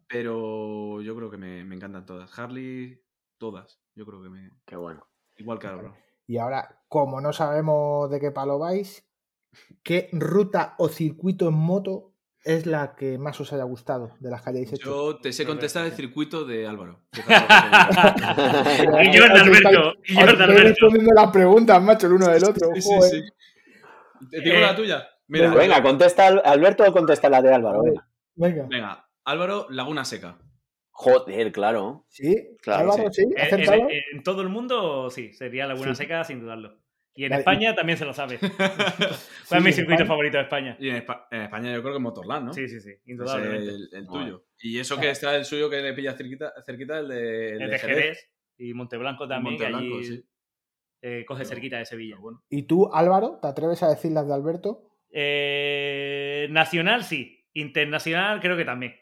pero 0.09 1.01
yo 1.03 1.15
creo 1.15 1.31
que 1.31 1.37
me, 1.39 1.65
me 1.65 1.77
encantan 1.77 2.05
todas. 2.05 2.37
Harley, 2.37 3.01
todas. 3.39 3.81
Yo 3.95 4.05
creo 4.07 4.23
que 4.25 4.31
me. 4.31 4.51
Qué 4.67 4.75
bueno. 4.75 5.07
Igual 5.37 5.61
que 5.61 5.69
Álvaro. 5.69 5.95
Y 6.27 6.39
ahora, 6.39 6.83
como 6.89 7.21
no 7.21 7.33
sabemos 7.33 8.11
de 8.11 8.19
qué 8.19 8.33
palo 8.33 8.59
vais, 8.59 9.07
¿qué 9.85 10.09
ruta 10.13 10.75
o 10.79 10.89
circuito 10.89 11.49
en 11.49 11.55
moto 11.55 12.14
es 12.45 12.67
la 12.67 12.95
que 12.95 13.19
más 13.19 13.41
os 13.41 13.53
haya 13.53 13.65
gustado 13.65 14.13
de 14.21 14.31
las 14.31 14.43
que 14.43 14.51
hayáis 14.51 14.73
hecho? 14.73 14.85
Yo 14.85 15.17
te 15.17 15.33
sé 15.33 15.45
contestar 15.47 15.85
el 15.87 15.93
circuito 15.93 16.45
de 16.45 16.67
Álvaro. 16.67 17.01
Y 17.13 17.21
yo 19.13 19.25
de 19.25 19.33
Os 19.33 19.41
Alberto. 19.41 19.95
Y 20.05 20.15
yo 20.15 20.21
os 20.21 20.27
de 20.27 20.33
estáis 20.33 20.41
Alberto. 20.41 20.69
respondiendo 20.69 21.15
las 21.15 21.31
preguntas, 21.33 21.83
macho, 21.83 22.07
el 22.07 22.13
uno 22.15 22.29
del 22.29 22.45
otro. 22.45 22.69
Sí, 22.75 22.81
sí. 22.83 23.23
¿Te 24.31 24.41
digo 24.41 24.57
Eh, 24.57 24.61
la 24.61 24.77
tuya? 24.77 25.09
Mira, 25.29 25.55
Venga, 25.55 25.83
contesta 25.83 26.27
Al- 26.27 26.43
Alberto 26.45 26.85
o 26.87 26.93
contesta 26.93 27.29
la 27.31 27.41
de 27.43 27.55
Álvaro. 27.55 27.83
Venga. 27.83 28.07
Venga. 28.37 28.67
venga, 28.69 29.09
Álvaro, 29.25 29.67
Laguna 29.71 30.05
Seca. 30.05 30.39
Joder, 30.91 31.51
claro. 31.53 32.05
¿Sí? 32.09 32.57
Claro, 32.63 32.93
Álvaro, 32.93 33.13
sí, 33.13 33.23
En, 33.35 33.41
¿acertado? 33.41 33.79
en- 33.89 34.03
en 34.13 34.23
todo 34.23 34.43
el 34.43 34.49
mundo, 34.49 35.11
sí, 35.11 35.33
sería 35.33 35.67
Laguna 35.67 35.95
Sí. 35.95 36.03
Seca, 36.03 36.23
sin 36.25 36.41
dudarlo. 36.41 36.77
Y 37.17 37.25
en 37.25 37.31
Vale, 37.31 37.41
España 37.41 37.75
también 37.75 37.97
se 37.97 38.05
lo 38.05 38.13
sabe. 38.13 38.39
¿Cuál 38.41 38.59
Sí, 39.45 39.55
es 39.57 39.63
mi 39.63 39.73
circuito 39.73 40.03
España. 40.03 40.07
favorito 40.09 40.37
de 40.39 40.43
España? 40.43 40.77
Y 40.81 40.89
en, 40.89 40.97
Espa- 41.07 41.27
en 41.31 41.43
España 41.43 41.73
yo 41.73 41.81
creo 41.83 41.95
que 41.95 42.01
Motorland, 42.01 42.47
¿no? 42.47 42.53
Sí, 42.53 42.69
sí, 42.69 42.81
sí, 42.81 42.91
indudablemente. 43.07 43.69
el, 43.71 43.89
el 43.93 44.07
tuyo. 44.07 44.45
Y 44.61 44.79
eso 44.81 44.99
que 44.99 45.11
está 45.11 45.37
el 45.37 45.45
suyo 45.45 45.71
que 45.71 45.81
le 45.81 45.93
pilla 45.93 46.15
cerquita, 46.15 46.53
cerquita 46.67 46.99
el 46.99 47.09
de, 47.09 47.53
el 47.53 47.71
de 47.71 47.79
Jerez 47.79 48.31
y 48.59 48.75
Monteblanco 48.75 49.29
también, 49.29 49.57
que 49.57 49.65
Monteblanco, 49.71 49.97
allí 49.99 50.07
sí. 50.07 50.25
eh, 51.03 51.25
coge 51.27 51.43
Pero- 51.43 51.49
cerquita 51.51 51.79
de 51.79 51.85
Sevilla. 51.87 52.17
Bueno. 52.19 52.43
¿Y 52.51 52.65
tú, 52.65 52.91
Álvaro, 52.93 53.39
te 53.41 53.47
atreves 53.49 53.83
a 53.85 53.89
decir 53.91 54.11
las 54.13 54.27
de 54.27 54.35
Alberto? 54.35 54.91
Eh, 55.11 56.49
nacional, 56.51 57.05
sí. 57.05 57.47
Internacional, 57.53 58.41
creo 58.41 58.57
que 58.57 58.65
también. 58.65 58.97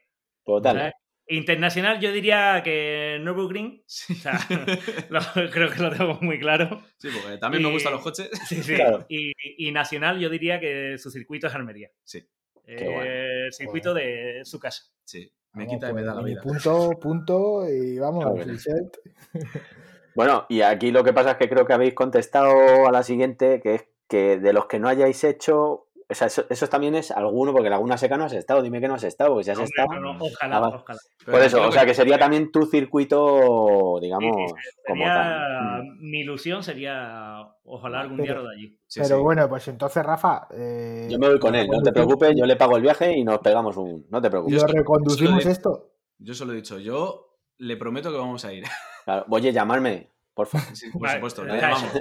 Total. 0.45 0.93
Internacional, 1.37 2.01
yo 2.01 2.13
diría 2.13 2.63
que 2.65 3.19
Nürburgring. 3.23 3.83
Sí. 3.87 4.13
O 4.13 4.17
sea, 4.17 4.33
lo- 5.11 5.51
creo 5.51 5.71
que 5.71 5.81
lo 5.83 5.91
tengo 5.91 6.19
muy 6.21 6.39
claro. 6.39 6.83
Sí, 6.99 7.09
porque 7.13 7.39
también 7.39 7.63
me 7.63 7.69
Y- 7.71 7.73
gustan 7.73 7.93
los 7.93 8.03
coches. 8.03 8.31
Sí, 8.49 8.63
sí. 8.63 8.75
Claro. 8.75 9.07
Y, 9.09 9.33
y 9.57 9.71
nacional, 9.73 10.19
yo 10.21 10.29
diría 10.29 10.61
que 10.61 10.97
su 10.99 11.11
circuito 11.11 11.47
es 11.47 11.55
Almería. 11.55 11.91
Sí, 12.05 12.27
Eh, 12.67 12.85
bueno. 12.85 13.03
El 13.03 13.53
circuito 13.53 13.95
de 13.95 14.43
su 14.45 14.59
casa. 14.59 14.85
sí. 15.05 15.33
Me 15.55 15.67
Vamos, 15.67 15.75
quita 15.77 15.91
y 15.91 15.93
me 15.93 16.01
pues, 16.01 16.07
da 16.07 16.15
la 16.15 16.23
mini 16.23 16.31
vida. 16.31 16.43
Punto, 16.43 16.91
punto, 16.99 17.69
y 17.69 17.99
vamos, 17.99 18.25
Claro, 18.25 18.31
al 18.31 18.37
bueno. 18.39 18.53
reset. 18.55 18.99
Bueno, 20.15 20.47
y 20.49 20.61
aquí 20.63 20.91
lo 20.91 21.05
que 21.05 21.13
pasa 21.13 21.33
es 21.33 21.37
que 21.37 21.49
creo 21.49 21.67
que 21.67 21.73
habéis 21.75 21.93
contestado 21.95 22.87
a 22.87 22.91
la 22.93 23.03
siguiente, 23.03 23.61
que 23.63 23.75
es 23.75 23.85
que 24.09 24.39
de 24.39 24.53
los 24.55 24.65
que 24.67 24.79
no 24.79 24.89
hayáis 24.89 25.25
hecho, 25.25 25.89
o 26.13 26.15
sea, 26.15 26.27
eso, 26.29 26.45
eso 26.49 26.67
también 26.69 26.95
es 26.95 27.11
alguno, 27.11 27.53
porque 27.53 27.69
Laguna 27.71 27.99
Seca 27.99 28.17
no 28.17 28.25
has 28.25 28.33
estado, 28.33 28.63
dime 28.63 28.81
que 28.81 28.89
no 28.89 28.95
has 28.95 29.05
estado, 29.05 29.31
porque 29.31 29.45
si 29.45 29.51
has 29.51 29.59
Hombre, 29.59 29.71
estado. 29.77 30.01
no, 30.01 30.15
no, 30.15 30.25
ojalá, 30.25 30.61
ojalá. 30.69 30.99
Pero 31.19 31.33
Por 31.33 31.43
eso, 31.43 31.69
o 31.69 31.73
sea, 31.73 31.85
que- 31.87 31.95
sería 31.95 32.19
también 32.19 32.51
tu 32.53 32.67
circuito, 32.67 33.99
digamos, 34.01 34.33
como 34.87 35.03
Sería- 35.05 35.15
tal. 35.15 35.97
Mi 36.01 36.21
ilusión 36.21 36.63
sería, 36.63 37.39
ojalá 37.65 38.01
algún 38.01 38.19
día 38.19 38.27
Pero- 38.29 38.43
lo 38.43 38.49
de 38.49 38.55
allí. 38.57 38.79
Sí, 38.87 39.01
Pero 39.03 39.17
sí. 39.17 39.23
bueno, 39.23 39.49
pues 39.49 39.69
entonces, 39.69 40.05
Rafa. 40.05 40.47
eh, 40.53 41.09
Yo 41.11 41.19
me 41.19 41.29
voy 41.29 41.39
con 41.39 41.55
él, 41.55 41.69
no 41.69 41.81
te 41.83 41.93
preocupes, 41.93 42.35
yo 42.37 42.45
le 42.47 42.57
pago 42.57 42.77
el 42.77 42.83
viaje 42.83 43.17
y 43.17 43.25
nos 43.25 43.39
pegamos 43.39 43.77
un. 43.77 44.07
No 44.11 44.21
te 44.21 44.29
Y 44.29 44.31
preocupes. 44.31 44.63
lo 44.63 44.69
reconducimos 44.69 45.43
solo- 45.43 45.53
esto. 45.53 45.89
Yo 46.19 46.35
solo 46.35 46.53
he 46.53 46.57
dicho, 46.57 46.79
yo 46.79 47.37
le 47.59 47.77
prometo 47.77 48.11
que 48.13 48.19
vamos 48.19 48.45
a 48.45 48.53
ir. 48.53 48.65
Claro, 49.05 49.25
Oye, 49.31 49.53
llamarme, 49.53 50.11
por 50.35 50.47
favor. 50.47 50.77
Sí, 50.77 50.91
por 50.91 51.03
Vale, 51.03 51.15
supuesto, 51.15 51.45
le 51.45 51.61
llamamos. 51.61 51.93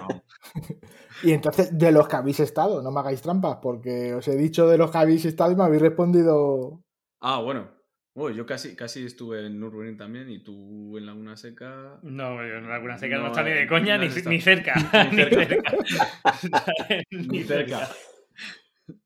Vamos. 0.00 0.22
Y 1.22 1.32
entonces, 1.32 1.76
de 1.76 1.92
los 1.92 2.06
que 2.08 2.16
habéis 2.16 2.40
estado, 2.40 2.82
no 2.82 2.90
me 2.90 3.00
hagáis 3.00 3.22
trampas, 3.22 3.56
porque 3.62 4.12
os 4.14 4.28
he 4.28 4.36
dicho 4.36 4.68
de 4.68 4.76
los 4.76 4.90
que 4.90 4.98
habéis 4.98 5.24
estado 5.24 5.50
y 5.50 5.56
me 5.56 5.64
habéis 5.64 5.80
respondido. 5.80 6.82
Ah, 7.20 7.40
bueno. 7.40 7.70
Uy, 8.14 8.34
yo 8.34 8.44
casi, 8.46 8.76
casi 8.76 9.04
estuve 9.04 9.46
en 9.46 9.58
Nürburgring 9.58 9.96
también 9.96 10.30
y 10.30 10.42
tú 10.42 10.96
en 10.96 11.06
Laguna 11.06 11.36
Seca. 11.36 11.98
No, 12.02 12.36
yo 12.36 12.56
en 12.56 12.68
Laguna 12.68 12.98
Seca 12.98 13.16
no, 13.16 13.22
No, 13.24 13.28
está 13.28 13.42
ni 13.42 13.50
de 13.50 13.66
coña 13.66 13.98
ni, 13.98 14.08
cerca. 14.40 14.74
Ni 15.12 15.22
cerca. 15.24 15.72
Ni 17.10 17.42
cerca. 17.44 17.88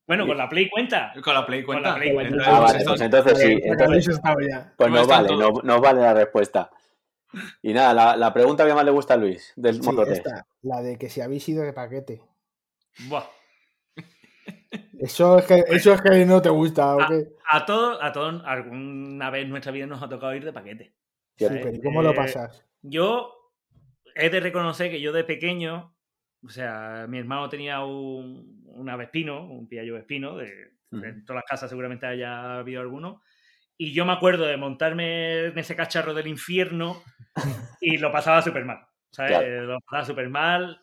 Bueno, 0.06 0.26
con 0.26 0.36
la 0.36 0.48
Play 0.48 0.68
cuenta. 0.68 1.12
Con 1.24 1.34
la 1.34 1.46
Play 1.46 1.62
cuenta. 1.64 1.90
la 1.90 1.94
Play 1.96 2.12
cuenta. 2.12 2.34
Entonces, 2.36 2.54
Ah, 2.54 2.60
vale, 2.60 2.84
pues 2.84 3.00
entonces 3.00 3.38
sí. 3.38 3.58
Entonces-. 3.62 4.20
Pues 4.76 4.88
Hemos 4.88 5.00
no 5.02 5.06
vale, 5.06 5.36
no, 5.36 5.50
no 5.62 5.80
vale 5.80 6.00
la 6.02 6.14
respuesta. 6.14 6.70
Y 7.62 7.72
nada, 7.72 7.94
la, 7.94 8.16
la 8.16 8.32
pregunta 8.32 8.66
que 8.66 8.74
más 8.74 8.84
le 8.84 8.90
gusta 8.90 9.14
a 9.14 9.16
Luis 9.16 9.52
del 9.56 9.82
Sí, 9.82 9.82
Moto 9.82 10.04
3. 10.04 10.18
esta, 10.18 10.46
la 10.62 10.82
de 10.82 10.98
que 10.98 11.08
si 11.08 11.20
habéis 11.20 11.48
ido 11.48 11.62
de 11.62 11.72
paquete. 11.72 12.22
Buah. 13.08 13.24
Eso 14.98 15.38
es 15.38 15.46
que, 15.46 15.64
eso 15.68 15.92
es 15.94 16.02
que 16.02 16.24
no 16.26 16.42
te 16.42 16.50
gusta, 16.50 16.94
¿o 16.96 16.98
qué? 17.08 17.28
A 17.50 17.64
todos, 17.64 17.98
a 18.02 18.12
todos, 18.12 18.42
alguna 18.44 19.30
vez 19.30 19.44
en 19.44 19.50
nuestra 19.50 19.72
vida 19.72 19.86
nos 19.86 20.02
ha 20.02 20.08
tocado 20.08 20.34
ir 20.34 20.44
de 20.44 20.52
paquete. 20.52 20.94
Sí, 21.36 21.46
pero 21.48 21.72
¿y 21.72 21.80
cómo 21.80 22.02
lo 22.02 22.10
Eh, 22.10 22.14
pasas? 22.14 22.64
Yo 22.82 23.52
he 24.14 24.28
de 24.30 24.40
reconocer 24.40 24.90
que 24.90 25.00
yo 25.00 25.12
de 25.12 25.24
pequeño, 25.24 25.94
o 26.44 26.48
sea, 26.50 27.06
mi 27.08 27.18
hermano 27.18 27.48
tenía 27.48 27.82
un, 27.84 28.62
una 28.66 28.96
Vespino, 28.96 29.46
un 29.50 29.68
Piaggio 29.68 29.94
Vespino, 29.94 30.36
de, 30.36 30.72
en 30.92 31.24
todas 31.24 31.42
las 31.42 31.44
casas 31.48 31.70
seguramente 31.70 32.06
haya 32.06 32.58
habido 32.58 32.80
alguno, 32.82 33.22
y 33.82 33.94
yo 33.94 34.04
me 34.04 34.12
acuerdo 34.12 34.44
de 34.44 34.58
montarme 34.58 35.46
en 35.46 35.58
ese 35.58 35.74
cacharro 35.74 36.12
del 36.12 36.26
infierno 36.26 37.02
y 37.80 37.96
lo 37.96 38.12
pasaba 38.12 38.42
súper 38.42 38.66
mal, 38.66 38.86
¿sabes? 39.10 39.38
Claro. 39.38 39.62
Lo 39.62 39.80
pasaba 39.80 40.04
súper 40.04 40.28
mal, 40.28 40.82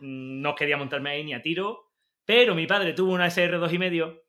no 0.00 0.56
quería 0.56 0.76
montarme 0.76 1.10
ahí 1.10 1.22
ni 1.22 1.34
a 1.34 1.40
tiro, 1.40 1.92
pero 2.24 2.56
mi 2.56 2.66
padre 2.66 2.94
tuvo 2.94 3.12
una 3.12 3.28
SR2 3.28 3.72
y 3.72 3.78
medio, 3.78 4.24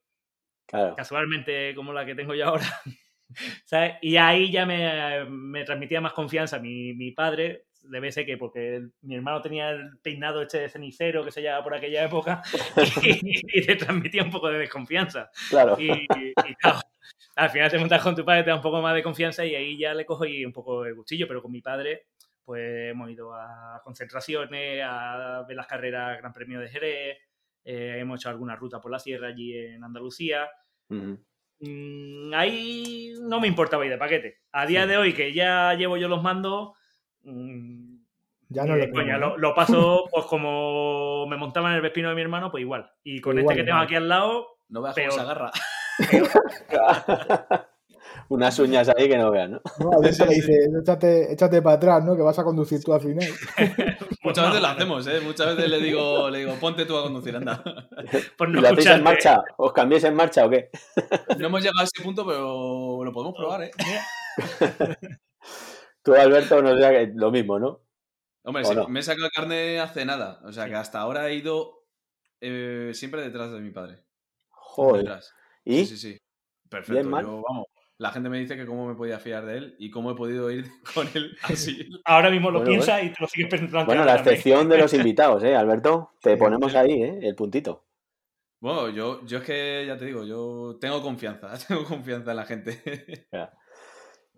Claro. 0.68 0.94
casualmente 0.96 1.74
como 1.74 1.92
la 1.92 2.06
que 2.06 2.14
tengo 2.14 2.36
yo 2.36 2.50
ahora. 2.50 2.66
¿sabes? 3.66 3.96
Y 4.04 4.16
ahí 4.18 4.52
ya 4.52 4.68
me, 4.68 5.26
me 5.26 5.64
transmitía 5.64 6.00
más 6.00 6.14
confianza 6.14 6.60
mi, 6.60 6.94
mi 6.94 7.14
padre. 7.14 7.66
Debe 7.82 8.12
ser 8.12 8.28
que 8.28 8.38
porque 8.38 8.76
el- 8.76 8.94
mi 9.02 9.16
hermano 9.16 9.42
tenía 9.42 9.72
el 9.72 9.98
peinado 10.04 10.44
este 10.44 10.60
de 10.60 10.70
cenicero 10.70 11.26
que 11.26 11.32
se 11.32 11.42
llevaba 11.42 11.64
por 11.64 11.74
aquella 11.74 12.04
época 12.04 12.44
y, 13.02 13.66
te 13.66 13.76
transmitía 13.76 14.22
un 14.22 14.30
poco 14.30 14.50
de 14.50 14.60
desconfianza. 14.60 15.32
Claro. 15.50 15.76
Y, 15.80 15.90
y 15.92 16.56
claro, 16.62 16.80
al 17.36 17.50
final 17.50 17.72
te 17.72 17.80
montas 17.80 18.02
con 18.02 18.16
tu 18.16 18.24
padre, 18.24 18.44
te 18.44 18.50
da 18.50 18.56
un 18.56 18.62
poco 18.62 18.82
más 18.82 18.94
de 18.96 19.04
confianza 19.04 19.46
y 19.46 19.56
ahí 19.56 19.78
ya 19.78 19.94
le 19.94 20.06
cojo 20.06 20.26
y 20.26 20.46
un 20.46 20.54
poco 20.54 20.86
el 20.86 20.96
gustillo, 20.96 21.28
pero 21.28 21.42
con 21.42 21.52
mi 21.52 21.62
padre 21.62 22.08
pues 22.46 22.92
hemos 22.92 23.10
ido 23.10 23.34
a 23.34 23.82
concentraciones, 23.84 24.84
a 24.86 25.46
ver 25.48 25.56
las 25.56 25.68
carreras 25.68 26.18
Gran 26.18 26.34
Premio 26.34 26.60
de 26.60 26.68
Jerez, 26.68 27.18
eh, 27.64 27.98
hemos 28.00 28.20
hecho 28.20 28.30
alguna 28.30 28.56
ruta 28.56 28.82
por 28.82 28.92
la 28.92 29.00
sierra 29.00 29.28
allí 29.30 29.58
en 29.58 29.84
Andalucía. 29.84 30.50
Mm, 30.90 32.34
ahí 32.34 33.14
no 33.22 33.40
me 33.40 33.48
importaba 33.48 33.86
ir 33.86 33.92
de 33.92 33.98
paquete. 33.98 34.42
A 34.52 34.66
día 34.66 34.86
de 34.86 34.98
hoy, 34.98 35.14
que 35.14 35.32
ya 35.34 35.74
llevo 35.76 35.96
yo 35.98 36.10
los 36.10 36.22
mandos, 36.22 36.72
mm, 37.24 37.96
Ya 38.50 38.66
no 38.66 38.76
de 38.76 38.88
lo 38.88 38.94
coña, 38.94 39.18
lo, 39.18 39.38
lo 39.38 39.56
paso 39.56 40.04
pues 40.12 40.26
como 40.26 41.26
me 41.28 41.38
montaba 41.38 41.70
en 41.70 41.76
el 41.76 41.82
Vespino 41.82 42.10
de 42.10 42.16
mi 42.16 42.22
hermano, 42.22 42.52
pues 42.52 42.62
igual. 42.62 42.92
Y 43.04 43.22
con 43.22 43.38
Igual, 43.38 43.54
este 43.54 43.64
que 43.64 43.70
tengo 43.70 43.82
aquí 43.82 43.96
al 43.96 44.10
lado, 44.10 44.58
No 44.68 44.82
veas 44.82 44.96
Peor. 44.96 45.10
cómo 45.10 45.22
se 45.22 45.26
agarra. 45.26 45.52
Unas 48.30 48.58
uñas 48.60 48.90
ahí 48.90 49.10
que 49.10 49.18
no 49.18 49.32
vean, 49.32 49.52
¿no? 49.52 49.62
¿no? 49.80 50.02
Le 50.02 50.10
dice, 50.10 50.26
échate, 50.82 51.34
échate 51.34 51.62
para 51.62 51.76
atrás, 51.76 52.04
¿no? 52.04 52.16
Que 52.16 52.22
vas 52.22 52.40
a 52.40 52.44
conducir 52.44 52.84
tú 52.84 52.94
al 52.94 53.02
final. 53.02 53.28
Muchas 54.24 54.48
veces 54.48 54.62
lo 54.62 54.68
hacemos, 54.68 55.08
¿eh? 55.08 55.20
Muchas 55.22 55.56
veces 55.56 55.70
le 55.70 55.80
digo, 55.80 56.30
le 56.30 56.40
digo, 56.40 56.54
ponte 56.56 56.86
tú 56.86 56.98
a 56.98 57.04
conducir, 57.04 57.36
anda. 57.36 57.62
Por 58.38 58.50
¿Y 58.50 58.54
no 58.54 58.62
¿Lo 58.62 58.70
hacéis 58.70 58.88
en 58.88 59.04
marcha? 59.04 59.42
¿Os 59.58 59.74
cambiáis 59.74 60.04
en 60.06 60.16
marcha 60.16 60.46
o 60.46 60.50
qué? 60.50 60.70
No 61.38 61.48
hemos 61.48 61.62
llegado 61.62 61.82
a 61.82 61.84
ese 61.84 62.02
punto, 62.04 62.26
pero 62.26 63.04
lo 63.04 63.12
podemos 63.12 63.36
probar, 63.36 63.64
¿eh? 63.64 63.72
Tú, 66.02 66.14
Alberto, 66.16 66.62
no 66.62 66.78
sé, 66.78 67.12
lo 67.16 67.32
mismo, 67.32 67.60
¿no? 67.60 67.82
Hombre, 68.44 68.64
¿O 68.64 68.66
sí, 68.66 68.76
no? 68.76 68.88
me 68.88 69.00
he 69.00 69.04
sacado 69.04 69.30
carne 69.34 69.80
hace 69.80 70.06
nada. 70.06 70.42
O 70.44 70.52
sea 70.52 70.66
Sí. 70.66 70.70
que 70.70 70.76
hasta 70.76 71.00
ahora 71.00 71.30
he 71.30 71.36
ido 71.36 71.86
eh, 72.42 72.92
siempre 72.94 73.22
detrás 73.22 73.52
de 73.52 73.60
mi 73.62 73.72
padre. 73.72 74.04
Joder. 74.50 75.04
Detrás. 75.04 75.34
¿Y? 75.66 75.86
Sí, 75.86 75.98
sí, 75.98 76.12
sí. 76.12 76.18
Perfecto. 76.70 77.04
Yo, 77.22 77.42
vamos, 77.48 77.68
la 78.00 78.12
gente 78.12 78.30
me 78.30 78.40
dice 78.40 78.58
que 78.58 78.66
cómo 78.66 78.88
me 78.88 78.96
podía 78.96 79.20
fiar 79.20 79.46
de 79.46 79.58
él 79.58 79.76
y 79.80 79.90
cómo 79.92 80.12
he 80.12 80.16
podido 80.16 80.50
ir 80.52 80.66
con 80.94 81.08
él 81.14 81.36
así. 81.44 81.90
Ahora 82.06 82.30
mismo 82.30 82.52
lo 82.52 82.60
Bueno, 82.60 82.72
piensas 82.72 83.04
y 83.04 83.10
te 83.10 83.18
lo 83.20 83.28
sigues 83.28 83.50
pensando. 83.50 83.86
Bueno, 83.86 84.06
la 84.06 84.16
excepción 84.16 84.68
de 84.70 84.78
los 84.78 84.94
invitados, 84.94 85.44
¿eh, 85.44 85.56
Alberto? 85.56 86.12
Te 86.22 86.32
Sí. 86.32 86.38
ponemos 86.38 86.76
ahí, 86.76 87.04
¿eh? 87.04 87.20
El 87.22 87.36
puntito. 87.36 87.86
Bueno, 88.60 88.90
yo, 88.90 89.26
yo 89.26 89.40
es 89.40 89.44
que, 89.44 89.84
ya 89.86 89.98
te 89.98 90.06
digo, 90.06 90.24
yo 90.24 90.78
tengo 90.80 91.02
confianza, 91.02 91.52
tengo 91.68 91.84
confianza 91.84 92.32
en 92.32 92.38
la 92.38 92.46
gente. 92.46 93.28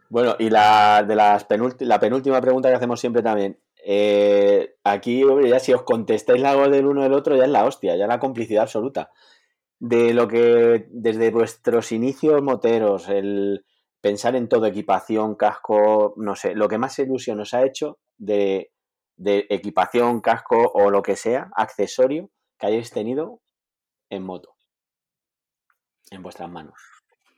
Bueno, 0.09 0.35
y 0.39 0.49
la 0.49 1.03
de 1.03 1.15
las 1.15 1.45
la 1.79 1.99
penúltima 1.99 2.41
pregunta 2.41 2.69
que 2.69 2.75
hacemos 2.75 2.99
siempre 2.99 3.21
también. 3.21 3.59
Eh, 3.87 4.77
aquí, 4.83 5.23
hombre, 5.23 5.49
ya 5.49 5.59
si 5.59 5.73
os 5.73 5.83
contestáis 5.83 6.41
la 6.41 6.55
voz 6.55 6.71
del 6.71 6.87
uno 6.87 7.03
del 7.03 7.13
otro, 7.13 7.35
ya 7.35 7.43
es 7.43 7.49
la 7.51 7.65
hostia, 7.65 7.95
ya 7.95 8.07
la 8.07 8.19
complicidad 8.19 8.63
absoluta. 8.63 9.11
De 9.87 10.13
lo 10.13 10.27
que 10.27 10.87
desde 10.89 11.29
vuestros 11.29 11.91
inicios 11.91 12.41
moteros, 12.41 13.07
el 13.07 13.65
pensar 14.01 14.35
en 14.35 14.49
todo, 14.49 14.65
equipación, 14.65 15.35
casco, 15.35 16.15
no 16.17 16.35
sé, 16.35 16.55
lo 16.55 16.67
que 16.67 16.79
más 16.79 16.97
ilusión 16.97 17.39
os 17.39 17.53
ha 17.53 17.63
hecho 17.63 17.99
de, 18.17 18.71
de 19.15 19.45
equipación, 19.49 20.21
casco 20.21 20.71
o 20.73 20.89
lo 20.89 21.03
que 21.03 21.15
sea, 21.15 21.49
accesorio 21.55 22.31
que 22.57 22.67
hayáis 22.67 22.89
tenido 22.89 23.41
en 24.09 24.23
moto, 24.23 24.55
en 26.09 26.23
vuestras 26.23 26.49
manos. 26.49 26.79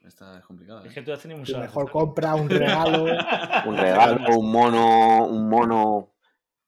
Esta 0.06 0.38
es 0.38 0.44
complicada. 0.46 0.82
Es 0.84 0.90
¿eh? 0.90 0.94
que 0.94 1.02
tú 1.02 1.12
has 1.12 1.20
tenido 1.20 1.40
mejor 1.58 1.90
compra, 1.90 2.34
un 2.34 2.48
regalo. 2.48 3.04
Un 3.66 3.76
regalo, 3.76 4.38
un 4.38 4.50
mono, 4.50 5.26
un 5.26 5.48
mono 5.50 6.14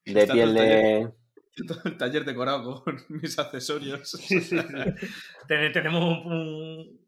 de 0.05 0.21
Está 0.21 0.35
piel 0.35 0.55
de... 0.55 1.20
Todo 1.67 1.81
el 1.85 1.97
taller 1.97 2.25
decorado 2.25 2.83
con 2.85 2.97
mis 3.09 3.39
accesorios. 3.39 4.11
Sí, 4.11 4.41
sí, 4.41 4.41
sí. 4.41 4.57
Ten- 5.49 5.73
Tenemos 5.73 6.25
un- 6.25 7.01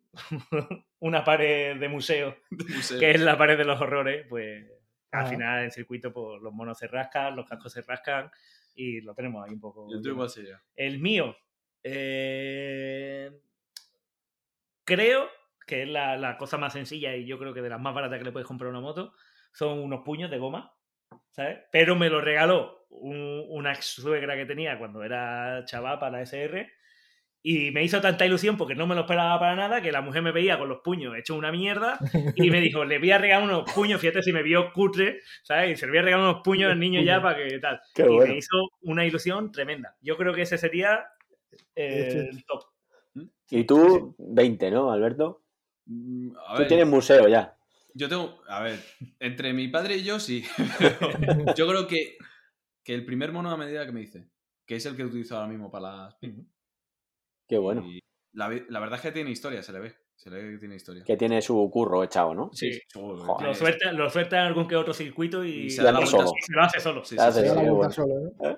un- 0.50 0.86
una 1.00 1.24
pared 1.24 1.78
de 1.78 1.88
museo, 1.88 2.36
de 2.50 2.64
museo. 2.64 2.98
que 3.00 3.10
es 3.12 3.20
la 3.20 3.36
pared 3.38 3.56
de 3.56 3.64
los 3.64 3.80
horrores. 3.80 4.26
Pues 4.28 4.66
al 5.12 5.26
Ah. 5.26 5.28
final 5.28 5.64
en 5.64 5.70
circuito 5.70 6.12
pues, 6.12 6.42
los 6.42 6.52
monos 6.52 6.78
se 6.78 6.86
rascan, 6.88 7.36
los 7.36 7.46
cascos 7.48 7.72
se 7.72 7.82
rascan 7.82 8.30
y 8.74 9.00
lo 9.02 9.14
tenemos 9.14 9.44
ahí 9.46 9.52
un 9.54 9.60
poco. 9.60 9.86
¿Y 9.90 9.94
el 9.94 10.02
tuyo? 10.02 10.26
El 10.76 10.98
mío, 11.00 11.36
eh, 11.82 13.30
creo 14.84 15.28
que 15.66 15.82
es 15.82 15.88
la, 15.88 16.16
la 16.16 16.36
cosa 16.38 16.58
más 16.58 16.72
sencilla 16.72 17.14
y 17.14 17.26
yo 17.26 17.38
creo 17.38 17.54
que 17.54 17.62
de 17.62 17.68
las 17.70 17.80
más 17.80 17.94
baratas 17.94 18.18
que 18.18 18.24
le 18.24 18.32
puedes 18.32 18.46
comprar 18.46 18.68
a 18.68 18.70
una 18.70 18.80
moto, 18.80 19.12
son 19.52 19.78
unos 19.78 20.02
puños 20.04 20.30
de 20.30 20.38
goma, 20.38 20.74
¿sabes? 21.30 21.60
Pero 21.70 21.96
me 21.96 22.08
lo 22.10 22.20
regaló 22.20 22.86
un- 22.90 23.44
una 23.48 23.72
ex 23.72 23.86
suegra 23.86 24.36
que 24.36 24.46
tenía 24.46 24.78
cuando 24.78 25.02
era 25.02 25.64
chaval 25.64 25.98
para 25.98 26.12
la 26.18 26.22
SR 26.22 26.70
y 27.44 27.72
me 27.72 27.82
hizo 27.82 28.00
tanta 28.00 28.24
ilusión 28.24 28.56
porque 28.56 28.74
no 28.76 28.86
me 28.86 28.94
lo 28.94 29.00
esperaba 29.00 29.38
para 29.40 29.56
nada 29.56 29.82
que 29.82 29.90
la 29.90 30.00
mujer 30.00 30.22
me 30.22 30.30
veía 30.30 30.58
con 30.58 30.68
los 30.68 30.78
puños 30.80 31.16
hecho 31.16 31.34
una 31.34 31.50
mierda 31.50 31.98
y 32.36 32.50
me 32.50 32.60
dijo, 32.60 32.84
le 32.84 32.98
voy 33.00 33.10
a 33.10 33.18
regalar 33.18 33.44
unos 33.48 33.72
puños, 33.72 34.00
fíjate 34.00 34.22
si 34.22 34.32
me 34.32 34.42
vio 34.44 34.72
cutre, 34.72 35.20
¿sabes? 35.42 35.72
Y 35.72 35.76
se 35.76 35.86
le 35.86 35.90
voy 35.92 35.98
a 35.98 36.02
regalar 36.02 36.26
unos 36.30 36.42
puños 36.44 36.70
al 36.70 36.78
niño 36.78 37.00
ya 37.02 37.20
para 37.20 37.36
que 37.36 37.58
tal. 37.58 37.80
Qué 37.94 38.04
y 38.04 38.06
bueno. 38.06 38.32
me 38.32 38.38
hizo 38.38 38.56
una 38.82 39.04
ilusión 39.04 39.50
tremenda. 39.50 39.96
Yo 40.00 40.16
creo 40.16 40.32
que 40.34 40.42
ese 40.42 40.56
sería 40.58 41.04
eh, 41.74 42.28
el 42.30 42.44
top. 42.44 42.62
Y 43.50 43.64
tú, 43.64 44.14
20, 44.18 44.70
¿no, 44.70 44.90
Alberto? 44.92 45.42
Mm, 45.86 46.30
A 46.46 46.52
Tú 46.54 46.58
ver, 46.60 46.68
tienes 46.68 46.86
museo 46.86 47.26
ya. 47.28 47.56
Yo 47.94 48.08
tengo. 48.08 48.40
A 48.48 48.62
ver, 48.62 48.80
entre 49.20 49.52
mi 49.52 49.68
padre 49.68 49.96
y 49.96 50.02
yo 50.04 50.18
sí. 50.20 50.44
Pero 50.78 50.98
yo 51.56 51.68
creo 51.68 51.86
que, 51.86 52.16
que 52.84 52.94
el 52.94 53.04
primer 53.04 53.32
mono 53.32 53.50
a 53.50 53.56
medida 53.56 53.84
que 53.86 53.92
me 53.92 54.00
dice, 54.00 54.28
que 54.66 54.76
es 54.76 54.86
el 54.86 54.96
que 54.96 55.04
utilizo 55.04 55.36
ahora 55.36 55.48
mismo 55.48 55.70
para 55.70 55.96
las. 55.96 56.16
Qué 57.48 57.58
bueno. 57.58 57.84
Y 57.86 58.00
la, 58.32 58.48
la 58.68 58.80
verdad 58.80 58.96
es 58.96 59.02
que 59.02 59.12
tiene 59.12 59.30
historia, 59.30 59.62
se 59.62 59.72
le 59.72 59.80
ve. 59.80 59.94
Se 60.16 60.30
le 60.30 60.40
ve 60.40 60.52
que 60.52 60.58
tiene 60.58 60.76
historia. 60.76 61.02
Que 61.04 61.16
tiene 61.16 61.42
su 61.42 61.68
curro 61.72 62.04
echado, 62.04 62.32
¿no? 62.32 62.50
Sí. 62.52 62.80
joder, 62.94 63.18
Joder. 63.26 63.48
Lo 63.48 63.54
suelta, 63.54 63.92
lo 63.92 64.08
suelta 64.08 64.38
en 64.40 64.46
algún 64.46 64.68
que 64.68 64.76
otro 64.76 64.94
circuito 64.94 65.44
y, 65.44 65.66
Y 65.66 65.70
se 65.70 65.82
da 65.82 65.90
la 65.90 65.98
vuelta 65.98 66.24
y 66.38 66.42
se 66.42 66.52
lo 66.52 66.62
hace 66.62 66.80
solo. 66.80 67.04
Sí, 67.04 67.18
sí, 67.18 67.32
sí, 67.32 67.40
Se 67.40 67.48
da 67.48 67.54
la 67.56 67.64
qué 67.64 67.70
vuelta 67.70 67.88
bueno. 67.88 67.90
solo, 67.90 68.50
¿eh? 68.50 68.56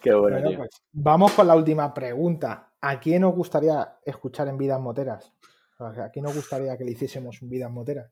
Qué 0.00 0.12
bueno, 0.12 0.42
Bueno, 0.42 0.48
tío. 0.50 0.58
pues, 0.58 0.70
vamos 0.92 1.32
con 1.32 1.46
la 1.46 1.56
última 1.56 1.94
pregunta. 1.94 2.74
¿A 2.82 3.00
quién 3.00 3.24
os 3.24 3.34
gustaría 3.34 3.96
escuchar 4.04 4.48
en 4.48 4.58
Vidas 4.58 4.78
Moteras? 4.78 5.32
O 5.78 5.94
sea, 5.94 6.04
¿A 6.04 6.10
quién 6.10 6.26
os 6.26 6.34
gustaría 6.34 6.76
que 6.76 6.84
le 6.84 6.92
hiciésemos 6.92 7.40
un 7.40 7.48
Vidas 7.48 7.70
Moteras? 7.70 8.10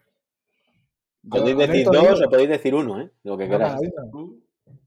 Podéis 1.28 1.56
decir 1.68 1.84
dos 1.84 2.02
digo- 2.02 2.26
o 2.26 2.30
podéis 2.30 2.48
decir 2.50 2.74
uno, 2.74 3.00
¿eh? 3.00 3.10
Lo 3.24 3.38
que 3.38 3.44
queráis. 3.48 3.72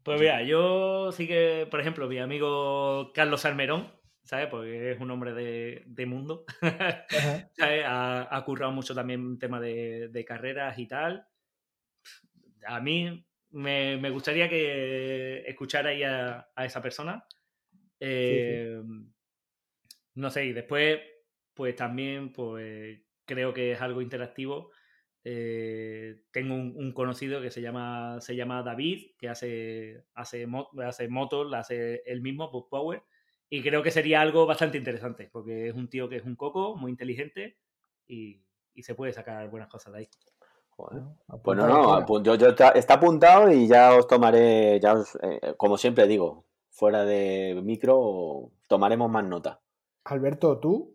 Pues 0.03 0.19
mira, 0.19 0.43
yo 0.43 1.11
sí 1.11 1.27
que, 1.27 1.67
por 1.69 1.79
ejemplo, 1.79 2.07
mi 2.07 2.19
amigo 2.19 3.11
Carlos 3.13 3.45
Almerón, 3.45 3.91
¿sabes? 4.23 4.47
Porque 4.47 4.91
es 4.91 4.99
un 4.99 5.11
hombre 5.11 5.33
de, 5.33 5.83
de 5.85 6.05
mundo. 6.05 6.45
¿sabes? 7.53 7.83
Ha, 7.85 8.35
ha 8.35 8.45
currado 8.45 8.71
mucho 8.71 8.93
también 8.93 9.39
tema 9.39 9.59
de, 9.59 10.09
de 10.09 10.25
carreras 10.25 10.77
y 10.77 10.87
tal. 10.87 11.25
A 12.67 12.79
mí 12.81 13.25
me, 13.51 13.97
me 13.97 14.09
gustaría 14.09 14.49
que 14.49 15.39
escucharais 15.47 16.05
a, 16.05 16.49
a 16.55 16.65
esa 16.65 16.81
persona. 16.81 17.25
Eh, 17.99 18.81
No 20.15 20.29
sé, 20.29 20.45
y 20.45 20.53
después, 20.53 20.99
pues 21.53 21.75
también, 21.75 22.31
pues 22.31 23.01
creo 23.25 23.53
que 23.53 23.73
es 23.73 23.81
algo 23.81 24.01
interactivo. 24.01 24.71
Eh, 25.27 26.21
tengo 26.31 26.53
un, 26.53 26.73
un 26.77 26.93
conocido 26.93 27.41
que 27.41 27.49
se 27.49 27.59
llama, 27.59 28.21
se 28.21 28.35
llama 28.35 28.61
David, 28.61 29.13
que 29.17 29.27
hace, 29.27 30.03
hace, 30.13 30.45
mo- 30.45 30.69
hace 30.85 31.07
motos, 31.07 31.49
la 31.49 31.59
hace 31.59 32.03
él 32.05 32.21
mismo, 32.21 32.51
Book 32.51 32.69
Power. 32.69 33.01
Y 33.49 33.63
creo 33.63 33.81
que 33.81 33.89
sería 33.89 34.21
algo 34.21 34.45
bastante 34.45 34.77
interesante, 34.77 35.27
porque 35.31 35.67
es 35.69 35.73
un 35.73 35.89
tío 35.89 36.07
que 36.07 36.17
es 36.17 36.23
un 36.25 36.35
coco, 36.35 36.75
muy 36.75 36.91
inteligente 36.91 37.57
y, 38.07 38.39
y 38.75 38.83
se 38.83 38.93
puede 38.93 39.13
sacar 39.13 39.49
buenas 39.49 39.69
cosas 39.69 39.93
de 39.93 39.99
ahí. 39.99 40.09
Bueno, 41.43 41.67
no, 41.67 42.21
yo, 42.21 42.33
está 42.35 42.93
apuntado 42.95 43.51
y 43.51 43.67
ya 43.67 43.95
os 43.95 44.07
tomaré, 44.07 44.79
ya 44.79 44.93
os, 44.93 45.17
eh, 45.23 45.53
como 45.57 45.77
siempre 45.77 46.05
digo, 46.05 46.45
fuera 46.69 47.03
de 47.05 47.59
micro, 47.63 48.51
tomaremos 48.67 49.09
más 49.09 49.23
nota. 49.23 49.61
Alberto, 50.03 50.59
¿tú? 50.59 50.93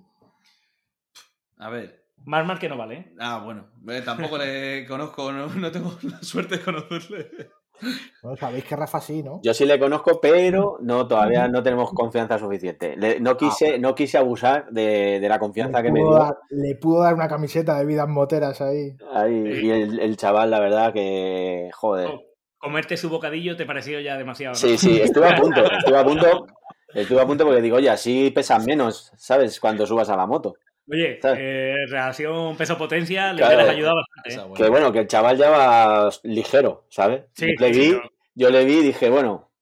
a 1.57 1.71
ver. 1.71 2.00
Más 2.27 2.47
mal 2.47 2.59
que 2.59 2.69
no 2.69 2.77
vale, 2.77 2.95
¿eh? 2.97 3.13
Ah, 3.19 3.43
bueno. 3.45 3.67
eh, 3.89 4.03
tampoco 4.05 4.39
le 4.39 4.85
conozco, 4.89 5.33
no, 5.33 5.47
no 5.49 5.71
tengo 5.73 5.93
la 6.03 6.23
suerte 6.23 6.59
de 6.59 6.63
conocerle. 6.63 7.31
No, 8.23 8.37
sabéis 8.37 8.65
que 8.65 8.77
Rafa 8.77 9.01
sí, 9.01 9.23
¿no? 9.23 9.41
Yo 9.43 9.55
sí 9.55 9.65
le 9.65 9.79
conozco, 9.79 10.21
pero 10.21 10.77
no, 10.83 11.09
todavía 11.09 11.49
no 11.49 11.63
tenemos 11.63 11.91
confianza 11.95 12.39
suficiente. 12.39 12.95
Le- 12.95 13.21
no, 13.21 13.39
quise, 13.39 13.79
no 13.79 13.95
quise 13.95 14.19
abusar 14.19 14.67
de, 14.71 15.19
de 15.19 15.29
la 15.31 15.39
confianza 15.39 15.83
que 15.83 15.91
me 15.91 16.01
dio. 16.01 16.13
dar, 16.13 16.37
le 16.51 16.75
pudo 16.77 17.03
dar 17.03 17.15
una 17.15 17.27
camiseta 17.27 17.79
de 17.79 17.87
Vidas 17.87 18.07
Moteras 18.07 18.61
ahí. 18.61 18.97
Ahí, 19.15 19.61
y 19.63 19.71
el, 19.71 19.99
el 19.99 20.17
chaval, 20.19 20.51
la 20.51 20.61
verdad 20.61 20.93
que, 20.93 21.71
joder. 21.73 22.11
Oh, 22.11 22.21
Comerte 22.59 22.99
su 22.99 23.09
bocadillo 23.09 23.57
te 23.57 23.65
pareció 23.65 23.99
ya 24.01 24.19
demasiado. 24.19 24.53
¿no? 24.53 24.59
Sí, 24.59 24.77
sí, 24.77 25.01
estuve 25.01 25.27
a 25.29 25.37
punto, 25.37 25.63
estuve 25.65 25.97
a 25.99 26.05
punto, 26.05 26.47
estuve 26.93 27.21
a 27.23 27.27
punto 27.27 27.47
porque 27.47 27.63
digo, 27.63 27.79
oye, 27.79 27.89
así 27.89 28.31
pesan 28.31 28.67
menos, 28.67 29.11
¿sabes? 29.17 29.59
Cuando 29.59 29.87
subas 29.87 30.11
a 30.11 30.17
la 30.17 30.27
moto. 30.27 30.57
Oye, 30.89 31.21
eh, 31.23 31.75
relación 31.89 32.57
peso-potencia 32.57 33.33
le 33.33 33.39
Claro. 33.39 33.55
hubieras 33.57 33.75
ayudado 33.75 33.97
bastante. 33.97 34.35
¿eh? 34.35 34.39
Bueno. 34.49 34.55
Que 34.65 34.71
bueno, 34.71 34.93
que 34.93 34.99
el 35.01 35.07
chaval 35.07 35.37
ya 35.37 35.51
va 35.51 36.11
ligero, 36.25 36.87
¿sabes? 36.91 37.25
Sí, 37.35 37.55
yo, 37.59 37.67
le 37.67 37.75
sí, 37.75 37.81
vi, 37.81 37.91
no. 37.93 38.03
yo 38.35 38.51
le 38.51 38.65
vi 38.65 38.79
y 38.79 38.83
dije, 38.83 39.09
bueno, 39.11 39.53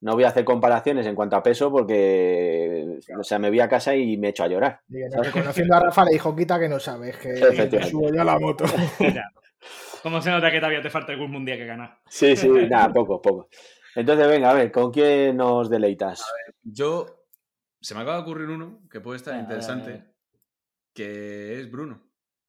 no 0.00 0.14
voy 0.14 0.24
a 0.24 0.28
hacer 0.28 0.44
comparaciones 0.44 1.06
en 1.06 1.14
cuanto 1.14 1.36
a 1.36 1.42
peso 1.42 1.70
porque, 1.70 2.98
o 3.16 3.22
sea, 3.22 3.38
me 3.38 3.50
vi 3.50 3.60
a 3.60 3.68
casa 3.68 3.94
y 3.94 4.16
me 4.16 4.30
echo 4.30 4.42
a 4.42 4.48
llorar. 4.48 4.80
Reconociendo 4.88 5.76
a 5.76 5.80
Rafa 5.80 6.04
le 6.04 6.12
dijo, 6.12 6.34
quita 6.34 6.58
que 6.58 6.68
no 6.68 6.80
sabes, 6.80 7.16
que 7.18 7.28
me 7.72 7.82
subo 7.84 8.12
yo 8.12 8.20
a 8.20 8.24
la 8.24 8.38
moto. 8.38 8.64
¿Cómo 10.02 10.20
se 10.20 10.30
nota 10.30 10.50
que 10.50 10.58
todavía 10.58 10.82
te 10.82 10.90
falta 10.90 11.12
algún 11.12 11.30
mundial 11.30 11.58
que 11.58 11.66
ganar? 11.66 11.98
Sí, 12.08 12.34
sí, 12.36 12.48
nada, 12.68 12.92
poco, 12.92 13.22
poco. 13.22 13.48
Entonces, 13.94 14.26
venga, 14.26 14.50
a 14.50 14.54
ver, 14.54 14.72
¿con 14.72 14.90
quién 14.90 15.36
nos 15.36 15.70
deleitas? 15.70 16.24
Yo. 16.62 17.06
Se 17.80 17.94
me 17.96 18.00
acaba 18.02 18.16
de 18.18 18.22
ocurrir 18.22 18.48
uno 18.48 18.80
que 18.90 19.00
puede 19.00 19.16
estar 19.16 19.34
Ah, 19.34 19.38
interesante. 19.40 20.04
Que 20.94 21.60
es 21.60 21.70
Bruno. 21.70 22.02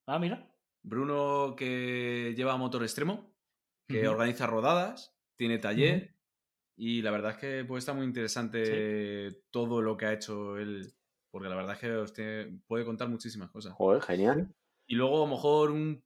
Ah, 0.07 0.19
mira. 0.19 0.49
Bruno 0.81 1.55
que 1.57 2.33
lleva 2.35 2.57
motor 2.57 2.83
extremo, 2.83 3.33
que 3.87 4.07
organiza 4.07 4.47
rodadas, 4.47 5.15
tiene 5.37 5.57
taller. 5.59 6.13
Y 6.75 7.01
la 7.01 7.11
verdad 7.11 7.31
es 7.31 7.37
que 7.37 7.65
puede 7.65 7.79
estar 7.79 7.95
muy 7.95 8.05
interesante 8.05 9.43
todo 9.51 9.81
lo 9.81 9.95
que 9.95 10.05
ha 10.07 10.13
hecho 10.13 10.57
él. 10.57 10.93
Porque 11.31 11.47
la 11.49 11.55
verdad 11.55 11.73
es 11.75 11.79
que 11.79 11.91
os 11.91 12.13
tiene- 12.13 12.59
puede 12.67 12.83
contar 12.85 13.07
muchísimas 13.09 13.49
cosas. 13.49 13.73
Joder, 13.73 14.01
genial. 14.01 14.53
Y 14.87 14.95
luego 14.95 15.17
a 15.23 15.27
lo 15.27 15.33
mejor 15.35 15.71
un, 15.71 16.03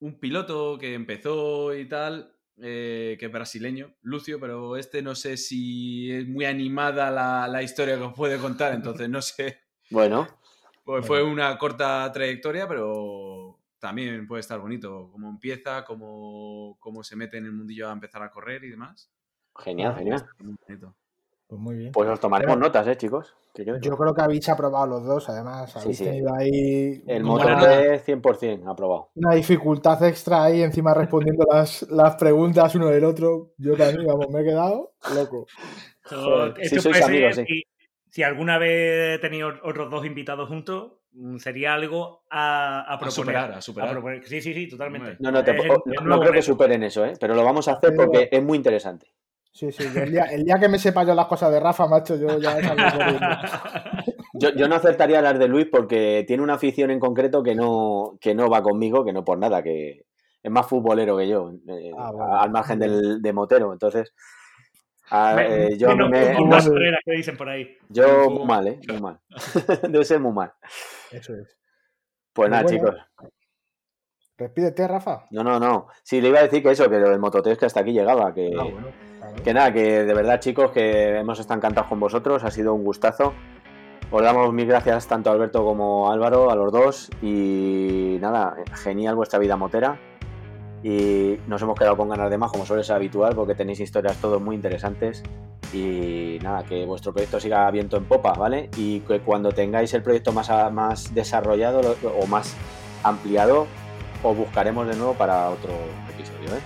un 0.00 0.20
piloto 0.20 0.78
que 0.78 0.94
empezó 0.94 1.74
y 1.76 1.88
tal, 1.88 2.34
eh, 2.58 3.16
que 3.18 3.26
es 3.26 3.32
brasileño, 3.32 3.94
Lucio, 4.02 4.38
pero 4.38 4.76
este 4.76 5.02
no 5.02 5.14
sé 5.14 5.36
si 5.36 6.10
es 6.12 6.26
muy 6.28 6.44
animada 6.44 7.10
la, 7.10 7.48
la 7.48 7.62
historia 7.62 7.96
que 7.96 8.04
os 8.04 8.14
puede 8.14 8.38
contar, 8.38 8.72
entonces 8.74 9.08
no 9.10 9.20
sé. 9.20 9.58
Bueno, 9.90 10.26
Pues 10.84 11.06
fue 11.06 11.22
una 11.22 11.56
corta 11.58 12.10
trayectoria, 12.12 12.66
pero 12.66 13.58
también 13.78 14.26
puede 14.26 14.40
estar 14.40 14.58
bonito. 14.60 15.10
Cómo 15.12 15.28
empieza, 15.28 15.84
cómo, 15.84 16.76
cómo 16.80 17.02
se 17.04 17.16
mete 17.16 17.38
en 17.38 17.44
el 17.46 17.52
mundillo 17.52 17.88
a 17.88 17.92
empezar 17.92 18.22
a 18.22 18.30
correr 18.30 18.64
y 18.64 18.70
demás. 18.70 19.10
genial, 19.58 19.94
genial. 19.96 20.24
Muy 20.38 20.54
bonito. 20.66 20.94
Pues 21.46 21.60
muy 21.60 21.76
bien. 21.76 21.92
Pues 21.92 22.08
os 22.08 22.18
tomaremos 22.20 22.54
Pero- 22.56 22.66
notas, 22.66 22.86
¿eh, 22.88 22.96
chicos? 22.96 23.34
Yo 23.82 23.98
creo 23.98 24.14
que 24.14 24.22
habéis 24.22 24.48
aprobado 24.48 24.86
los 24.86 25.04
dos, 25.04 25.28
además. 25.28 25.76
Habéis 25.76 25.98
sí. 25.98 26.04
tenido 26.04 26.34
ahí 26.34 27.04
El 27.06 27.22
motor 27.22 27.60
de 27.60 28.00
100% 28.00 28.66
aprobado. 28.66 29.10
una 29.14 29.34
dificultad 29.34 30.02
extra 30.04 30.44
ahí 30.44 30.62
encima 30.62 30.94
respondiendo 30.94 31.44
las, 31.52 31.82
las 31.90 32.16
preguntas 32.16 32.74
uno 32.74 32.86
del 32.86 33.04
otro. 33.04 33.52
Yo 33.58 33.76
también, 33.76 34.06
vamos, 34.06 34.30
me 34.30 34.40
he 34.40 34.44
quedado 34.44 34.94
loco. 35.14 35.46
Joder, 36.04 36.66
sí 36.66 36.80
sois 36.80 37.02
amigos, 37.02 37.36
sí. 37.36 37.62
Si, 38.12 38.22
alguna 38.22 38.58
vez 38.58 39.16
he 39.16 39.18
tenido 39.20 39.48
otros 39.64 39.90
dos 39.90 40.04
invitados 40.04 40.46
juntos, 40.48 40.92
mm, 41.12 41.38
sería 41.38 41.72
algo 41.72 42.24
a, 42.30 42.80
a 42.80 42.94
A 42.94 42.98
proponer. 42.98 43.12
superar, 43.12 43.52
a 43.52 43.60
superar. 43.62 43.88
A 43.88 43.92
proponer. 43.92 44.24
Sí, 44.26 44.40
sí, 44.42 44.52
sí, 44.52 44.68
totalmente. 44.68 45.16
No, 45.20 45.32
no, 45.32 45.42
te- 45.42 45.52
el- 45.52 45.68
no- 45.68 46.00
no 46.04 46.20
creo 46.20 46.32
que 46.32 46.42
superen 46.42 46.82
eso, 46.82 47.04
¿eh? 47.06 47.14
Pero 47.18 47.34
lo 47.34 47.42
vamos 47.42 47.66
a 47.68 47.72
hacer 47.72 47.94
porque 47.96 48.28
es 48.30 48.42
muy 48.42 48.56
interesante. 48.58 49.06
Sí, 49.54 49.70
sí. 49.72 49.84
el, 49.96 50.10
día, 50.12 50.24
el 50.24 50.44
día 50.44 50.58
que 50.58 50.68
me 50.68 50.78
sepa 50.78 51.04
yo 51.04 51.14
las 51.14 51.26
cosas 51.26 51.50
de 51.52 51.60
Rafa, 51.60 51.86
macho, 51.86 52.16
yo 52.16 52.38
ya. 52.38 52.56
Yo, 54.34 54.48
yo 54.54 54.66
no 54.66 54.76
aceptaría 54.76 55.20
las 55.20 55.38
de 55.38 55.46
Luis 55.46 55.66
porque 55.70 56.24
tiene 56.26 56.42
una 56.42 56.54
afición 56.54 56.90
en 56.90 56.98
concreto 56.98 57.42
que 57.42 57.54
no, 57.54 58.16
que 58.20 58.34
no 58.34 58.48
va 58.48 58.62
conmigo, 58.62 59.04
que 59.04 59.12
no 59.12 59.24
por 59.24 59.38
nada, 59.38 59.62
que 59.62 60.06
es 60.42 60.50
más 60.50 60.66
futbolero 60.66 61.16
que 61.18 61.28
yo, 61.28 61.52
eh, 61.68 61.92
Ah, 61.96 62.10
bueno. 62.10 62.38
al 62.40 62.50
margen 62.50 62.78
del, 62.78 63.20
de 63.22 63.32
motero. 63.32 63.72
Entonces, 63.72 64.12
Me- 65.36 65.66
eh, 65.66 65.76
yo, 65.78 65.88
menos 65.88 66.10
me- 66.10 66.34
con 66.34 66.48
más 66.48 66.68
carreras 66.68 67.00
que 67.04 67.12
dicen 67.12 67.36
por 67.36 67.48
ahí. 67.48 67.76
yo 67.88 68.30
muy 68.30 68.44
mal, 68.46 68.66
¿eh? 68.66 68.80
Muy 68.88 69.00
mal. 69.00 69.20
Debe 69.90 70.04
ser 70.04 70.20
muy 70.20 70.32
mal. 70.32 70.52
Eso 71.10 71.34
es. 71.34 71.56
Pues 72.32 72.48
nada, 72.50 72.62
bueno. 72.62 72.78
chicos. 72.78 72.96
Despídete, 74.38 74.88
Rafa. 74.88 75.26
No, 75.30 75.44
no, 75.44 75.60
no. 75.60 75.88
Sí, 76.02 76.20
le 76.20 76.28
iba 76.28 76.38
a 76.40 76.42
decir 76.44 76.62
que 76.62 76.70
eso, 76.70 76.88
que 76.88 76.98
lo 76.98 77.10
del 77.10 77.18
mototest 77.20 77.60
que 77.60 77.66
hasta 77.66 77.80
aquí 77.80 77.92
llegaba, 77.92 78.32
que, 78.34 78.50
Ah, 78.58 78.62
bueno. 78.64 78.88
claro. 79.18 79.42
que 79.44 79.54
nada, 79.54 79.72
que 79.72 80.04
de 80.04 80.14
verdad, 80.14 80.40
chicos, 80.40 80.72
que 80.72 81.18
hemos 81.18 81.38
estado 81.38 81.58
encantados 81.58 81.88
con 81.88 82.00
vosotros, 82.00 82.42
ha 82.42 82.50
sido 82.50 82.74
un 82.74 82.82
gustazo. 82.84 83.34
Os 84.10 84.22
damos 84.22 84.52
mil 84.52 84.66
gracias 84.66 85.06
tanto 85.06 85.30
a 85.30 85.34
Alberto 85.34 85.64
como 85.64 86.10
a 86.10 86.14
Álvaro, 86.14 86.50
a 86.50 86.56
los 86.56 86.72
dos, 86.72 87.10
y 87.22 88.18
nada, 88.20 88.56
genial 88.82 89.14
vuestra 89.14 89.38
vida 89.38 89.56
motera. 89.56 89.98
Y 90.82 91.38
nos 91.46 91.62
hemos 91.62 91.78
quedado 91.78 91.96
con 91.96 92.08
ganas 92.08 92.28
de 92.30 92.38
más, 92.38 92.50
como 92.50 92.66
suele 92.66 92.82
ser 92.84 92.96
habitual, 92.96 93.34
porque 93.34 93.54
tenéis 93.54 93.80
historias 93.80 94.16
todos 94.16 94.40
muy 94.42 94.56
interesantes. 94.56 95.22
Y 95.72 96.38
nada, 96.42 96.64
que 96.64 96.84
vuestro 96.84 97.12
proyecto 97.12 97.38
siga 97.40 97.70
viento 97.70 97.96
en 97.96 98.04
popa, 98.04 98.32
¿vale? 98.32 98.68
Y 98.76 99.00
que 99.00 99.20
cuando 99.20 99.52
tengáis 99.52 99.94
el 99.94 100.02
proyecto 100.02 100.32
más, 100.32 100.50
a- 100.50 100.70
más 100.70 101.14
desarrollado 101.14 101.80
lo- 101.82 102.10
o 102.18 102.26
más 102.26 102.54
ampliado, 103.04 103.66
os 104.22 104.36
buscaremos 104.36 104.86
de 104.86 104.96
nuevo 104.96 105.14
para 105.14 105.48
otro 105.50 105.72
episodio, 106.10 106.56
¿eh? 106.56 106.60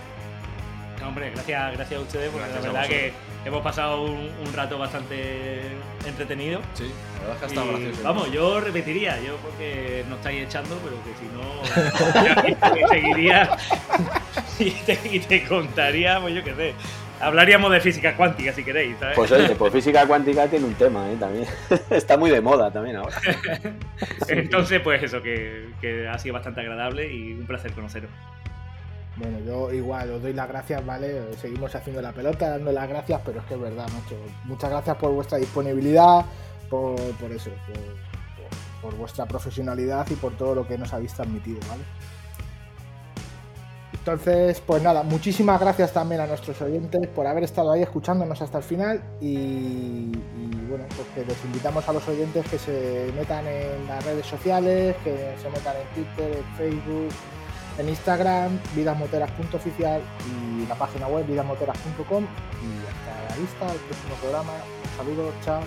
No, 1.01 1.09
hombre, 1.09 1.31
gracias, 1.31 1.73
gracias 1.77 2.01
a 2.01 2.03
ustedes, 2.03 2.31
porque 2.31 2.49
Gracias 2.49 2.65
la 2.65 2.73
verdad 2.73 2.89
que. 2.89 3.13
Hemos 3.47 3.63
pasado 3.63 4.03
un, 4.03 4.31
un 4.45 4.53
rato 4.53 4.79
bastante 4.79 5.63
entretenido. 6.05 6.61
Sí, 6.75 6.91
la 7.15 7.29
verdad 7.29 7.35
es 7.35 7.39
que 7.39 7.45
ha 7.45 7.49
estado 7.49 7.69
gracioso. 7.69 8.03
vamos, 8.03 8.33
yo 8.33 8.61
repetiría, 8.61 9.21
yo 9.21 9.37
porque 9.37 10.05
no 10.09 10.17
estáis 10.17 10.43
echando, 10.47 10.77
pero 10.85 10.97
que 11.05 11.15
si 11.21 11.27
no, 11.33 12.89
seguiría 12.89 13.57
y 14.59 14.71
te, 14.71 14.99
y 15.11 15.21
te 15.21 15.45
contaría, 15.45 16.21
pues 16.21 16.35
yo 16.35 16.43
qué 16.43 16.55
sé. 16.55 16.75
Hablaríamos 17.19 17.73
de 17.73 17.81
física 17.81 18.15
cuántica 18.15 18.53
si 18.53 18.63
queréis, 18.63 18.99
¿sabes? 18.99 19.17
Pues 19.17 19.33
oye, 19.33 19.55
pues 19.55 19.73
física 19.73 20.07
cuántica 20.07 20.47
tiene 20.49 20.67
un 20.67 20.75
tema, 20.75 21.11
¿eh? 21.11 21.17
También. 21.19 21.47
Está 21.91 22.19
muy 22.19 22.31
de 22.31 22.43
moda 22.43 22.71
también 22.71 22.97
ahora. 22.97 23.17
Entonces, 24.29 24.81
pues 24.83 25.03
eso, 25.03 25.23
que, 25.23 25.69
que 25.81 26.07
ha 26.09 26.19
sido 26.19 26.35
bastante 26.35 26.61
agradable 26.61 27.11
y 27.11 27.33
un 27.33 27.47
placer 27.47 27.73
conoceros. 27.73 28.11
Bueno, 29.17 29.39
yo 29.41 29.73
igual 29.73 30.11
os 30.11 30.23
doy 30.23 30.35
las 30.35 30.47
gracias, 30.47 30.85
¿vale? 30.85 31.35
Seguimos 31.41 31.75
haciendo 31.75 32.03
la 32.03 32.13
pelota, 32.13 32.51
dando 32.51 32.71
las 32.71 32.87
gracias, 32.87 33.21
pero 33.25 33.41
es 33.41 33.47
que 33.47 33.55
es 33.55 33.61
verdad, 33.61 33.89
macho. 33.89 34.17
Muchas 34.45 34.71
gracias 34.71 34.97
por 34.97 35.13
vuestra 35.13 35.39
disponibilidad, 35.39 36.25
por, 36.69 36.97
por 37.17 37.33
eso, 37.33 37.51
por, 38.83 38.95
vuestra 38.97 39.25
profesionalidad 39.25 40.07
y 40.11 40.15
por 40.15 40.37
todo 40.37 40.55
lo 40.55 40.69
que 40.69 40.77
nos 40.77 40.93
habéis 40.93 41.15
transmitido, 41.15 41.61
¿vale? 41.69 41.83
Entonces, 43.95 44.63
pues 44.65 44.83
nada, 44.83 45.03
muchísimas 45.03 45.59
gracias 45.59 45.93
también 45.93 46.21
a 46.21 46.27
nuestros 46.27 46.61
oyentes 46.61 47.09
por 47.09 47.27
haber 47.27 47.43
estado 47.43 47.73
ahí 47.73 47.83
escuchándonos 47.83 48.41
hasta 48.41 48.59
el 48.59 48.65
final 48.65 49.03
y, 49.21 49.27
y, 49.27 50.67
bueno, 50.69 50.85
pues 50.95 51.09
que 51.15 51.25
les 51.25 51.45
invitamos 51.45 51.89
a 51.89 51.93
los 51.93 52.07
oyentes 52.07 52.47
que 52.49 52.59
se 52.59 53.11
metan 53.17 53.45
en 53.49 53.89
las 53.89 54.05
redes 54.05 54.27
sociales, 54.27 54.95
que 55.03 55.35
se 55.43 55.51
metan 55.51 55.75
en 55.75 55.95
Twitter, 55.95 56.39
en 56.39 56.57
Facebook, 56.57 57.09
en 57.79 57.89
Instagram, 57.89 58.59
vidasmoteras.oficial 58.75 60.01
y 60.29 60.67
la 60.67 60.75
página 60.75 61.07
web 61.09 61.27
vidasmoteras.com 61.27 62.25
y 62.25 62.87
hasta 62.87 63.35
la 63.35 63.41
vista, 63.41 63.67
el 63.73 63.81
próximo 63.81 64.15
programa. 64.21 64.53
Un 64.53 64.97
saludo, 64.97 65.33
chao. 65.45 65.61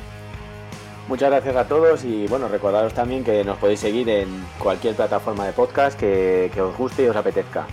Muchas 1.07 1.31
gracias 1.31 1.55
a 1.55 1.67
todos 1.67 2.03
y 2.03 2.27
bueno, 2.27 2.47
recordaros 2.47 2.93
también 2.93 3.23
que 3.23 3.43
nos 3.43 3.57
podéis 3.57 3.79
seguir 3.79 4.07
en 4.09 4.45
cualquier 4.59 4.95
plataforma 4.95 5.45
de 5.45 5.53
podcast 5.53 5.99
que, 5.99 6.51
que 6.53 6.61
os 6.61 6.77
guste 6.77 7.03
y 7.03 7.07
os 7.07 7.15
apetezca. 7.15 7.65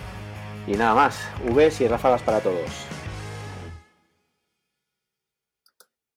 Y 0.66 0.72
nada 0.72 0.94
más, 0.94 1.18
Vs 1.44 1.82
y 1.82 1.88
ráfagas 1.88 2.22
para 2.22 2.40
todos. 2.40 2.95